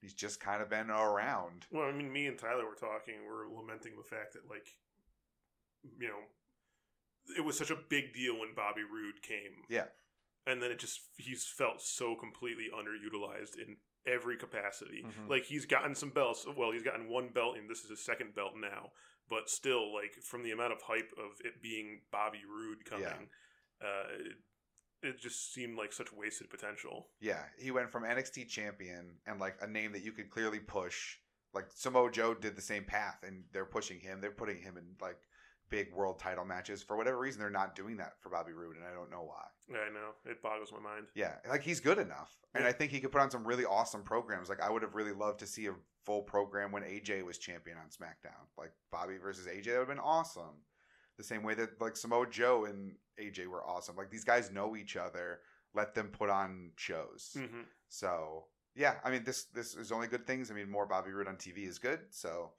He's 0.00 0.14
just 0.14 0.38
kind 0.38 0.62
of 0.62 0.70
been 0.70 0.90
around. 0.90 1.66
Well, 1.72 1.88
I 1.88 1.92
mean, 1.92 2.12
me 2.12 2.26
and 2.26 2.38
Tyler 2.38 2.66
were 2.66 2.76
talking. 2.76 3.14
We're 3.26 3.48
lamenting 3.48 3.94
the 3.96 4.04
fact 4.04 4.34
that, 4.34 4.48
like, 4.48 4.68
you 5.98 6.06
know, 6.06 7.34
it 7.36 7.44
was 7.44 7.58
such 7.58 7.70
a 7.70 7.76
big 7.88 8.14
deal 8.14 8.38
when 8.38 8.54
Bobby 8.54 8.82
Roode 8.82 9.22
came. 9.22 9.64
Yeah. 9.68 9.86
And 10.46 10.62
then 10.62 10.70
it 10.70 10.78
just, 10.78 11.00
he's 11.16 11.44
felt 11.46 11.80
so 11.82 12.14
completely 12.14 12.68
underutilized 12.72 13.58
in 13.58 13.76
every 14.06 14.36
capacity. 14.36 15.04
Mhm. 15.04 15.28
Like, 15.28 15.44
he's 15.44 15.66
gotten 15.66 15.94
some 15.94 16.10
belts. 16.10 16.46
Well, 16.56 16.70
he's 16.70 16.84
gotten 16.84 17.08
one 17.08 17.28
belt, 17.30 17.56
and 17.56 17.68
this 17.68 17.82
is 17.82 17.90
his 17.90 18.04
second 18.04 18.34
belt 18.34 18.52
now. 18.56 18.92
But 19.28 19.50
still, 19.50 19.92
like, 19.92 20.14
from 20.22 20.44
the 20.44 20.52
amount 20.52 20.72
of 20.72 20.82
hype 20.82 21.10
of 21.18 21.32
it 21.44 21.60
being 21.60 22.02
Bobby 22.12 22.42
Roode 22.48 22.84
coming, 22.84 23.28
uh, 23.82 24.04
it, 24.20 24.36
it 25.02 25.18
just 25.18 25.52
seemed 25.52 25.76
like 25.76 25.92
such 25.92 26.12
wasted 26.12 26.48
potential. 26.48 27.08
Yeah, 27.20 27.42
he 27.58 27.72
went 27.72 27.90
from 27.90 28.04
NXT 28.04 28.48
champion 28.48 29.18
and 29.26 29.40
like 29.40 29.56
a 29.60 29.66
name 29.66 29.92
that 29.92 30.04
you 30.04 30.12
could 30.12 30.30
clearly 30.30 30.60
push. 30.60 31.18
Like 31.52 31.66
Samoa 31.74 32.10
Joe 32.12 32.34
did 32.34 32.54
the 32.54 32.62
same 32.62 32.84
path, 32.84 33.18
and 33.22 33.44
they're 33.52 33.64
pushing 33.66 33.98
him. 33.98 34.20
They're 34.20 34.30
putting 34.30 34.58
him 34.58 34.76
in 34.76 34.94
like 35.00 35.18
big 35.68 35.92
world 35.92 36.18
title 36.18 36.44
matches. 36.44 36.82
For 36.82 36.96
whatever 36.96 37.18
reason, 37.18 37.40
they're 37.40 37.50
not 37.50 37.74
doing 37.74 37.96
that 37.98 38.14
for 38.20 38.28
Bobby 38.30 38.52
Roode, 38.52 38.76
and 38.76 38.84
I 38.84 38.92
don't 38.94 39.10
know 39.10 39.22
why. 39.22 39.44
Yeah, 39.68 39.78
I 39.88 39.92
know 39.92 40.10
it 40.24 40.42
boggles 40.42 40.72
my 40.72 40.78
mind. 40.78 41.06
Yeah, 41.14 41.34
like 41.48 41.62
he's 41.62 41.80
good 41.80 41.98
enough, 41.98 42.36
and 42.54 42.64
Yeah. 42.64 42.70
I 42.70 42.72
think 42.72 42.92
he 42.92 43.00
could 43.00 43.12
put 43.12 43.20
on 43.20 43.30
some 43.30 43.46
really 43.46 43.64
awesome 43.64 44.02
programs. 44.02 44.48
Like 44.48 44.60
I 44.62 44.70
would 44.70 44.82
have 44.82 44.94
really 44.94 45.12
loved 45.12 45.40
to 45.40 45.46
see 45.46 45.66
a 45.66 45.74
full 46.04 46.22
program 46.22 46.70
when 46.72 46.82
AJ 46.84 47.24
was 47.24 47.38
champion 47.38 47.76
on 47.78 47.86
SmackDown, 47.88 48.46
like 48.56 48.72
Bobby 48.92 49.16
versus 49.18 49.46
AJ. 49.46 49.64
That 49.64 49.72
would 49.72 49.78
have 49.80 49.88
been 49.88 49.98
awesome. 49.98 50.62
The 51.18 51.24
same 51.24 51.42
way 51.42 51.54
that 51.54 51.80
like 51.80 51.96
Samoa 51.96 52.28
Joe 52.30 52.66
and 52.66 52.94
AJ 53.20 53.46
were 53.48 53.66
awesome. 53.66 53.96
Like 53.96 54.10
these 54.10 54.24
guys 54.24 54.50
know 54.52 54.76
each 54.76 54.96
other. 54.96 55.40
Let 55.74 55.94
them 55.94 56.08
put 56.08 56.30
on 56.30 56.70
shows. 56.76 57.36
hmm 57.36 57.62
So 57.88 58.44
yeah, 58.74 58.96
I 59.04 59.10
mean 59.10 59.24
this 59.24 59.44
this 59.46 59.74
is 59.74 59.90
only 59.90 60.06
good 60.06 60.26
things. 60.26 60.50
I 60.50 60.54
mean 60.54 60.70
more 60.70 60.86
Bobby 60.86 61.10
Roode 61.10 61.28
on 61.28 61.36
TV 61.36 61.66
is 61.66 61.78
good. 61.78 62.00
So. 62.10 62.52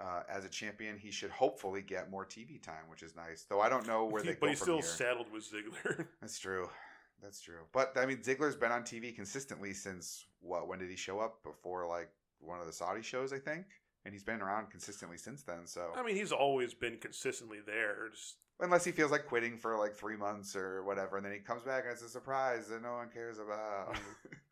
Uh, 0.00 0.22
as 0.28 0.44
a 0.44 0.48
champion, 0.48 0.96
he 0.98 1.10
should 1.10 1.30
hopefully 1.30 1.82
get 1.82 2.10
more 2.10 2.24
TV 2.24 2.60
time, 2.60 2.88
which 2.88 3.02
is 3.02 3.14
nice. 3.14 3.44
Though 3.48 3.60
I 3.60 3.68
don't 3.68 3.86
know 3.86 4.04
where 4.04 4.22
they 4.24 4.30
but 4.32 4.40
go 4.40 4.48
he's 4.48 4.60
still 4.60 4.74
here. 4.76 4.82
saddled 4.82 5.30
with 5.32 5.44
Ziggler. 5.50 6.06
That's 6.20 6.38
true. 6.38 6.68
That's 7.22 7.40
true. 7.40 7.60
But 7.72 7.96
I 7.96 8.06
mean, 8.06 8.18
Ziggler's 8.18 8.56
been 8.56 8.72
on 8.72 8.82
TV 8.82 9.14
consistently 9.14 9.72
since 9.74 10.26
what? 10.40 10.66
When 10.66 10.78
did 10.78 10.90
he 10.90 10.96
show 10.96 11.20
up? 11.20 11.42
Before 11.44 11.86
like 11.86 12.10
one 12.40 12.60
of 12.60 12.66
the 12.66 12.72
Saudi 12.72 13.02
shows, 13.02 13.32
I 13.32 13.38
think. 13.38 13.66
And 14.04 14.12
he's 14.12 14.24
been 14.24 14.40
around 14.42 14.70
consistently 14.70 15.16
since 15.18 15.44
then. 15.44 15.66
So 15.66 15.92
I 15.96 16.02
mean, 16.02 16.16
he's 16.16 16.32
always 16.32 16.74
been 16.74 16.96
consistently 16.96 17.58
there. 17.64 18.08
Just 18.12 18.38
unless 18.58 18.84
he 18.84 18.90
feels 18.90 19.12
like 19.12 19.26
quitting 19.26 19.56
for 19.56 19.76
like 19.78 19.94
three 19.94 20.16
months 20.16 20.56
or 20.56 20.82
whatever, 20.82 21.16
and 21.16 21.24
then 21.26 21.32
he 21.32 21.38
comes 21.38 21.62
back 21.62 21.84
and 21.84 21.92
it's 21.92 22.02
a 22.02 22.08
surprise 22.08 22.66
that 22.68 22.82
no 22.82 22.94
one 22.94 23.08
cares 23.08 23.38
about. 23.38 23.96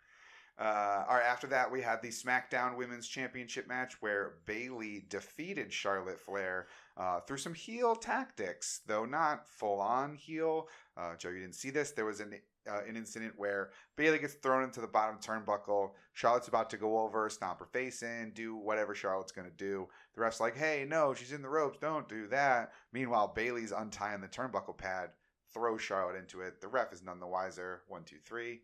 Uh, 0.61 1.04
all 1.08 1.16
right. 1.16 1.24
After 1.24 1.46
that, 1.46 1.72
we 1.72 1.80
had 1.80 2.02
the 2.02 2.08
SmackDown 2.08 2.76
Women's 2.76 3.08
Championship 3.08 3.66
match 3.66 3.96
where 4.00 4.34
Bayley 4.44 5.06
defeated 5.08 5.72
Charlotte 5.72 6.20
Flair 6.20 6.66
uh, 6.98 7.20
through 7.20 7.38
some 7.38 7.54
heel 7.54 7.96
tactics, 7.96 8.82
though 8.86 9.06
not 9.06 9.48
full 9.48 9.80
on 9.80 10.14
heel. 10.14 10.68
Uh, 10.98 11.16
Joe, 11.16 11.30
you 11.30 11.40
didn't 11.40 11.54
see 11.54 11.70
this. 11.70 11.92
There 11.92 12.04
was 12.04 12.20
an 12.20 12.34
uh, 12.70 12.82
an 12.86 12.94
incident 12.94 13.32
where 13.36 13.70
Bayley 13.96 14.18
gets 14.18 14.34
thrown 14.34 14.62
into 14.62 14.82
the 14.82 14.86
bottom 14.86 15.18
turnbuckle. 15.18 15.92
Charlotte's 16.12 16.48
about 16.48 16.68
to 16.70 16.76
go 16.76 16.98
over, 16.98 17.28
stomp 17.30 17.58
her 17.58 17.64
face 17.64 18.02
in, 18.02 18.32
do 18.34 18.54
whatever 18.54 18.94
Charlotte's 18.94 19.32
going 19.32 19.48
to 19.48 19.56
do. 19.56 19.88
The 20.14 20.20
ref's 20.20 20.40
like, 20.40 20.56
hey, 20.56 20.84
no, 20.86 21.14
she's 21.14 21.32
in 21.32 21.40
the 21.40 21.48
ropes. 21.48 21.78
Don't 21.80 22.06
do 22.06 22.26
that. 22.28 22.72
Meanwhile, 22.92 23.32
Bayley's 23.34 23.72
untying 23.72 24.20
the 24.20 24.28
turnbuckle 24.28 24.76
pad, 24.76 25.08
throws 25.54 25.80
Charlotte 25.80 26.18
into 26.18 26.42
it. 26.42 26.61
The 26.61 26.68
ref 26.68 26.92
is 26.92 27.02
none 27.02 27.18
the 27.18 27.26
wiser. 27.26 27.80
One, 27.88 28.04
two, 28.04 28.18
three. 28.26 28.61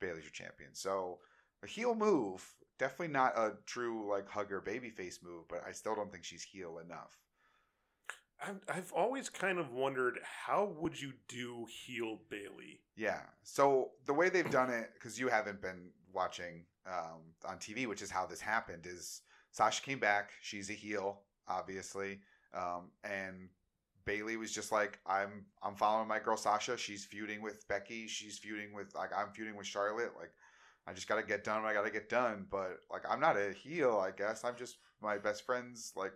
Bayley's 0.00 0.24
your 0.24 0.30
champion. 0.32 0.70
So 0.72 1.18
a 1.64 1.66
heel 1.66 1.94
move, 1.94 2.44
definitely 2.78 3.12
not 3.12 3.36
a 3.36 3.54
true 3.66 4.08
like 4.10 4.28
hugger 4.28 4.60
babyface 4.60 5.22
move, 5.22 5.48
but 5.48 5.62
I 5.66 5.72
still 5.72 5.94
don't 5.94 6.12
think 6.12 6.24
she's 6.24 6.42
heel 6.42 6.78
enough. 6.84 7.18
I've, 8.46 8.60
I've 8.68 8.92
always 8.92 9.28
kind 9.30 9.58
of 9.58 9.72
wondered 9.72 10.18
how 10.22 10.74
would 10.78 11.00
you 11.00 11.12
do 11.28 11.66
heel 11.86 12.18
Bayley? 12.28 12.80
Yeah. 12.96 13.20
So 13.42 13.92
the 14.06 14.12
way 14.12 14.28
they've 14.28 14.50
done 14.50 14.70
it, 14.70 14.90
because 14.94 15.18
you 15.18 15.28
haven't 15.28 15.62
been 15.62 15.90
watching 16.12 16.64
um, 16.86 17.20
on 17.48 17.58
TV, 17.58 17.86
which 17.86 18.02
is 18.02 18.10
how 18.10 18.26
this 18.26 18.40
happened, 18.40 18.86
is 18.86 19.22
Sasha 19.52 19.82
came 19.82 19.98
back. 19.98 20.30
She's 20.42 20.68
a 20.68 20.74
heel, 20.74 21.20
obviously, 21.48 22.20
um, 22.52 22.90
and 23.04 23.48
Bayley 24.04 24.36
was 24.36 24.52
just 24.52 24.72
like, 24.72 24.98
"I'm 25.06 25.46
I'm 25.62 25.76
following 25.76 26.08
my 26.08 26.18
girl 26.18 26.36
Sasha. 26.36 26.76
She's 26.76 27.04
feuding 27.04 27.40
with 27.40 27.66
Becky. 27.68 28.06
She's 28.06 28.38
feuding 28.38 28.74
with 28.74 28.94
like 28.94 29.10
I'm 29.16 29.30
feuding 29.32 29.56
with 29.56 29.66
Charlotte. 29.66 30.12
Like 30.18 30.32
I 30.86 30.92
just 30.92 31.08
got 31.08 31.16
to 31.16 31.22
get 31.22 31.44
done. 31.44 31.62
What 31.62 31.70
I 31.70 31.74
got 31.74 31.84
to 31.84 31.90
get 31.90 32.08
done. 32.08 32.46
But 32.50 32.80
like 32.90 33.02
I'm 33.08 33.20
not 33.20 33.36
a 33.36 33.52
heel. 33.52 33.98
I 34.04 34.10
guess 34.10 34.44
I'm 34.44 34.56
just 34.56 34.76
my 35.02 35.18
best 35.18 35.44
friend's 35.46 35.92
like 35.96 36.12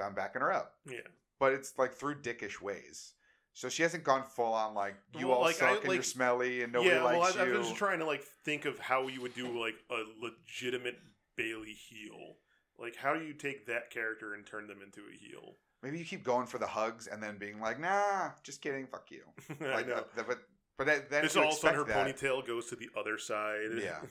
I'm 0.00 0.14
backing 0.14 0.42
her 0.42 0.52
up. 0.52 0.74
Yeah. 0.88 0.98
But 1.38 1.52
it's 1.52 1.78
like 1.78 1.92
through 1.94 2.16
dickish 2.22 2.60
ways. 2.60 3.12
So 3.52 3.68
she 3.70 3.82
hasn't 3.82 4.04
gone 4.04 4.22
full 4.24 4.52
on 4.52 4.74
like 4.74 4.96
you 5.18 5.28
Well, 5.28 5.36
all 5.38 5.42
like, 5.44 5.62
I- 5.62 5.74
suck 5.74 5.84
and 5.84 5.94
you're 5.94 6.02
smelly 6.02 6.62
and 6.62 6.72
nobody 6.72 6.90
likes 6.98 7.00
you. 7.00 7.04
yeah, 7.04 7.10
well, 7.12 7.20
likes 7.20 7.36
I, 7.36 7.42
I 7.42 7.46
you. 7.46 7.52
was 7.58 7.66
just 7.68 7.78
trying 7.78 8.00
to 8.00 8.04
like 8.06 8.22
think 8.44 8.64
of 8.66 8.78
how 8.78 9.08
you 9.08 9.22
would 9.22 9.34
do 9.34 9.58
like 9.58 9.76
a 9.90 10.02
legitimate 10.22 10.98
Bayley 11.36 11.72
heel. 11.72 12.36
Like, 12.78 12.94
how 12.96 13.14
do 13.14 13.24
you 13.24 13.32
take 13.32 13.66
that 13.66 13.90
character 13.90 14.34
and 14.34 14.44
turn 14.46 14.66
them 14.66 14.78
into 14.84 15.00
a 15.00 15.16
heel? 15.16 15.54
Maybe 15.82 15.98
you 15.98 16.04
keep 16.04 16.22
going 16.24 16.46
for 16.46 16.58
the 16.58 16.66
hugs 16.66 17.06
and 17.06 17.22
then 17.22 17.38
being 17.38 17.58
like, 17.60 17.80
nah, 17.80 18.30
just 18.42 18.60
kidding, 18.60 18.86
fuck 18.86 19.06
you. 19.10 19.22
I 19.62 19.74
Like, 19.76 19.88
know. 19.88 20.04
uh, 20.18 20.22
but 20.26 20.40
but 20.78 20.86
then 20.86 21.02
then 21.10 21.28
all 21.36 21.48
of 21.48 21.48
a 21.50 21.52
sudden 21.52 21.78
her 21.80 21.84
that, 21.84 22.06
ponytail 22.06 22.46
goes 22.46 22.66
to 22.66 22.76
the 22.76 22.88
other 22.98 23.18
side. 23.18 23.70
Yeah. 23.82 23.98
and 24.00 24.08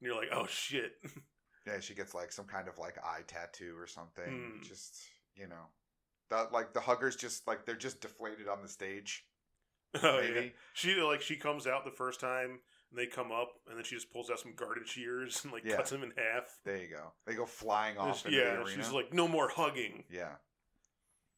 you're 0.00 0.14
like, 0.16 0.28
oh 0.32 0.46
shit. 0.46 0.92
yeah, 1.66 1.80
she 1.80 1.94
gets 1.94 2.14
like 2.14 2.32
some 2.32 2.46
kind 2.46 2.68
of 2.68 2.78
like 2.78 2.98
eye 2.98 3.22
tattoo 3.26 3.74
or 3.78 3.86
something. 3.86 4.24
Hmm. 4.58 4.62
Just 4.62 4.96
you 5.34 5.46
know, 5.48 5.66
the 6.30 6.48
like 6.52 6.72
the 6.72 6.80
huggers 6.80 7.16
just 7.16 7.46
like 7.46 7.66
they're 7.66 7.76
just 7.76 8.00
deflated 8.00 8.48
on 8.48 8.62
the 8.62 8.68
stage. 8.68 9.24
oh 10.02 10.20
Maybe 10.20 10.40
yeah. 10.46 10.50
She 10.74 10.94
like 10.96 11.22
she 11.22 11.36
comes 11.36 11.66
out 11.66 11.84
the 11.84 11.90
first 11.90 12.20
time 12.20 12.58
and 12.90 12.98
they 12.98 13.06
come 13.06 13.32
up 13.32 13.52
and 13.68 13.76
then 13.76 13.84
she 13.84 13.94
just 13.94 14.12
pulls 14.12 14.30
out 14.30 14.38
some 14.40 14.54
garden 14.54 14.84
shears 14.86 15.40
and 15.44 15.52
like 15.52 15.64
Yeah. 15.64 15.76
cuts 15.76 15.90
them 15.90 16.02
in 16.02 16.12
half. 16.16 16.44
there 16.64 16.78
you 16.78 16.88
go. 16.88 17.12
They 17.26 17.34
go 17.34 17.46
flying 17.46 17.96
off. 17.98 18.22
she- 18.22 18.36
yeah, 18.36 18.56
the 18.56 18.62
arena. 18.62 18.70
she's 18.70 18.92
like, 18.92 19.12
no 19.12 19.26
more 19.28 19.48
hugging. 19.48 20.04
Yeah. 20.10 20.34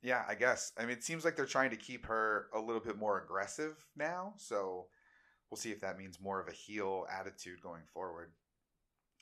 Yeah, 0.03 0.23
I 0.29 0.35
guess. 0.35 0.73
I 0.79 0.83
mean, 0.83 0.91
it 0.91 1.05
seems 1.05 1.25
like 1.25 1.35
they're 1.37 1.47
trying 1.47 1.71
to 1.71 1.77
keep 1.77 2.07
her 2.07 2.47
a 2.55 2.61
little 2.61 2.81
bit 2.81 2.97
more 2.97 3.21
aggressive 3.23 3.85
now. 3.97 4.35
So 4.37 4.87
we'll 5.51 5.59
see 5.59 5.73
if 5.73 5.81
that 5.81 5.99
means 5.99 6.21
more 6.21 6.41
of 6.41 6.49
a 6.49 6.53
heel 6.53 7.07
attitude 7.13 7.61
going 7.61 7.83
forward. 7.93 8.33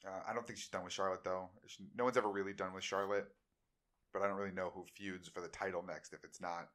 Uh, 0.06 0.20
I 0.28 0.34
don't 0.34 0.46
think 0.46 0.58
she's 0.58 0.68
done 0.68 0.84
with 0.84 0.92
Charlotte, 0.92 1.24
though. 1.24 1.48
She, 1.66 1.84
no 1.96 2.04
one's 2.04 2.16
ever 2.16 2.30
really 2.30 2.52
done 2.52 2.74
with 2.74 2.84
Charlotte. 2.84 3.26
But 4.12 4.22
I 4.22 4.28
don't 4.28 4.36
really 4.36 4.54
know 4.54 4.70
who 4.74 4.84
feuds 4.94 5.28
for 5.28 5.40
the 5.40 5.48
title 5.48 5.84
next 5.86 6.12
if 6.12 6.24
it's 6.24 6.40
not 6.40 6.68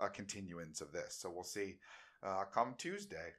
a 0.00 0.08
continuance 0.08 0.80
of 0.80 0.92
this. 0.92 1.16
So 1.18 1.30
we'll 1.30 1.44
see 1.44 1.76
uh, 2.22 2.44
come 2.52 2.74
Tuesday. 2.76 3.32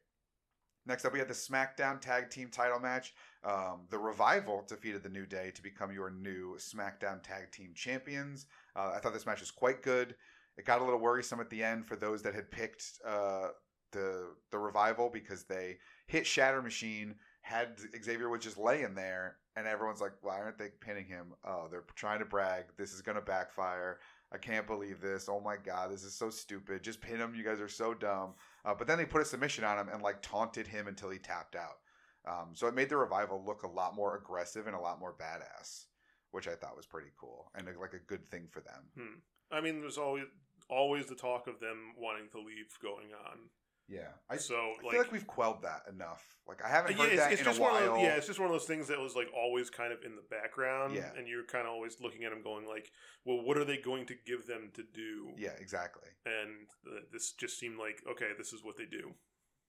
Next 0.85 1.05
up, 1.05 1.13
we 1.13 1.19
had 1.19 1.29
the 1.29 1.33
SmackDown 1.33 2.01
Tag 2.01 2.29
Team 2.29 2.49
title 2.49 2.79
match. 2.79 3.13
Um, 3.43 3.81
the 3.89 3.97
Revival 3.97 4.65
defeated 4.67 5.01
the 5.01 5.09
New 5.09 5.25
Day 5.25 5.51
to 5.55 5.61
become 5.61 5.93
your 5.93 6.09
new 6.09 6.57
SmackDown 6.57 7.23
Tag 7.23 7.51
Team 7.51 7.71
champions. 7.73 8.47
Uh, 8.75 8.91
I 8.95 8.99
thought 8.99 9.13
this 9.13 9.25
match 9.25 9.39
was 9.39 9.51
quite 9.51 9.81
good. 9.81 10.15
It 10.57 10.65
got 10.65 10.81
a 10.81 10.83
little 10.83 10.99
worrisome 10.99 11.39
at 11.39 11.49
the 11.49 11.63
end 11.63 11.87
for 11.87 11.95
those 11.95 12.21
that 12.23 12.35
had 12.35 12.51
picked 12.51 12.83
uh, 13.07 13.49
the 13.91 14.27
the 14.51 14.59
Revival 14.59 15.09
because 15.09 15.43
they 15.43 15.77
hit 16.07 16.27
Shatter 16.27 16.61
Machine, 16.61 17.15
had 17.41 17.77
Xavier 18.03 18.29
was 18.29 18.43
just 18.43 18.57
laying 18.57 18.95
there, 18.95 19.37
and 19.55 19.67
everyone's 19.67 20.01
like, 20.01 20.13
"Why 20.21 20.39
aren't 20.39 20.57
they 20.57 20.69
pinning 20.79 21.05
him? 21.05 21.33
Oh, 21.45 21.67
they're 21.71 21.85
trying 21.95 22.19
to 22.19 22.25
brag. 22.25 22.65
This 22.77 22.93
is 22.93 23.01
gonna 23.01 23.21
backfire. 23.21 23.99
I 24.31 24.37
can't 24.37 24.67
believe 24.67 24.99
this. 25.01 25.29
Oh 25.29 25.39
my 25.39 25.57
god, 25.57 25.91
this 25.91 26.03
is 26.03 26.13
so 26.13 26.29
stupid. 26.29 26.83
Just 26.83 27.01
pin 27.01 27.17
him. 27.17 27.35
You 27.35 27.43
guys 27.43 27.61
are 27.61 27.69
so 27.69 27.93
dumb." 27.93 28.33
Uh, 28.65 28.73
but 28.73 28.87
then 28.87 28.97
they 28.97 29.05
put 29.05 29.21
a 29.21 29.25
submission 29.25 29.63
on 29.63 29.77
him 29.77 29.89
and 29.89 30.01
like 30.01 30.21
taunted 30.21 30.67
him 30.67 30.87
until 30.87 31.09
he 31.09 31.19
tapped 31.19 31.55
out. 31.55 31.77
Um, 32.25 32.51
so 32.53 32.67
it 32.67 32.75
made 32.75 32.89
the 32.89 32.97
revival 32.97 33.43
look 33.45 33.63
a 33.63 33.67
lot 33.67 33.95
more 33.95 34.17
aggressive 34.17 34.67
and 34.67 34.75
a 34.75 34.79
lot 34.79 34.99
more 34.99 35.13
badass, 35.13 35.85
which 36.33 36.47
I 36.47 36.55
thought 36.55 36.75
was 36.75 36.85
pretty 36.85 37.11
cool 37.17 37.51
and 37.55 37.67
uh, 37.67 37.71
like 37.79 37.93
a 37.93 37.99
good 37.99 38.27
thing 38.27 38.47
for 38.51 38.59
them. 38.59 39.21
I 39.51 39.61
mean, 39.61 39.79
there's 39.79 39.97
always 39.97 40.25
always 40.69 41.05
the 41.05 41.15
talk 41.15 41.47
of 41.47 41.59
them 41.59 41.93
wanting 41.97 42.27
to 42.31 42.39
leave 42.39 42.77
going 42.81 43.09
on. 43.27 43.37
Yeah, 43.89 44.07
I, 44.29 44.37
so 44.37 44.55
I 44.55 44.67
like, 44.83 44.91
feel 44.91 45.01
like 45.01 45.11
we've 45.11 45.27
quelled 45.27 45.61
that 45.63 45.83
enough. 45.93 46.23
Like 46.47 46.63
I 46.65 46.69
haven't 46.69 46.97
yeah, 46.97 47.03
heard 47.03 47.11
it's, 47.11 47.21
that 47.21 47.31
it's 47.33 47.41
in 47.41 47.45
just 47.45 47.59
a 47.59 47.61
one 47.61 47.73
while. 47.73 47.81
of 47.81 47.93
those, 47.95 48.01
yeah, 48.03 48.15
it's 48.15 48.27
just 48.27 48.39
one 48.39 48.47
of 48.47 48.53
those 48.53 48.65
things 48.65 48.87
that 48.87 48.99
was 48.99 49.13
like 49.15 49.27
always 49.35 49.69
kind 49.69 49.91
of 49.93 49.99
in 50.03 50.15
the 50.15 50.23
background, 50.31 50.95
Yeah. 50.95 51.11
and 51.17 51.27
you're 51.27 51.43
kind 51.43 51.67
of 51.67 51.73
always 51.73 51.97
looking 52.01 52.23
at 52.23 52.31
them 52.31 52.41
going 52.41 52.65
like, 52.65 52.89
well, 53.25 53.43
what 53.45 53.57
are 53.57 53.65
they 53.65 53.77
going 53.77 54.05
to 54.07 54.15
give 54.25 54.47
them 54.47 54.71
to 54.75 54.83
do? 54.83 55.31
yeah, 55.37 55.51
exactly. 55.59 56.09
and 56.25 56.67
uh, 56.87 57.01
this 57.11 57.33
just 57.33 57.59
seemed 57.59 57.77
like 57.77 58.01
okay, 58.09 58.29
this 58.37 58.53
is 58.53 58.63
what 58.63 58.77
they 58.77 58.85
do. 58.85 59.11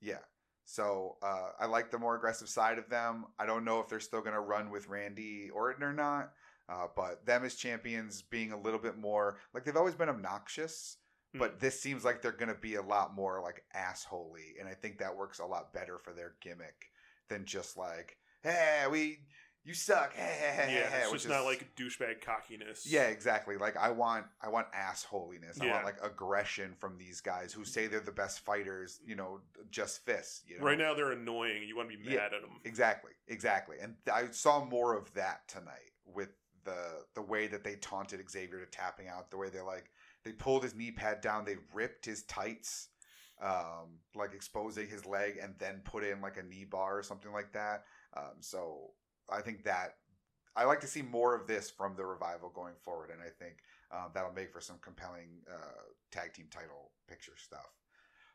Yeah. 0.01 0.23
So 0.65 1.17
uh, 1.23 1.51
I 1.61 1.67
like 1.67 1.91
the 1.91 1.99
more 1.99 2.17
aggressive 2.17 2.49
side 2.49 2.79
of 2.79 2.89
them. 2.89 3.27
I 3.39 3.45
don't 3.45 3.65
know 3.67 3.81
if 3.81 3.89
they're 3.89 4.01
still 4.01 4.21
going 4.23 4.33
to 4.33 4.41
run 4.41 4.71
with 4.71 4.89
Randy 4.89 5.51
Orton 5.53 5.83
or 5.83 5.93
not, 5.93 6.33
uh, 6.69 6.87
but 6.97 7.25
them 7.27 7.45
as 7.45 7.55
champions 7.55 8.23
being 8.23 8.53
a 8.53 8.61
little 8.61 8.79
bit 8.81 8.97
more 8.99 9.39
like 9.53 9.65
they've 9.65 9.77
always 9.77 9.95
been 9.95 10.09
obnoxious, 10.09 10.99
Hmm. 11.33 11.39
but 11.41 11.59
this 11.61 11.81
seems 11.81 12.05
like 12.05 12.23
they're 12.23 12.31
going 12.33 12.49
to 12.49 12.55
be 12.61 12.77
a 12.77 12.83
lot 12.83 13.15
more 13.15 13.41
like 13.43 13.65
assholey, 13.77 14.59
and 14.61 14.69
I 14.69 14.75
think 14.75 14.99
that 14.99 15.17
works 15.17 15.41
a 15.41 15.45
lot 15.47 15.73
better 15.75 15.99
for 15.99 16.13
their 16.13 16.35
gimmick 16.41 16.91
than 17.29 17.45
just 17.45 17.77
like, 17.77 18.17
hey, 18.43 18.85
we 18.91 19.19
you 19.67 19.73
suck, 19.73 20.13
hey, 20.13 20.37
hey, 20.39 20.53
hey, 20.67 20.75
yeah, 20.75 20.91
hey, 20.91 21.03
it's 21.05 21.11
which 21.13 21.23
just 21.23 21.33
not 21.33 21.45
like 21.47 21.75
douchebag 21.75 22.21
cockiness. 22.21 22.85
yeah, 22.87 23.05
exactly. 23.09 23.57
Like 23.57 23.79
I 23.79 23.91
want, 23.91 24.27
I 24.43 24.51
want 24.51 24.67
assholiness. 24.73 25.59
I 25.59 25.71
want 25.71 25.87
like 25.87 25.97
aggression 26.05 26.75
from 26.79 26.99
these 26.99 27.23
guys 27.23 27.51
who 27.53 27.65
say 27.65 27.87
they're 27.87 28.01
the 28.01 28.13
best 28.13 28.41
fighters. 28.41 29.01
You 29.07 29.17
know, 29.17 29.41
just 29.71 30.05
fists. 30.05 30.43
You 30.47 30.59
know, 30.59 30.67
Right 30.67 30.77
now 30.77 30.93
they're 30.95 31.13
annoying. 31.13 31.63
You 31.67 31.77
want 31.79 31.91
to 31.91 31.97
be 31.97 32.05
mad 32.05 32.13
Yeah. 32.13 32.25
at 32.27 32.43
them. 32.43 32.61
Exactly, 32.67 33.13
exactly. 33.27 33.77
And 33.81 33.95
I 34.13 34.27
saw 34.33 34.63
more 34.65 34.95
of 34.95 35.13
that 35.15 35.49
tonight 35.49 35.93
with 36.05 36.29
the 36.65 37.05
the 37.15 37.23
way 37.23 37.47
that 37.47 37.65
they 37.65 37.77
taunted 37.77 38.25
Xavier 38.31 38.61
to 38.61 38.67
tapping 38.67 39.09
out, 39.09 39.31
the 39.31 39.37
way 39.37 39.51
they 39.51 39.61
like 39.61 39.91
they 40.25 40.33
pulled 40.33 40.63
his 40.63 40.75
knee 40.75 40.91
pad 40.91 41.21
down, 41.21 41.45
they 41.45 41.57
ripped 41.73 42.07
his 42.07 42.23
tights, 42.25 42.89
um, 43.43 44.01
like 44.15 44.35
exposing 44.35 44.89
his 44.89 45.07
leg, 45.07 45.39
and 45.43 45.55
then 45.59 45.83
put 45.85 46.05
in 46.05 46.21
like 46.21 46.37
a 46.37 46.43
knee 46.43 46.65
bar 46.65 46.99
or 46.99 47.03
something 47.03 47.33
like 47.33 47.53
that. 47.53 47.85
Um, 48.17 48.37
so 48.41 48.91
I 49.31 49.41
think 49.41 49.65
that 49.65 49.97
I 50.57 50.65
like 50.65 50.81
to 50.81 50.87
see 50.87 51.03
more 51.03 51.35
of 51.35 51.47
this 51.47 51.71
from 51.71 51.97
the 51.97 52.05
revival 52.05 52.51
going 52.55 52.75
forward, 52.83 53.11
and 53.11 53.21
I 53.21 53.31
think 53.31 53.57
Uh, 53.95 54.09
that'll 54.13 54.33
make 54.33 54.51
for 54.53 54.61
some 54.61 54.79
compelling 54.81 55.31
uh, 55.47 55.85
tag 56.11 56.33
team 56.33 56.49
title 56.51 56.91
picture 57.07 57.37
stuff. 57.37 57.71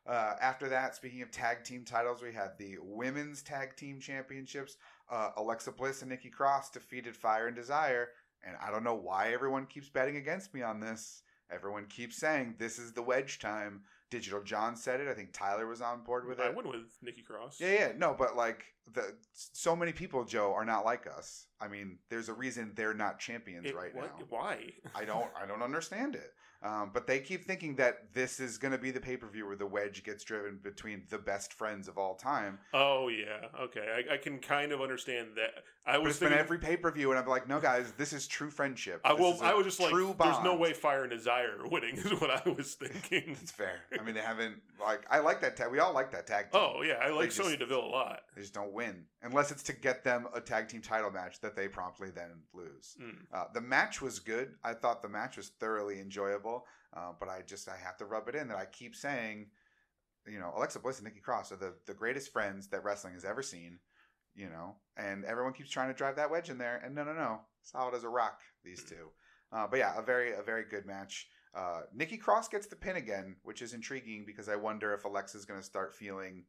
Uh, 0.05 0.36
after 0.39 0.69
that, 0.69 0.95
speaking 0.95 1.21
of 1.21 1.32
tag 1.32 1.63
team 1.65 1.84
titles, 1.84 2.21
we 2.21 2.34
had 2.34 2.51
the 2.57 2.77
women's 2.82 3.41
tag 3.43 3.75
team 3.75 3.99
championships. 3.99 4.77
Uh, 5.11 5.32
Alexa 5.36 5.71
Bliss 5.73 6.01
and 6.01 6.09
Nikki 6.09 6.30
Cross 6.30 6.71
defeated 6.71 7.15
Fire 7.17 7.47
and 7.47 7.55
Desire, 7.55 8.09
and 8.45 8.55
I 8.61 8.71
don't 8.71 8.83
know 8.83 8.95
why 8.95 9.31
everyone 9.33 9.65
keeps 9.65 9.89
betting 9.89 10.17
against 10.17 10.53
me 10.53 10.61
on 10.61 10.79
this. 10.79 11.23
Everyone 11.51 11.85
keeps 11.85 12.17
saying 12.17 12.55
this 12.57 12.77
is 12.77 12.93
the 12.93 13.01
wedge 13.01 13.39
time. 13.39 13.81
Digital 14.09 14.41
John 14.43 14.75
said 14.75 14.99
it. 14.99 15.07
I 15.07 15.13
think 15.13 15.33
Tyler 15.33 15.67
was 15.67 15.81
on 15.81 16.03
board 16.03 16.27
with 16.27 16.39
it. 16.39 16.45
I 16.45 16.49
went 16.49 16.67
with 16.67 16.97
Nikki 17.01 17.21
Cross. 17.21 17.59
Yeah, 17.59 17.73
yeah, 17.73 17.91
no, 17.97 18.15
but 18.17 18.35
like 18.35 18.65
the 18.93 19.15
so 19.33 19.75
many 19.75 19.91
people, 19.91 20.23
Joe, 20.25 20.53
are 20.55 20.65
not 20.65 20.85
like 20.85 21.07
us. 21.07 21.47
I 21.61 21.67
mean, 21.67 21.99
there's 22.09 22.29
a 22.29 22.33
reason 22.33 22.71
they're 22.75 22.93
not 22.93 23.19
champions 23.19 23.67
It- 23.67 23.75
right 23.75 23.93
what- 23.93 24.17
now. 24.19 24.25
Why? 24.29 24.71
I 24.95 25.05
don't, 25.05 25.29
I 25.41 25.45
don't 25.45 25.61
understand 25.63 26.15
it. 26.15 26.33
Um, 26.61 26.91
but 26.93 27.07
they 27.07 27.19
keep 27.21 27.45
thinking 27.45 27.77
that 27.77 28.13
this 28.13 28.41
is 28.41 28.57
going 28.57 28.73
to 28.73 28.77
be 28.77 28.91
the 28.91 28.99
pay 28.99 29.15
per 29.15 29.29
view 29.29 29.47
where 29.47 29.55
the 29.55 29.65
wedge 29.65 30.03
gets 30.03 30.25
driven 30.25 30.59
between 30.61 31.03
the 31.09 31.17
best 31.17 31.53
friends 31.53 31.87
of 31.87 31.97
all 31.97 32.15
time. 32.15 32.59
Oh 32.73 33.07
yeah, 33.07 33.45
okay. 33.61 34.03
I, 34.09 34.15
I 34.15 34.17
can 34.17 34.39
kind 34.39 34.73
of 34.73 34.81
understand 34.81 35.29
that. 35.37 35.63
I 35.85 35.93
But 35.93 36.01
was 36.03 36.09
it's 36.11 36.19
been 36.19 36.33
every 36.33 36.59
pay 36.59 36.75
per 36.75 36.91
view, 36.91 37.11
and 37.11 37.19
I'm 37.19 37.25
like, 37.27 37.47
no, 37.47 37.61
guys, 37.61 37.93
this 37.97 38.11
is 38.11 38.27
true 38.27 38.49
friendship. 38.49 38.99
I, 39.05 39.13
well, 39.13 39.31
is 39.35 39.41
was 39.41 39.63
just 39.63 39.79
like, 39.79 39.89
true 39.91 40.13
there's 40.19 40.43
no 40.43 40.53
way 40.57 40.73
Fire 40.73 41.03
and 41.03 41.11
Desire 41.11 41.55
are 41.61 41.67
winning 41.69 41.95
is 41.95 42.11
what 42.19 42.29
I 42.29 42.49
was 42.49 42.73
thinking. 42.73 43.37
It's 43.41 43.51
fair. 43.51 43.79
I 43.97 44.03
mean, 44.03 44.13
they 44.13 44.21
haven't 44.21 44.55
like 44.85 45.03
I 45.09 45.19
like 45.19 45.39
that 45.39 45.55
tag. 45.55 45.71
We 45.71 45.79
all 45.79 45.93
like 45.93 46.11
that 46.11 46.27
tag. 46.27 46.51
Team. 46.51 46.61
oh 46.61 46.81
yeah, 46.81 46.95
I 47.01 47.09
like 47.11 47.31
Sonya 47.31 47.55
Deville 47.55 47.85
a 47.85 47.87
lot. 47.87 48.19
They 48.35 48.41
just 48.41 48.53
don't 48.53 48.73
win 48.73 48.78
unless 49.21 49.51
it's 49.51 49.63
to 49.63 49.73
get 49.73 50.03
them 50.03 50.27
a 50.34 50.41
tag 50.41 50.67
team 50.67 50.82
title 50.82 51.11
match 51.11 51.41
that 51.41 51.55
they 51.55 51.67
promptly 51.67 52.09
then 52.09 52.43
lose. 52.53 52.97
Mm. 53.01 53.25
Uh, 53.34 53.45
the 53.53 53.61
match 53.61 54.01
was 54.01 54.19
good. 54.19 54.55
I 54.63 54.73
thought 54.73 55.01
the 55.01 55.09
match 55.09 55.38
was 55.38 55.49
thoroughly 55.59 55.99
enjoyable, 55.99 56.65
uh, 56.95 57.11
but 57.19 57.30
I 57.30 57.41
just 57.45 57.67
I 57.67 57.77
have 57.77 57.97
to 57.97 58.05
rub 58.05 58.27
it 58.27 58.36
in 58.36 58.47
that 58.47 58.57
I 58.57 58.65
keep 58.65 58.95
saying, 58.95 59.47
you 60.27 60.39
know, 60.39 60.51
Alexa 60.55 60.80
Bliss 60.80 60.99
and 60.99 61.05
Nikki 61.05 61.19
Cross 61.19 61.51
are 61.51 61.57
the 61.57 61.73
the 61.86 61.93
greatest 61.93 62.32
friends 62.32 62.67
that 62.67 62.84
wrestling 62.84 63.13
has 63.13 63.25
ever 63.25 63.41
seen. 63.41 63.80
You 64.36 64.49
know, 64.49 64.75
and 64.95 65.25
everyone 65.25 65.53
keeps 65.53 65.69
trying 65.69 65.89
to 65.89 65.93
drive 65.93 66.15
that 66.15 66.32
wedge 66.32 66.49
in 66.49 66.57
there, 66.57 66.82
and 66.86 66.95
no, 66.95 67.03
no, 67.03 67.13
no, 67.13 67.41
solid 67.63 67.95
as 67.95 68.03
a 68.03 68.09
rock. 68.09 68.39
These 68.63 68.84
two, 68.84 69.09
uh, 69.51 69.67
but 69.67 69.80
yeah, 69.80 69.97
a 69.97 70.01
very 70.01 70.34
a 70.34 70.41
very 70.41 70.63
good 70.69 70.86
match. 70.86 71.27
Uh, 71.53 71.82
Nikki 71.93 72.17
Cross 72.17 72.49
gets 72.49 72.67
the 72.67 72.75
pin 72.75 72.95
again, 72.95 73.36
which 73.43 73.61
is 73.61 73.73
intriguing 73.73 74.23
because 74.25 74.47
I 74.47 74.55
wonder 74.55 74.93
if 74.93 75.05
Alexa's 75.05 75.45
going 75.45 75.59
to 75.59 75.65
start 75.65 75.95
feeling, 75.95 76.43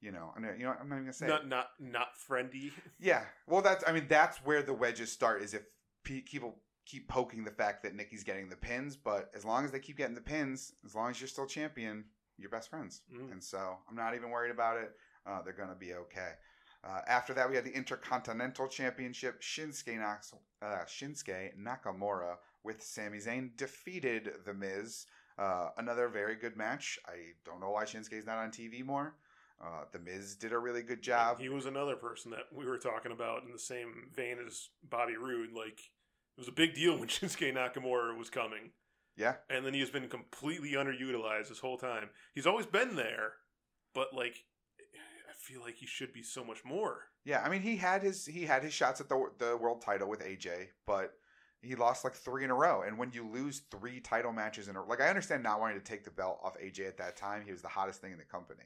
you 0.00 0.12
know, 0.12 0.32
I 0.36 0.40
know, 0.40 0.52
you 0.56 0.64
know, 0.64 0.74
I'm 0.80 0.88
not 0.88 0.96
even 0.96 1.04
going 1.04 1.06
to 1.06 1.12
say. 1.12 1.26
it. 1.26 1.28
Not 1.28 1.48
not 1.48 1.66
not 1.80 2.08
friendy. 2.28 2.72
Yeah, 2.98 3.24
well, 3.46 3.62
that's 3.62 3.84
I 3.86 3.92
mean 3.92 4.06
that's 4.08 4.38
where 4.38 4.62
the 4.62 4.74
wedges 4.74 5.10
start 5.12 5.42
is 5.42 5.54
if 5.54 5.62
people 6.04 6.56
keep 6.84 7.08
poking 7.08 7.44
the 7.44 7.50
fact 7.50 7.82
that 7.82 7.94
Nikki's 7.94 8.22
getting 8.24 8.48
the 8.48 8.56
pins, 8.56 8.96
but 8.96 9.30
as 9.34 9.44
long 9.44 9.64
as 9.64 9.72
they 9.72 9.80
keep 9.80 9.96
getting 9.96 10.14
the 10.14 10.20
pins, 10.20 10.72
as 10.84 10.94
long 10.94 11.10
as 11.10 11.20
you're 11.20 11.26
still 11.28 11.46
champion, 11.46 12.04
you're 12.38 12.50
best 12.50 12.70
friends, 12.70 13.02
Mm. 13.12 13.32
and 13.32 13.42
so 13.42 13.78
I'm 13.88 13.96
not 13.96 14.14
even 14.14 14.30
worried 14.30 14.52
about 14.52 14.76
it. 14.76 14.92
Uh, 15.26 15.42
they're 15.42 15.52
gonna 15.52 15.74
be 15.74 15.94
okay. 15.94 16.32
Uh, 16.84 17.00
after 17.08 17.34
that, 17.34 17.48
we 17.50 17.56
had 17.56 17.64
the 17.64 17.72
Intercontinental 17.74 18.68
Championship. 18.68 19.40
Shinsuke, 19.42 19.98
Nak- 19.98 20.22
uh, 20.62 20.84
Shinsuke 20.84 21.56
Nakamura 21.58 22.36
with 22.62 22.80
Sami 22.80 23.18
Zayn 23.18 23.56
defeated 23.56 24.30
The 24.44 24.54
Miz. 24.54 25.06
Uh, 25.36 25.70
another 25.78 26.08
very 26.08 26.36
good 26.36 26.56
match. 26.56 26.98
I 27.06 27.32
don't 27.44 27.60
know 27.60 27.70
why 27.70 27.84
Shinsuke's 27.84 28.26
not 28.26 28.38
on 28.38 28.52
TV 28.52 28.84
more. 28.84 29.16
Uh, 29.62 29.84
the 29.90 29.98
Miz 29.98 30.36
did 30.36 30.52
a 30.52 30.58
really 30.58 30.82
good 30.82 31.02
job. 31.02 31.40
He 31.40 31.48
was 31.48 31.66
another 31.66 31.96
person 31.96 32.30
that 32.32 32.46
we 32.52 32.66
were 32.66 32.78
talking 32.78 33.12
about 33.12 33.42
in 33.44 33.52
the 33.52 33.58
same 33.58 34.10
vein 34.14 34.36
as 34.46 34.68
Bobby 34.88 35.16
Roode. 35.16 35.52
Like 35.52 35.80
it 35.80 36.38
was 36.38 36.48
a 36.48 36.52
big 36.52 36.74
deal 36.74 36.96
when 36.98 37.08
Shinsuke 37.08 37.54
Nakamura 37.54 38.16
was 38.16 38.28
coming, 38.30 38.72
Yeah, 39.16 39.36
and 39.48 39.64
then 39.64 39.72
he 39.72 39.80
has 39.80 39.90
been 39.90 40.08
completely 40.08 40.72
underutilized 40.72 41.48
this 41.48 41.58
whole 41.60 41.78
time. 41.78 42.10
He's 42.34 42.46
always 42.46 42.66
been 42.66 42.96
there, 42.96 43.32
but 43.94 44.14
like 44.14 44.44
I 45.28 45.32
feel 45.38 45.62
like 45.62 45.76
he 45.76 45.86
should 45.86 46.12
be 46.12 46.22
so 46.22 46.44
much 46.44 46.64
more. 46.64 47.04
Yeah, 47.24 47.42
I 47.42 47.48
mean 47.48 47.62
he 47.62 47.76
had 47.76 48.02
his 48.02 48.26
he 48.26 48.42
had 48.42 48.62
his 48.62 48.74
shots 48.74 49.00
at 49.00 49.08
the 49.08 49.30
the 49.38 49.56
world 49.56 49.80
title 49.80 50.08
with 50.08 50.20
AJ, 50.20 50.68
but 50.86 51.14
he 51.62 51.74
lost 51.74 52.04
like 52.04 52.14
three 52.14 52.44
in 52.44 52.50
a 52.50 52.54
row. 52.54 52.82
And 52.82 52.98
when 52.98 53.10
you 53.12 53.26
lose 53.26 53.62
three 53.70 54.00
title 54.00 54.32
matches 54.32 54.68
in 54.68 54.76
a 54.76 54.84
like, 54.84 55.00
I 55.00 55.08
understand 55.08 55.42
not 55.42 55.60
wanting 55.60 55.78
to 55.78 55.84
take 55.84 56.04
the 56.04 56.10
belt 56.10 56.38
off 56.42 56.56
AJ 56.62 56.86
at 56.86 56.98
that 56.98 57.16
time. 57.16 57.42
He 57.44 57.52
was 57.52 57.62
the 57.62 57.68
hottest 57.68 58.00
thing 58.00 58.12
in 58.12 58.18
the 58.18 58.24
company. 58.24 58.64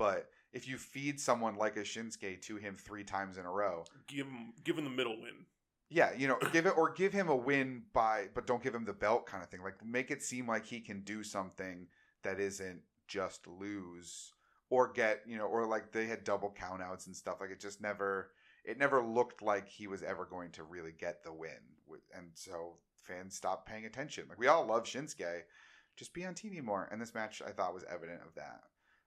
But 0.00 0.30
if 0.54 0.66
you 0.66 0.78
feed 0.78 1.20
someone 1.20 1.56
like 1.56 1.76
a 1.76 1.80
Shinsuke 1.82 2.40
to 2.40 2.56
him 2.56 2.74
three 2.78 3.04
times 3.04 3.36
in 3.36 3.44
a 3.44 3.50
row, 3.50 3.84
Give 4.06 4.26
him 4.26 4.54
give 4.64 4.78
him 4.78 4.84
the 4.84 4.90
middle 4.90 5.20
win. 5.20 5.44
yeah, 5.90 6.10
you 6.16 6.26
know, 6.26 6.38
give 6.52 6.64
it 6.64 6.74
or 6.78 6.90
give 7.02 7.12
him 7.12 7.28
a 7.28 7.36
win 7.36 7.82
by, 7.92 8.28
but 8.34 8.46
don't 8.46 8.62
give 8.62 8.74
him 8.74 8.86
the 8.86 8.94
belt 8.94 9.26
kind 9.26 9.42
of 9.42 9.50
thing. 9.50 9.62
Like 9.62 9.84
make 9.84 10.10
it 10.10 10.22
seem 10.22 10.48
like 10.48 10.64
he 10.64 10.80
can 10.80 11.02
do 11.02 11.22
something 11.22 11.86
that 12.22 12.40
isn't 12.40 12.80
just 13.08 13.46
lose 13.46 14.32
or 14.70 14.90
get, 14.90 15.20
you 15.26 15.36
know, 15.36 15.44
or 15.46 15.66
like 15.66 15.92
they 15.92 16.06
had 16.06 16.24
double 16.24 16.54
countouts 16.58 17.06
and 17.06 17.14
stuff. 17.14 17.36
Like 17.40 17.50
it 17.50 17.60
just 17.60 17.82
never, 17.82 18.30
it 18.64 18.78
never 18.78 19.02
looked 19.02 19.42
like 19.42 19.68
he 19.68 19.86
was 19.86 20.02
ever 20.02 20.24
going 20.24 20.50
to 20.52 20.62
really 20.62 20.92
get 20.98 21.22
the 21.22 21.32
win. 21.32 21.60
And 22.16 22.28
so 22.32 22.78
fans 22.94 23.36
stopped 23.36 23.68
paying 23.68 23.84
attention. 23.84 24.24
Like 24.30 24.38
we 24.38 24.46
all 24.46 24.64
love 24.64 24.84
Shinsuke, 24.84 25.42
just 25.96 26.14
be 26.14 26.24
on 26.24 26.34
TV 26.34 26.62
more. 26.62 26.88
And 26.90 27.02
this 27.02 27.14
match 27.14 27.42
I 27.46 27.50
thought 27.50 27.74
was 27.74 27.84
evident 27.92 28.22
of 28.26 28.34
that. 28.36 28.62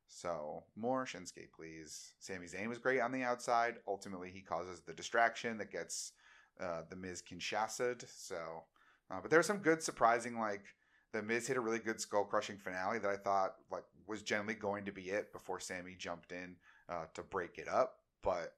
So 0.07 0.63
more 0.75 1.05
Shinsuke, 1.05 1.51
please. 1.55 2.13
Sami 2.19 2.47
Zayn 2.47 2.67
was 2.67 2.77
great 2.77 3.01
on 3.01 3.11
the 3.11 3.23
outside. 3.23 3.75
Ultimately, 3.87 4.29
he 4.29 4.41
causes 4.41 4.81
the 4.81 4.93
distraction 4.93 5.57
that 5.57 5.71
gets 5.71 6.13
uh, 6.59 6.81
the 6.89 6.95
Miz 6.95 7.21
Kinshasa'd. 7.21 8.05
So, 8.07 8.63
uh, 9.11 9.19
but 9.21 9.29
there 9.29 9.39
was 9.39 9.47
some 9.47 9.57
good 9.57 9.81
surprising 9.81 10.37
like 10.37 10.63
the 11.11 11.21
Miz 11.21 11.47
hit 11.47 11.57
a 11.57 11.61
really 11.61 11.79
good 11.79 11.99
skull 11.99 12.25
crushing 12.25 12.57
finale 12.57 12.99
that 12.99 13.09
I 13.09 13.17
thought 13.17 13.55
like 13.71 13.83
was 14.07 14.21
generally 14.21 14.55
going 14.55 14.85
to 14.85 14.91
be 14.91 15.09
it 15.09 15.31
before 15.31 15.59
Sami 15.59 15.95
jumped 15.97 16.31
in 16.31 16.55
uh, 16.89 17.05
to 17.13 17.23
break 17.23 17.57
it 17.57 17.67
up. 17.67 17.97
But 18.21 18.53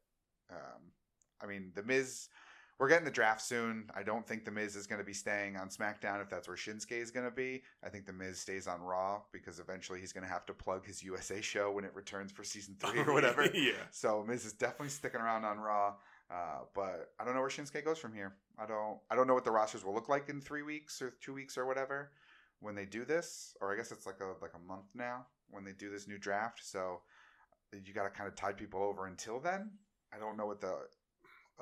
um, 0.52 0.92
I 1.42 1.46
mean, 1.46 1.72
the 1.76 1.84
Miz. 1.84 2.30
We're 2.78 2.90
getting 2.90 3.06
the 3.06 3.12
draft 3.12 3.42
soon. 3.42 3.90
I 3.96 4.04
don't 4.04 4.28
think 4.28 4.44
the 4.44 4.52
Miz 4.52 4.76
is 4.76 4.86
going 4.86 5.00
to 5.00 5.06
be 5.06 5.14
staying 5.14 5.56
on 5.56 5.70
SmackDown 5.70 6.22
if 6.22 6.30
that's 6.30 6.48
where 6.48 6.58
Shinsuke 6.58 6.92
is 6.92 7.10
going 7.10 7.26
to 7.26 7.32
be. 7.32 7.64
I 7.82 7.88
think 7.88 8.06
the 8.06 8.12
Miz 8.12 8.40
stays 8.40 8.68
on 8.68 8.82
Raw 8.82 9.22
because 9.32 9.60
eventually 9.60 10.02
he's 10.02 10.12
going 10.12 10.26
to 10.26 10.30
have 10.30 10.46
to 10.48 10.54
plug 10.54 10.86
his 10.86 11.02
USA 11.02 11.40
show 11.40 11.72
when 11.72 11.86
it 11.86 11.96
returns 11.96 12.34
for 12.34 12.44
season 12.44 12.76
three 12.80 13.00
or 13.00 13.14
whatever. 13.14 13.46
yeah. 13.54 13.72
So 13.92 14.26
Miz 14.28 14.44
is 14.44 14.54
definitely 14.54 14.90
sticking 14.90 15.22
around 15.22 15.46
on 15.46 15.58
Raw. 15.58 15.94
Uh, 16.30 16.64
but 16.74 17.12
I 17.20 17.24
don't 17.24 17.36
know 17.36 17.42
where 17.42 17.50
Shinsuke 17.50 17.86
goes 17.86 17.98
from 17.98 18.14
here. 18.14 18.36
I 18.58 18.66
don't. 18.66 18.98
I 19.10 19.16
don't 19.16 19.28
know 19.28 19.36
what 19.36 19.46
the 19.46 19.52
rosters 19.52 19.86
will 19.86 19.94
look 19.94 20.10
like 20.10 20.28
in 20.28 20.42
three 20.42 20.64
weeks 20.64 21.02
or 21.02 21.14
two 21.22 21.34
weeks 21.34 21.58
or 21.58 21.66
whatever 21.66 22.12
when 22.60 22.76
they 22.76 22.86
do 22.86 23.06
this. 23.06 23.56
Or 23.62 23.72
I 23.72 23.78
guess 23.78 23.92
it's 23.92 24.06
like 24.06 24.20
a 24.22 24.34
like 24.42 24.54
a 24.56 24.68
month 24.68 24.88
now 24.96 25.28
when 25.50 25.64
they 25.64 25.74
do 25.74 25.90
this 25.92 26.08
new 26.08 26.18
draft. 26.18 26.62
So 26.64 27.02
you 27.72 27.94
got 27.94 28.04
to 28.04 28.10
kind 28.10 28.28
of 28.28 28.36
tide 28.36 28.58
people 28.58 28.82
over 28.82 29.06
until 29.06 29.40
then. 29.40 29.72
I 30.14 30.20
don't 30.20 30.38
know 30.38 30.46
what 30.46 30.62
the 30.62 30.76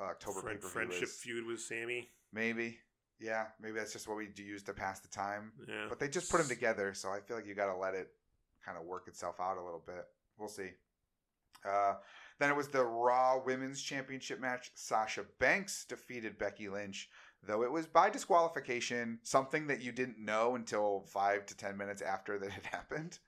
October 0.00 0.40
Friend, 0.40 0.58
pay 0.58 0.62
per 0.62 0.68
view 0.68 0.68
friendship 0.68 1.08
feud 1.08 1.46
with 1.46 1.60
Sami. 1.60 2.08
Maybe. 2.32 2.78
Yeah, 3.20 3.46
maybe 3.60 3.78
that's 3.78 3.92
just 3.92 4.08
what 4.08 4.16
we 4.16 4.26
do 4.26 4.42
use 4.42 4.62
to 4.64 4.72
pass 4.72 5.00
the 5.00 5.08
time. 5.08 5.52
Yeah. 5.68 5.86
But 5.88 5.98
they 5.98 6.08
just 6.08 6.30
put 6.30 6.38
them 6.38 6.48
together, 6.48 6.94
so 6.94 7.10
I 7.10 7.20
feel 7.20 7.36
like 7.36 7.46
you 7.46 7.54
got 7.54 7.72
to 7.72 7.76
let 7.76 7.94
it 7.94 8.08
kind 8.64 8.76
of 8.76 8.84
work 8.84 9.08
itself 9.08 9.36
out 9.40 9.56
a 9.56 9.62
little 9.62 9.82
bit. 9.84 10.04
We'll 10.38 10.48
see. 10.48 10.70
Uh, 11.64 11.94
then 12.38 12.50
it 12.50 12.56
was 12.56 12.68
the 12.68 12.84
Raw 12.84 13.40
Women's 13.44 13.80
Championship 13.80 14.40
match. 14.40 14.70
Sasha 14.74 15.24
Banks 15.38 15.84
defeated 15.84 16.38
Becky 16.38 16.68
Lynch, 16.68 17.08
though 17.42 17.62
it 17.62 17.70
was 17.70 17.86
by 17.86 18.10
disqualification, 18.10 19.20
something 19.22 19.66
that 19.68 19.80
you 19.80 19.92
didn't 19.92 20.18
know 20.18 20.56
until 20.56 21.04
five 21.06 21.46
to 21.46 21.56
ten 21.56 21.76
minutes 21.76 22.02
after 22.02 22.38
that 22.38 22.50
had 22.50 22.66
happened. 22.66 23.18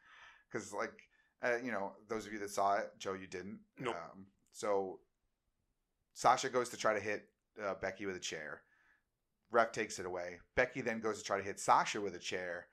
Because, 0.51 0.73
like, 0.73 1.09
uh, 1.43 1.57
you 1.63 1.71
know, 1.71 1.93
those 2.09 2.27
of 2.27 2.33
you 2.33 2.39
that 2.41 2.51
saw 2.51 2.77
it, 2.77 2.91
Joe, 2.99 3.15
you 3.15 3.27
didn't. 3.27 3.61
Nope. 3.79 3.97
Um, 3.97 4.27
so 4.53 5.01
Sasha 6.17 6.49
goes 6.49 6.71
to 6.71 6.79
try 6.79 6.95
to 6.95 7.01
hit 7.01 7.29
uh, 7.63 7.75
Becky 7.75 8.07
with 8.07 8.17
a 8.17 8.21
chair. 8.21 8.63
Ref 9.51 9.71
takes 9.71 9.99
it 9.99 10.07
away. 10.07 10.39
Becky 10.55 10.81
then 10.81 10.99
goes 10.99 11.19
to 11.19 11.25
try 11.25 11.37
to 11.37 11.43
hit 11.45 11.61
Sasha 11.61 12.01
with 12.01 12.15
a 12.15 12.19
chair. 12.19 12.69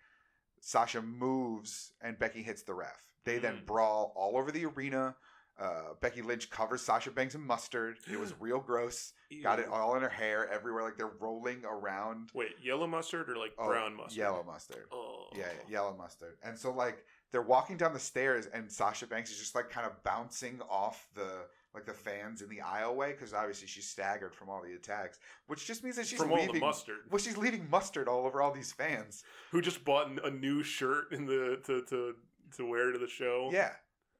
Sasha 0.62 1.02
moves 1.02 1.92
and 2.02 2.18
Becky 2.18 2.42
hits 2.42 2.64
the 2.64 2.74
ref. 2.74 3.10
They 3.26 3.40
then 3.40 3.58
Mm. 3.58 3.66
brawl 3.66 4.14
all 4.16 4.38
over 4.38 4.50
the 4.50 4.66
arena. 4.66 5.16
Uh, 5.60 5.94
Becky 6.00 6.22
Lynch 6.22 6.50
covers 6.50 6.82
Sasha 6.82 7.12
Banks 7.12 7.36
in 7.36 7.42
mustard. 7.42 7.98
It 8.10 8.18
was 8.18 8.34
real 8.40 8.60
gross. 8.62 9.12
Got 9.44 9.60
it 9.60 9.68
all 9.68 9.96
in 9.98 10.04
her 10.04 10.10
hair 10.10 10.48
everywhere. 10.50 10.84
Like 10.84 10.96
they're 10.98 11.08
rolling 11.20 11.64
around. 11.66 12.30
Wait, 12.34 12.56
yellow 12.64 12.88
mustard 12.88 13.30
or 13.30 13.36
like 13.36 13.52
Oh, 13.58 13.68
brown 13.68 13.94
mustard? 13.96 14.18
Yellow 14.18 14.44
mustard. 14.44 14.86
Oh. 14.90 15.28
Yeah, 15.36 15.48
yeah, 15.48 15.70
yellow 15.70 15.96
mustard. 15.98 16.38
And 16.44 16.58
so 16.58 16.72
like 16.72 17.04
they're 17.32 17.42
walking 17.42 17.76
down 17.76 17.92
the 17.94 18.00
stairs 18.00 18.46
and 18.48 18.72
Sasha 18.72 19.06
Banks 19.06 19.32
is 19.32 19.38
just 19.38 19.54
like 19.54 19.70
kind 19.70 19.86
of 19.86 20.02
bouncing 20.04 20.62
off 20.70 21.08
the 21.14 21.46
like 21.74 21.86
the 21.86 21.94
fans 21.94 22.42
in 22.42 22.50
the 22.50 22.62
aisleway 22.64 23.10
because 23.10 23.34
obviously 23.34 23.68
she's 23.68 23.88
staggered 23.88 24.34
from 24.34 24.50
all 24.50 24.62
the 24.62 24.74
attacks, 24.74 25.20
which 25.48 25.66
just 25.66 25.84
means 25.84 25.96
that 25.96 26.06
she's 26.06 26.20
From 26.20 26.32
all 26.32 26.38
leaving 26.38 26.56
the 26.56 26.60
mustard. 26.60 27.00
Well, 27.10 27.20
she's 27.20 27.38
leaving 27.38 27.68
mustard 27.70 28.08
all 28.08 28.26
over 28.26 28.42
all 28.42 28.52
these 28.52 28.72
fans. 28.72 29.24
Who 29.52 29.62
just 29.62 29.84
bought 29.84 30.12
a 30.24 30.30
new 30.30 30.64
shirt 30.64 31.12
in 31.12 31.26
the 31.26 31.60
to 31.66 31.82
to 31.90 32.16
to 32.58 32.66
wear 32.70 32.92
to 32.92 33.00
the 33.00 33.08
show? 33.08 33.50
Yeah, 33.52 33.72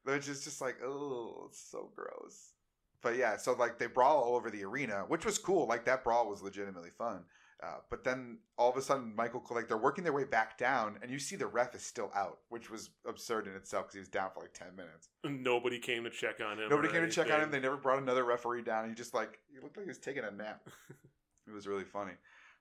which 0.04 0.28
is 0.28 0.44
just 0.44 0.62
like 0.62 0.78
oh, 0.84 1.46
it's 1.50 1.62
so 1.62 1.92
gross. 1.96 2.54
But 3.02 3.18
yeah, 3.18 3.38
so 3.38 3.54
like 3.54 3.78
they 3.78 3.88
brawl 3.88 4.24
all 4.24 4.36
over 4.36 4.50
the 4.50 4.64
arena, 4.64 5.06
which 5.08 5.26
was 5.26 5.38
cool. 5.38 5.68
Like 5.68 5.86
that 5.86 6.04
brawl 6.04 6.30
was 6.30 6.42
legitimately 6.42 6.92
fun. 6.98 7.24
Uh, 7.64 7.78
but 7.90 8.04
then 8.04 8.40
all 8.58 8.70
of 8.70 8.76
a 8.76 8.82
sudden, 8.82 9.16
Michael 9.16 9.42
like 9.52 9.70
they're 9.70 9.78
working 9.78 10.04
their 10.04 10.12
way 10.12 10.26
back 10.26 10.58
down, 10.58 10.98
and 11.02 11.10
you 11.10 11.18
see 11.18 11.38
the 11.38 11.48
ref 11.48 11.74
is 11.76 11.82
still 11.82 12.12
out, 12.14 12.40
which 12.50 12.70
was 12.70 12.90
absurd 13.08 13.48
in 13.48 13.54
itself 13.54 13.86
because 13.86 13.94
he 13.94 14.00
was 14.00 14.10
down 14.10 14.30
for 14.34 14.42
like 14.42 14.54
ten 14.54 14.76
minutes. 14.76 15.10
Nobody 15.24 15.80
came 15.80 16.04
to 16.04 16.10
check 16.10 16.42
on 16.46 16.60
him. 16.60 16.70
Nobody 16.70 16.90
came 16.90 17.02
to 17.02 17.10
check 17.10 17.32
on 17.32 17.40
him. 17.40 17.52
They 17.52 17.62
never 17.62 17.78
brought 17.78 18.02
another 18.02 18.26
referee 18.26 18.64
down. 18.64 18.90
He 18.90 18.96
just 18.96 19.14
like 19.14 19.40
he 19.54 19.62
looked 19.62 19.78
like 19.78 19.86
he 19.86 19.90
was 19.90 19.98
taking 19.98 20.26
a 20.26 20.32
nap. 20.32 20.68
it 21.48 21.54
was 21.54 21.66
really 21.66 21.86
funny. 21.86 22.14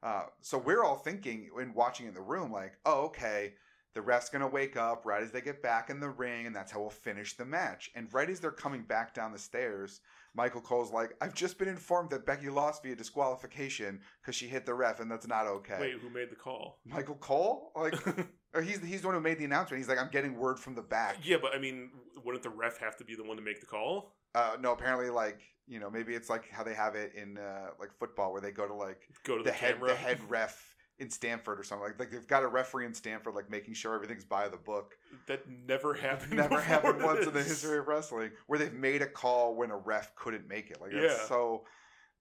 Uh, 0.04 0.24
so 0.40 0.56
we're 0.58 0.84
all 0.84 0.96
thinking 0.96 1.48
when 1.52 1.74
watching 1.74 2.06
in 2.06 2.14
the 2.14 2.20
room, 2.20 2.52
like, 2.52 2.74
oh, 2.84 3.06
okay, 3.06 3.54
the 3.94 4.02
ref's 4.02 4.30
gonna 4.30 4.48
wake 4.48 4.76
up 4.76 5.04
right 5.04 5.22
as 5.22 5.32
they 5.32 5.40
get 5.40 5.62
back 5.62 5.90
in 5.90 5.98
the 5.98 6.10
ring, 6.10 6.46
and 6.46 6.54
that's 6.54 6.70
how 6.70 6.80
we'll 6.80 6.90
finish 6.90 7.36
the 7.36 7.44
match. 7.44 7.90
And 7.96 8.12
right 8.12 8.30
as 8.30 8.38
they're 8.38 8.52
coming 8.52 8.82
back 8.82 9.14
down 9.14 9.32
the 9.32 9.38
stairs, 9.38 10.00
Michael 10.34 10.60
Cole's 10.62 10.90
like, 10.90 11.14
I've 11.20 11.34
just 11.34 11.58
been 11.58 11.68
informed 11.68 12.10
that 12.10 12.24
Becky 12.24 12.48
lost 12.48 12.82
via 12.82 12.96
disqualification 12.96 14.00
because 14.20 14.34
she 14.34 14.46
hit 14.48 14.64
the 14.66 14.74
ref, 14.74 15.00
and 15.00 15.10
that's 15.10 15.26
not 15.26 15.46
okay. 15.46 15.76
Wait, 15.80 15.94
who 16.00 16.08
made 16.10 16.30
the 16.30 16.36
call? 16.36 16.78
Michael 16.86 17.16
Cole, 17.16 17.70
like, 17.76 17.94
or 18.54 18.62
he's 18.62 18.82
he's 18.82 19.02
the 19.02 19.08
one 19.08 19.14
who 19.14 19.20
made 19.20 19.38
the 19.38 19.44
announcement. 19.44 19.78
He's 19.78 19.88
like, 19.88 19.98
I'm 19.98 20.10
getting 20.10 20.36
word 20.36 20.58
from 20.58 20.74
the 20.74 20.82
back. 20.82 21.18
yeah, 21.22 21.36
but 21.40 21.54
I 21.54 21.58
mean, 21.58 21.90
wouldn't 22.24 22.42
the 22.42 22.50
ref 22.50 22.78
have 22.78 22.96
to 22.98 23.04
be 23.04 23.14
the 23.14 23.24
one 23.24 23.36
to 23.36 23.42
make 23.42 23.60
the 23.60 23.66
call? 23.66 24.14
Uh, 24.34 24.56
no, 24.60 24.72
apparently, 24.72 25.10
like 25.10 25.40
you 25.68 25.78
know, 25.78 25.90
maybe 25.90 26.14
it's 26.14 26.30
like 26.30 26.50
how 26.50 26.62
they 26.64 26.74
have 26.74 26.94
it 26.94 27.12
in 27.14 27.38
uh, 27.38 27.68
like 27.78 27.90
football, 27.98 28.32
where 28.32 28.40
they 28.40 28.50
go 28.50 28.66
to 28.66 28.74
like 28.74 29.02
Go 29.24 29.36
to 29.36 29.42
the, 29.44 29.50
the, 29.50 29.56
head 29.56 29.74
camera. 29.74 29.90
the 29.90 29.96
head 29.96 30.18
ref 30.28 30.71
in 30.98 31.10
Stanford 31.10 31.58
or 31.58 31.62
something. 31.64 31.86
Like 31.88 31.98
like 31.98 32.10
they've 32.10 32.26
got 32.26 32.42
a 32.42 32.48
referee 32.48 32.86
in 32.86 32.94
Stanford, 32.94 33.34
like 33.34 33.50
making 33.50 33.74
sure 33.74 33.94
everything's 33.94 34.24
by 34.24 34.48
the 34.48 34.56
book. 34.56 34.94
That 35.26 35.42
never 35.48 35.94
happened. 35.94 36.34
Never 36.34 36.60
happened 36.60 37.02
once 37.02 37.26
in 37.26 37.32
the 37.32 37.42
history 37.44 37.78
of 37.78 37.88
wrestling 37.88 38.30
where 38.46 38.58
they've 38.58 38.72
made 38.72 39.02
a 39.02 39.06
call 39.06 39.54
when 39.56 39.70
a 39.70 39.76
ref 39.76 40.14
couldn't 40.14 40.48
make 40.48 40.70
it. 40.70 40.80
Like 40.80 40.92
Yeah. 40.92 41.16
so 41.26 41.64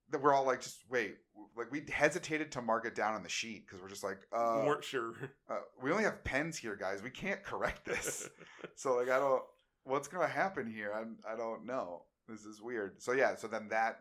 that 0.10 0.22
we're 0.22 0.34
all 0.34 0.46
like, 0.46 0.62
just 0.62 0.80
wait. 0.90 1.16
Like 1.56 1.72
we 1.72 1.84
hesitated 1.90 2.52
to 2.54 2.62
mark 2.62 2.86
it 2.86 2.96
down 2.96 3.14
on 3.14 3.24
the 3.24 3.30
sheet 3.30 3.66
because 3.66 3.82
we're 3.82 3.90
just 3.90 4.04
like, 4.04 4.20
uh, 4.34 4.58
We 4.62 4.68
weren't 4.68 4.84
sure. 4.84 5.14
uh, 5.50 5.60
we 5.82 5.92
only 5.92 6.04
have 6.04 6.24
pens 6.24 6.58
here, 6.58 6.76
guys. 6.76 7.02
We 7.02 7.10
can't 7.12 7.44
correct 7.44 7.86
this. 7.86 8.30
So 8.76 8.96
like 8.96 9.10
I 9.10 9.20
don't 9.20 9.44
what's 9.84 10.08
gonna 10.08 10.28
happen 10.28 10.68
here? 10.72 10.92
I'm 10.96 11.18
I 11.28 11.36
don't 11.36 11.66
know. 11.66 12.04
This 12.28 12.46
is 12.46 12.62
weird. 12.62 13.02
So 13.02 13.12
yeah, 13.12 13.36
so 13.36 13.48
then 13.48 13.68
that 13.70 14.00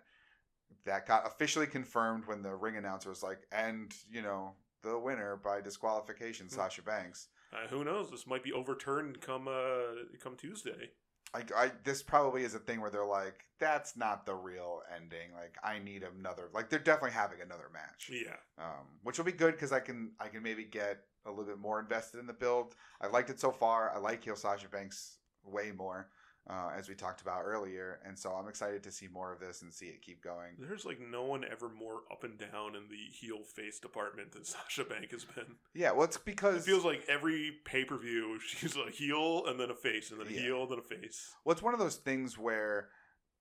that 0.85 1.07
got 1.07 1.27
officially 1.27 1.67
confirmed 1.67 2.25
when 2.27 2.43
the 2.43 2.55
ring 2.55 2.77
announcer 2.77 3.09
was 3.11 3.23
like, 3.23 3.47
and 3.53 3.93
you 4.11 4.23
know, 4.23 4.53
the 4.83 4.99
winner 4.99 5.37
by 5.37 5.61
disqualification, 5.61 6.47
Hmm. 6.47 6.55
Sasha 6.55 6.83
Banks. 6.83 7.29
Uh, 7.53 7.67
who 7.69 7.85
knows? 7.85 8.11
This 8.11 8.27
might 8.27 8.43
be 8.45 8.53
overturned 8.53 9.21
come 9.21 9.49
uh 9.49 10.17
come 10.23 10.37
Tuesday. 10.37 10.91
I, 11.33 11.43
I 11.57 11.71
this 11.85 12.03
probably 12.03 12.43
is 12.45 12.55
a 12.55 12.59
thing 12.59 12.81
where 12.81 12.91
they're 12.91 13.05
like, 13.05 13.45
that's 13.61 13.97
not 13.97 14.27
the 14.27 14.35
real 14.35 14.83
ending. 14.95 15.33
Like 15.35 15.57
I 15.63 15.79
need 15.79 16.03
another. 16.03 16.49
Like 16.53 16.71
they're 16.71 16.79
definitely 16.79 17.13
having 17.13 17.41
another 17.41 17.69
match, 17.73 18.11
Yeah. 18.13 18.37
um, 18.59 18.87
which 19.03 19.19
will 19.19 19.25
be 19.25 19.33
good 19.33 19.53
because 19.53 19.71
I 19.73 19.81
can 19.81 20.13
I 20.19 20.29
can 20.29 20.43
maybe 20.43 20.65
get 20.65 20.99
a 21.27 21.31
little 21.31 21.45
bit 21.45 21.59
more 21.59 21.79
invested 21.79 22.19
in 22.19 22.27
the 22.27 22.33
build. 22.33 22.75
I 23.01 23.07
liked 23.09 23.31
it 23.31 23.39
so 23.39 23.51
far. 23.53 23.93
I 23.95 23.99
like 23.99 24.25
heel 24.25 24.35
Sasha 24.37 24.69
Banks 24.69 25.19
way 25.45 25.71
more. 25.71 26.09
Uh, 26.49 26.71
as 26.77 26.89
we 26.89 26.95
talked 26.97 27.21
about 27.21 27.43
earlier, 27.45 28.01
and 28.05 28.19
so 28.19 28.31
I'm 28.33 28.49
excited 28.49 28.83
to 28.85 28.91
see 28.91 29.07
more 29.07 29.33
of 29.33 29.39
this 29.39 29.63
and 29.63 29.73
see 29.73 29.87
it 29.87 30.03
keep 30.03 30.21
going. 30.25 30.55
There's 30.59 30.85
like 30.85 30.99
no 30.99 31.23
one 31.23 31.45
ever 31.45 31.69
more 31.69 32.01
up 32.11 32.25
and 32.25 32.39
down 32.39 32.75
in 32.75 32.89
the 32.89 32.97
heel 33.13 33.45
face 33.55 33.79
department 33.79 34.33
than 34.33 34.45
Sasha 34.45 34.85
Bank 34.85 35.13
has 35.13 35.25
been. 35.25 35.57
Yeah, 35.75 35.93
well, 35.93 36.05
it's 36.05 36.17
It 36.17 36.25
because 36.25 36.65
feels 36.67 36.85
like 36.85 37.05
every 37.09 37.53
pay 37.65 37.85
per 37.85 37.99
view 37.99 38.41
she's 38.45 38.75
a 38.77 38.91
heel 38.91 39.45
and 39.47 39.61
then 39.61 39.71
a 39.71 39.75
face 39.77 40.11
and 40.11 40.19
then 40.19 40.27
a 40.27 40.31
Yeah. 40.31 40.41
heel 40.41 40.63
and 40.63 40.71
then 40.73 40.79
a 40.79 40.83
face. 40.83 41.31
well, 41.45 41.53
it's 41.53 41.63
one 41.63 41.75
of 41.75 41.79
those 41.79 41.97
things 41.97 42.37
where 42.39 42.89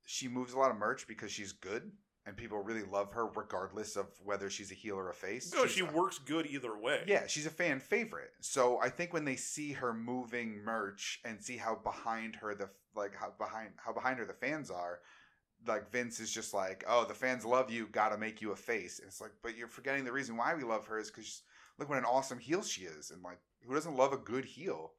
she 0.06 0.28
moves 0.28 0.54
a 0.54 0.60
lot 0.60 0.70
of 0.70 0.78
merch 0.78 1.08
because 1.08 1.32
she's 1.32 1.54
good, 1.54 1.92
and 2.30 2.38
people 2.38 2.60
really 2.60 2.84
love 2.84 3.12
her 3.14 3.26
regardless 3.26 3.96
of 3.98 4.06
whether 4.24 4.50
she's 4.52 4.72
a 4.72 4.76
heel 4.76 4.96
or 4.96 5.10
a 5.10 5.14
face. 5.14 5.52
No, 5.52 5.64
She's 5.66 5.72
she 5.72 5.82
a- 5.82 5.92
works 5.92 6.20
good 6.20 6.46
either 6.46 6.78
way. 6.78 7.04
Yeah, 7.08 7.26
she's 7.28 7.48
a 7.48 7.50
fan 7.50 7.80
favorite. 7.80 8.32
So 8.40 8.80
I 8.80 8.90
think 8.90 9.12
when 9.14 9.26
they 9.26 9.36
see 9.36 9.72
her 9.74 9.94
moving 9.94 10.64
merch 10.64 11.20
and 11.26 11.44
see 11.44 11.58
how 11.58 11.76
behind 11.84 12.36
her 12.38 12.54
the 12.54 12.70
like 12.96 13.16
how 13.16 13.34
behind 13.38 13.72
how 13.78 13.92
behind 13.94 14.20
her 14.20 14.26
the 14.26 14.34
fans 14.34 14.70
are, 14.70 15.00
like 15.68 15.92
Vince 15.92 16.20
is 16.20 16.32
just 16.32 16.54
like, 16.54 16.84
oh, 16.88 17.04
the 17.06 17.14
fans 17.16 17.44
love 17.46 17.72
you, 17.72 17.88
gotta 17.92 18.18
make 18.18 18.42
you 18.42 18.52
a 18.52 18.56
face. 18.56 19.00
And 19.00 19.08
it's 19.08 19.20
like, 19.22 19.32
but 19.42 19.58
you're 19.58 19.68
forgetting 19.68 20.06
the 20.06 20.12
reason 20.12 20.38
why 20.38 20.54
we 20.54 20.64
love 20.64 20.86
her 20.86 21.00
is 21.00 21.10
because 21.10 21.42
look 21.80 21.90
what 21.90 21.98
an 21.98 22.06
awesome 22.06 22.38
heel 22.40 22.62
she 22.62 22.84
is, 22.84 23.10
and 23.12 23.24
like 23.24 23.40
who 23.66 23.74
doesn't 23.74 23.98
love 23.98 24.14
a 24.14 24.18
good 24.18 24.46
heel? 24.46 24.92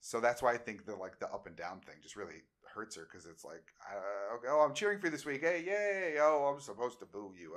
So 0.00 0.20
that's 0.20 0.40
why 0.42 0.52
I 0.52 0.58
think 0.58 0.86
the 0.86 0.94
like 0.94 1.18
the 1.18 1.26
up 1.32 1.48
and 1.48 1.56
down 1.56 1.80
thing 1.80 1.96
just 2.00 2.14
really 2.14 2.42
hurts 2.78 2.96
her 2.96 3.08
because 3.10 3.26
it's 3.26 3.44
like, 3.44 3.72
uh, 3.90 4.36
okay, 4.36 4.46
oh, 4.50 4.64
I'm 4.66 4.74
cheering 4.74 5.00
for 5.00 5.06
you 5.06 5.10
this 5.10 5.26
week, 5.26 5.40
hey, 5.40 5.64
yay! 5.66 6.16
Oh, 6.20 6.52
I'm 6.52 6.60
supposed 6.60 7.00
to 7.00 7.06
boo 7.06 7.34
you. 7.38 7.54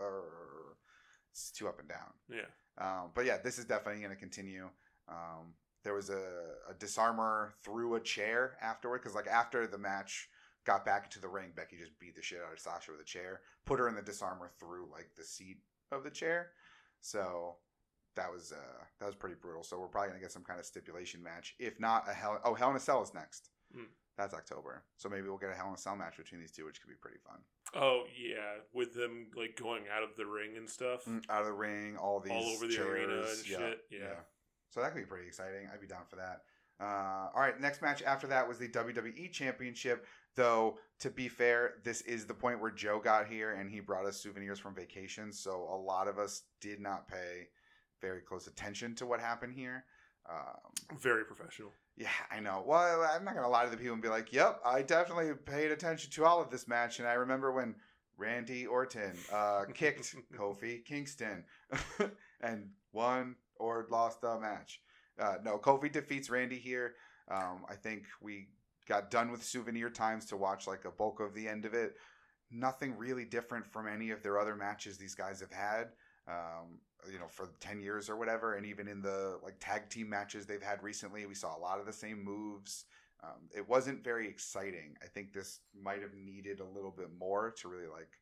It's 1.31 1.51
too 1.51 1.67
up 1.67 1.79
and 1.79 1.87
down. 1.87 2.11
Yeah. 2.29 2.49
Um, 2.79 3.11
but 3.13 3.25
yeah, 3.25 3.37
this 3.43 3.59
is 3.59 3.65
definitely 3.65 4.01
going 4.01 4.13
to 4.13 4.19
continue. 4.19 4.67
Um, 5.07 5.53
there 5.83 5.93
was 5.93 6.09
a, 6.09 6.23
a 6.69 6.73
disarmer 6.79 7.53
through 7.63 7.95
a 7.95 7.99
chair 7.99 8.57
afterward 8.61 8.99
because, 8.99 9.15
like, 9.15 9.27
after 9.27 9.67
the 9.67 9.77
match 9.77 10.27
got 10.65 10.85
back 10.85 11.05
into 11.05 11.19
the 11.19 11.27
ring, 11.27 11.51
Becky 11.55 11.77
just 11.77 11.97
beat 11.99 12.15
the 12.15 12.21
shit 12.21 12.39
out 12.45 12.53
of 12.53 12.59
Sasha 12.59 12.91
with 12.91 13.01
a 13.01 13.05
chair, 13.05 13.41
put 13.65 13.79
her 13.79 13.87
in 13.87 13.95
the 13.95 14.01
disarmer 14.01 14.49
through 14.59 14.87
like 14.91 15.09
the 15.17 15.23
seat 15.23 15.57
of 15.91 16.03
the 16.03 16.09
chair. 16.09 16.51
So 17.01 17.55
that 18.15 18.31
was 18.31 18.51
uh, 18.51 18.83
that 18.99 19.05
was 19.05 19.15
pretty 19.15 19.35
brutal. 19.41 19.63
So 19.63 19.79
we're 19.79 19.87
probably 19.87 20.09
gonna 20.09 20.21
get 20.21 20.31
some 20.31 20.43
kind 20.43 20.59
of 20.59 20.65
stipulation 20.65 21.23
match. 21.23 21.55
If 21.59 21.79
not, 21.79 22.07
a 22.09 22.13
hell 22.13 22.39
oh 22.43 22.53
Hell 22.53 22.69
in 22.71 22.75
a 22.75 22.79
Cell 22.79 23.01
is 23.01 23.13
next. 23.13 23.49
Hmm. 23.73 23.85
That's 24.21 24.35
October. 24.35 24.83
So 24.97 25.09
maybe 25.09 25.27
we'll 25.27 25.37
get 25.39 25.49
a 25.49 25.55
Hell 25.55 25.69
in 25.69 25.73
a 25.73 25.77
Cell 25.77 25.95
match 25.95 26.17
between 26.17 26.39
these 26.39 26.51
two, 26.51 26.65
which 26.65 26.79
could 26.79 26.89
be 26.89 26.95
pretty 27.01 27.17
fun. 27.25 27.39
Oh 27.73 28.03
yeah, 28.15 28.61
with 28.73 28.93
them 28.93 29.27
like 29.35 29.57
going 29.59 29.83
out 29.95 30.03
of 30.03 30.09
the 30.15 30.25
ring 30.25 30.51
and 30.57 30.69
stuff. 30.69 31.05
Mm, 31.05 31.23
Out 31.29 31.41
of 31.41 31.47
the 31.47 31.53
ring, 31.53 31.97
all 31.97 32.19
these 32.19 32.31
All 32.33 32.43
over 32.55 32.67
the 32.67 32.73
chairs. 32.73 32.87
arena 32.87 33.21
and 33.27 33.45
shit, 33.45 33.79
yeah. 33.89 34.19
So 34.69 34.79
that 34.81 34.91
could 34.93 34.99
be 34.99 35.05
pretty 35.05 35.25
exciting. 35.27 35.67
I'd 35.73 35.81
be 35.81 35.87
down 35.87 36.03
for 36.07 36.17
that. 36.17 36.41
Uh, 36.79 37.29
all 37.35 37.41
right, 37.41 37.59
next 37.59 37.81
match 37.81 38.01
after 38.03 38.27
that 38.27 38.47
was 38.47 38.57
the 38.57 38.67
WWE 38.67 39.31
Championship. 39.31 40.05
Though 40.35 40.77
to 40.99 41.09
be 41.09 41.27
fair, 41.27 41.73
this 41.83 42.01
is 42.01 42.25
the 42.25 42.33
point 42.33 42.61
where 42.61 42.71
Joe 42.71 42.99
got 43.03 43.27
here 43.27 43.53
and 43.53 43.69
he 43.69 43.79
brought 43.79 44.05
us 44.05 44.17
souvenirs 44.21 44.59
from 44.59 44.75
vacation. 44.75 45.31
So 45.33 45.51
a 45.71 45.75
lot 45.75 46.07
of 46.07 46.19
us 46.19 46.43
did 46.61 46.79
not 46.79 47.07
pay 47.07 47.47
very 48.01 48.21
close 48.21 48.47
attention 48.47 48.95
to 48.95 49.05
what 49.05 49.19
happened 49.19 49.53
here. 49.53 49.85
Um, 50.29 50.97
Very 50.99 51.25
professional. 51.25 51.71
Yeah, 51.97 52.09
I 52.31 52.39
know. 52.39 52.63
Well, 52.65 53.07
I'm 53.09 53.23
not 53.23 53.35
gonna 53.35 53.49
lie 53.49 53.65
to 53.65 53.71
the 53.71 53.77
people 53.77 53.93
and 53.93 54.01
be 54.01 54.09
like, 54.09 54.31
"Yep, 54.33 54.61
I 54.65 54.81
definitely 54.81 55.33
paid 55.33 55.71
attention 55.71 56.11
to 56.11 56.25
all 56.25 56.41
of 56.41 56.49
this 56.49 56.67
match." 56.67 56.99
And 56.99 57.07
I 57.07 57.13
remember 57.13 57.51
when 57.51 57.75
Randy 58.17 58.65
Orton 58.65 59.13
uh, 59.31 59.65
kicked 59.73 60.15
Kofi 60.33 60.85
Kingston 60.85 61.43
and 62.41 62.69
won 62.93 63.35
or 63.57 63.87
lost 63.89 64.21
the 64.21 64.39
match. 64.39 64.81
Uh, 65.19 65.35
no, 65.43 65.57
Kofi 65.57 65.91
defeats 65.91 66.29
Randy 66.29 66.57
here. 66.57 66.95
Um, 67.29 67.65
I 67.69 67.75
think 67.75 68.03
we 68.21 68.47
got 68.87 69.11
done 69.11 69.31
with 69.31 69.43
souvenir 69.43 69.89
times 69.89 70.25
to 70.27 70.37
watch 70.37 70.67
like 70.67 70.85
a 70.85 70.91
bulk 70.91 71.19
of 71.19 71.33
the 71.33 71.47
end 71.47 71.65
of 71.65 71.73
it. 71.73 71.95
Nothing 72.51 72.97
really 72.97 73.25
different 73.25 73.65
from 73.65 73.87
any 73.87 74.11
of 74.11 74.21
their 74.23 74.39
other 74.39 74.55
matches 74.55 74.97
these 74.97 75.15
guys 75.15 75.39
have 75.39 75.51
had. 75.51 75.89
Um, 76.31 76.67
you 77.11 77.19
know, 77.19 77.27
for 77.27 77.49
ten 77.59 77.81
years 77.81 78.09
or 78.09 78.15
whatever, 78.15 78.55
and 78.55 78.65
even 78.65 78.87
in 78.87 79.01
the 79.01 79.39
like 79.43 79.55
tag 79.59 79.89
team 79.89 80.07
matches 80.09 80.45
they've 80.45 80.61
had 80.71 80.81
recently, 80.83 81.25
we 81.25 81.35
saw 81.35 81.57
a 81.57 81.59
lot 81.59 81.79
of 81.79 81.85
the 81.85 81.93
same 81.93 82.23
moves. 82.23 82.85
Um, 83.23 83.49
it 83.55 83.67
wasn't 83.67 84.03
very 84.03 84.27
exciting. 84.27 84.95
I 85.03 85.07
think 85.07 85.33
this 85.33 85.59
might 85.73 86.01
have 86.01 86.15
needed 86.15 86.59
a 86.59 86.65
little 86.65 86.91
bit 86.91 87.09
more 87.19 87.51
to 87.59 87.67
really 87.67 87.87
like 87.87 88.13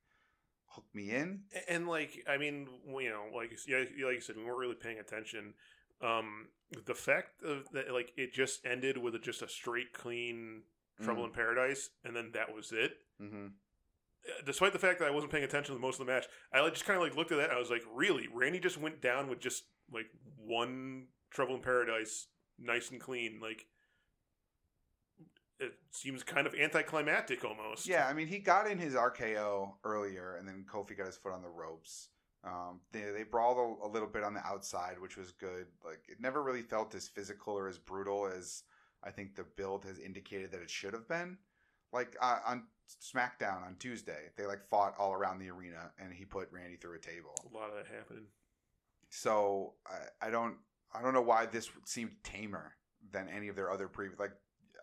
hook 0.66 0.86
me 0.94 1.12
in. 1.12 1.42
And 1.68 1.88
like, 1.88 2.12
I 2.28 2.38
mean, 2.38 2.68
you 2.88 3.10
know, 3.10 3.26
like 3.36 3.52
yeah, 3.68 3.84
like 4.06 4.16
you 4.16 4.22
said, 4.22 4.38
we 4.38 4.44
weren't 4.44 4.58
really 4.58 4.76
paying 4.76 5.00
attention. 5.00 5.54
Um, 6.02 6.48
the 6.86 6.96
fact 6.96 7.44
of 7.44 7.66
that, 7.74 7.92
like, 7.92 8.14
it 8.16 8.34
just 8.34 8.66
ended 8.66 8.98
with 8.98 9.16
a, 9.16 9.20
just 9.20 9.42
a 9.42 9.50
straight, 9.50 9.92
clean 9.94 10.64
Trouble 11.04 11.24
Mm. 11.24 11.28
in 11.28 11.32
Paradise, 11.34 11.90
and 12.06 12.16
then 12.16 12.32
that 12.34 12.54
was 12.54 12.72
it. 12.72 12.92
Mm-hmm. 13.22 13.48
Uh, 14.28 14.42
Despite 14.46 14.74
the 14.74 14.80
fact 14.80 15.00
that 15.00 15.08
I 15.08 15.12
wasn't 15.12 15.32
paying 15.32 15.44
attention 15.44 15.76
to 15.76 15.82
most 15.82 16.00
of 16.00 16.06
the 16.06 16.12
match, 16.12 16.26
I 16.54 16.68
just 16.70 16.86
kind 16.86 16.98
of 16.98 17.04
like 17.04 17.16
looked 17.16 17.32
at 17.32 17.38
that. 17.38 17.52
I 17.52 17.60
was 17.60 17.70
like, 17.70 17.84
really, 17.94 18.28
Randy 18.34 18.60
just 18.60 18.80
went 18.80 19.02
down 19.02 19.30
with 19.30 19.40
just 19.40 19.64
like 19.92 20.08
one 20.38 21.08
Trouble 21.32 21.56
in 21.56 21.62
Paradise, 21.62 22.28
nice 22.60 22.92
and 22.92 23.00
clean. 23.00 23.40
Like, 23.42 23.68
it 25.60 25.74
seems 25.92 26.24
kind 26.24 26.48
of 26.48 26.56
anticlimactic 26.56 27.44
almost. 27.44 27.88
Yeah, 27.88 28.08
I 28.08 28.14
mean, 28.14 28.28
he 28.28 28.40
got 28.40 28.70
in 28.70 28.78
his 28.78 28.94
RKO 28.94 29.74
earlier, 29.84 30.38
and 30.38 30.48
then 30.48 30.66
Kofi 30.72 30.98
got 30.98 31.08
his 31.08 31.18
foot 31.18 31.34
on 31.34 31.42
the 31.42 31.50
ropes. 31.50 32.10
Um, 32.44 32.80
they 32.94 33.02
they 33.12 33.24
brawled 33.24 33.58
a, 33.58 33.88
a 33.88 33.90
little 33.90 34.08
bit 34.08 34.24
on 34.24 34.34
the 34.34 34.46
outside, 34.46 35.00
which 35.00 35.18
was 35.18 35.32
good. 35.32 35.68
Like 35.84 36.04
it 36.08 36.22
never 36.22 36.42
really 36.42 36.62
felt 36.62 36.96
as 36.96 37.08
physical 37.08 37.54
or 37.58 37.68
as 37.68 37.78
brutal 37.78 38.28
as 38.28 38.64
I 39.04 39.12
think 39.12 39.36
the 39.36 39.44
build 39.44 39.84
has 39.86 40.00
indicated 40.00 40.52
that 40.52 40.62
it 40.62 40.70
should 40.70 40.94
have 40.94 41.08
been. 41.08 41.38
Like 41.92 42.16
uh, 42.22 42.40
on 42.46 42.64
SmackDown 43.02 43.66
on 43.66 43.76
Tuesday, 43.80 44.30
they 44.38 44.46
like 44.46 44.64
fought 44.70 44.94
all 44.98 45.14
around 45.14 45.40
the 45.40 45.50
arena, 45.50 45.92
and 46.00 46.14
he 46.14 46.26
put 46.26 46.52
Randy 46.52 46.76
through 46.76 46.96
a 46.96 47.00
table. 47.00 47.36
a 47.52 47.56
lot 47.58 47.70
of 47.70 47.76
that 47.76 47.88
happened. 47.88 48.26
So 49.10 49.74
I, 49.88 50.28
I 50.28 50.30
don't 50.30 50.56
I 50.94 51.02
don't 51.02 51.14
know 51.14 51.22
why 51.22 51.46
this 51.46 51.70
seemed 51.86 52.12
tamer 52.24 52.74
than 53.12 53.28
any 53.30 53.48
of 53.48 53.56
their 53.56 53.72
other 53.72 53.88
previous. 53.88 54.20
Like 54.20 54.34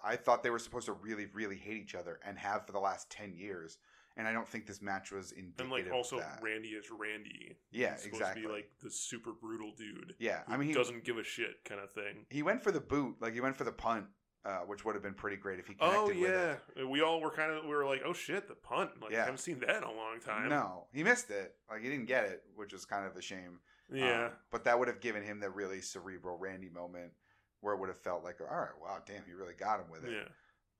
I 0.05 0.17
thought 0.17 0.43
they 0.43 0.51
were 0.51 0.59
supposed 0.59 0.87
to 0.87 0.93
really 0.93 1.27
really 1.33 1.57
hate 1.57 1.77
each 1.83 1.95
other 1.95 2.19
and 2.27 2.39
have 2.39 2.67
for 2.67 2.73
the 2.73 2.81
last 2.81 3.09
ten 3.11 3.33
years, 3.35 3.79
and 4.17 4.27
I 4.27 4.33
don't 4.33 4.49
think 4.49 4.67
this 4.67 4.83
match 4.83 5.13
was 5.13 5.33
indicative 5.33 5.61
And 5.61 5.71
like 5.71 5.93
also. 5.93 6.21
Randy 6.43 6.71
is 6.71 6.87
Randy. 6.97 7.57
Yeah, 7.71 7.93
He's 7.93 8.03
supposed 8.03 8.21
exactly. 8.23 8.43
to 8.43 8.49
be 8.49 8.55
like 8.55 8.71
the 8.83 8.91
super 8.91 9.33
brutal 9.33 9.73
dude. 9.77 10.15
yeah, 10.19 10.41
I 10.49 10.57
mean, 10.57 10.69
he 10.69 10.75
doesn't 10.75 11.05
give 11.05 11.19
a 11.19 11.25
shit 11.25 11.65
kind 11.65 11.81
of 11.81 11.93
thing. 11.93 12.27
he 12.31 12.43
went 12.43 12.63
for 12.63 12.73
the 12.73 12.81
boot, 12.81 13.17
like 13.21 13.33
he 13.35 13.41
went 13.41 13.57
for 13.57 13.65
the 13.65 13.73
punt, 13.73 14.07
uh, 14.47 14.59
which 14.67 14.85
would 14.85 14.95
have 14.95 15.03
been 15.03 15.15
pretty 15.15 15.37
great 15.37 15.59
if 15.59 15.67
he 15.67 15.75
connected 15.75 15.99
Oh 15.99 16.07
with 16.07 16.17
it. 16.31 16.61
yeah, 16.77 16.85
we 16.85 17.01
all 17.03 17.21
were 17.21 17.31
kind 17.33 17.51
of 17.51 17.65
we 17.65 17.71
were 17.71 17.85
like, 17.85 18.03
oh 18.05 18.13
shit, 18.13 18.47
the 18.47 18.55
punt. 18.55 18.91
Like 19.03 19.11
Yeah. 19.11 19.19
I 19.23 19.25
haven't 19.25 19.39
seen 19.39 19.59
that 19.61 19.77
in 19.79 19.83
a 19.83 19.91
long 19.93 20.21
time. 20.25 20.49
No, 20.49 20.87
he 20.93 21.03
missed 21.03 21.31
it. 21.31 21.55
Like 21.71 21.83
he 21.83 21.89
didn't 21.89 22.07
get 22.07 22.25
it, 22.27 22.43
which 22.55 22.73
was 22.73 22.85
kind 22.85 23.05
of 23.07 23.17
a 23.17 23.23
shame. 23.23 23.59
Yeah. 23.93 24.27
Um, 24.27 24.31
but 24.53 24.65
that 24.65 24.79
would 24.79 24.89
have 24.89 25.01
given 25.01 25.23
him 25.25 25.41
the 25.41 25.51
really 25.51 25.81
cerebral 25.81 26.39
Randy 26.39 26.69
moment 26.69 27.13
where 27.61 27.75
it 27.75 27.81
would 27.81 27.89
have 27.89 27.99
felt 28.01 28.23
like, 28.23 28.37
all 28.41 28.47
right, 28.57 28.69
wow, 28.81 28.99
damn, 29.07 29.23
he 29.27 29.33
really 29.33 29.55
got 29.55 29.81
him 29.81 29.87
with 29.91 30.05
it. 30.05 30.13
yeah. 30.13 30.29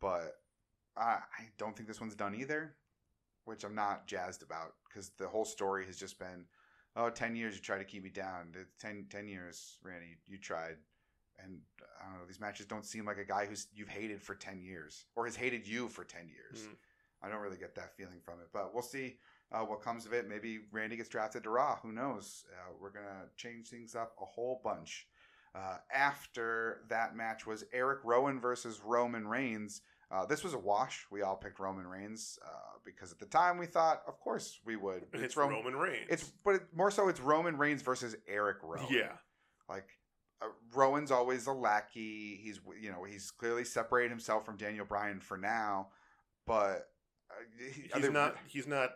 But 0.01 0.35
I, 0.97 1.19
I 1.39 1.49
don't 1.59 1.75
think 1.77 1.89
this 1.89 2.01
one's 2.01 2.15
done 2.15 2.35
either, 2.35 2.75
which 3.47 3.65
I'm 3.65 3.75
not 3.75 4.07
jazzed 4.07 4.43
about 4.43 4.75
because 4.89 5.11
the 5.19 5.27
whole 5.29 5.45
story 5.45 5.87
has 5.87 5.97
just 5.97 6.19
been, 6.19 6.45
oh, 6.95 7.11
10 7.11 7.35
years 7.35 7.55
you 7.57 7.61
tried 7.63 7.79
to 7.79 7.85
keep 7.85 8.03
me 8.05 8.11
down. 8.11 8.53
10, 8.81 9.07
10 9.11 9.29
years, 9.29 9.79
Randy, 9.83 10.17
you 10.27 10.39
tried. 10.39 10.77
And 11.43 11.59
I 12.01 12.11
don't 12.11 12.21
know, 12.21 12.27
these 12.27 12.41
matches 12.41 12.67
don't 12.67 12.85
seem 12.85 13.05
like 13.05 13.19
a 13.19 13.25
guy 13.25 13.47
who's 13.47 13.69
you've 13.75 13.89
hated 13.89 14.23
for 14.23 14.35
10 14.35 14.63
years 14.63 15.05
or 15.17 15.27
has 15.27 15.37
hated 15.37 15.67
you 15.67 15.89
for 15.89 16.05
10 16.05 16.29
years. 16.29 16.67
Mm. 16.67 16.77
I 17.23 17.29
don't 17.29 17.41
really 17.41 17.57
get 17.57 17.75
that 17.77 17.97
feeling 17.97 18.21
from 18.25 18.41
it, 18.41 18.49
but 18.53 18.73
we'll 18.75 18.83
see 18.83 19.19
uh, 19.53 19.61
what 19.61 19.83
comes 19.83 20.07
of 20.07 20.13
it. 20.13 20.29
Maybe 20.29 20.61
Randy 20.73 20.97
gets 20.97 21.09
drafted 21.09 21.45
to 21.45 21.51
Raw. 21.51 21.79
Who 21.83 21.93
knows? 21.93 22.45
Uh, 22.53 22.73
we're 22.81 22.91
going 22.91 23.07
to 23.07 23.29
change 23.37 23.69
things 23.69 23.95
up 23.95 24.13
a 24.21 24.25
whole 24.25 24.61
bunch. 24.63 25.07
Uh, 25.55 25.79
after 25.95 26.83
that 26.89 27.17
match 27.17 27.47
was 27.47 27.65
Eric 27.73 28.01
Rowan 28.05 28.41
versus 28.41 28.81
Roman 28.85 29.27
Reigns. 29.27 29.81
Uh, 30.11 30.27
this 30.27 30.45
was 30.45 30.53
a 30.53 30.59
wash. 30.59 31.07
We 31.11 31.23
all 31.23 31.37
picked 31.37 31.59
Roman 31.59 31.87
Reigns 31.87 32.39
uh, 32.45 32.79
because 32.85 33.11
at 33.11 33.19
the 33.19 33.27
time 33.27 33.57
we 33.59 33.67
thought, 33.67 34.03
of 34.07 34.21
course 34.21 34.61
we 34.65 34.77
would. 34.77 35.07
It's, 35.15 35.37
Ro- 35.37 35.49
Roman 35.49 35.75
Reigns. 35.75 36.07
It's 36.11 36.33
but 36.45 36.57
it, 36.57 36.63
more 36.75 36.91
so 36.91 37.09
it's 37.09 37.21
Roman 37.21 37.57
Reigns 37.57 37.83
versus 37.83 38.15
Eric 38.29 38.59
Rowan. 38.63 38.87
yeah. 38.91 39.13
like 39.69 39.89
uh, 40.43 40.47
Rowan's 40.75 41.11
always 41.11 41.47
a 41.47 41.53
lackey. 41.53 42.39
He's 42.43 42.61
you 42.81 42.91
know 42.91 43.05
he's 43.05 43.31
clearly 43.31 43.65
separated 43.65 44.11
himself 44.11 44.45
from 44.45 44.57
Daniel 44.57 44.85
Bryan 44.85 45.21
for 45.21 45.37
now, 45.37 45.89
but 46.47 46.89
uh, 47.31 47.35
He's 47.95 48.03
they- 48.03 48.09
not. 48.13 48.37
He's 48.47 48.67
not 48.67 48.91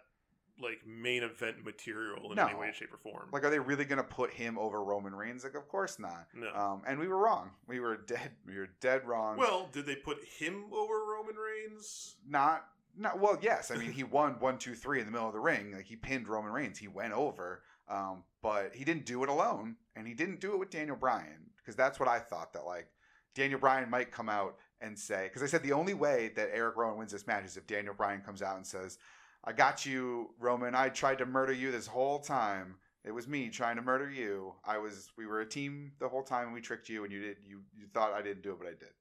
like 0.63 0.87
main 0.87 1.23
event 1.23 1.65
material 1.65 2.31
in 2.31 2.37
No. 2.37 2.45
any 2.47 2.55
way, 2.55 2.71
shape, 2.75 2.93
or 2.93 2.99
form. 2.99 3.31
Like, 3.33 3.45
are 3.45 3.51
they 3.51 3.59
really 3.59 3.87
going 3.87 3.97
to 3.97 4.03
put 4.05 4.31
him 4.31 4.59
over 4.59 4.85
Roman 4.85 5.15
Reigns? 5.15 5.43
Like, 5.43 5.55
of 5.55 5.67
course 5.69 5.99
not. 5.99 6.27
no. 6.35 6.53
Um, 6.55 6.83
and 6.87 6.99
we 6.99 7.09
were 7.09 7.17
wrong. 7.17 7.53
We 7.67 7.81
were 7.81 7.97
dead. 7.97 8.33
We 8.47 8.59
were 8.59 8.69
dead 8.83 9.07
wrong. 9.07 9.39
well, 9.39 9.71
did 9.73 9.87
they 9.87 9.97
put 9.97 10.19
him 10.23 10.65
over 10.71 11.03
Roman 11.07 11.37
Reigns? 11.37 12.17
not 12.29 12.67
not 12.99 13.19
well. 13.21 13.39
Yes, 13.41 13.71
I 13.71 13.77
mean 13.77 13.93
he 13.93 14.05
won 14.05 14.33
one, 14.41 14.59
two, 14.59 14.75
three 14.75 14.99
in 15.01 15.07
the 15.07 15.13
middle 15.13 15.29
of 15.29 15.33
the 15.33 15.41
ring. 15.41 15.73
Like 15.73 15.87
he 15.87 15.97
pinned 15.97 16.29
Roman 16.29 16.53
Reigns. 16.53 16.77
He 16.77 16.89
went 16.89 17.15
over, 17.15 17.63
um, 17.89 18.25
but 18.43 18.75
he 18.75 18.85
didn't 18.85 19.07
do 19.07 19.23
it 19.23 19.29
alone, 19.31 19.77
and 19.97 20.07
he 20.07 20.15
didn't 20.15 20.41
do 20.41 20.53
it 20.53 20.59
with 20.59 20.71
Daniel 20.71 20.97
Bryan 20.97 21.51
because 21.57 21.77
that's 21.77 22.01
what 22.01 22.09
I 22.09 22.19
thought 22.19 22.53
that 22.53 22.65
like 22.65 22.89
Daniel 23.35 23.61
Bryan 23.61 23.89
might 23.91 24.11
come 24.11 24.29
out 24.29 24.57
and 24.81 24.99
say 24.99 25.25
because 25.29 25.43
I 25.43 25.47
said 25.47 25.63
the 25.63 25.73
only 25.73 25.95
way 25.95 26.33
that 26.37 26.51
Eric 26.53 26.77
Rowan 26.77 26.99
wins 26.99 27.13
this 27.13 27.27
match 27.27 27.45
is 27.45 27.57
if 27.57 27.67
Daniel 27.67 27.95
Bryan 27.95 28.21
comes 28.21 28.43
out 28.43 28.57
and 28.57 28.67
says, 28.67 28.99
"I 29.45 29.53
got 29.53 29.87
you, 29.87 30.35
Roman. 30.39 30.75
I 30.75 30.89
tried 30.89 31.19
to 31.19 31.27
murder 31.27 31.53
you 31.53 31.71
this 31.71 31.87
whole 31.87 32.19
time." 32.19 32.77
It 33.03 33.13
was 33.13 33.27
me 33.27 33.49
trying 33.49 33.77
to 33.77 33.83
murder 33.83 34.11
you. 34.11 34.55
I 34.65 34.79
was. 34.79 35.11
We 35.17 35.27
were 35.27 35.41
a 35.41 35.49
team 35.49 35.93
the 36.01 36.09
whole 36.09 36.23
time, 36.23 36.47
and 36.47 36.55
we 36.55 36.61
tricked 36.61 36.89
you, 36.89 37.05
and 37.05 37.13
you 37.13 37.21
did. 37.21 37.37
You 37.47 37.61
you 37.75 37.87
thought 37.95 38.13
I 38.13 38.23
didn't 38.23 38.43
do 38.43 38.53
it, 38.53 38.59
but 38.59 38.69
I 38.69 38.73
did. 38.73 38.95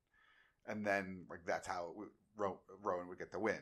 And 0.68 0.86
then 0.86 1.26
like 1.30 1.42
that's 1.46 1.68
how 1.68 1.94
it, 2.00 2.08
Ro- 2.38 2.60
Rowan 2.82 3.08
would 3.10 3.20
get 3.20 3.32
the 3.32 3.40
win. 3.40 3.60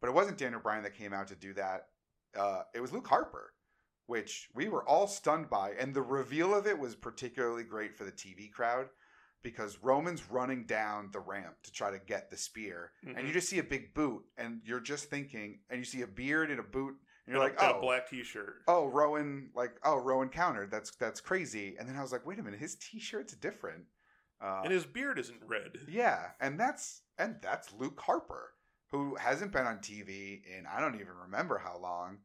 But 0.00 0.08
it 0.08 0.14
wasn't 0.14 0.38
Daniel 0.38 0.60
Bryan 0.60 0.82
that 0.82 0.94
came 0.94 1.12
out 1.12 1.28
to 1.28 1.36
do 1.36 1.54
that. 1.54 1.88
Uh, 2.36 2.62
it 2.74 2.80
was 2.80 2.92
Luke 2.92 3.06
Harper, 3.06 3.52
which 4.06 4.48
we 4.54 4.68
were 4.68 4.86
all 4.88 5.06
stunned 5.06 5.48
by, 5.50 5.70
and 5.72 5.94
the 5.94 6.02
reveal 6.02 6.54
of 6.54 6.66
it 6.66 6.78
was 6.78 6.94
particularly 6.94 7.64
great 7.64 7.96
for 7.96 8.04
the 8.04 8.12
TV 8.12 8.50
crowd 8.50 8.88
because 9.42 9.78
Roman's 9.82 10.28
running 10.30 10.64
down 10.66 11.10
the 11.12 11.20
ramp 11.20 11.54
to 11.62 11.70
try 11.72 11.90
to 11.90 11.98
get 11.98 12.30
the 12.30 12.36
spear, 12.36 12.92
and 13.04 13.16
Mhm. 13.16 13.26
you 13.26 13.32
just 13.32 13.48
see 13.48 13.58
a 13.58 13.62
big 13.64 13.94
boot, 13.94 14.24
and 14.36 14.60
you're 14.64 14.80
just 14.80 15.08
thinking, 15.10 15.60
and 15.70 15.78
you 15.78 15.84
see 15.84 16.02
a 16.02 16.06
beard 16.06 16.50
and 16.50 16.58
a 16.58 16.64
boot, 16.64 16.96
and 17.26 17.34
you're 17.34 17.42
And 17.44 17.54
like, 17.56 17.62
oh, 17.62 17.80
black 17.80 18.08
T-shirt. 18.08 18.62
oh, 18.68 18.86
Rowan, 18.86 19.50
like, 19.54 19.78
oh, 19.84 19.98
Rowan 19.98 20.28
countered. 20.30 20.70
That's 20.70 20.90
that's 20.96 21.20
crazy. 21.20 21.76
And 21.76 21.88
then 21.88 21.96
I 21.96 22.02
was 22.02 22.12
like, 22.12 22.24
wait 22.26 22.38
a 22.38 22.42
minute, 22.42 22.58
his 22.60 22.74
T-shirt's 22.76 23.34
different. 23.34 23.84
Uh, 24.40 24.62
and 24.64 24.72
his 24.72 24.84
beard 24.86 25.18
isn't 25.18 25.42
red. 25.44 25.78
yeah, 25.88 26.30
and 26.40 26.58
that's 26.58 27.02
and 27.18 27.40
that's 27.40 27.72
Luke 27.72 28.00
Harper, 28.00 28.52
who 28.90 29.14
hasn't 29.16 29.52
been 29.52 29.66
on 29.66 29.78
TV 29.78 30.42
in 30.44 30.66
I 30.66 30.80
don't 30.80 30.94
even 30.96 31.14
remember 31.14 31.58
how 31.58 31.78
long. 31.78 32.18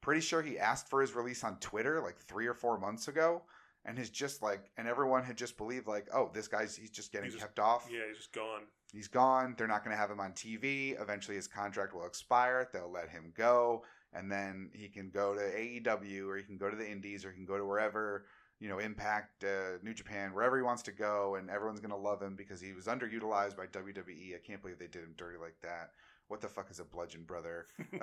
Pretty 0.00 0.20
sure 0.20 0.42
he 0.42 0.58
asked 0.58 0.88
for 0.88 1.00
his 1.00 1.14
release 1.14 1.42
on 1.44 1.58
Twitter 1.58 2.00
like 2.00 2.18
three 2.18 2.46
or 2.46 2.54
four 2.54 2.78
months 2.78 3.08
ago, 3.08 3.42
and 3.84 3.98
has 3.98 4.10
just 4.10 4.42
like, 4.42 4.70
and 4.76 4.86
everyone 4.88 5.24
had 5.24 5.36
just 5.36 5.56
believed 5.56 5.86
like, 5.86 6.06
oh, 6.14 6.30
this 6.32 6.48
guy's 6.48 6.76
he's 6.76 6.90
just 6.90 7.12
getting 7.12 7.26
He's 7.26 7.34
just- 7.34 7.44
kept 7.44 7.58
off. 7.58 7.88
Yeah, 7.90 8.00
he's 8.08 8.18
just 8.18 8.32
gone. 8.32 8.62
He's 8.92 9.08
gone. 9.08 9.54
They're 9.58 9.66
not 9.66 9.84
going 9.84 9.94
to 9.94 10.00
have 10.00 10.10
him 10.10 10.18
on 10.20 10.32
TV. 10.32 10.98
Eventually, 10.98 11.36
his 11.36 11.46
contract 11.46 11.94
will 11.94 12.06
expire. 12.06 12.68
They'll 12.72 12.90
let 12.90 13.10
him 13.10 13.32
go, 13.36 13.84
and 14.14 14.32
then 14.32 14.70
he 14.72 14.88
can 14.88 15.10
go 15.10 15.34
to 15.34 15.40
AEW 15.40 16.26
or 16.26 16.36
he 16.38 16.42
can 16.42 16.56
go 16.56 16.70
to 16.70 16.76
the 16.76 16.90
Indies 16.90 17.24
or 17.26 17.30
he 17.30 17.36
can 17.36 17.44
go 17.44 17.58
to 17.58 17.66
wherever 17.66 18.24
you 18.60 18.68
know 18.68 18.78
Impact, 18.78 19.44
uh, 19.44 19.76
New 19.82 19.92
Japan, 19.94 20.32
wherever 20.32 20.56
he 20.56 20.62
wants 20.62 20.82
to 20.84 20.92
go, 20.92 21.34
and 21.34 21.50
everyone's 21.50 21.80
going 21.80 21.90
to 21.90 21.96
love 21.96 22.22
him 22.22 22.34
because 22.34 22.60
he 22.62 22.72
was 22.72 22.86
underutilized 22.86 23.56
by 23.56 23.66
WWE. 23.66 24.34
I 24.34 24.38
can't 24.44 24.62
believe 24.62 24.78
they 24.78 24.86
did 24.86 25.02
him 25.02 25.14
dirty 25.18 25.36
like 25.38 25.56
that. 25.62 25.90
What 26.28 26.40
the 26.40 26.48
fuck 26.48 26.70
is 26.70 26.78
a 26.78 26.84
bludgeon 26.84 27.24
brother? 27.24 27.66
and 27.92 28.02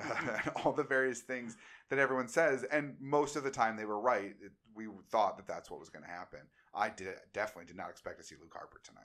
all 0.64 0.74
the 0.74 0.84
various 0.84 1.22
things 1.22 1.58
that 1.90 2.00
everyone 2.00 2.28
says, 2.28 2.64
and 2.64 2.96
most 3.00 3.36
of 3.36 3.44
the 3.44 3.52
time 3.52 3.78
they 3.78 3.86
were 3.86 4.00
right. 4.00 4.36
It, 4.42 4.52
we 4.76 4.88
thought 5.10 5.38
that 5.38 5.48
that's 5.48 5.72
what 5.72 5.80
was 5.80 5.90
going 5.90 6.04
to 6.04 6.10
happen. 6.10 6.42
I 6.74 6.90
did 6.90 7.16
definitely 7.34 7.66
did 7.66 7.78
not 7.78 7.90
expect 7.90 8.20
to 8.20 8.26
see 8.26 8.36
Luke 8.40 8.54
Harper 8.54 8.82
tonight. 8.84 9.04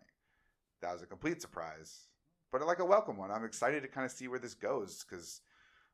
That 0.83 0.93
was 0.93 1.03
a 1.03 1.07
complete 1.07 1.41
surprise, 1.41 2.07
but 2.51 2.67
like 2.67 2.81
a 2.81 2.85
welcome 2.85 3.17
one. 3.17 3.31
I'm 3.31 3.45
excited 3.45 3.83
to 3.83 3.89
kind 3.89 4.05
of 4.05 4.11
see 4.11 4.27
where 4.27 4.39
this 4.39 4.55
goes 4.55 5.05
because 5.09 5.43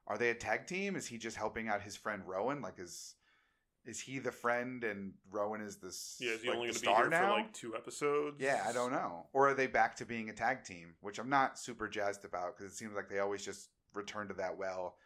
are 0.06 0.16
they 0.16 0.30
a 0.30 0.34
tag 0.34 0.66
team? 0.66 0.96
Is 0.96 1.06
he 1.06 1.18
just 1.18 1.36
helping 1.36 1.68
out 1.68 1.82
his 1.82 1.96
friend 1.96 2.22
Rowan? 2.24 2.62
Like 2.62 2.78
is 2.78 3.16
is 3.86 4.00
he 4.00 4.18
the 4.18 4.32
friend 4.32 4.82
and 4.84 5.14
Rowan 5.30 5.60
is 5.60 5.76
this 5.76 6.16
Yeah, 6.20 6.32
is 6.32 6.42
he 6.42 6.48
like, 6.48 6.56
only 6.58 6.68
the 6.68 6.72
going 6.72 6.74
to 6.74 6.80
be 6.80 6.86
star 6.86 7.00
here 7.02 7.10
now? 7.10 7.34
for 7.34 7.40
like 7.40 7.52
two 7.52 7.74
episodes? 7.76 8.36
Yeah, 8.40 8.64
I 8.68 8.72
don't 8.72 8.92
know. 8.92 9.26
Or 9.32 9.48
are 9.48 9.54
they 9.54 9.66
back 9.68 9.96
to 9.96 10.04
being 10.04 10.28
a 10.28 10.32
tag 10.32 10.64
team, 10.64 10.94
which 11.00 11.18
I'm 11.18 11.28
not 11.30 11.58
super 11.58 11.88
jazzed 11.88 12.24
about 12.24 12.56
because 12.56 12.72
it 12.72 12.76
seems 12.76 12.94
like 12.94 13.08
they 13.08 13.20
always 13.20 13.44
just 13.44 13.70
return 13.94 14.28
to 14.28 14.34
that 14.34 14.56
well. 14.58 14.96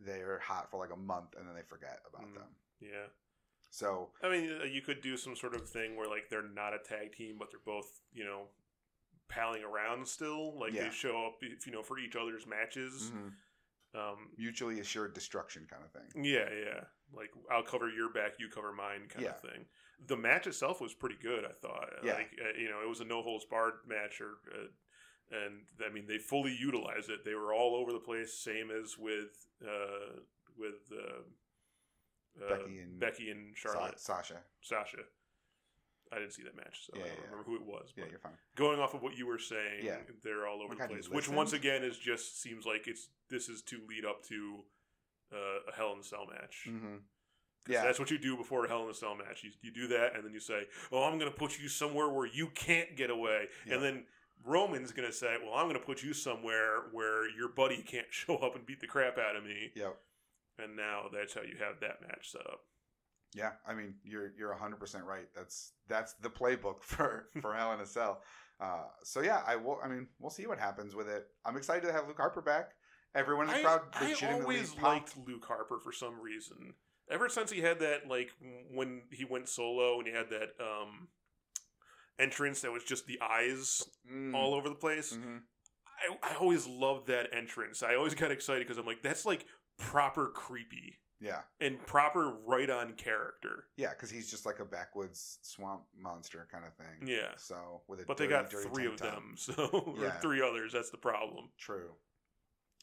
They're 0.00 0.38
hot 0.42 0.70
for 0.70 0.78
like 0.80 0.92
a 0.92 0.96
month 0.96 1.34
and 1.38 1.46
then 1.46 1.54
they 1.54 1.62
forget 1.62 2.00
about 2.08 2.28
Mm. 2.30 2.34
them. 2.34 2.48
Yeah. 2.80 3.06
So 3.70 4.10
I 4.22 4.28
mean, 4.30 4.58
uh, 4.60 4.64
you 4.64 4.80
could 4.82 5.00
do 5.02 5.16
some 5.16 5.36
sort 5.36 5.54
of 5.54 5.68
thing 5.68 5.94
where 5.96 6.08
like 6.08 6.28
they're 6.30 6.42
not 6.42 6.72
a 6.74 6.78
tag 6.78 7.12
team, 7.12 7.36
but 7.38 7.50
they're 7.50 7.60
both 7.64 8.00
you 8.12 8.24
know 8.24 8.48
palling 9.28 9.62
around 9.62 10.08
still. 10.08 10.58
Like 10.58 10.72
Yeah. 10.72 10.84
they 10.84 10.90
show 10.90 11.26
up, 11.26 11.34
if, 11.42 11.66
you 11.66 11.72
know, 11.72 11.82
for 11.82 11.98
each 11.98 12.16
other's 12.16 12.46
matches. 12.46 13.12
mhm, 13.14 13.32
Um, 13.92 14.30
mutually 14.38 14.78
assured 14.80 15.14
destruction 15.14 15.66
kind 15.70 15.82
of 15.84 15.90
thing. 15.92 16.24
yeah, 16.24 16.48
yeah. 16.52 16.84
Like 17.14 17.30
I'll 17.50 17.62
cover 17.62 17.88
your 17.90 18.12
back, 18.12 18.32
you 18.38 18.48
cover 18.48 18.72
mine, 18.72 19.08
kind 19.08 19.24
Yeah. 19.24 19.32
of 19.32 19.40
thing. 19.40 19.66
The 20.06 20.16
match 20.16 20.46
itself 20.46 20.80
was 20.80 20.94
pretty 20.94 21.16
good, 21.20 21.44
I 21.44 21.52
thought. 21.60 21.88
Yeah. 22.04 22.14
Like 22.14 22.30
uh, 22.40 22.58
you 22.58 22.68
know, 22.70 22.80
it 22.82 22.88
was 22.88 23.00
a 23.00 23.04
no 23.04 23.22
holds 23.22 23.44
barred 23.44 23.74
match, 23.86 24.20
or 24.20 24.38
uh, 24.54 24.68
and 25.44 25.62
I 25.84 25.92
mean 25.92 26.06
they 26.06 26.18
fully 26.18 26.56
utilized 26.58 27.10
it. 27.10 27.24
They 27.24 27.34
were 27.34 27.52
all 27.52 27.74
over 27.74 27.92
the 27.92 27.98
place, 27.98 28.34
same 28.38 28.70
as 28.70 28.96
with 28.98 29.46
uh, 29.62 30.20
with 30.56 30.90
uh, 30.92 32.44
uh, 32.44 32.48
Becky 32.58 32.78
and 32.78 33.00
Becky 33.00 33.30
and 33.30 33.54
Sa- 33.56 33.72
Charlotte. 33.72 34.00
Sasha. 34.00 34.36
Sasha. 34.62 34.98
I 36.12 36.18
didn't 36.18 36.32
see 36.32 36.42
that 36.42 36.56
match, 36.56 36.86
so 36.86 36.92
Yeah, 36.96 37.04
I 37.04 37.06
don't 37.06 37.16
yeah, 37.18 37.24
remember 37.30 37.44
who 37.44 37.54
it 37.56 37.64
was. 37.64 37.92
Yeah, 37.96 38.02
But 38.04 38.10
you're 38.10 38.18
fine. 38.20 38.32
going 38.56 38.80
off 38.80 38.94
of 38.94 39.02
what 39.02 39.16
you 39.16 39.28
were 39.28 39.38
saying, 39.38 39.84
Yeah. 39.84 39.98
they're 40.24 40.44
all 40.48 40.56
over 40.60 40.72
Oh 40.72 40.74
the 40.74 40.80
God, 40.80 40.90
place. 40.90 41.08
Which 41.08 41.28
once 41.28 41.52
again 41.52 41.84
is 41.84 41.96
just 41.98 42.40
seems 42.42 42.66
like 42.66 42.88
it's 42.88 43.10
this 43.28 43.48
is 43.48 43.62
to 43.62 43.80
lead 43.88 44.04
up 44.04 44.24
to 44.24 44.64
uh, 45.32 45.70
a 45.70 45.74
Hell 45.76 45.92
in 45.94 46.00
a 46.00 46.04
Cell 46.04 46.26
match. 46.26 46.64
hmm 46.66 46.96
'Cause 47.66 47.74
Yeah, 47.74 47.84
That's 47.84 47.98
what 47.98 48.10
you 48.10 48.18
do 48.18 48.36
before 48.36 48.64
a 48.64 48.68
Hell 48.68 48.84
in 48.84 48.90
a 48.90 48.94
Cell 48.94 49.14
match. 49.14 49.44
You, 49.44 49.50
you 49.62 49.70
do 49.70 49.86
that, 49.88 50.14
and 50.16 50.24
then 50.24 50.32
you 50.32 50.40
say, 50.40 50.66
"Oh, 50.90 51.02
I'm 51.04 51.18
going 51.18 51.30
to 51.30 51.36
put 51.36 51.58
you 51.58 51.68
somewhere 51.68 52.08
where 52.08 52.26
you 52.26 52.48
can't 52.48 52.96
get 52.96 53.10
away," 53.10 53.48
Yeah. 53.66 53.74
and 53.74 53.82
then 53.82 54.06
Roman's 54.44 54.92
going 54.92 55.06
to 55.06 55.12
say, 55.14 55.36
"Well, 55.42 55.54
I'm 55.54 55.66
going 55.68 55.78
to 55.78 55.84
put 55.84 56.02
you 56.02 56.14
somewhere 56.14 56.88
where 56.92 57.28
your 57.28 57.48
buddy 57.48 57.82
can't 57.82 58.06
show 58.10 58.36
up 58.36 58.56
and 58.56 58.64
beat 58.64 58.80
the 58.80 58.86
crap 58.86 59.18
out 59.18 59.36
of 59.36 59.44
me." 59.44 59.72
Yep. 59.74 59.96
And 60.58 60.74
now 60.76 61.08
that's 61.12 61.34
how 61.34 61.42
you 61.42 61.56
have 61.58 61.80
that 61.80 62.00
match 62.02 62.30
set 62.30 62.46
up. 62.46 62.60
Yeah, 63.34 63.52
I 63.66 63.74
mean 63.74 63.94
you're 64.02 64.32
you're 64.36 64.50
100 64.50 64.80
percent 64.80 65.04
right. 65.04 65.28
That's 65.36 65.72
that's 65.86 66.14
the 66.14 66.30
playbook 66.30 66.82
for 66.82 67.28
for 67.40 67.54
Hell 67.54 67.72
in 67.74 67.80
a 67.80 67.86
Cell. 67.86 68.22
Uh, 68.58 68.84
so 69.04 69.20
yeah, 69.20 69.42
I 69.46 69.56
will. 69.56 69.78
I 69.84 69.88
mean, 69.88 70.08
we'll 70.18 70.30
see 70.30 70.46
what 70.46 70.58
happens 70.58 70.94
with 70.94 71.08
it. 71.08 71.26
I'm 71.44 71.56
excited 71.56 71.86
to 71.86 71.92
have 71.92 72.08
Luke 72.08 72.16
Harper 72.18 72.42
back. 72.42 72.72
Everyone 73.14 73.46
in 73.48 73.54
the 73.54 73.58
I, 73.60 73.62
crowd 73.62 73.80
I 73.94 74.04
legitimately 74.08 74.42
always 74.42 74.76
liked 74.80 75.16
Luke 75.26 75.44
Harper 75.46 75.78
for 75.80 75.92
some 75.92 76.20
reason. 76.20 76.74
Ever 77.10 77.28
since 77.28 77.50
he 77.50 77.60
had 77.60 77.80
that, 77.80 78.06
like 78.08 78.30
when 78.72 79.02
he 79.10 79.24
went 79.24 79.48
solo 79.48 79.98
and 79.98 80.06
he 80.06 80.14
had 80.14 80.30
that 80.30 80.50
um, 80.60 81.08
entrance 82.18 82.60
that 82.60 82.70
was 82.72 82.84
just 82.84 83.06
the 83.06 83.18
eyes 83.20 83.82
Mm, 84.10 84.34
all 84.34 84.54
over 84.54 84.68
the 84.68 84.74
place. 84.74 85.12
mhm. 85.12 85.40
I, 86.22 86.30
I 86.32 86.34
always 86.36 86.66
loved 86.66 87.08
that 87.08 87.28
entrance. 87.34 87.82
I 87.82 87.94
always 87.94 88.14
got 88.14 88.30
excited 88.30 88.66
because 88.66 88.78
I'm 88.78 88.86
like, 88.86 89.02
that's 89.02 89.26
like 89.26 89.44
proper 89.78 90.28
creepy 90.28 90.98
Yeah, 91.20 91.40
and 91.60 91.84
proper 91.86 92.32
right 92.46 92.70
on 92.70 92.92
character. 92.94 93.64
yeah, 93.76 93.90
because 93.90 94.10
he's 94.10 94.30
just 94.30 94.46
like 94.46 94.60
a 94.60 94.64
backwoods 94.64 95.38
swamp 95.42 95.82
monster 95.96 96.46
kind 96.50 96.64
of 96.64 96.74
thing. 96.74 97.08
Yeah. 97.08 97.32
So 97.36 97.82
with 97.88 98.00
a 98.00 98.04
But 98.06 98.16
they 98.16 98.26
got 98.26 98.50
dirty 98.50 98.68
three 98.72 98.86
of 98.86 98.96
top. 98.96 99.14
them, 99.14 99.34
so 99.36 99.96
Yeah. 100.00 100.06
or 100.06 100.20
three 100.22 100.40
others. 100.42 100.72
That's 100.72 100.90
the 100.90 100.96
problem. 100.98 101.50
True. 101.58 101.90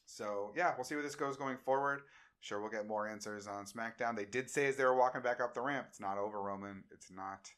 So 0.08 0.54
yeah, 0.56 0.74
we'll 0.76 0.86
see 0.86 0.96
where 0.96 1.04
this 1.04 1.16
goes 1.16 1.38
going 1.38 1.58
forward. 1.58 2.02
Sure, 2.40 2.62
we'll 2.62 2.70
get 2.70 2.88
more 2.88 3.08
answers 3.08 3.48
on 3.48 3.66
SmackDown. 3.66 4.16
They 4.16 4.26
did 4.26 4.50
say 4.50 4.68
as 4.68 4.76
they 4.76 4.86
were 4.86 4.96
walking 4.96 5.22
back 5.22 5.42
up 5.42 5.54
the 5.54 5.62
ramp, 5.62 5.88
it's 5.90 6.00
not 6.00 6.18
over, 6.18 6.42
Roman. 6.42 6.84
It's 6.92 7.12
not 7.12 7.50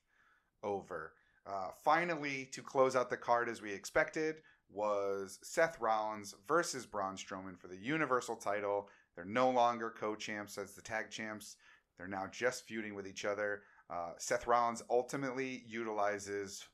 over. 0.64 1.14
Uh, 1.46 1.70
finally, 1.84 2.50
to 2.52 2.62
close 2.62 2.96
out 2.96 3.10
the 3.10 3.18
card 3.18 3.50
as 3.50 3.62
we 3.62 3.72
expected, 3.74 4.38
was 4.72 5.40
Seth 5.42 5.80
Rollins 5.80 6.36
versus 6.48 6.86
Braun 6.86 7.16
Strowman 7.16 7.58
for 7.58 7.68
the 7.68 7.78
Universal 7.78 8.38
title. 8.38 8.90
They're 9.16 9.26
no 9.26 9.50
longer 9.50 9.94
co-champs 9.98 10.58
as 10.58 10.74
the 10.74 10.82
tag 10.82 11.10
champs. 11.10 11.58
They're 11.98 12.08
now 12.08 12.28
just 12.32 12.68
feuding 12.68 12.96
with 12.96 13.08
each 13.08 13.26
other. 13.26 13.64
Uh, 13.90 14.12
Seth 14.18 14.48
Rollins 14.48 14.84
ultimately 14.90 15.64
utilizes 15.68 16.66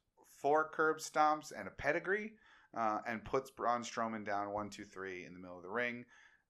four 0.41 0.69
curb 0.71 0.97
stomps 0.99 1.51
and 1.57 1.67
a 1.67 1.71
pedigree 1.71 2.33
uh, 2.75 2.99
and 3.07 3.23
puts 3.23 3.49
Braun 3.51 3.81
Strowman 3.83 4.25
down 4.25 4.51
one, 4.51 4.69
two, 4.69 4.85
three 4.85 5.25
in 5.25 5.33
the 5.33 5.39
middle 5.39 5.57
of 5.57 5.63
the 5.63 5.69
ring. 5.69 6.05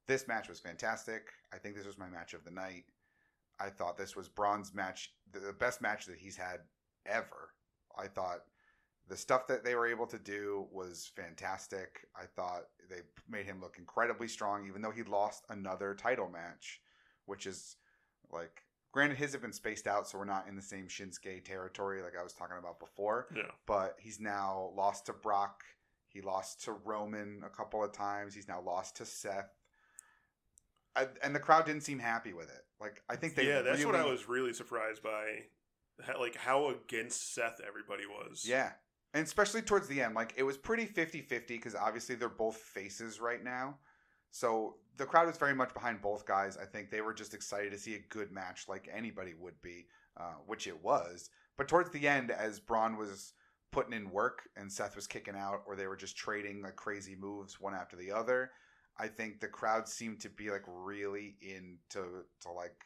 This 0.07 0.27
match 0.27 0.47
was 0.49 0.59
fantastic. 0.59 1.27
I 1.53 1.57
think 1.57 1.75
this 1.75 1.85
was 1.85 1.97
my 1.97 2.07
match 2.09 2.33
of 2.33 2.43
the 2.43 2.51
night. 2.51 2.85
I 3.59 3.69
thought 3.69 3.97
this 3.97 4.15
was 4.15 4.27
Braun's 4.27 4.73
match, 4.73 5.13
the 5.31 5.53
best 5.53 5.81
match 5.81 6.05
that 6.07 6.17
he's 6.17 6.35
had 6.37 6.59
ever. 7.05 7.49
I 7.97 8.07
thought 8.07 8.39
the 9.07 9.15
stuff 9.15 9.47
that 9.47 9.63
they 9.63 9.75
were 9.75 9.87
able 9.87 10.07
to 10.07 10.19
do 10.19 10.67
was 10.71 11.11
fantastic. 11.15 12.05
I 12.15 12.25
thought 12.25 12.63
they 12.89 13.01
made 13.29 13.45
him 13.45 13.61
look 13.61 13.77
incredibly 13.77 14.27
strong, 14.27 14.67
even 14.67 14.81
though 14.81 14.91
he 14.91 15.03
lost 15.03 15.45
another 15.49 15.93
title 15.95 16.27
match, 16.29 16.81
which 17.25 17.45
is 17.45 17.77
like, 18.31 18.63
granted, 18.91 19.17
his 19.17 19.31
have 19.33 19.41
been 19.41 19.53
spaced 19.53 19.87
out, 19.87 20.07
so 20.07 20.17
we're 20.17 20.25
not 20.25 20.47
in 20.47 20.55
the 20.55 20.61
same 20.61 20.87
Shinsuke 20.87 21.45
territory 21.45 22.01
like 22.01 22.13
I 22.19 22.23
was 22.23 22.33
talking 22.33 22.57
about 22.57 22.79
before 22.79 23.27
Yeah. 23.35 23.43
but 23.67 23.95
he's 23.99 24.19
now 24.19 24.71
lost 24.75 25.05
to 25.05 25.13
Brock. 25.13 25.63
He 26.15 26.21
lost 26.21 26.63
to 26.63 26.71
Roman 26.71 27.41
a 27.45 27.49
couple 27.49 27.83
of 27.83 27.91
times. 27.91 28.33
He's 28.33 28.47
now 28.47 28.61
lost 28.61 28.95
to 28.97 29.05
Seth. 29.05 29.53
I, 30.95 31.07
and 31.21 31.35
the 31.35 31.41
crowd 31.41 31.65
didn't 31.65 31.81
seem 31.81 31.99
happy 31.99 32.31
with 32.31 32.47
it. 32.47 32.63
Like 32.79 33.03
I 33.09 33.17
think 33.17 33.35
they 33.35 33.45
yeah, 33.45 33.61
that's 33.61 33.83
what 33.83 33.95
I 33.95 34.05
was 34.05 34.29
really 34.29 34.53
surprised 34.53 35.03
by. 35.03 35.41
How, 36.01 36.17
like 36.17 36.37
how 36.37 36.69
against 36.69 37.33
Seth 37.33 37.59
everybody 37.67 38.05
was. 38.05 38.45
Yeah. 38.47 38.71
And 39.13 39.25
especially 39.25 39.61
towards 39.61 39.89
the 39.89 40.01
end, 40.01 40.15
like 40.15 40.33
it 40.37 40.43
was 40.43 40.57
pretty 40.57 40.85
50-50 40.85 41.47
because 41.47 41.75
obviously 41.75 42.15
they're 42.15 42.29
both 42.29 42.55
faces 42.55 43.19
right 43.19 43.43
now. 43.43 43.75
So 44.31 44.75
the 44.95 45.05
crowd 45.05 45.27
was 45.27 45.37
very 45.37 45.53
much 45.53 45.73
behind 45.73 46.01
both 46.01 46.25
guys. 46.25 46.57
I 46.57 46.65
think 46.65 46.91
they 46.91 47.01
were 47.01 47.13
just 47.13 47.33
excited 47.33 47.73
to 47.73 47.77
see 47.77 47.95
a 47.95 47.99
good 48.09 48.31
match 48.31 48.69
like 48.69 48.89
anybody 48.93 49.33
would 49.37 49.61
be, 49.61 49.87
uh, 50.15 50.35
which 50.47 50.65
it 50.65 50.81
was. 50.81 51.29
But 51.57 51.67
towards 51.67 51.89
the 51.89 52.07
end, 52.07 52.31
as 52.31 52.61
Braun 52.61 52.95
was 52.95 53.33
putting 53.71 53.93
in 53.93 54.09
work 54.11 54.43
and 54.55 54.71
Seth 54.71 54.95
was 54.95 55.07
kicking 55.07 55.35
out, 55.35 55.61
or 55.67 55.75
they 55.75 55.87
were 55.87 55.95
just 55.95 56.15
trading 56.15 56.61
like 56.61 56.75
crazy 56.75 57.15
moves 57.15 57.59
one 57.59 57.73
after 57.73 57.95
the 57.95 58.11
other, 58.11 58.51
I 58.97 59.07
think 59.07 59.39
the 59.39 59.47
crowd 59.47 59.87
seemed 59.89 60.21
to 60.21 60.29
be 60.29 60.49
like 60.49 60.63
really 60.67 61.35
into 61.41 62.23
to 62.41 62.51
like 62.51 62.85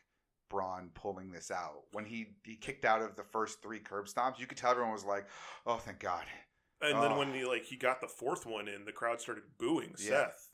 Braun 0.49 0.89
pulling 0.95 1.31
this 1.31 1.51
out. 1.51 1.84
When 1.91 2.06
he 2.06 2.35
he 2.43 2.56
kicked 2.56 2.84
out 2.85 3.01
of 3.03 3.15
the 3.15 3.23
first 3.23 3.61
three 3.61 3.80
curb 3.80 4.07
stomps, 4.07 4.39
you 4.39 4.47
could 4.47 4.57
tell 4.57 4.72
everyone 4.72 4.93
was 4.93 5.06
like, 5.06 5.27
"Oh, 5.65 5.77
thank 5.77 5.99
God." 5.99 6.26
And 6.81 7.03
then 7.03 7.11
Oh. 7.11 7.19
when 7.19 7.34
he 7.34 7.45
like 7.45 7.65
he 7.65 7.76
got 7.76 8.01
the 8.01 8.07
fourth 8.07 8.45
one 8.45 8.68
in, 8.68 8.85
the 8.85 8.91
crowd 8.91 9.22
started 9.22 9.43
booing 9.60 9.93
Yeah. 9.99 10.27
Seth. 10.27 10.49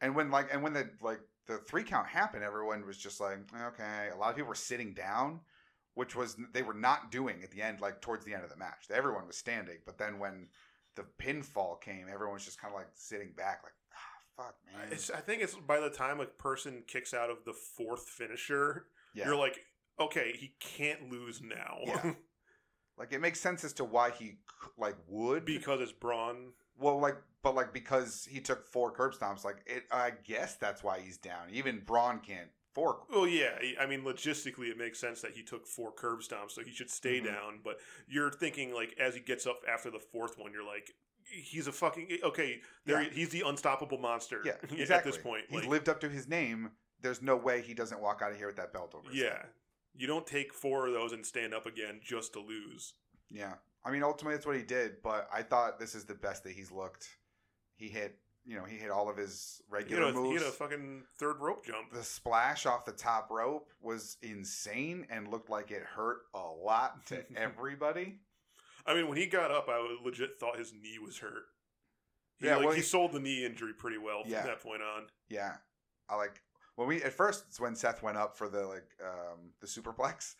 And 0.00 0.14
when 0.14 0.30
like 0.30 0.48
and 0.52 0.62
when 0.62 0.74
the 0.74 0.90
like 1.00 1.20
the 1.46 1.58
three 1.58 1.82
count 1.82 2.06
happened, 2.06 2.44
everyone 2.44 2.86
was 2.86 2.98
just 2.98 3.18
like, 3.18 3.38
"Okay." 3.52 4.10
A 4.12 4.16
lot 4.16 4.30
of 4.30 4.36
people 4.36 4.48
were 4.48 4.54
sitting 4.54 4.94
down, 4.94 5.40
which 5.96 6.14
was 6.14 6.36
they 6.52 6.62
were 6.62 6.74
not 6.74 7.10
doing 7.10 7.42
at 7.42 7.50
the 7.50 7.62
end, 7.62 7.80
like 7.80 8.02
towards 8.02 8.24
the 8.24 8.34
end 8.34 8.44
of 8.44 8.50
the 8.50 8.56
match. 8.56 8.84
Everyone 8.92 9.26
was 9.26 9.36
standing, 9.36 9.78
but 9.86 9.96
then 9.96 10.18
when 10.18 10.46
the 10.94 11.04
pinfall 11.18 11.80
came, 11.80 12.06
everyone 12.12 12.34
was 12.34 12.44
just 12.44 12.60
kind 12.60 12.72
of 12.72 12.78
like 12.78 12.90
sitting 12.94 13.32
back, 13.34 13.62
like, 13.64 13.72
ah, 13.94 14.44
"Fuck, 14.44 14.56
man." 14.66 14.92
It's, 14.92 15.10
I 15.10 15.20
think 15.20 15.42
it's 15.42 15.54
by 15.54 15.80
the 15.80 15.88
time 15.88 16.20
a 16.20 16.26
person 16.26 16.84
kicks 16.86 17.14
out 17.14 17.30
of 17.30 17.38
the 17.46 17.54
fourth 17.54 18.10
finisher, 18.10 18.84
yeah. 19.14 19.24
you're 19.24 19.36
like, 19.36 19.58
okay, 19.98 20.34
he 20.38 20.52
can't 20.60 21.10
lose 21.10 21.40
now 21.40 21.78
Yeah. 21.86 22.12
like 22.98 23.14
it 23.14 23.22
makes 23.22 23.40
sense 23.40 23.64
as 23.64 23.72
to 23.74 23.84
why 23.84 24.10
he 24.10 24.36
like 24.76 24.96
would 25.08 25.46
because 25.46 25.80
it's 25.80 25.92
Braun. 25.92 26.52
Well, 26.78 27.00
like, 27.00 27.16
but 27.42 27.54
like 27.54 27.72
because 27.72 28.28
he 28.30 28.40
took 28.40 28.66
four 28.66 28.90
curb 28.90 29.14
stomps, 29.14 29.44
like 29.44 29.62
it. 29.64 29.84
I 29.90 30.12
guess 30.24 30.56
that's 30.56 30.84
why 30.84 31.00
he's 31.00 31.16
down. 31.16 31.48
Even 31.50 31.80
Braun 31.86 32.20
can't 32.20 32.50
four. 32.76 33.00
Well, 33.10 33.26
yeah, 33.26 33.58
I 33.80 33.86
mean, 33.86 34.02
logistically, 34.02 34.68
it 34.70 34.78
makes 34.78 35.00
sense 35.00 35.20
that 35.22 35.32
he 35.32 35.42
took 35.42 35.66
four 35.66 35.90
curb 35.92 36.20
stomps, 36.20 36.52
so 36.52 36.62
he 36.62 36.70
should 36.70 36.90
stay 36.90 37.20
Mhm. 37.20 37.24
down. 37.24 37.60
But 37.64 37.80
you're 38.06 38.30
thinking 38.30 38.72
like 38.72 38.94
as 39.00 39.14
he 39.14 39.20
gets 39.20 39.46
up 39.46 39.62
after 39.68 39.90
the 39.90 39.98
fourth 39.98 40.38
one, 40.38 40.52
you're 40.52 40.62
like, 40.66 40.92
he's 41.24 41.66
a 41.66 41.72
fucking 41.72 42.18
okay. 42.22 42.60
There, 42.84 43.02
Yeah. 43.02 43.08
he's 43.10 43.30
the 43.30 43.42
unstoppable 43.46 43.98
monster. 43.98 44.42
Yeah, 44.44 44.52
at 44.62 44.72
exactly. 44.72 45.10
this 45.10 45.20
point, 45.20 45.46
he's 45.48 45.60
like, 45.62 45.68
lived 45.68 45.88
up 45.88 46.00
to 46.02 46.08
his 46.08 46.28
name. 46.28 46.70
There's 47.00 47.20
no 47.22 47.36
way 47.36 47.62
he 47.62 47.74
doesn't 47.74 48.00
walk 48.00 48.20
out 48.22 48.30
of 48.32 48.36
here 48.38 48.46
with 48.46 48.56
that 48.56 48.72
belt 48.72 48.94
over. 48.94 49.08
His 49.10 49.18
yeah, 49.20 49.38
head. 49.38 49.46
you 49.96 50.06
don't 50.06 50.26
take 50.26 50.52
four 50.54 50.86
of 50.86 50.92
those 50.94 51.12
and 51.12 51.26
stand 51.26 51.52
up 51.54 51.66
again 51.66 52.00
just 52.02 52.32
to 52.34 52.40
lose. 52.40 52.94
yeah. 53.30 53.54
I 53.84 53.90
mean, 53.92 54.02
ultimately, 54.02 54.34
that's 54.34 54.46
what 54.46 54.56
he 54.56 54.64
did. 54.64 55.00
But 55.00 55.28
I 55.32 55.42
thought 55.42 55.78
this 55.78 55.94
is 55.94 56.04
the 56.06 56.14
best 56.14 56.42
that 56.42 56.52
he's 56.54 56.72
looked. 56.72 57.08
He 57.76 57.88
hit, 57.88 58.18
you 58.46 58.56
know, 58.56 58.64
he 58.64 58.76
hit 58.76 58.90
all 58.90 59.08
of 59.10 59.16
his 59.16 59.60
He 59.68 59.72
regular 59.74 60.04
a, 60.04 60.12
he 60.12 60.12
moves. 60.14 60.42
had 60.42 60.48
a 60.50 60.54
fucking 60.54 61.02
third 61.18 61.40
rope 61.40 61.64
jump. 61.66 61.92
the 61.92 62.02
splash 62.04 62.64
off 62.64 62.84
the 62.84 62.92
top 62.92 63.28
rope 63.30 63.68
was 63.82 64.16
insane 64.22 65.06
and 65.10 65.28
looked 65.28 65.50
like 65.50 65.70
it 65.72 65.82
hurt 65.82 66.18
a 66.34 66.38
lot 66.40 67.04
to 67.06 67.24
everybody. 67.36 68.20
I 68.86 68.94
mean, 68.94 69.08
when 69.08 69.18
he 69.18 69.26
got 69.26 69.50
up, 69.50 69.68
I 69.68 69.96
legit 70.04 70.38
thought 70.38 70.58
his 70.58 70.72
knee 70.72 70.98
was 71.04 71.18
hurt. 71.18 71.46
He, 72.38 72.46
Yeah, 72.46 72.56
like, 72.56 72.64
well, 72.66 72.74
he 72.74 72.80
he- 72.80 72.86
sold 72.86 73.12
the 73.12 73.20
knee 73.20 73.44
injury 73.44 73.72
pretty 73.72 73.98
well 73.98 74.22
from 74.22 74.30
Yeah. 74.30 74.46
that 74.46 74.60
point 74.62 74.82
on. 74.82 75.06
Yeah, 75.28 75.56
I 76.08 76.14
like 76.16 76.40
when 76.76 76.86
we 76.86 77.02
at 77.02 77.12
first 77.14 77.44
it's 77.48 77.58
when 77.58 77.74
Seth 77.74 78.02
went 78.02 78.16
up 78.16 78.36
for 78.36 78.48
the 78.48 78.64
like 78.66 78.86
um 79.02 79.50
the 79.60 79.66
superplex. 79.66 80.34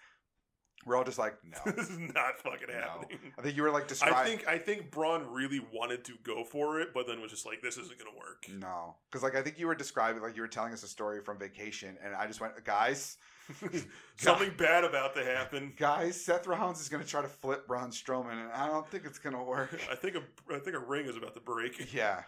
We're 0.87 0.97
all 0.97 1.05
just 1.05 1.19
like, 1.19 1.35
no. 1.45 1.73
this 1.73 1.89
is 1.91 1.99
not 1.99 2.39
fucking 2.43 2.69
No. 2.69 2.75
happening. 2.75 3.19
I 3.39 3.43
think 3.43 3.57
you 3.57 3.63
were 3.65 3.71
like 3.71 3.89
describing. 3.89 4.17
I 4.17 4.25
think 4.25 4.49
I 4.49 4.57
think 4.59 4.91
Braun 4.91 5.27
really 5.31 5.61
wanted 5.73 6.05
to 6.05 6.13
go 6.23 6.45
for 6.45 6.81
it, 6.81 6.95
but 6.95 7.07
then 7.09 7.21
was 7.21 7.33
just 7.33 7.45
like, 7.45 7.61
"This 7.61 7.77
isn't 7.77 7.99
gonna 7.99 8.17
work." 8.17 8.47
no, 8.49 8.95
because 9.11 9.23
like 9.23 9.35
I 9.37 9.43
think 9.43 9.59
you 9.59 9.67
were 9.67 9.75
describing 9.75 10.23
like 10.23 10.37
you 10.37 10.43
were 10.43 10.49
telling 10.49 10.73
us 10.73 10.83
a 10.85 10.89
story 10.89 11.21
from 11.21 11.39
vacation, 11.39 11.99
and 12.03 12.15
I 12.15 12.27
just 12.29 12.41
went, 12.41 12.53
guys, 12.65 13.19
Something 14.17 14.53
bad 14.57 14.85
about 14.85 15.15
to 15.15 15.25
happen. 15.25 15.73
guys, 15.77 16.21
Seth 16.21 16.47
Rollins 16.47 16.81
is 16.81 16.89
gonna 16.89 17.05
try 17.05 17.23
to 17.23 17.29
flip 17.29 17.67
Braun 17.67 17.91
Strowman, 17.91 18.33
and 18.43 18.53
I 18.53 18.67
don't 18.69 18.89
think 18.89 19.05
it's 19.05 19.19
gonna 19.19 19.43
work. 19.43 19.79
I 19.91 19.95
think 19.95 20.17
a 20.17 20.23
I 20.55 20.59
think 20.59 20.77
a 20.77 20.81
ring 20.81 21.07
is 21.07 21.17
about 21.17 21.35
to 21.35 21.41
break. 21.41 21.93
yeah. 21.95 22.23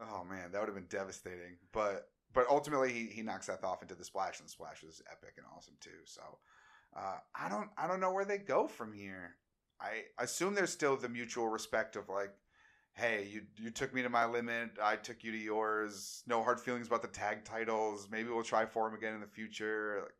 Oh 0.00 0.24
man, 0.24 0.52
that 0.52 0.60
would 0.60 0.68
have 0.68 0.74
been 0.74 0.86
devastating. 0.88 1.56
But 1.72 2.08
but 2.32 2.46
ultimately 2.48 2.92
he, 2.92 3.06
he 3.06 3.22
knocks 3.22 3.46
Seth 3.46 3.64
off 3.64 3.82
into 3.82 3.94
the 3.94 4.04
splash, 4.04 4.38
and 4.40 4.48
the 4.48 4.52
splash 4.52 4.82
was 4.82 5.02
epic 5.10 5.34
and 5.36 5.46
awesome 5.56 5.74
too. 5.80 5.90
So 6.04 6.20
uh, 6.96 7.18
I 7.34 7.48
don't 7.48 7.70
I 7.76 7.86
don't 7.86 8.00
know 8.00 8.12
where 8.12 8.24
they 8.24 8.38
go 8.38 8.66
from 8.66 8.92
here. 8.92 9.36
I 9.80 10.02
assume 10.18 10.54
there's 10.54 10.72
still 10.72 10.96
the 10.96 11.08
mutual 11.08 11.48
respect 11.48 11.96
of 11.96 12.08
like, 12.08 12.32
hey, 12.92 13.28
you 13.30 13.42
you 13.56 13.70
took 13.70 13.94
me 13.94 14.02
to 14.02 14.08
my 14.08 14.26
limit, 14.26 14.70
I 14.82 14.96
took 14.96 15.22
you 15.24 15.32
to 15.32 15.38
yours. 15.38 16.22
No 16.26 16.42
hard 16.42 16.60
feelings 16.60 16.88
about 16.88 17.02
the 17.02 17.08
tag 17.08 17.44
titles. 17.44 18.08
Maybe 18.10 18.28
we'll 18.28 18.42
try 18.42 18.66
for 18.66 18.88
them 18.88 18.98
again 18.98 19.14
in 19.14 19.20
the 19.20 19.26
future. 19.26 20.00
Like, 20.02 20.14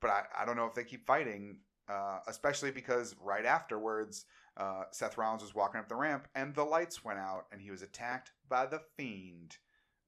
but 0.00 0.10
I, 0.10 0.42
I 0.42 0.44
don't 0.46 0.56
know 0.56 0.66
if 0.66 0.74
they 0.74 0.84
keep 0.84 1.06
fighting, 1.06 1.58
uh, 1.88 2.20
especially 2.28 2.70
because 2.70 3.14
right 3.20 3.44
afterwards, 3.44 4.24
uh, 4.56 4.84
Seth 4.90 5.18
Rollins 5.18 5.42
was 5.42 5.54
walking 5.54 5.80
up 5.80 5.88
the 5.88 5.96
ramp 5.96 6.28
and 6.34 6.54
the 6.54 6.64
lights 6.64 7.04
went 7.04 7.18
out 7.18 7.46
and 7.52 7.60
he 7.60 7.70
was 7.70 7.82
attacked 7.82 8.32
by 8.48 8.66
the 8.66 8.80
Fiend, 8.96 9.56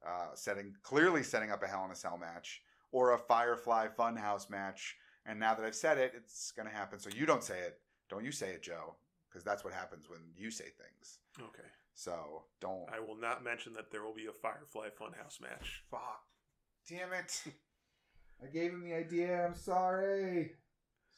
uh, 0.06 0.34
setting 0.34 0.74
clearly 0.82 1.22
setting 1.22 1.50
up 1.50 1.62
a 1.62 1.66
Hell 1.66 1.84
in 1.84 1.90
a 1.90 1.96
Cell 1.96 2.18
match 2.18 2.62
or 2.92 3.12
a 3.12 3.18
Firefly 3.18 3.88
Funhouse 3.96 4.50
match. 4.50 4.96
And 5.30 5.38
now 5.38 5.54
that 5.54 5.64
I've 5.64 5.76
said 5.76 5.96
it, 5.96 6.12
it's 6.16 6.50
gonna 6.50 6.70
happen. 6.70 6.98
So 6.98 7.08
you 7.14 7.24
don't 7.24 7.44
say 7.44 7.60
it. 7.60 7.78
Don't 8.08 8.24
you 8.24 8.32
say 8.32 8.48
it, 8.50 8.64
Joe? 8.64 8.96
Because 9.30 9.44
that's 9.44 9.62
what 9.62 9.72
happens 9.72 10.10
when 10.10 10.18
you 10.36 10.50
say 10.50 10.64
things. 10.64 11.20
Okay, 11.38 11.68
So 11.94 12.42
don't. 12.60 12.86
I 12.92 12.98
will 12.98 13.14
not 13.16 13.44
mention 13.44 13.72
that 13.74 13.92
there 13.92 14.02
will 14.02 14.12
be 14.14 14.26
a 14.26 14.32
Firefly 14.32 14.88
Funhouse 14.88 15.40
match. 15.40 15.84
Fuck. 15.88 16.22
Damn 16.88 17.12
it. 17.12 17.44
I 18.42 18.48
gave 18.52 18.72
him 18.72 18.82
the 18.82 18.94
idea. 18.94 19.46
I'm 19.46 19.54
sorry. 19.54 20.54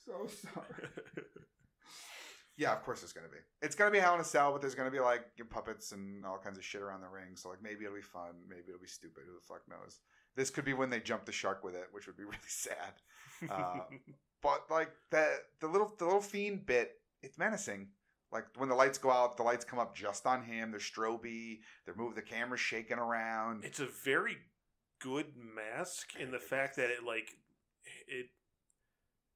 So 0.05 0.27
sorry. 0.27 0.91
Yeah, 2.59 2.73
of 2.75 2.83
course 2.83 3.03
it's 3.03 3.15
gonna 3.15 3.33
be. 3.33 3.39
It's 3.63 3.75
gonna 3.75 3.91
be 3.91 3.99
Hell 3.99 4.15
in 4.15 4.21
a 4.21 4.25
Cell, 4.25 4.53
but 4.53 4.61
there's 4.61 4.75
gonna 4.75 4.91
be 4.91 5.01
like 5.01 5.25
puppets 5.49 5.93
and 5.93 6.25
all 6.25 6.39
kinds 6.39 6.59
of 6.59 6.65
shit 6.65 6.83
around 6.83 7.01
the 7.01 7.09
ring. 7.09 7.35
So 7.35 7.49
like 7.49 7.63
maybe 7.63 7.85
it'll 7.87 7.97
be 7.97 8.03
fun, 8.03 8.45
maybe 8.47 8.65
it'll 8.69 8.79
be 8.81 8.87
stupid. 8.87 9.25
Who 9.27 9.35
the 9.35 9.41
fuck 9.41 9.63
knows? 9.69 10.01
This 10.37 10.51
could 10.51 10.65
be 10.65 10.73
when 10.75 10.91
they 10.91 11.01
jump 11.01 11.25
the 11.25 11.33
shark 11.33 11.63
with 11.65 11.75
it, 11.75 11.89
which 11.93 12.07
would 12.07 12.17
be 12.17 12.25
really 12.33 12.39
sad. 12.47 12.93
Uh, 13.51 13.81
But 14.43 14.65
like 14.71 14.91
the 15.11 15.39
the 15.61 15.69
little 15.69 15.95
the 15.99 16.05
little 16.05 16.21
fiend 16.21 16.67
bit, 16.67 17.01
it's 17.23 17.39
menacing. 17.39 17.89
Like 18.33 18.47
when 18.57 18.69
the 18.69 18.75
lights 18.75 18.99
go 18.99 19.11
out, 19.11 19.37
the 19.37 19.43
lights 19.43 19.65
come 19.65 19.79
up 19.79 19.95
just 19.95 20.27
on 20.27 20.43
him. 20.43 20.71
They're 20.71 20.81
stroby. 20.81 21.61
They're 21.85 21.95
moving 21.95 22.15
the 22.17 22.23
camera 22.23 22.57
shaking 22.59 22.99
around. 22.99 23.65
it's 23.65 23.79
a 23.81 23.87
very 24.05 24.39
good 25.01 25.27
mask 25.37 26.15
in 26.19 26.31
the 26.31 26.39
fact 26.39 26.77
that 26.77 26.91
it 26.91 27.05
like 27.05 27.29
it 28.09 28.27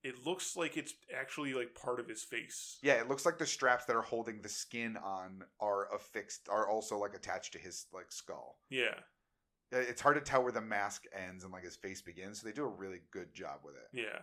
it 0.02 0.24
looks 0.24 0.56
like 0.56 0.76
it's 0.76 0.94
actually 1.16 1.52
like 1.52 1.74
part 1.74 1.98
of 2.00 2.08
his 2.08 2.22
face. 2.22 2.78
Yeah, 2.82 2.94
it 2.94 3.08
looks 3.08 3.26
like 3.26 3.38
the 3.38 3.46
straps 3.46 3.84
that 3.86 3.96
are 3.96 4.02
holding 4.02 4.40
the 4.40 4.48
skin 4.48 4.96
on 4.96 5.42
are 5.60 5.92
affixed, 5.94 6.48
are 6.48 6.68
also 6.68 6.96
like 6.96 7.14
attached 7.14 7.52
to 7.54 7.58
his 7.58 7.86
like 7.92 8.10
skull. 8.12 8.58
Yeah. 8.70 8.94
Uh, 9.72 9.78
It's 9.78 10.00
hard 10.00 10.16
to 10.16 10.20
tell 10.22 10.42
where 10.42 10.52
the 10.52 10.60
mask 10.60 11.04
ends 11.12 11.44
and 11.44 11.52
like 11.52 11.64
his 11.64 11.76
face 11.76 12.00
begins, 12.02 12.40
so 12.40 12.46
they 12.46 12.52
do 12.52 12.64
a 12.64 12.68
really 12.68 13.00
good 13.10 13.34
job 13.34 13.60
with 13.64 13.74
it. 13.76 13.88
Yeah. 13.92 14.20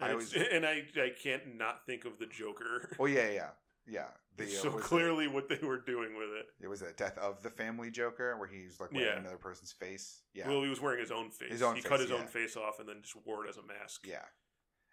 I 0.00 0.10
And, 0.10 0.20
it's- 0.20 0.34
always- 0.34 0.48
and 0.52 0.66
I 0.66 0.84
I 1.02 1.10
can't 1.10 1.56
not 1.56 1.86
think 1.86 2.04
of 2.04 2.18
the 2.18 2.26
Joker. 2.26 2.90
Oh 3.00 3.06
yeah, 3.06 3.30
yeah, 3.30 3.50
yeah. 3.86 4.06
The, 4.36 4.42
It's 4.42 4.58
uh, 4.58 4.62
so 4.64 4.70
was 4.72 4.84
clearly 4.84 5.28
what 5.28 5.48
they 5.48 5.60
were 5.64 5.78
doing 5.78 6.16
with 6.16 6.30
it. 6.30 6.46
it 6.60 6.66
was 6.66 6.80
the 6.80 6.92
death 6.96 7.16
of 7.18 7.40
the 7.44 7.50
family 7.50 7.92
Joker 7.92 8.36
where 8.36 8.48
he's 8.48 8.80
like 8.80 8.90
wearing 8.90 9.06
Yeah. 9.06 9.18
another 9.20 9.36
person's 9.38 9.70
face. 9.70 10.22
Yeah, 10.34 10.48
Well, 10.48 10.62
he 10.64 10.68
was 10.68 10.80
wearing 10.80 10.98
his 10.98 11.12
own 11.12 11.30
face. 11.30 11.52
His 11.52 11.62
own 11.62 11.76
he 11.76 11.80
face, 11.82 11.88
cut 11.88 12.00
his 12.00 12.10
yeah. 12.10 12.16
own 12.16 12.26
face 12.26 12.56
off 12.56 12.80
and 12.80 12.88
then 12.88 12.96
just 13.02 13.14
wore 13.24 13.46
it 13.46 13.48
as 13.48 13.58
a 13.58 13.62
mask. 13.62 14.04
yeah, 14.04 14.24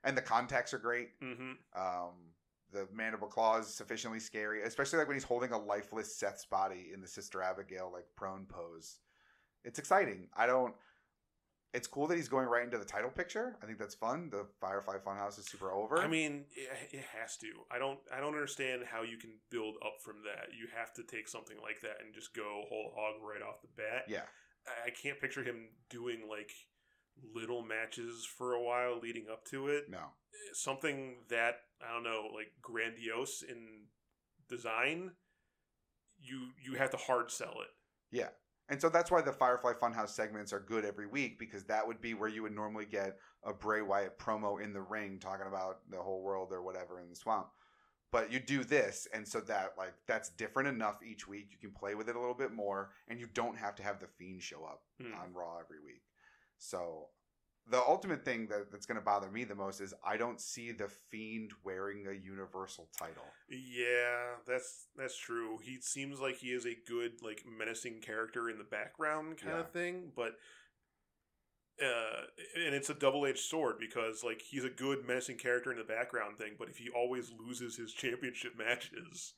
and 0.03 0.15
the 0.15 0.21
contacts 0.21 0.75
are 0.75 0.77
great. 0.79 1.19
Mm-hmm. 1.21 1.53
Um, 1.75 2.13
the 2.71 2.87
mandible 2.93 3.27
claw 3.27 3.57
is 3.57 3.67
sufficiently 3.67 4.19
scary, 4.19 4.61
especially 4.61 4.99
like 4.99 5.07
when 5.07 5.15
he's 5.15 5.23
holding 5.23 5.51
a 5.53 5.57
lifeless 5.57 6.15
Seth's 6.15 6.45
body 6.45 6.91
in 6.93 7.01
the 7.01 7.07
Sister 7.07 7.41
Abigail 7.41 7.89
like 7.91 8.05
prone 8.15 8.45
pose. 8.45 8.99
It's 9.63 9.79
exciting. 9.79 10.27
I 10.35 10.45
don't. 10.45 10.73
It's 11.73 11.87
cool 11.87 12.05
that 12.07 12.17
he's 12.17 12.27
going 12.27 12.47
right 12.47 12.65
into 12.65 12.77
the 12.77 12.83
title 12.83 13.09
picture. 13.09 13.55
I 13.63 13.65
think 13.65 13.79
that's 13.79 13.95
fun. 13.95 14.29
The 14.29 14.45
Firefly 14.59 14.97
Funhouse 15.07 15.39
is 15.39 15.45
super 15.45 15.71
over. 15.71 15.99
I 15.99 16.07
mean, 16.07 16.43
it, 16.53 16.97
it 16.97 17.05
has 17.17 17.37
to. 17.37 17.47
I 17.71 17.79
don't. 17.79 17.99
I 18.13 18.19
don't 18.19 18.33
understand 18.33 18.83
how 18.91 19.03
you 19.03 19.17
can 19.17 19.31
build 19.49 19.75
up 19.85 20.01
from 20.03 20.17
that. 20.25 20.49
You 20.53 20.67
have 20.75 20.93
to 20.95 21.03
take 21.03 21.29
something 21.29 21.57
like 21.61 21.79
that 21.81 22.03
and 22.03 22.13
just 22.13 22.35
go 22.35 22.63
whole 22.67 22.91
hog 22.95 23.21
right 23.23 23.41
off 23.41 23.61
the 23.61 23.69
bat. 23.77 24.03
yeah, 24.09 24.23
I, 24.67 24.87
I 24.87 24.89
can't 24.89 25.19
picture 25.21 25.43
him 25.43 25.69
doing 25.89 26.23
like 26.29 26.51
little 27.33 27.61
matches 27.61 28.25
for 28.37 28.53
a 28.53 28.61
while 28.61 28.99
leading 28.99 29.25
up 29.31 29.45
to 29.45 29.67
it. 29.67 29.85
no, 29.89 29.99
Something 30.53 31.17
that 31.29 31.55
I 31.87 31.93
don't 31.93 32.03
know, 32.03 32.29
like 32.35 32.51
grandiose 32.61 33.43
in 33.47 33.85
design. 34.49 35.11
You 36.19 36.49
you 36.61 36.77
have 36.77 36.89
to 36.91 36.97
hard 36.97 37.31
sell 37.31 37.55
it. 37.61 37.69
Yeah. 38.11 38.29
And 38.71 38.79
so 38.81 38.87
that's 38.89 39.11
why 39.11 39.21
the 39.21 39.33
Firefly 39.33 39.73
Funhouse 39.73 40.09
segments 40.09 40.53
are 40.53 40.59
good 40.61 40.85
every 40.85 41.05
week 41.05 41.37
because 41.37 41.65
that 41.65 41.85
would 41.85 41.99
be 42.01 42.13
where 42.13 42.29
you 42.29 42.41
would 42.41 42.55
normally 42.55 42.85
get 42.85 43.17
a 43.43 43.53
Bray 43.53 43.81
Wyatt 43.81 44.17
promo 44.17 44.63
in 44.63 44.71
the 44.71 44.81
ring 44.81 45.19
talking 45.19 45.45
about 45.47 45.79
the 45.89 45.97
whole 46.01 46.23
world 46.23 46.53
or 46.53 46.61
whatever 46.63 47.01
in 47.01 47.09
the 47.09 47.15
swamp. 47.15 47.47
But 48.13 48.31
you 48.31 48.39
do 48.39 48.63
this, 48.63 49.07
and 49.13 49.27
so 49.27 49.39
that 49.41 49.73
like 49.77 49.93
that's 50.07 50.29
different 50.29 50.69
enough 50.69 50.99
each 51.05 51.27
week. 51.27 51.47
You 51.51 51.57
can 51.59 51.71
play 51.71 51.95
with 51.95 52.09
it 52.09 52.15
a 52.15 52.19
little 52.19 52.33
bit 52.33 52.53
more, 52.53 52.91
and 53.07 53.19
you 53.19 53.27
don't 53.33 53.57
have 53.57 53.75
to 53.75 53.83
have 53.83 53.99
the 53.99 54.07
fiend 54.07 54.41
show 54.41 54.63
up 54.65 54.81
Hmm. 55.01 55.13
on 55.15 55.33
Raw 55.33 55.57
every 55.59 55.79
week. 55.79 56.01
So 56.57 57.07
the 57.69 57.77
ultimate 57.79 58.25
thing 58.25 58.47
that, 58.47 58.71
that's 58.71 58.85
going 58.85 58.99
to 58.99 59.03
bother 59.05 59.29
me 59.29 59.43
the 59.43 59.55
most 59.55 59.81
is 59.81 59.93
I 60.05 60.17
don't 60.17 60.41
see 60.41 60.71
the 60.71 60.87
fiend 60.87 61.51
wearing 61.63 62.07
a 62.07 62.13
universal 62.13 62.89
title. 62.97 63.23
Yeah, 63.49 64.35
that's 64.47 64.87
that's 64.97 65.17
true. 65.17 65.59
He 65.63 65.79
seems 65.81 66.19
like 66.19 66.37
he 66.37 66.47
is 66.47 66.65
a 66.65 66.75
good 66.87 67.21
like 67.21 67.43
menacing 67.45 68.01
character 68.01 68.49
in 68.49 68.57
the 68.57 68.63
background 68.63 69.37
kind 69.37 69.53
Yeah. 69.55 69.59
of 69.61 69.71
thing, 69.71 70.11
but 70.15 70.33
uh 71.81 72.25
and 72.55 72.75
it's 72.75 72.89
a 72.89 72.93
double-edged 72.93 73.39
sword 73.39 73.77
because 73.79 74.23
like 74.23 74.41
he's 74.41 74.65
a 74.65 74.69
good 74.69 75.05
menacing 75.07 75.37
character 75.37 75.71
in 75.71 75.77
the 75.77 75.83
background 75.83 76.37
thing, 76.37 76.53
but 76.57 76.69
if 76.69 76.77
he 76.77 76.89
always 76.89 77.31
loses 77.39 77.75
his 77.77 77.93
championship 77.93 78.53
matches, 78.57 79.33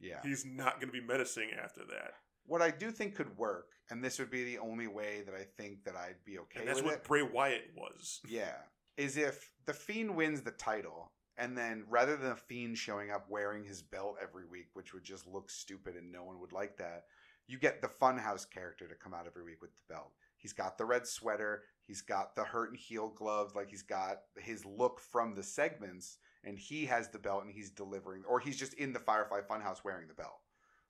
Yeah. 0.00 0.20
he's 0.22 0.44
not 0.44 0.80
going 0.80 0.92
to 0.92 1.00
be 1.00 1.04
menacing 1.06 1.50
after 1.52 1.84
that. 1.86 2.12
What 2.48 2.62
I 2.62 2.70
do 2.70 2.90
think 2.90 3.14
could 3.14 3.36
work, 3.36 3.68
and 3.90 4.02
this 4.02 4.18
would 4.18 4.30
be 4.30 4.42
the 4.42 4.58
only 4.58 4.86
way 4.86 5.22
that 5.26 5.34
I 5.34 5.44
think 5.56 5.84
that 5.84 5.94
I'd 5.94 6.24
be 6.24 6.38
okay 6.38 6.60
and 6.60 6.68
that's 6.68 6.82
what 6.82 6.94
it. 6.94 7.04
Bray 7.04 7.22
Wyatt 7.22 7.70
was. 7.76 8.20
Yeah. 8.28 8.56
Is 8.96 9.16
if 9.16 9.52
the 9.64 9.72
Fiend 9.72 10.16
wins 10.16 10.40
the 10.40 10.50
title, 10.50 11.12
and 11.36 11.56
then 11.56 11.84
rather 11.88 12.16
than 12.16 12.30
the 12.30 12.36
Fiend 12.36 12.76
showing 12.76 13.12
up 13.12 13.26
wearing 13.28 13.62
his 13.64 13.80
belt 13.80 14.16
every 14.20 14.44
week, 14.44 14.70
which 14.72 14.92
would 14.92 15.04
just 15.04 15.24
look 15.26 15.50
stupid 15.50 15.94
and 15.94 16.10
no 16.10 16.24
one 16.24 16.40
would 16.40 16.52
like 16.52 16.76
that, 16.78 17.04
you 17.46 17.58
get 17.58 17.80
the 17.80 17.88
Funhouse 17.88 18.48
character 18.48 18.88
to 18.88 18.94
come 18.96 19.14
out 19.14 19.26
every 19.26 19.44
week 19.44 19.62
with 19.62 19.74
the 19.76 19.94
belt. 19.94 20.10
He's 20.36 20.52
got 20.52 20.78
the 20.78 20.84
red 20.84 21.06
sweater, 21.06 21.62
he's 21.86 22.02
got 22.02 22.34
the 22.34 22.44
hurt 22.44 22.70
and 22.70 22.78
heel 22.78 23.08
gloves, 23.08 23.54
like 23.54 23.70
he's 23.70 23.82
got 23.82 24.18
his 24.36 24.64
look 24.64 25.00
from 25.00 25.34
the 25.34 25.42
segments, 25.42 26.18
and 26.44 26.58
he 26.58 26.86
has 26.86 27.08
the 27.08 27.18
belt 27.18 27.44
and 27.44 27.52
he's 27.52 27.70
delivering, 27.70 28.24
or 28.28 28.40
he's 28.40 28.58
just 28.58 28.74
in 28.74 28.92
the 28.92 28.98
Firefly 28.98 29.40
Funhouse 29.48 29.84
wearing 29.84 30.08
the 30.08 30.14
belt. 30.14 30.40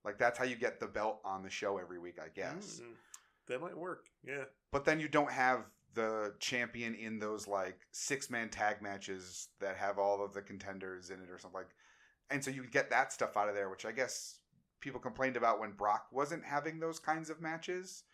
Like 0.05 0.19
that's 0.19 0.39
how 0.39 0.45
you 0.45 0.57
get 0.57 0.81
the 0.81 0.87
belt 0.87 1.21
on 1.25 1.43
the 1.43 1.51
show 1.51 1.79
every 1.79 1.99
week, 1.99 2.19
I 2.23 2.29
guess 2.35 2.81
Mm, 2.83 2.95
that 3.49 3.61
might 3.61 3.77
work. 3.77 4.07
Yeah. 4.27 4.45
but 4.73 4.85
then 4.85 5.01
you 5.01 5.09
don't 5.09 5.31
have 5.33 5.65
the 5.95 6.35
champion 6.39 6.95
in 6.95 7.19
those 7.19 7.49
like 7.49 7.81
six 7.93 8.31
man 8.31 8.49
tag 8.51 8.83
matches 8.83 9.49
that 9.61 9.77
have 9.77 9.99
all 9.99 10.23
of 10.25 10.33
the 10.35 10.43
contenders 10.43 11.11
in 11.11 11.21
it 11.21 11.31
or 11.31 11.39
something 11.39 11.59
like 11.61 11.71
and 12.31 12.45
so 12.45 12.51
you 12.51 12.63
get 12.71 12.91
that 12.91 13.11
stuff 13.13 13.37
out 13.39 13.49
of 13.49 13.55
there 13.55 13.71
which 13.71 13.87
i 13.87 13.91
guess 13.91 14.41
people 14.81 15.01
complained 15.01 15.35
about 15.37 15.59
when 15.59 15.73
brock 15.73 16.07
wasn't 16.13 16.45
having 16.45 16.79
those 16.79 16.99
kinds 16.99 17.31
of 17.31 17.41
matches 17.41 18.05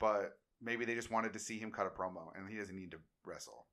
but 0.00 0.38
maybe 0.60 0.86
they 0.86 0.94
just 0.94 1.10
wanted 1.10 1.32
to 1.34 1.38
see 1.38 1.58
him 1.58 1.70
cut 1.70 1.86
a 1.86 1.90
promo 1.90 2.28
and 2.34 2.48
he 2.48 2.56
doesn't 2.56 2.74
need 2.76 2.90
to 2.90 2.98
wrestle 3.26 3.66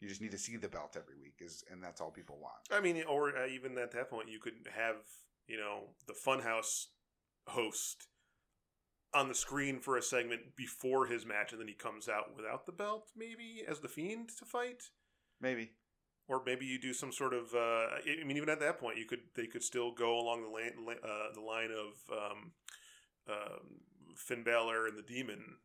you 0.00 0.08
just 0.08 0.22
need 0.22 0.32
to 0.32 0.38
see 0.38 0.56
the 0.56 0.68
belt 0.68 0.96
every 0.98 1.14
week 1.20 1.34
is 1.40 1.62
and 1.70 1.84
that's 1.84 2.00
all 2.00 2.10
people 2.10 2.38
want 2.40 2.54
I 2.72 2.80
mean, 2.80 3.04
or 3.08 3.36
uh, 3.36 3.46
even 3.46 3.76
at 3.78 3.92
that 3.92 4.08
point, 4.10 4.30
you 4.30 4.40
could 4.40 4.54
have 4.74 4.96
you 5.46 5.58
know 5.58 5.90
the 6.08 6.14
Funhouse 6.14 6.86
host 7.48 8.08
on 9.14 9.28
the 9.28 9.34
screen 9.34 9.80
for 9.80 9.96
a 9.96 10.02
segment 10.02 10.56
before 10.56 11.06
his 11.06 11.26
match, 11.26 11.52
and 11.52 11.60
then 11.60 11.68
he 11.68 11.74
comes 11.74 12.08
out 12.08 12.34
without 12.36 12.66
the 12.66 12.72
belt, 12.72 13.10
maybe 13.16 13.62
as 13.68 13.80
the 13.80 13.88
Fiend 13.88 14.30
to 14.38 14.44
fight, 14.44 14.84
maybe 15.40 15.72
or 16.28 16.42
maybe 16.44 16.64
you 16.64 16.80
do 16.80 16.92
some 16.92 17.12
sort 17.12 17.34
of. 17.34 17.52
Uh, 17.54 17.86
I 18.20 18.24
mean, 18.24 18.36
even 18.36 18.48
at 18.48 18.60
that 18.60 18.78
point, 18.78 18.98
you 18.98 19.04
could 19.04 19.20
they 19.36 19.46
could 19.46 19.62
still 19.62 19.92
go 19.92 20.18
along 20.18 20.42
the 20.42 20.48
line, 20.48 20.98
uh, 21.02 21.34
the 21.34 21.40
line 21.40 21.70
of 21.70 22.16
um, 22.16 22.52
um, 23.28 23.80
Finn 24.16 24.42
Balor 24.42 24.86
and 24.86 24.96
the 24.96 25.02
Demon. 25.02 25.56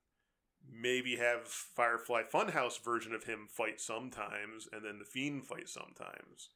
Maybe 0.69 1.15
have 1.15 1.47
Firefly 1.47 2.23
Funhouse 2.33 2.83
version 2.83 3.13
of 3.13 3.23
him 3.23 3.47
fight 3.49 3.79
sometimes, 3.79 4.67
and 4.71 4.83
then 4.83 4.99
the 4.99 5.05
Fiend 5.05 5.45
fight 5.45 5.69
sometimes. 5.69 6.49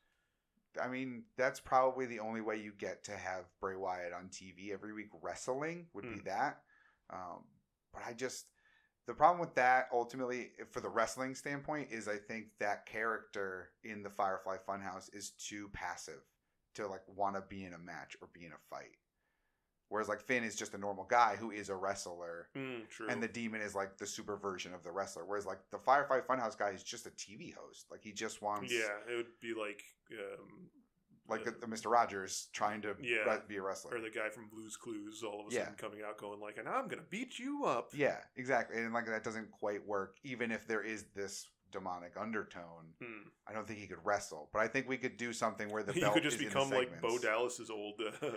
I 0.81 0.87
mean, 0.87 1.23
that's 1.37 1.59
probably 1.59 2.05
the 2.05 2.19
only 2.19 2.41
way 2.41 2.57
you 2.57 2.71
get 2.77 3.03
to 3.05 3.17
have 3.17 3.45
Bray 3.59 3.75
Wyatt 3.75 4.13
on 4.13 4.29
TV 4.29 4.71
every 4.71 4.93
week 4.93 5.09
wrestling 5.21 5.87
would 5.93 6.03
be 6.07 6.19
Hmm. 6.19 6.25
that. 6.25 6.61
Um, 7.09 7.43
but 7.93 8.03
I 8.05 8.13
just 8.13 8.45
the 9.07 9.13
problem 9.13 9.39
with 9.39 9.55
that 9.55 9.89
ultimately, 9.91 10.51
for 10.69 10.79
the 10.79 10.89
wrestling 10.89 11.35
standpoint, 11.35 11.89
is 11.91 12.07
I 12.07 12.17
think 12.17 12.47
that 12.59 12.85
character 12.85 13.71
in 13.83 14.03
the 14.03 14.09
Firefly 14.09 14.57
Funhouse 14.67 15.13
is 15.13 15.31
too 15.31 15.69
passive 15.73 16.21
to 16.75 16.87
like 16.87 17.01
want 17.07 17.35
to 17.35 17.41
be 17.41 17.65
in 17.65 17.73
a 17.73 17.77
match 17.77 18.15
or 18.21 18.29
be 18.31 18.45
in 18.45 18.53
a 18.53 18.57
fight. 18.69 18.95
Whereas 19.91 20.07
like 20.07 20.21
Finn 20.21 20.45
is 20.45 20.55
just 20.55 20.73
a 20.73 20.77
normal 20.77 21.03
guy 21.03 21.35
who 21.37 21.51
is 21.51 21.67
a 21.69 21.75
wrestler, 21.75 22.47
Mm, 22.55 22.87
true. 22.87 23.09
and 23.09 23.21
the 23.21 23.27
demon 23.27 23.59
is 23.59 23.75
like 23.75 23.97
the 23.97 24.07
super 24.07 24.37
version 24.37 24.73
of 24.73 24.83
the 24.83 24.91
wrestler. 24.91 25.25
Whereas 25.25 25.45
like 25.45 25.59
the 25.69 25.77
Firefly 25.77 26.21
Funhouse 26.21 26.57
guy 26.57 26.69
is 26.69 26.81
just 26.81 27.07
a 27.07 27.09
TV 27.11 27.53
host. 27.53 27.87
Like 27.91 28.01
he 28.01 28.13
just 28.13 28.41
wants 28.41 28.71
Yeah, 28.71 28.87
it 29.11 29.17
would 29.17 29.37
be 29.41 29.53
like, 29.53 29.83
um, 30.13 30.69
like 31.27 31.41
uh, 31.45 31.51
the, 31.59 31.67
Mr. 31.67 31.91
Rogers 31.91 32.47
trying 32.53 32.81
to 32.83 32.95
Yeah. 33.01 33.39
be 33.49 33.57
a 33.57 33.61
wrestler. 33.61 33.97
or 33.97 33.99
the 33.99 34.09
guy 34.09 34.29
from 34.29 34.47
Blue's 34.47 34.77
Clues, 34.77 35.23
all 35.23 35.41
of 35.45 35.51
a 35.51 35.55
Yeah. 35.55 35.63
sudden 35.63 35.75
coming 35.75 36.01
out 36.07 36.17
going 36.17 36.39
like, 36.39 36.57
"And 36.57 36.69
I'm 36.69 36.87
gonna 36.87 37.01
beat 37.09 37.37
you 37.37 37.65
up." 37.65 37.89
yeah, 37.93 38.23
exactly. 38.37 38.77
And 38.81 38.93
like 38.93 39.07
that 39.07 39.25
doesn't 39.25 39.51
quite 39.51 39.85
work, 39.85 40.15
even 40.23 40.53
if 40.53 40.65
there 40.67 40.81
is 40.83 41.03
this 41.13 41.49
demonic 41.69 42.13
undertone. 42.17 42.93
Hmm. 43.01 43.27
I 43.45 43.51
don't 43.53 43.67
think 43.67 43.79
he 43.79 43.87
could 43.87 44.03
wrestle, 44.05 44.49
but 44.53 44.59
I 44.59 44.67
think 44.69 44.87
we 44.87 44.97
could 44.97 45.17
do 45.17 45.33
something 45.33 45.67
where 45.69 45.83
the 45.83 45.91
He 45.93 46.01
could 46.01 46.23
just 46.23 46.39
become 46.39 46.69
like 46.69 47.01
Bo. 47.01 47.17
Dallas's 47.17 47.69
old 47.69 48.01
uh, 48.21 48.27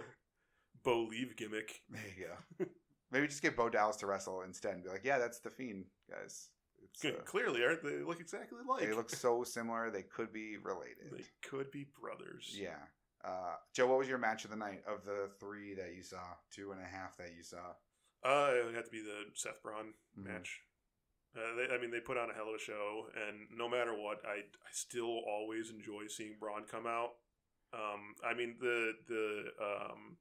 Bolieve 0.84 1.36
gimmick. 1.36 1.80
There 1.90 2.02
you 2.16 2.26
go. 2.26 2.66
Maybe 3.10 3.26
just 3.28 3.42
get 3.42 3.56
Bo 3.56 3.68
Dallas 3.68 3.96
to 3.96 4.06
wrestle 4.06 4.42
instead 4.42 4.74
and 4.74 4.82
be 4.82 4.88
like, 4.90 5.04
"Yeah, 5.04 5.18
that's 5.18 5.38
the 5.38 5.50
Fiend, 5.50 5.84
guys." 6.10 6.48
It's, 6.82 7.04
uh, 7.04 7.22
Clearly, 7.24 7.62
aren't 7.64 7.82
they 7.82 7.98
look 8.02 8.20
exactly 8.20 8.58
alike? 8.66 8.80
they 8.82 8.92
look 8.92 9.08
so 9.10 9.42
similar; 9.44 9.90
they 9.90 10.02
could 10.02 10.32
be 10.32 10.56
related. 10.56 11.12
They 11.12 11.24
could 11.48 11.70
be 11.70 11.86
brothers. 12.00 12.56
Yeah. 12.58 12.76
Uh, 13.24 13.54
Joe, 13.72 13.86
what 13.86 13.98
was 13.98 14.08
your 14.08 14.18
match 14.18 14.44
of 14.44 14.50
the 14.50 14.56
night 14.56 14.82
of 14.86 15.04
the 15.04 15.30
three 15.40 15.74
that 15.74 15.94
you 15.94 16.02
saw, 16.02 16.18
two 16.50 16.72
and 16.72 16.80
a 16.80 16.84
half 16.84 17.16
that 17.16 17.30
you 17.36 17.42
saw? 17.42 17.72
Uh, 18.24 18.52
it 18.54 18.64
would 18.66 18.74
have 18.74 18.84
to 18.84 18.90
be 18.90 19.00
the 19.00 19.24
Seth 19.34 19.62
Braun 19.62 19.94
Mhm. 20.18 20.24
match. 20.24 20.60
Uh, 21.36 21.54
they, 21.56 21.74
I 21.74 21.78
mean, 21.80 21.90
they 21.90 22.00
put 22.00 22.16
on 22.18 22.30
a 22.30 22.34
hell 22.34 22.48
of 22.48 22.54
a 22.54 22.58
show, 22.58 23.06
and 23.28 23.48
no 23.56 23.68
matter 23.68 23.92
what, 23.94 24.20
I, 24.26 24.36
I 24.38 24.70
still 24.72 25.20
always 25.26 25.70
enjoy 25.70 26.06
seeing 26.08 26.36
Braun 26.38 26.64
come 26.70 26.86
out. 26.86 27.16
Um, 27.72 28.14
I 28.24 28.34
mean, 28.34 28.56
the 28.60 28.92
the 29.08 29.44
um, 29.60 30.16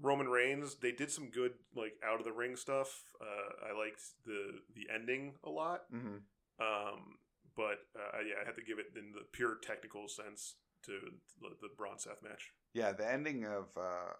Roman 0.00 0.28
Reigns, 0.28 0.76
they 0.76 0.92
did 0.92 1.10
some 1.10 1.30
good 1.30 1.52
like 1.74 1.94
out 2.06 2.18
of 2.18 2.24
the 2.24 2.32
ring 2.32 2.56
stuff. 2.56 3.04
Uh, 3.20 3.70
I 3.72 3.78
liked 3.78 4.02
the 4.24 4.60
the 4.74 4.86
ending 4.94 5.34
a 5.44 5.50
lot. 5.50 5.82
Mm-hmm. 5.94 6.16
Um, 6.60 7.16
but 7.56 7.78
uh, 7.96 8.18
yeah, 8.26 8.34
I 8.42 8.46
had 8.46 8.56
to 8.56 8.62
give 8.62 8.78
it 8.78 8.86
in 8.96 9.12
the 9.12 9.22
pure 9.32 9.56
technical 9.62 10.08
sense 10.08 10.56
to 10.84 10.92
the, 11.40 11.48
the 11.62 11.68
Braun 11.76 11.98
Seth 11.98 12.22
match. 12.22 12.52
Yeah, 12.74 12.92
the 12.92 13.10
ending 13.10 13.44
of 13.44 13.68
uh, 13.76 14.12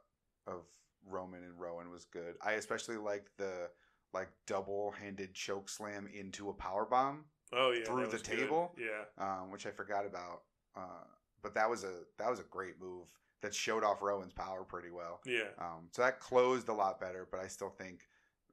of 0.47 0.63
Roman 1.07 1.43
and 1.43 1.59
Rowan 1.61 1.91
was 1.91 2.05
good. 2.07 2.35
I 2.41 2.53
especially 2.53 2.97
liked 2.97 3.31
the 3.37 3.69
like 4.15 4.29
double-handed 4.47 5.35
choke 5.35 5.69
slam 5.69 6.09
into 6.13 6.49
a 6.49 6.53
power 6.55 6.87
bomb 6.87 7.25
Oh 7.53 7.73
yeah, 7.73 7.85
through 7.85 8.07
the 8.07 8.13
was 8.13 8.23
good. 8.23 8.39
table? 8.39 8.75
Yeah, 8.79 9.05
um, 9.23 9.51
which 9.51 9.67
I 9.67 9.71
forgot 9.71 10.07
about. 10.07 10.43
Uh, 10.75 11.05
but 11.43 11.55
that 11.55 11.69
was 11.69 11.85
a 11.85 11.93
that 12.19 12.31
was 12.31 12.41
a 12.41 12.45
great 12.45 12.81
move 12.81 13.07
that 13.43 13.55
showed 13.55 13.85
off 13.85 14.03
Rowan's 14.03 14.33
power 14.33 14.65
pretty 14.65 14.91
well. 14.91 15.21
yeah. 15.27 15.51
Um, 15.59 15.89
so 15.91 16.03
that 16.03 16.21
closed 16.21 16.69
a 16.69 16.73
lot 16.73 17.01
better. 17.01 17.27
But 17.31 17.41
I 17.41 17.49
still 17.49 17.71
think, 17.71 18.01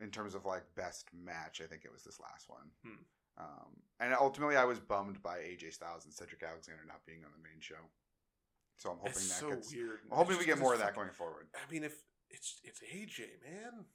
in 0.01 0.10
terms 0.11 0.35
of 0.35 0.45
like 0.45 0.64
best 0.76 1.07
match, 1.14 1.61
I 1.64 1.68
think 1.68 1.84
it 1.85 1.91
was 1.91 2.03
this 2.03 2.19
last 2.19 2.49
one. 2.49 2.69
Hmm. 2.85 3.03
Um, 3.35 3.69
and 3.99 4.14
ultimately, 4.19 4.55
I 4.57 4.65
was 4.65 4.80
bummed 4.80 5.22
by 5.23 5.38
AJ 5.39 5.73
Styles 5.73 6.05
and 6.05 6.14
Cedric 6.14 6.43
Alexander 6.43 6.81
not 6.88 7.05
being 7.05 7.23
on 7.26 7.31
the 7.31 7.41
main 7.41 7.60
show. 7.60 7.89
So 8.77 8.89
I'm 8.91 8.97
hoping 8.97 9.11
It's 9.14 9.30
that 9.30 9.39
so 9.39 9.49
gets. 9.49 9.73
weird. 9.73 9.99
I'm 10.11 10.18
hoping 10.18 10.31
It's 10.35 10.39
we 10.41 10.45
get 10.45 10.60
more 10.60 10.73
of 10.73 10.80
that 10.80 10.95
going 10.95 11.10
forward. 11.11 11.47
I 11.55 11.72
mean, 11.72 11.84
if 11.84 11.95
it's 12.30 12.60
it's 12.64 12.80
AJ, 12.81 13.22
man. 13.43 13.85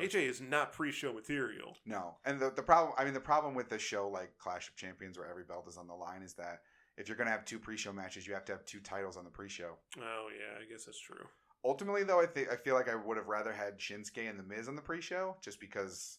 AJ 0.00 0.14
is 0.28 0.40
not 0.40 0.72
pre-show 0.72 1.12
material. 1.12 1.76
No, 1.84 2.16
and 2.24 2.40
the 2.40 2.50
the 2.50 2.62
problem. 2.62 2.94
I 2.98 3.04
mean, 3.04 3.12
the 3.14 3.20
problem 3.20 3.54
with 3.54 3.68
the 3.68 3.78
show 3.78 4.08
like 4.08 4.36
Clash 4.38 4.68
of 4.68 4.76
Champions, 4.76 5.18
where 5.18 5.28
every 5.28 5.44
belt 5.44 5.66
is 5.68 5.76
on 5.76 5.86
the 5.86 5.94
line, 5.94 6.22
is 6.22 6.32
that 6.34 6.60
if 6.96 7.08
you're 7.08 7.16
going 7.16 7.26
to 7.26 7.32
have 7.32 7.44
two 7.44 7.58
pre-show 7.58 7.92
matches, 7.92 8.26
you 8.26 8.34
have 8.34 8.44
to 8.46 8.52
have 8.52 8.64
two 8.64 8.80
titles 8.80 9.16
on 9.16 9.24
the 9.24 9.30
pre-show. 9.30 9.76
Oh 9.98 10.28
yeah, 10.36 10.60
I 10.64 10.70
guess 10.70 10.84
that's 10.84 11.00
true. 11.00 11.26
Ultimately, 11.64 12.04
though, 12.04 12.20
I 12.20 12.26
think 12.26 12.48
I 12.52 12.56
feel 12.56 12.74
like 12.74 12.88
I 12.88 12.94
would 12.94 13.16
have 13.16 13.26
rather 13.28 13.52
had 13.52 13.78
Shinsuke 13.78 14.28
and 14.28 14.38
The 14.38 14.42
Miz 14.42 14.68
on 14.68 14.76
the 14.76 14.82
pre-show, 14.82 15.36
just 15.40 15.60
because 15.60 16.18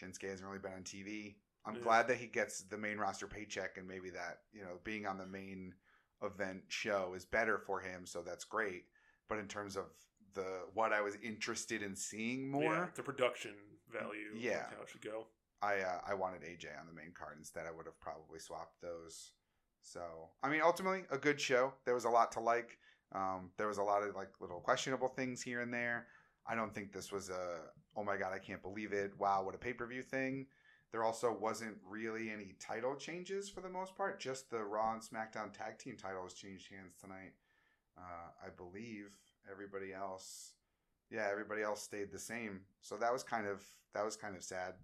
Shinsuke 0.00 0.28
hasn't 0.30 0.48
really 0.48 0.58
been 0.60 0.72
on 0.72 0.82
TV. 0.82 1.36
I'm 1.66 1.74
Yeah. 1.76 1.82
glad 1.82 2.08
that 2.08 2.16
he 2.16 2.26
gets 2.26 2.62
the 2.62 2.78
main 2.78 2.96
roster 2.98 3.26
paycheck, 3.26 3.76
and 3.76 3.86
maybe 3.86 4.10
that 4.10 4.42
you 4.52 4.62
know 4.62 4.78
being 4.84 5.06
on 5.06 5.18
the 5.18 5.26
main 5.26 5.74
event 6.22 6.62
show 6.68 7.14
is 7.14 7.24
better 7.24 7.58
for 7.58 7.80
him, 7.80 8.06
so 8.06 8.22
that's 8.22 8.44
great. 8.44 8.86
But 9.28 9.38
in 9.38 9.48
terms 9.48 9.76
of 9.76 9.86
the 10.34 10.66
what 10.74 10.92
I 10.92 11.00
was 11.02 11.16
interested 11.22 11.82
in 11.82 11.94
seeing 11.94 12.50
more, 12.50 12.62
Yeah, 12.74 12.86
the 12.94 13.02
production 13.02 13.54
value. 13.92 14.32
Yeah. 14.34 14.70
how 14.74 14.82
it 14.82 14.88
should 14.88 15.02
go. 15.02 15.26
I 15.60 15.80
uh, 15.80 16.00
I 16.06 16.14
wanted 16.14 16.40
AJ 16.42 16.78
on 16.80 16.86
the 16.86 16.92
main 16.94 17.12
card 17.12 17.36
instead. 17.36 17.66
I 17.66 17.70
would 17.70 17.84
have 17.86 18.00
probably 18.00 18.38
swapped 18.38 18.80
those. 18.80 19.32
So 19.82 20.00
I 20.42 20.48
mean, 20.48 20.60
ultimately 20.62 21.04
a 21.10 21.18
good 21.18 21.40
show. 21.40 21.72
There 21.84 21.94
was 21.94 22.04
a 22.04 22.10
lot 22.10 22.32
to 22.32 22.40
like. 22.40 22.78
Um, 23.12 23.50
there 23.56 23.66
was 23.66 23.78
a 23.78 23.82
lot 23.82 24.02
of 24.02 24.14
like 24.14 24.30
little 24.40 24.60
questionable 24.60 25.08
things 25.08 25.42
here 25.42 25.60
and 25.62 25.72
there. 25.72 26.06
I 26.46 26.54
don't 26.54 26.74
think 26.74 26.92
this 26.92 27.10
was 27.12 27.28
a 27.28 27.58
oh 27.96 28.04
my 28.04 28.16
god 28.16 28.32
I 28.32 28.38
can't 28.38 28.62
believe 28.62 28.92
it 28.92 29.12
wow 29.18 29.42
what 29.42 29.54
a 29.54 29.58
pay 29.58 29.72
per 29.72 29.86
view 29.86 30.02
thing. 30.02 30.46
There 30.92 31.04
also 31.04 31.32
wasn't 31.32 31.76
really 31.88 32.30
any 32.30 32.54
title 32.58 32.96
changes 32.96 33.48
for 33.48 33.60
the 33.60 33.68
most 33.68 33.94
part. 33.96 34.18
Just 34.20 34.50
the 34.50 34.58
Raw 34.64 34.92
and 34.92 35.00
SmackDown 35.02 35.52
tag 35.52 35.78
team 35.78 35.96
titles 35.96 36.34
changed 36.34 36.68
hands 36.70 36.94
tonight. 37.00 37.32
Uh, 37.96 38.30
I 38.44 38.48
believe 38.56 39.10
everybody 39.50 39.92
else, 39.92 40.54
yeah, 41.10 41.28
everybody 41.30 41.62
else 41.62 41.82
stayed 41.82 42.10
the 42.10 42.18
same. 42.18 42.60
So 42.80 42.96
that 42.96 43.12
was 43.12 43.22
kind 43.22 43.46
of 43.46 43.64
that 43.94 44.04
was 44.04 44.16
kind 44.16 44.36
of 44.36 44.42
sad. 44.42 44.74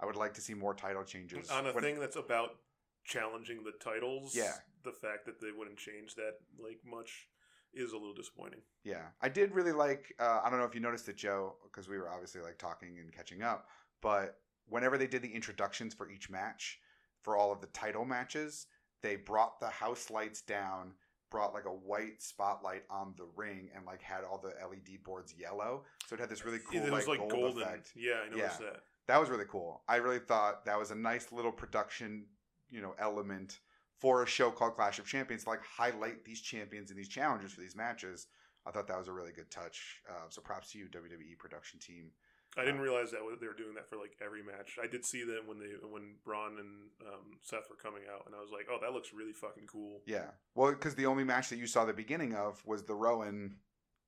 I 0.00 0.06
would 0.06 0.16
like 0.16 0.34
to 0.34 0.40
see 0.40 0.54
more 0.54 0.74
title 0.74 1.04
changes 1.04 1.50
On 1.50 1.66
a 1.66 1.72
When- 1.72 1.82
thing 1.84 2.00
that's 2.00 2.16
about 2.16 2.56
challenging 3.04 3.62
the 3.64 3.72
titles, 3.72 4.34
Yeah. 4.34 4.52
the 4.84 4.92
fact 4.92 5.26
that 5.26 5.40
they 5.40 5.50
wouldn't 5.52 5.78
change 5.78 6.14
that 6.16 6.38
like 6.58 6.80
much 6.84 7.28
is 7.74 7.92
a 7.92 7.96
little 7.96 8.14
disappointing. 8.14 8.60
Yeah, 8.84 9.06
I 9.20 9.28
did 9.28 9.52
really 9.54 9.72
like. 9.72 10.14
Uh, 10.18 10.40
I 10.44 10.50
don't 10.50 10.58
know 10.58 10.66
if 10.66 10.74
you 10.74 10.80
noticed 10.80 11.08
it, 11.08 11.16
Joe, 11.16 11.56
because 11.64 11.88
we 11.88 11.96
were 11.98 12.08
obviously 12.10 12.40
like 12.42 12.58
talking 12.58 12.98
and 12.98 13.12
catching 13.12 13.42
up. 13.42 13.68
But 14.02 14.38
whenever 14.68 14.98
they 14.98 15.06
did 15.06 15.22
the 15.22 15.32
introductions 15.32 15.94
for 15.94 16.10
each 16.10 16.28
match, 16.28 16.80
for 17.22 17.36
all 17.36 17.50
of 17.52 17.60
the 17.60 17.68
title 17.68 18.04
matches, 18.04 18.66
they 19.00 19.16
brought 19.16 19.58
the 19.58 19.68
house 19.68 20.10
lights 20.10 20.42
down, 20.42 20.92
brought 21.30 21.54
like 21.54 21.64
a 21.64 21.70
white 21.72 22.20
spotlight 22.22 22.82
on 22.90 23.14
the 23.16 23.26
ring, 23.36 23.70
and 23.74 23.86
like 23.86 24.02
had 24.02 24.22
all 24.24 24.38
the 24.38 24.52
LED 24.68 25.02
boards 25.02 25.34
yellow, 25.38 25.84
so 26.06 26.14
it 26.14 26.20
had 26.20 26.28
this 26.28 26.44
really 26.44 26.58
cool 26.58 26.82
it 26.82 26.92
was 26.92 27.08
like, 27.08 27.18
gold 27.20 27.30
golden. 27.32 27.62
effect. 27.62 27.92
Yeah, 27.96 28.20
I 28.26 28.28
noticed 28.28 28.60
Yeah. 28.60 28.66
that. 28.66 28.82
That 29.06 29.18
was 29.20 29.30
really 29.30 29.46
cool. 29.48 29.82
I 29.88 29.96
really 29.96 30.18
thought 30.20 30.64
that 30.66 30.78
was 30.78 30.90
a 30.90 30.94
nice 30.94 31.32
little 31.32 31.50
production, 31.52 32.26
you 32.72 32.82
know, 32.82 32.94
element 32.98 33.60
for 33.98 34.24
a 34.24 34.26
show 34.26 34.50
called 34.50 34.74
Clash 34.74 34.98
of 34.98 35.06
Champions 35.06 35.44
to 35.44 35.50
like 35.50 35.62
highlight 35.64 36.24
these 36.24 36.40
champions 36.40 36.90
and 36.90 36.98
these 36.98 37.08
challengers 37.08 37.52
for 37.52 37.60
these 37.60 37.76
matches. 37.76 38.26
I 38.66 38.70
thought 38.70 38.88
that 38.88 38.98
was 38.98 39.08
a 39.08 39.12
really 39.12 39.32
good 39.32 39.50
touch. 39.50 40.00
Uh, 40.08 40.28
so 40.28 40.40
props 40.40 40.72
to 40.72 40.78
you, 40.78 40.86
WWE 40.86 41.38
production 41.38 41.78
team. 41.78 42.10
I 42.56 42.64
didn't 42.64 42.80
realize 42.80 43.10
that 43.12 43.20
they 43.40 43.46
were 43.46 43.54
doing 43.54 43.74
that 43.76 43.88
for 43.88 43.96
like 43.96 44.12
every 44.22 44.42
match. 44.42 44.76
I 44.82 44.86
did 44.86 45.04
see 45.06 45.24
them 45.24 45.46
when 45.46 45.58
they 45.58 45.70
when 45.88 46.16
Braun 46.24 46.58
and 46.58 46.90
um, 47.08 47.38
Seth 47.40 47.70
were 47.70 47.76
coming 47.76 48.02
out, 48.12 48.24
and 48.26 48.34
I 48.34 48.40
was 48.40 48.50
like, 48.52 48.66
"Oh, 48.70 48.76
that 48.82 48.92
looks 48.92 49.12
really 49.14 49.32
fucking 49.32 49.66
cool." 49.66 50.02
Yeah. 50.06 50.32
Well, 50.54 50.70
because 50.72 50.94
the 50.94 51.06
only 51.06 51.24
match 51.24 51.48
that 51.48 51.56
you 51.56 51.66
saw 51.66 51.86
the 51.86 51.94
beginning 51.94 52.34
of 52.34 52.62
was 52.66 52.82
the 52.84 52.94
Rowan 52.94 53.56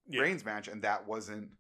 Yeah. 0.06 0.20
Reigns 0.20 0.44
match, 0.44 0.68
and 0.68 0.82
that 0.82 1.06
wasn't 1.06 1.52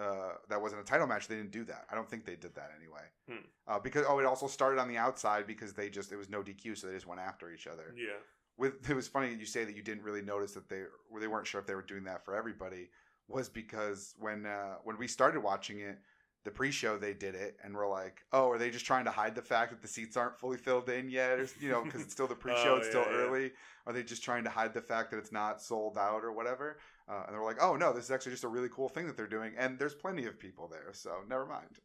uh, 0.00 0.34
that 0.48 0.60
wasn't 0.60 0.80
a 0.80 0.84
title 0.84 1.06
match. 1.06 1.28
They 1.28 1.36
didn't 1.36 1.50
do 1.50 1.64
that. 1.64 1.84
I 1.90 1.94
don't 1.94 2.08
think 2.08 2.24
they 2.24 2.36
did 2.36 2.54
that 2.54 2.70
anyway. 2.76 3.02
Hmm. 3.28 3.46
Uh, 3.68 3.78
because 3.78 4.04
oh, 4.08 4.18
it 4.18 4.26
also 4.26 4.46
started 4.46 4.80
on 4.80 4.88
the 4.88 4.96
outside 4.96 5.46
because 5.46 5.72
they 5.72 5.90
just 5.90 6.12
it 6.12 6.16
was 6.16 6.30
no 6.30 6.42
DQ, 6.42 6.78
so 6.78 6.86
they 6.86 6.94
just 6.94 7.06
went 7.06 7.20
after 7.20 7.52
each 7.52 7.66
other. 7.66 7.94
Yeah, 7.96 8.18
with 8.56 8.88
it 8.88 8.94
was 8.94 9.08
funny 9.08 9.30
that 9.30 9.40
you 9.40 9.46
say 9.46 9.64
that 9.64 9.76
you 9.76 9.82
didn't 9.82 10.04
really 10.04 10.22
notice 10.22 10.52
that 10.52 10.68
they 10.68 10.82
they 11.20 11.26
weren't 11.26 11.46
sure 11.46 11.60
if 11.60 11.66
they 11.66 11.74
were 11.74 11.82
doing 11.82 12.04
that 12.04 12.24
for 12.24 12.34
everybody 12.34 12.90
was 13.28 13.48
because 13.48 14.14
when 14.18 14.46
uh, 14.46 14.76
when 14.84 14.98
we 14.98 15.06
started 15.06 15.40
watching 15.40 15.80
it 15.80 15.98
the 16.44 16.50
pre-show 16.50 16.96
they 16.96 17.12
did 17.12 17.34
it 17.34 17.56
and 17.62 17.74
we're 17.74 17.88
like 17.88 18.24
oh 18.32 18.48
are 18.48 18.56
they 18.58 18.70
just 18.70 18.86
trying 18.86 19.04
to 19.04 19.10
hide 19.10 19.34
the 19.34 19.42
fact 19.42 19.70
that 19.70 19.82
the 19.82 19.88
seats 19.88 20.16
aren't 20.16 20.38
fully 20.38 20.56
filled 20.56 20.88
in 20.88 21.10
yet 21.10 21.38
or, 21.38 21.46
you 21.60 21.70
know 21.70 21.84
because 21.84 22.00
it's 22.00 22.12
still 22.12 22.26
the 22.26 22.34
pre-show 22.44 22.74
Oh, 22.74 22.76
it's 22.76 22.88
still 22.88 23.02
yeah. 23.02 23.16
early 23.18 23.52
are 23.86 23.92
they 23.92 24.02
just 24.02 24.24
trying 24.24 24.44
to 24.44 24.50
hide 24.50 24.72
the 24.72 24.80
fact 24.80 25.10
that 25.10 25.18
it's 25.18 25.32
not 25.32 25.60
sold 25.60 25.98
out 25.98 26.24
or 26.24 26.32
whatever 26.32 26.78
uh, 27.10 27.24
and 27.26 27.34
they're 27.34 27.44
like 27.44 27.60
oh 27.60 27.76
no 27.76 27.92
this 27.92 28.04
is 28.04 28.10
actually 28.10 28.32
just 28.32 28.44
a 28.44 28.48
really 28.48 28.68
cool 28.70 28.88
thing 28.88 29.06
that 29.06 29.16
they're 29.16 29.26
doing 29.26 29.52
and 29.58 29.78
there's 29.78 29.94
plenty 29.94 30.26
of 30.26 30.38
people 30.38 30.68
there 30.68 30.90
so 30.92 31.10
never 31.28 31.46
mind 31.46 31.80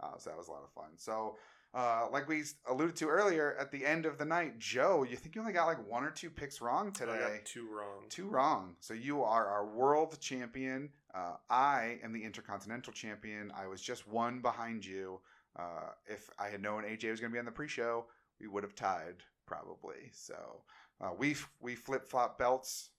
uh, 0.00 0.16
so 0.18 0.30
that 0.30 0.38
was 0.38 0.48
a 0.48 0.52
lot 0.52 0.62
of 0.62 0.70
fun 0.70 0.90
so 0.96 1.36
uh, 1.72 2.08
like 2.10 2.28
we 2.28 2.42
alluded 2.68 2.96
to 2.96 3.06
earlier, 3.06 3.56
at 3.58 3.70
the 3.70 3.86
end 3.86 4.04
of 4.04 4.18
the 4.18 4.24
night, 4.24 4.58
Joe, 4.58 5.06
you 5.08 5.16
think 5.16 5.36
you 5.36 5.40
only 5.40 5.52
got 5.52 5.66
like 5.66 5.88
one 5.88 6.02
or 6.02 6.10
two 6.10 6.28
picks 6.28 6.60
wrong 6.60 6.88
I 6.88 6.90
today? 6.90 7.18
got 7.20 7.44
two 7.44 7.68
wrong. 7.70 8.06
Two 8.08 8.28
wrong. 8.28 8.74
So 8.80 8.92
you 8.92 9.22
are 9.22 9.46
our 9.46 9.66
world 9.66 10.18
champion. 10.20 10.90
Uh, 11.14 11.34
I 11.48 11.98
am 12.02 12.12
the 12.12 12.24
intercontinental 12.24 12.92
champion. 12.92 13.52
I 13.56 13.68
was 13.68 13.80
just 13.80 14.08
one 14.08 14.40
behind 14.40 14.84
you. 14.84 15.20
Uh, 15.56 15.90
if 16.06 16.28
I 16.38 16.48
had 16.48 16.60
known 16.60 16.82
AJ 16.82 17.10
was 17.10 17.20
going 17.20 17.30
to 17.30 17.34
be 17.34 17.38
on 17.38 17.44
the 17.44 17.52
pre-show, 17.52 18.06
we 18.40 18.48
would 18.48 18.64
have 18.64 18.74
tied 18.74 19.22
probably. 19.46 20.10
So 20.12 20.62
uh, 21.00 21.10
we 21.16 21.36
we 21.60 21.76
flip 21.76 22.04
flop 22.04 22.36
belts. 22.36 22.90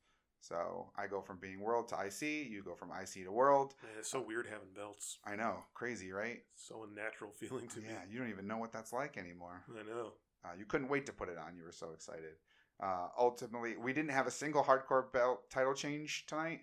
So 0.41 0.91
I 0.97 1.05
go 1.07 1.21
from 1.21 1.37
being 1.37 1.59
world 1.59 1.87
to 1.89 1.95
IC. 1.95 2.49
You 2.49 2.63
go 2.65 2.73
from 2.73 2.89
IC 2.89 3.25
to 3.25 3.31
world. 3.31 3.75
It's 3.97 4.09
so 4.09 4.21
weird 4.21 4.47
having 4.47 4.69
belts. 4.75 5.19
I 5.23 5.35
know, 5.35 5.57
crazy, 5.75 6.11
right? 6.11 6.39
So 6.55 6.83
unnatural 6.83 7.31
feeling 7.39 7.67
to 7.69 7.79
me. 7.79 7.85
Yeah, 7.89 8.01
you 8.09 8.17
don't 8.19 8.29
even 8.29 8.47
know 8.47 8.57
what 8.57 8.71
that's 8.71 8.91
like 8.91 9.17
anymore. 9.17 9.63
I 9.69 9.83
know. 9.83 10.13
Uh, 10.43 10.53
you 10.57 10.65
couldn't 10.65 10.89
wait 10.89 11.05
to 11.05 11.13
put 11.13 11.29
it 11.29 11.37
on. 11.37 11.55
You 11.55 11.63
were 11.63 11.71
so 11.71 11.91
excited. 11.93 12.33
Uh, 12.81 13.09
ultimately, 13.17 13.77
we 13.77 13.93
didn't 13.93 14.09
have 14.11 14.25
a 14.25 14.31
single 14.31 14.63
hardcore 14.63 15.11
belt 15.13 15.49
title 15.51 15.75
change 15.75 16.25
tonight. 16.25 16.61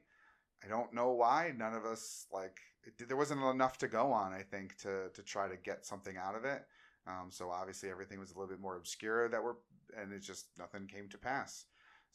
I 0.64 0.66
don't 0.66 0.92
know 0.92 1.12
why. 1.12 1.52
None 1.56 1.74
of 1.74 1.84
us 1.84 2.26
like 2.32 2.58
it, 2.84 3.06
there 3.06 3.16
wasn't 3.16 3.42
enough 3.44 3.78
to 3.78 3.88
go 3.88 4.12
on. 4.12 4.32
I 4.32 4.42
think 4.42 4.76
to 4.78 5.10
to 5.14 5.22
try 5.22 5.48
to 5.48 5.56
get 5.56 5.86
something 5.86 6.16
out 6.16 6.34
of 6.34 6.44
it. 6.44 6.64
Um, 7.06 7.28
so 7.30 7.50
obviously 7.50 7.90
everything 7.90 8.18
was 8.18 8.32
a 8.32 8.34
little 8.34 8.50
bit 8.50 8.60
more 8.60 8.76
obscure 8.76 9.28
that 9.28 9.42
were, 9.42 9.58
and 9.96 10.12
it 10.12 10.20
just 10.20 10.46
nothing 10.58 10.86
came 10.86 11.08
to 11.10 11.18
pass. 11.18 11.64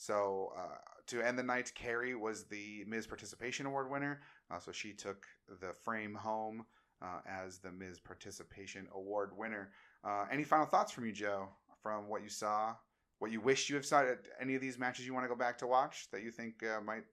So 0.03 0.51
uh, 0.57 0.75
to 1.07 1.21
end 1.21 1.39
the 1.39 1.43
night, 1.43 1.71
Carrie 1.75 2.13
was 2.13 2.43
the 2.43 2.83
Miz 2.85 3.07
Participation 3.07 3.65
Award 3.65 3.89
winner. 3.89 4.19
Uh, 4.51 4.59
so 4.59 4.73
she 4.73 4.91
took 4.91 5.25
the 5.61 5.71
frame 5.71 6.13
home 6.13 6.65
uh, 7.01 7.19
as 7.25 7.59
the 7.59 7.71
Miz 7.71 8.01
Participation 8.01 8.85
Award 8.93 9.31
winner. 9.37 9.71
Uh, 10.03 10.25
any 10.29 10.43
final 10.43 10.65
thoughts 10.65 10.91
from 10.91 11.05
you, 11.05 11.13
Joe, 11.13 11.47
from 11.81 12.09
what 12.09 12.21
you 12.21 12.27
saw? 12.27 12.75
What 13.19 13.31
you 13.31 13.39
wish 13.39 13.69
you 13.69 13.77
have 13.77 13.85
saw 13.85 14.01
at 14.01 14.27
any 14.41 14.55
of 14.55 14.61
these 14.61 14.77
matches 14.77 15.05
you 15.05 15.13
want 15.13 15.23
to 15.23 15.29
go 15.29 15.37
back 15.37 15.57
to 15.59 15.67
watch 15.67 16.07
that 16.11 16.21
you 16.21 16.31
think 16.31 16.61
uh, 16.63 16.81
might? 16.81 17.05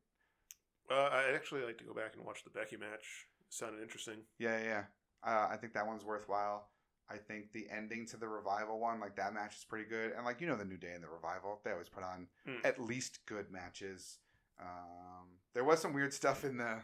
Uh, 0.91 1.11
I'd 1.13 1.35
actually 1.37 1.63
like 1.63 1.79
to 1.79 1.85
go 1.85 1.95
back 1.95 2.17
and 2.17 2.27
watch 2.27 2.43
the 2.43 2.51
Becky 2.51 2.77
match. 2.77 3.27
It 3.39 3.55
sounded 3.55 3.81
interesting. 3.83 4.17
Yeah, 4.41 4.59
yeah. 4.59 4.65
yeah. 4.65 4.83
Uh, 5.23 5.49
I 5.49 5.57
think 5.57 5.75
that 5.75 5.87
one's 5.87 6.05
worthwhile. 6.05 6.67
I 7.11 7.17
think 7.17 7.53
the 7.53 7.67
ending 7.75 8.07
to 8.07 8.17
the 8.17 8.29
revival 8.29 8.79
one, 8.79 9.01
like 9.01 9.17
that 9.17 9.35
match, 9.35 9.57
is 9.57 9.65
pretty 9.65 9.89
good. 9.89 10.13
And 10.17 10.25
like 10.25 10.41
you 10.41 10.47
know, 10.47 10.57
the 10.57 10.65
New 10.65 10.77
Day 10.77 10.93
and 10.95 11.03
the 11.03 11.09
revival, 11.09 11.61
they 11.65 11.73
always 11.73 11.89
put 11.89 12.05
on 12.05 12.29
Hmm. 12.47 12.59
at 12.65 12.79
least 12.81 13.27
good 13.27 13.51
matches. 13.51 14.19
Um, 14.61 15.39
there 15.55 15.65
was 15.65 15.81
some 15.81 15.93
weird 15.93 16.13
stuff 16.13 16.45
in 16.45 16.57
the 16.57 16.79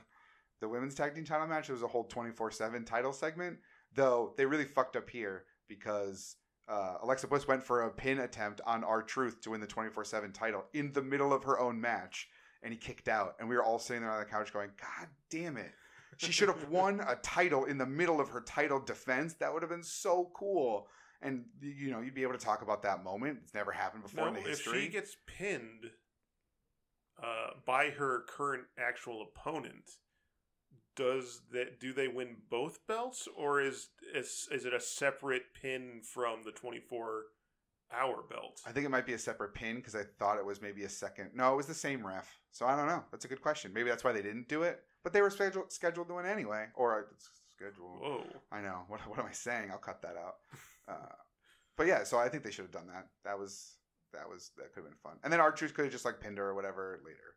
the 0.61 0.69
women's 0.69 0.95
tag 0.95 1.15
team 1.15 1.25
title 1.25 1.47
match. 1.47 1.69
It 1.69 1.73
was 1.73 1.83
a 1.83 1.87
whole 1.89 2.05
twenty 2.05 2.31
four 2.33 2.51
seven 2.51 2.85
title 2.85 3.13
segment, 3.13 3.59
though 3.95 4.35
they 4.37 4.47
really 4.47 4.65
fucked 4.65 4.97
up 4.97 5.09
here 5.11 5.45
because 5.69 6.37
uh, 6.69 6.97
Alexa 7.03 7.29
Bliss 7.29 7.47
went 7.47 7.63
for 7.63 7.83
a 7.83 7.91
pin 7.91 8.19
attempt 8.21 8.61
on 8.67 8.83
R-Truth 8.83 9.41
to 9.43 9.51
win 9.51 9.61
the 9.61 9.67
twenty 9.67 9.91
four 9.91 10.05
seven 10.05 10.33
title 10.33 10.65
in 10.73 10.93
the 10.93 11.03
middle 11.03 11.33
of 11.33 11.45
her 11.45 11.61
own 11.61 11.81
match, 11.81 12.29
and 12.63 12.73
he 12.73 12.79
kicked 12.79 13.07
out. 13.09 13.37
And 13.39 13.49
we 13.49 13.55
were 13.55 13.63
all 13.63 13.79
sitting 13.79 14.03
there 14.03 14.11
on 14.11 14.19
the 14.19 14.25
couch 14.25 14.53
going, 14.53 14.71
"God 14.81 15.09
damn 15.31 15.57
it!" 15.57 15.73
She 16.17 16.33
should 16.33 16.49
have 16.49 16.69
won 16.71 17.01
a 17.01 17.17
title 17.17 17.65
in 17.65 17.79
the 17.79 17.87
middle 17.87 18.21
of 18.21 18.29
her 18.31 18.41
title 18.41 18.81
defense. 18.81 19.35
That 19.35 19.53
would 19.53 19.63
have 19.63 19.71
been 19.71 19.83
so 19.83 20.31
cool. 20.35 20.89
And 21.23 21.45
you 21.61 21.91
know, 21.91 22.01
you'd 22.01 22.15
be 22.15 22.23
able 22.23 22.33
to 22.35 22.45
talk 22.45 22.63
about 22.63 22.83
that 22.83 23.03
moment. 23.03 23.39
It's 23.43 23.55
never 23.55 23.73
happened 23.73 24.03
before 24.03 24.25
Now, 24.25 24.29
in 24.29 24.43
the 24.43 24.49
history. 24.49 24.79
if 24.79 24.85
she 24.85 24.89
gets 24.91 25.17
pinned 25.27 25.91
uh, 27.23 27.51
by 27.67 27.91
her 27.91 28.25
current 28.29 28.65
actual 28.79 29.23
opponent, 29.23 29.85
does 30.95 31.43
that 31.53 31.79
do 31.81 31.93
they 31.93 32.09
win 32.09 32.37
both 32.51 32.87
belts 32.87 33.29
or 33.37 33.61
is 33.61 33.89
is, 34.15 34.49
is 34.51 34.65
it 34.65 34.73
a 34.75 34.81
separate 34.81 35.43
pin 35.61 36.01
from 36.03 36.43
the 36.45 36.51
24 36.51 37.25
hour 37.95 38.25
belt 38.29 38.61
I 38.67 38.73
think 38.73 38.87
it 38.87 38.89
might 38.89 39.07
be 39.07 39.13
a 39.13 39.19
separate 39.19 39.55
pin 39.55 39.77
because 39.77 39.95
I 39.95 40.03
thought 40.19 40.39
it 40.39 40.45
was 40.45 40.61
maybe 40.61 40.83
a 40.85 40.89
second. 40.89 41.31
No, 41.35 41.53
it 41.53 41.57
was 41.57 41.67
the 41.67 41.75
same 41.75 42.05
ref. 42.05 42.39
So 42.51 42.67
I 42.67 42.75
don't 42.75 42.89
know. 42.89 43.05
That's 43.13 43.25
a 43.25 43.29
good 43.29 43.43
question. 43.43 43.73
Maybe 43.73 43.89
that's 43.89 44.03
why 44.03 44.13
they 44.13 44.23
didn't 44.23 44.49
do 44.49 44.63
it. 44.63 44.81
But 45.07 45.13
they 45.13 45.23
were 45.23 45.31
scheduled 45.31 45.71
scheduled 45.73 46.09
to 46.09 46.15
win 46.15 46.27
anyway. 46.27 46.67
Or 46.75 47.07
scheduled. 47.55 48.01
whoa 48.01 48.25
I 48.51 48.61
know. 48.61 48.81
What, 48.89 48.99
what 49.09 49.21
am 49.21 49.27
I 49.27 49.33
saying? 49.33 49.71
I'll 49.71 49.79
cut 49.79 50.03
that 50.03 50.17
out. 50.17 50.39
Uh, 50.89 51.15
but 51.77 51.87
yeah, 51.87 52.03
so 52.03 52.19
I 52.19 52.29
think 52.29 52.43
they 52.43 52.51
should 52.51 52.65
have 52.65 52.73
done 52.73 52.89
that. 52.89 53.07
That 53.25 53.39
was 53.39 53.77
that 54.13 54.29
was 54.29 54.51
that 54.57 54.73
could 54.73 54.83
have 54.83 54.91
been 54.91 54.99
fun. 55.05 55.19
And 55.23 55.33
then 55.33 55.39
Archers 55.39 55.71
could 55.71 55.85
have 55.85 55.93
just 55.93 56.05
like 56.05 56.19
pinned 56.19 56.39
her 56.39 56.49
or 56.49 56.55
whatever 56.57 56.99
later. 57.05 57.37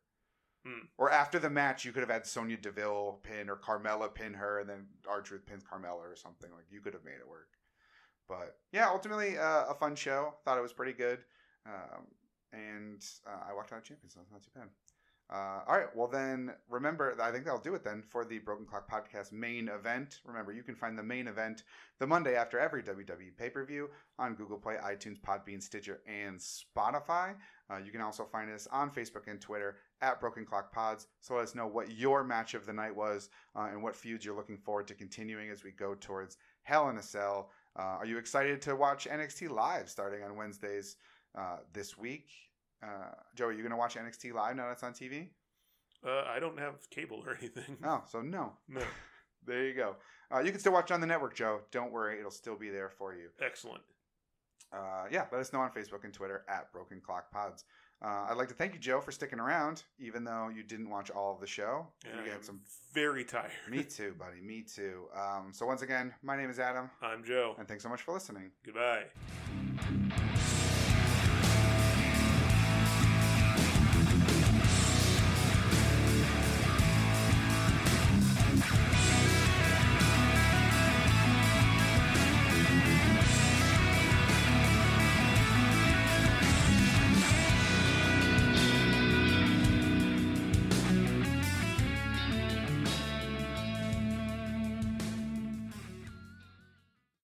Hmm. 0.65 0.87
Or 0.97 1.11
after 1.11 1.37
the 1.37 1.51
match, 1.51 1.85
you 1.85 1.91
could 1.91 1.99
have 1.99 2.09
had 2.09 2.25
Sonya 2.25 2.57
Deville 2.57 3.19
pin 3.21 3.51
or 3.51 3.55
Carmella 3.55 4.11
pin 4.11 4.33
her, 4.33 4.59
and 4.61 4.67
then 4.67 4.87
Archer 5.07 5.37
pins 5.37 5.63
Carmella 5.63 6.11
or 6.11 6.15
something. 6.15 6.49
Like 6.51 6.65
you 6.71 6.81
could 6.81 6.93
have 6.93 7.05
made 7.05 7.19
it 7.21 7.29
work. 7.29 7.49
But 8.27 8.57
yeah, 8.71 8.89
ultimately 8.89 9.37
uh, 9.37 9.65
a 9.69 9.75
fun 9.75 9.95
show. 9.95 10.33
Thought 10.43 10.57
it 10.57 10.63
was 10.63 10.73
pretty 10.73 10.93
good. 10.93 11.19
Um, 11.67 12.07
and 12.51 13.05
uh, 13.27 13.47
I 13.47 13.53
walked 13.53 13.73
out 13.73 13.83
champion, 13.83 14.09
so 14.09 14.21
it's 14.23 14.31
not 14.31 14.41
too 14.41 14.49
bad. 14.55 14.69
Uh, 15.31 15.59
all 15.67 15.77
right, 15.77 15.95
well 15.95 16.07
then, 16.07 16.51
remember, 16.69 17.15
I 17.21 17.31
think 17.31 17.45
that'll 17.45 17.59
do 17.59 17.75
it 17.75 17.83
then 17.83 18.01
for 18.01 18.25
the 18.25 18.39
Broken 18.39 18.65
Clock 18.65 18.89
Podcast 18.89 19.31
main 19.31 19.67
event. 19.67 20.21
Remember, 20.25 20.51
you 20.51 20.63
can 20.63 20.73
find 20.73 20.97
the 20.97 21.03
main 21.03 21.27
event 21.27 21.63
the 21.99 22.07
Monday 22.07 22.35
after 22.35 22.57
every 22.57 22.81
WWE 22.81 23.37
pay 23.37 23.49
per 23.49 23.63
view 23.63 23.89
on 24.17 24.33
Google 24.33 24.57
Play, 24.57 24.77
iTunes, 24.83 25.19
Podbean, 25.19 25.61
Stitcher, 25.61 26.01
and 26.07 26.39
Spotify. 26.39 27.35
Uh, 27.69 27.77
you 27.77 27.91
can 27.91 28.01
also 28.01 28.25
find 28.25 28.49
us 28.49 28.67
on 28.71 28.89
Facebook 28.89 29.27
and 29.27 29.39
Twitter 29.39 29.77
at 30.01 30.19
Broken 30.19 30.45
Clock 30.45 30.71
Pods. 30.71 31.05
So 31.19 31.35
let 31.35 31.43
us 31.43 31.53
know 31.53 31.67
what 31.67 31.91
your 31.91 32.23
match 32.23 32.55
of 32.55 32.65
the 32.65 32.73
night 32.73 32.95
was 32.95 33.29
uh, 33.55 33.67
and 33.71 33.83
what 33.83 33.95
feuds 33.95 34.25
you're 34.25 34.35
looking 34.35 34.57
forward 34.57 34.87
to 34.87 34.95
continuing 34.95 35.51
as 35.51 35.63
we 35.63 35.69
go 35.69 35.93
towards 35.93 36.37
Hell 36.63 36.89
in 36.89 36.97
a 36.97 37.03
Cell. 37.03 37.51
Uh, 37.77 37.97
are 37.99 38.05
you 38.05 38.17
excited 38.17 38.63
to 38.63 38.75
watch 38.75 39.07
NXT 39.07 39.51
live 39.51 39.89
starting 39.89 40.23
on 40.23 40.35
Wednesdays 40.35 40.95
uh, 41.37 41.57
this 41.71 41.99
week? 41.99 42.48
Uh, 42.83 42.87
Joe, 43.35 43.45
are 43.47 43.51
you 43.51 43.59
going 43.59 43.71
to 43.71 43.77
watch 43.77 43.95
NXT 43.95 44.33
live 44.33 44.55
now 44.55 44.67
that's 44.67 44.83
on 44.83 44.93
TV? 44.93 45.27
uh, 46.07 46.23
i 46.33 46.39
don't 46.39 46.57
have 46.57 46.89
cable 46.89 47.21
or 47.25 47.35
anything 47.39 47.77
Oh, 47.83 48.03
so 48.07 48.21
no. 48.21 48.53
no 48.69 48.81
There 49.45 49.65
you 49.65 49.73
go. 49.73 49.95
Uh, 50.33 50.39
you 50.39 50.51
can 50.51 50.59
still 50.59 50.73
watch 50.73 50.91
on 50.91 50.99
the 51.01 51.07
network, 51.07 51.33
Joe. 51.33 51.61
Don't 51.71 51.91
worry, 51.91 52.19
it'll 52.19 52.29
still 52.29 52.55
be 52.57 52.69
there 52.69 52.89
for 52.89 53.13
you. 53.15 53.29
excellent 53.41 53.81
Uh, 54.71 55.05
yeah, 55.11 55.25
let 55.31 55.41
us 55.41 55.51
know 55.53 55.59
on 55.61 55.71
Facebook 55.71 56.03
and 56.03 56.13
Twitter 56.13 56.43
at 56.47 56.71
Broken 56.71 57.01
Clock 57.01 57.31
Pods. 57.31 57.63
Uh, 58.01 58.27
I'd 58.29 58.37
like 58.37 58.47
to 58.49 58.53
thank 58.53 58.73
you, 58.73 58.79
Joe, 58.79 59.01
for 59.01 59.11
sticking 59.11 59.39
around, 59.39 59.83
even 59.97 60.23
though 60.23 60.49
you 60.55 60.61
didn't 60.63 60.89
watch 60.89 61.09
all 61.09 61.33
of 61.33 61.41
the 61.41 61.47
show. 61.47 61.87
and 62.09 62.25
you 62.25 62.31
had 62.31 62.45
some. 62.45 62.61
very 62.93 63.23
tired 63.25 63.51
Me 63.69 63.83
too, 63.97 64.13
buddy. 64.19 64.39
Me 64.41 64.61
too. 64.61 65.05
Um, 65.17 65.51
so 65.53 65.65
once 65.65 65.81
again, 65.81 66.13
my 66.21 66.37
name 66.37 66.49
is 66.49 66.59
Adam, 66.59 66.89
i'm 67.01 67.23
joe 67.25 67.55
and 67.57 67.67
thanks 67.67 67.83
so 67.83 67.89
much 67.89 68.01
for 68.03 68.13
listening. 68.13 68.51
goodbye 68.65 69.05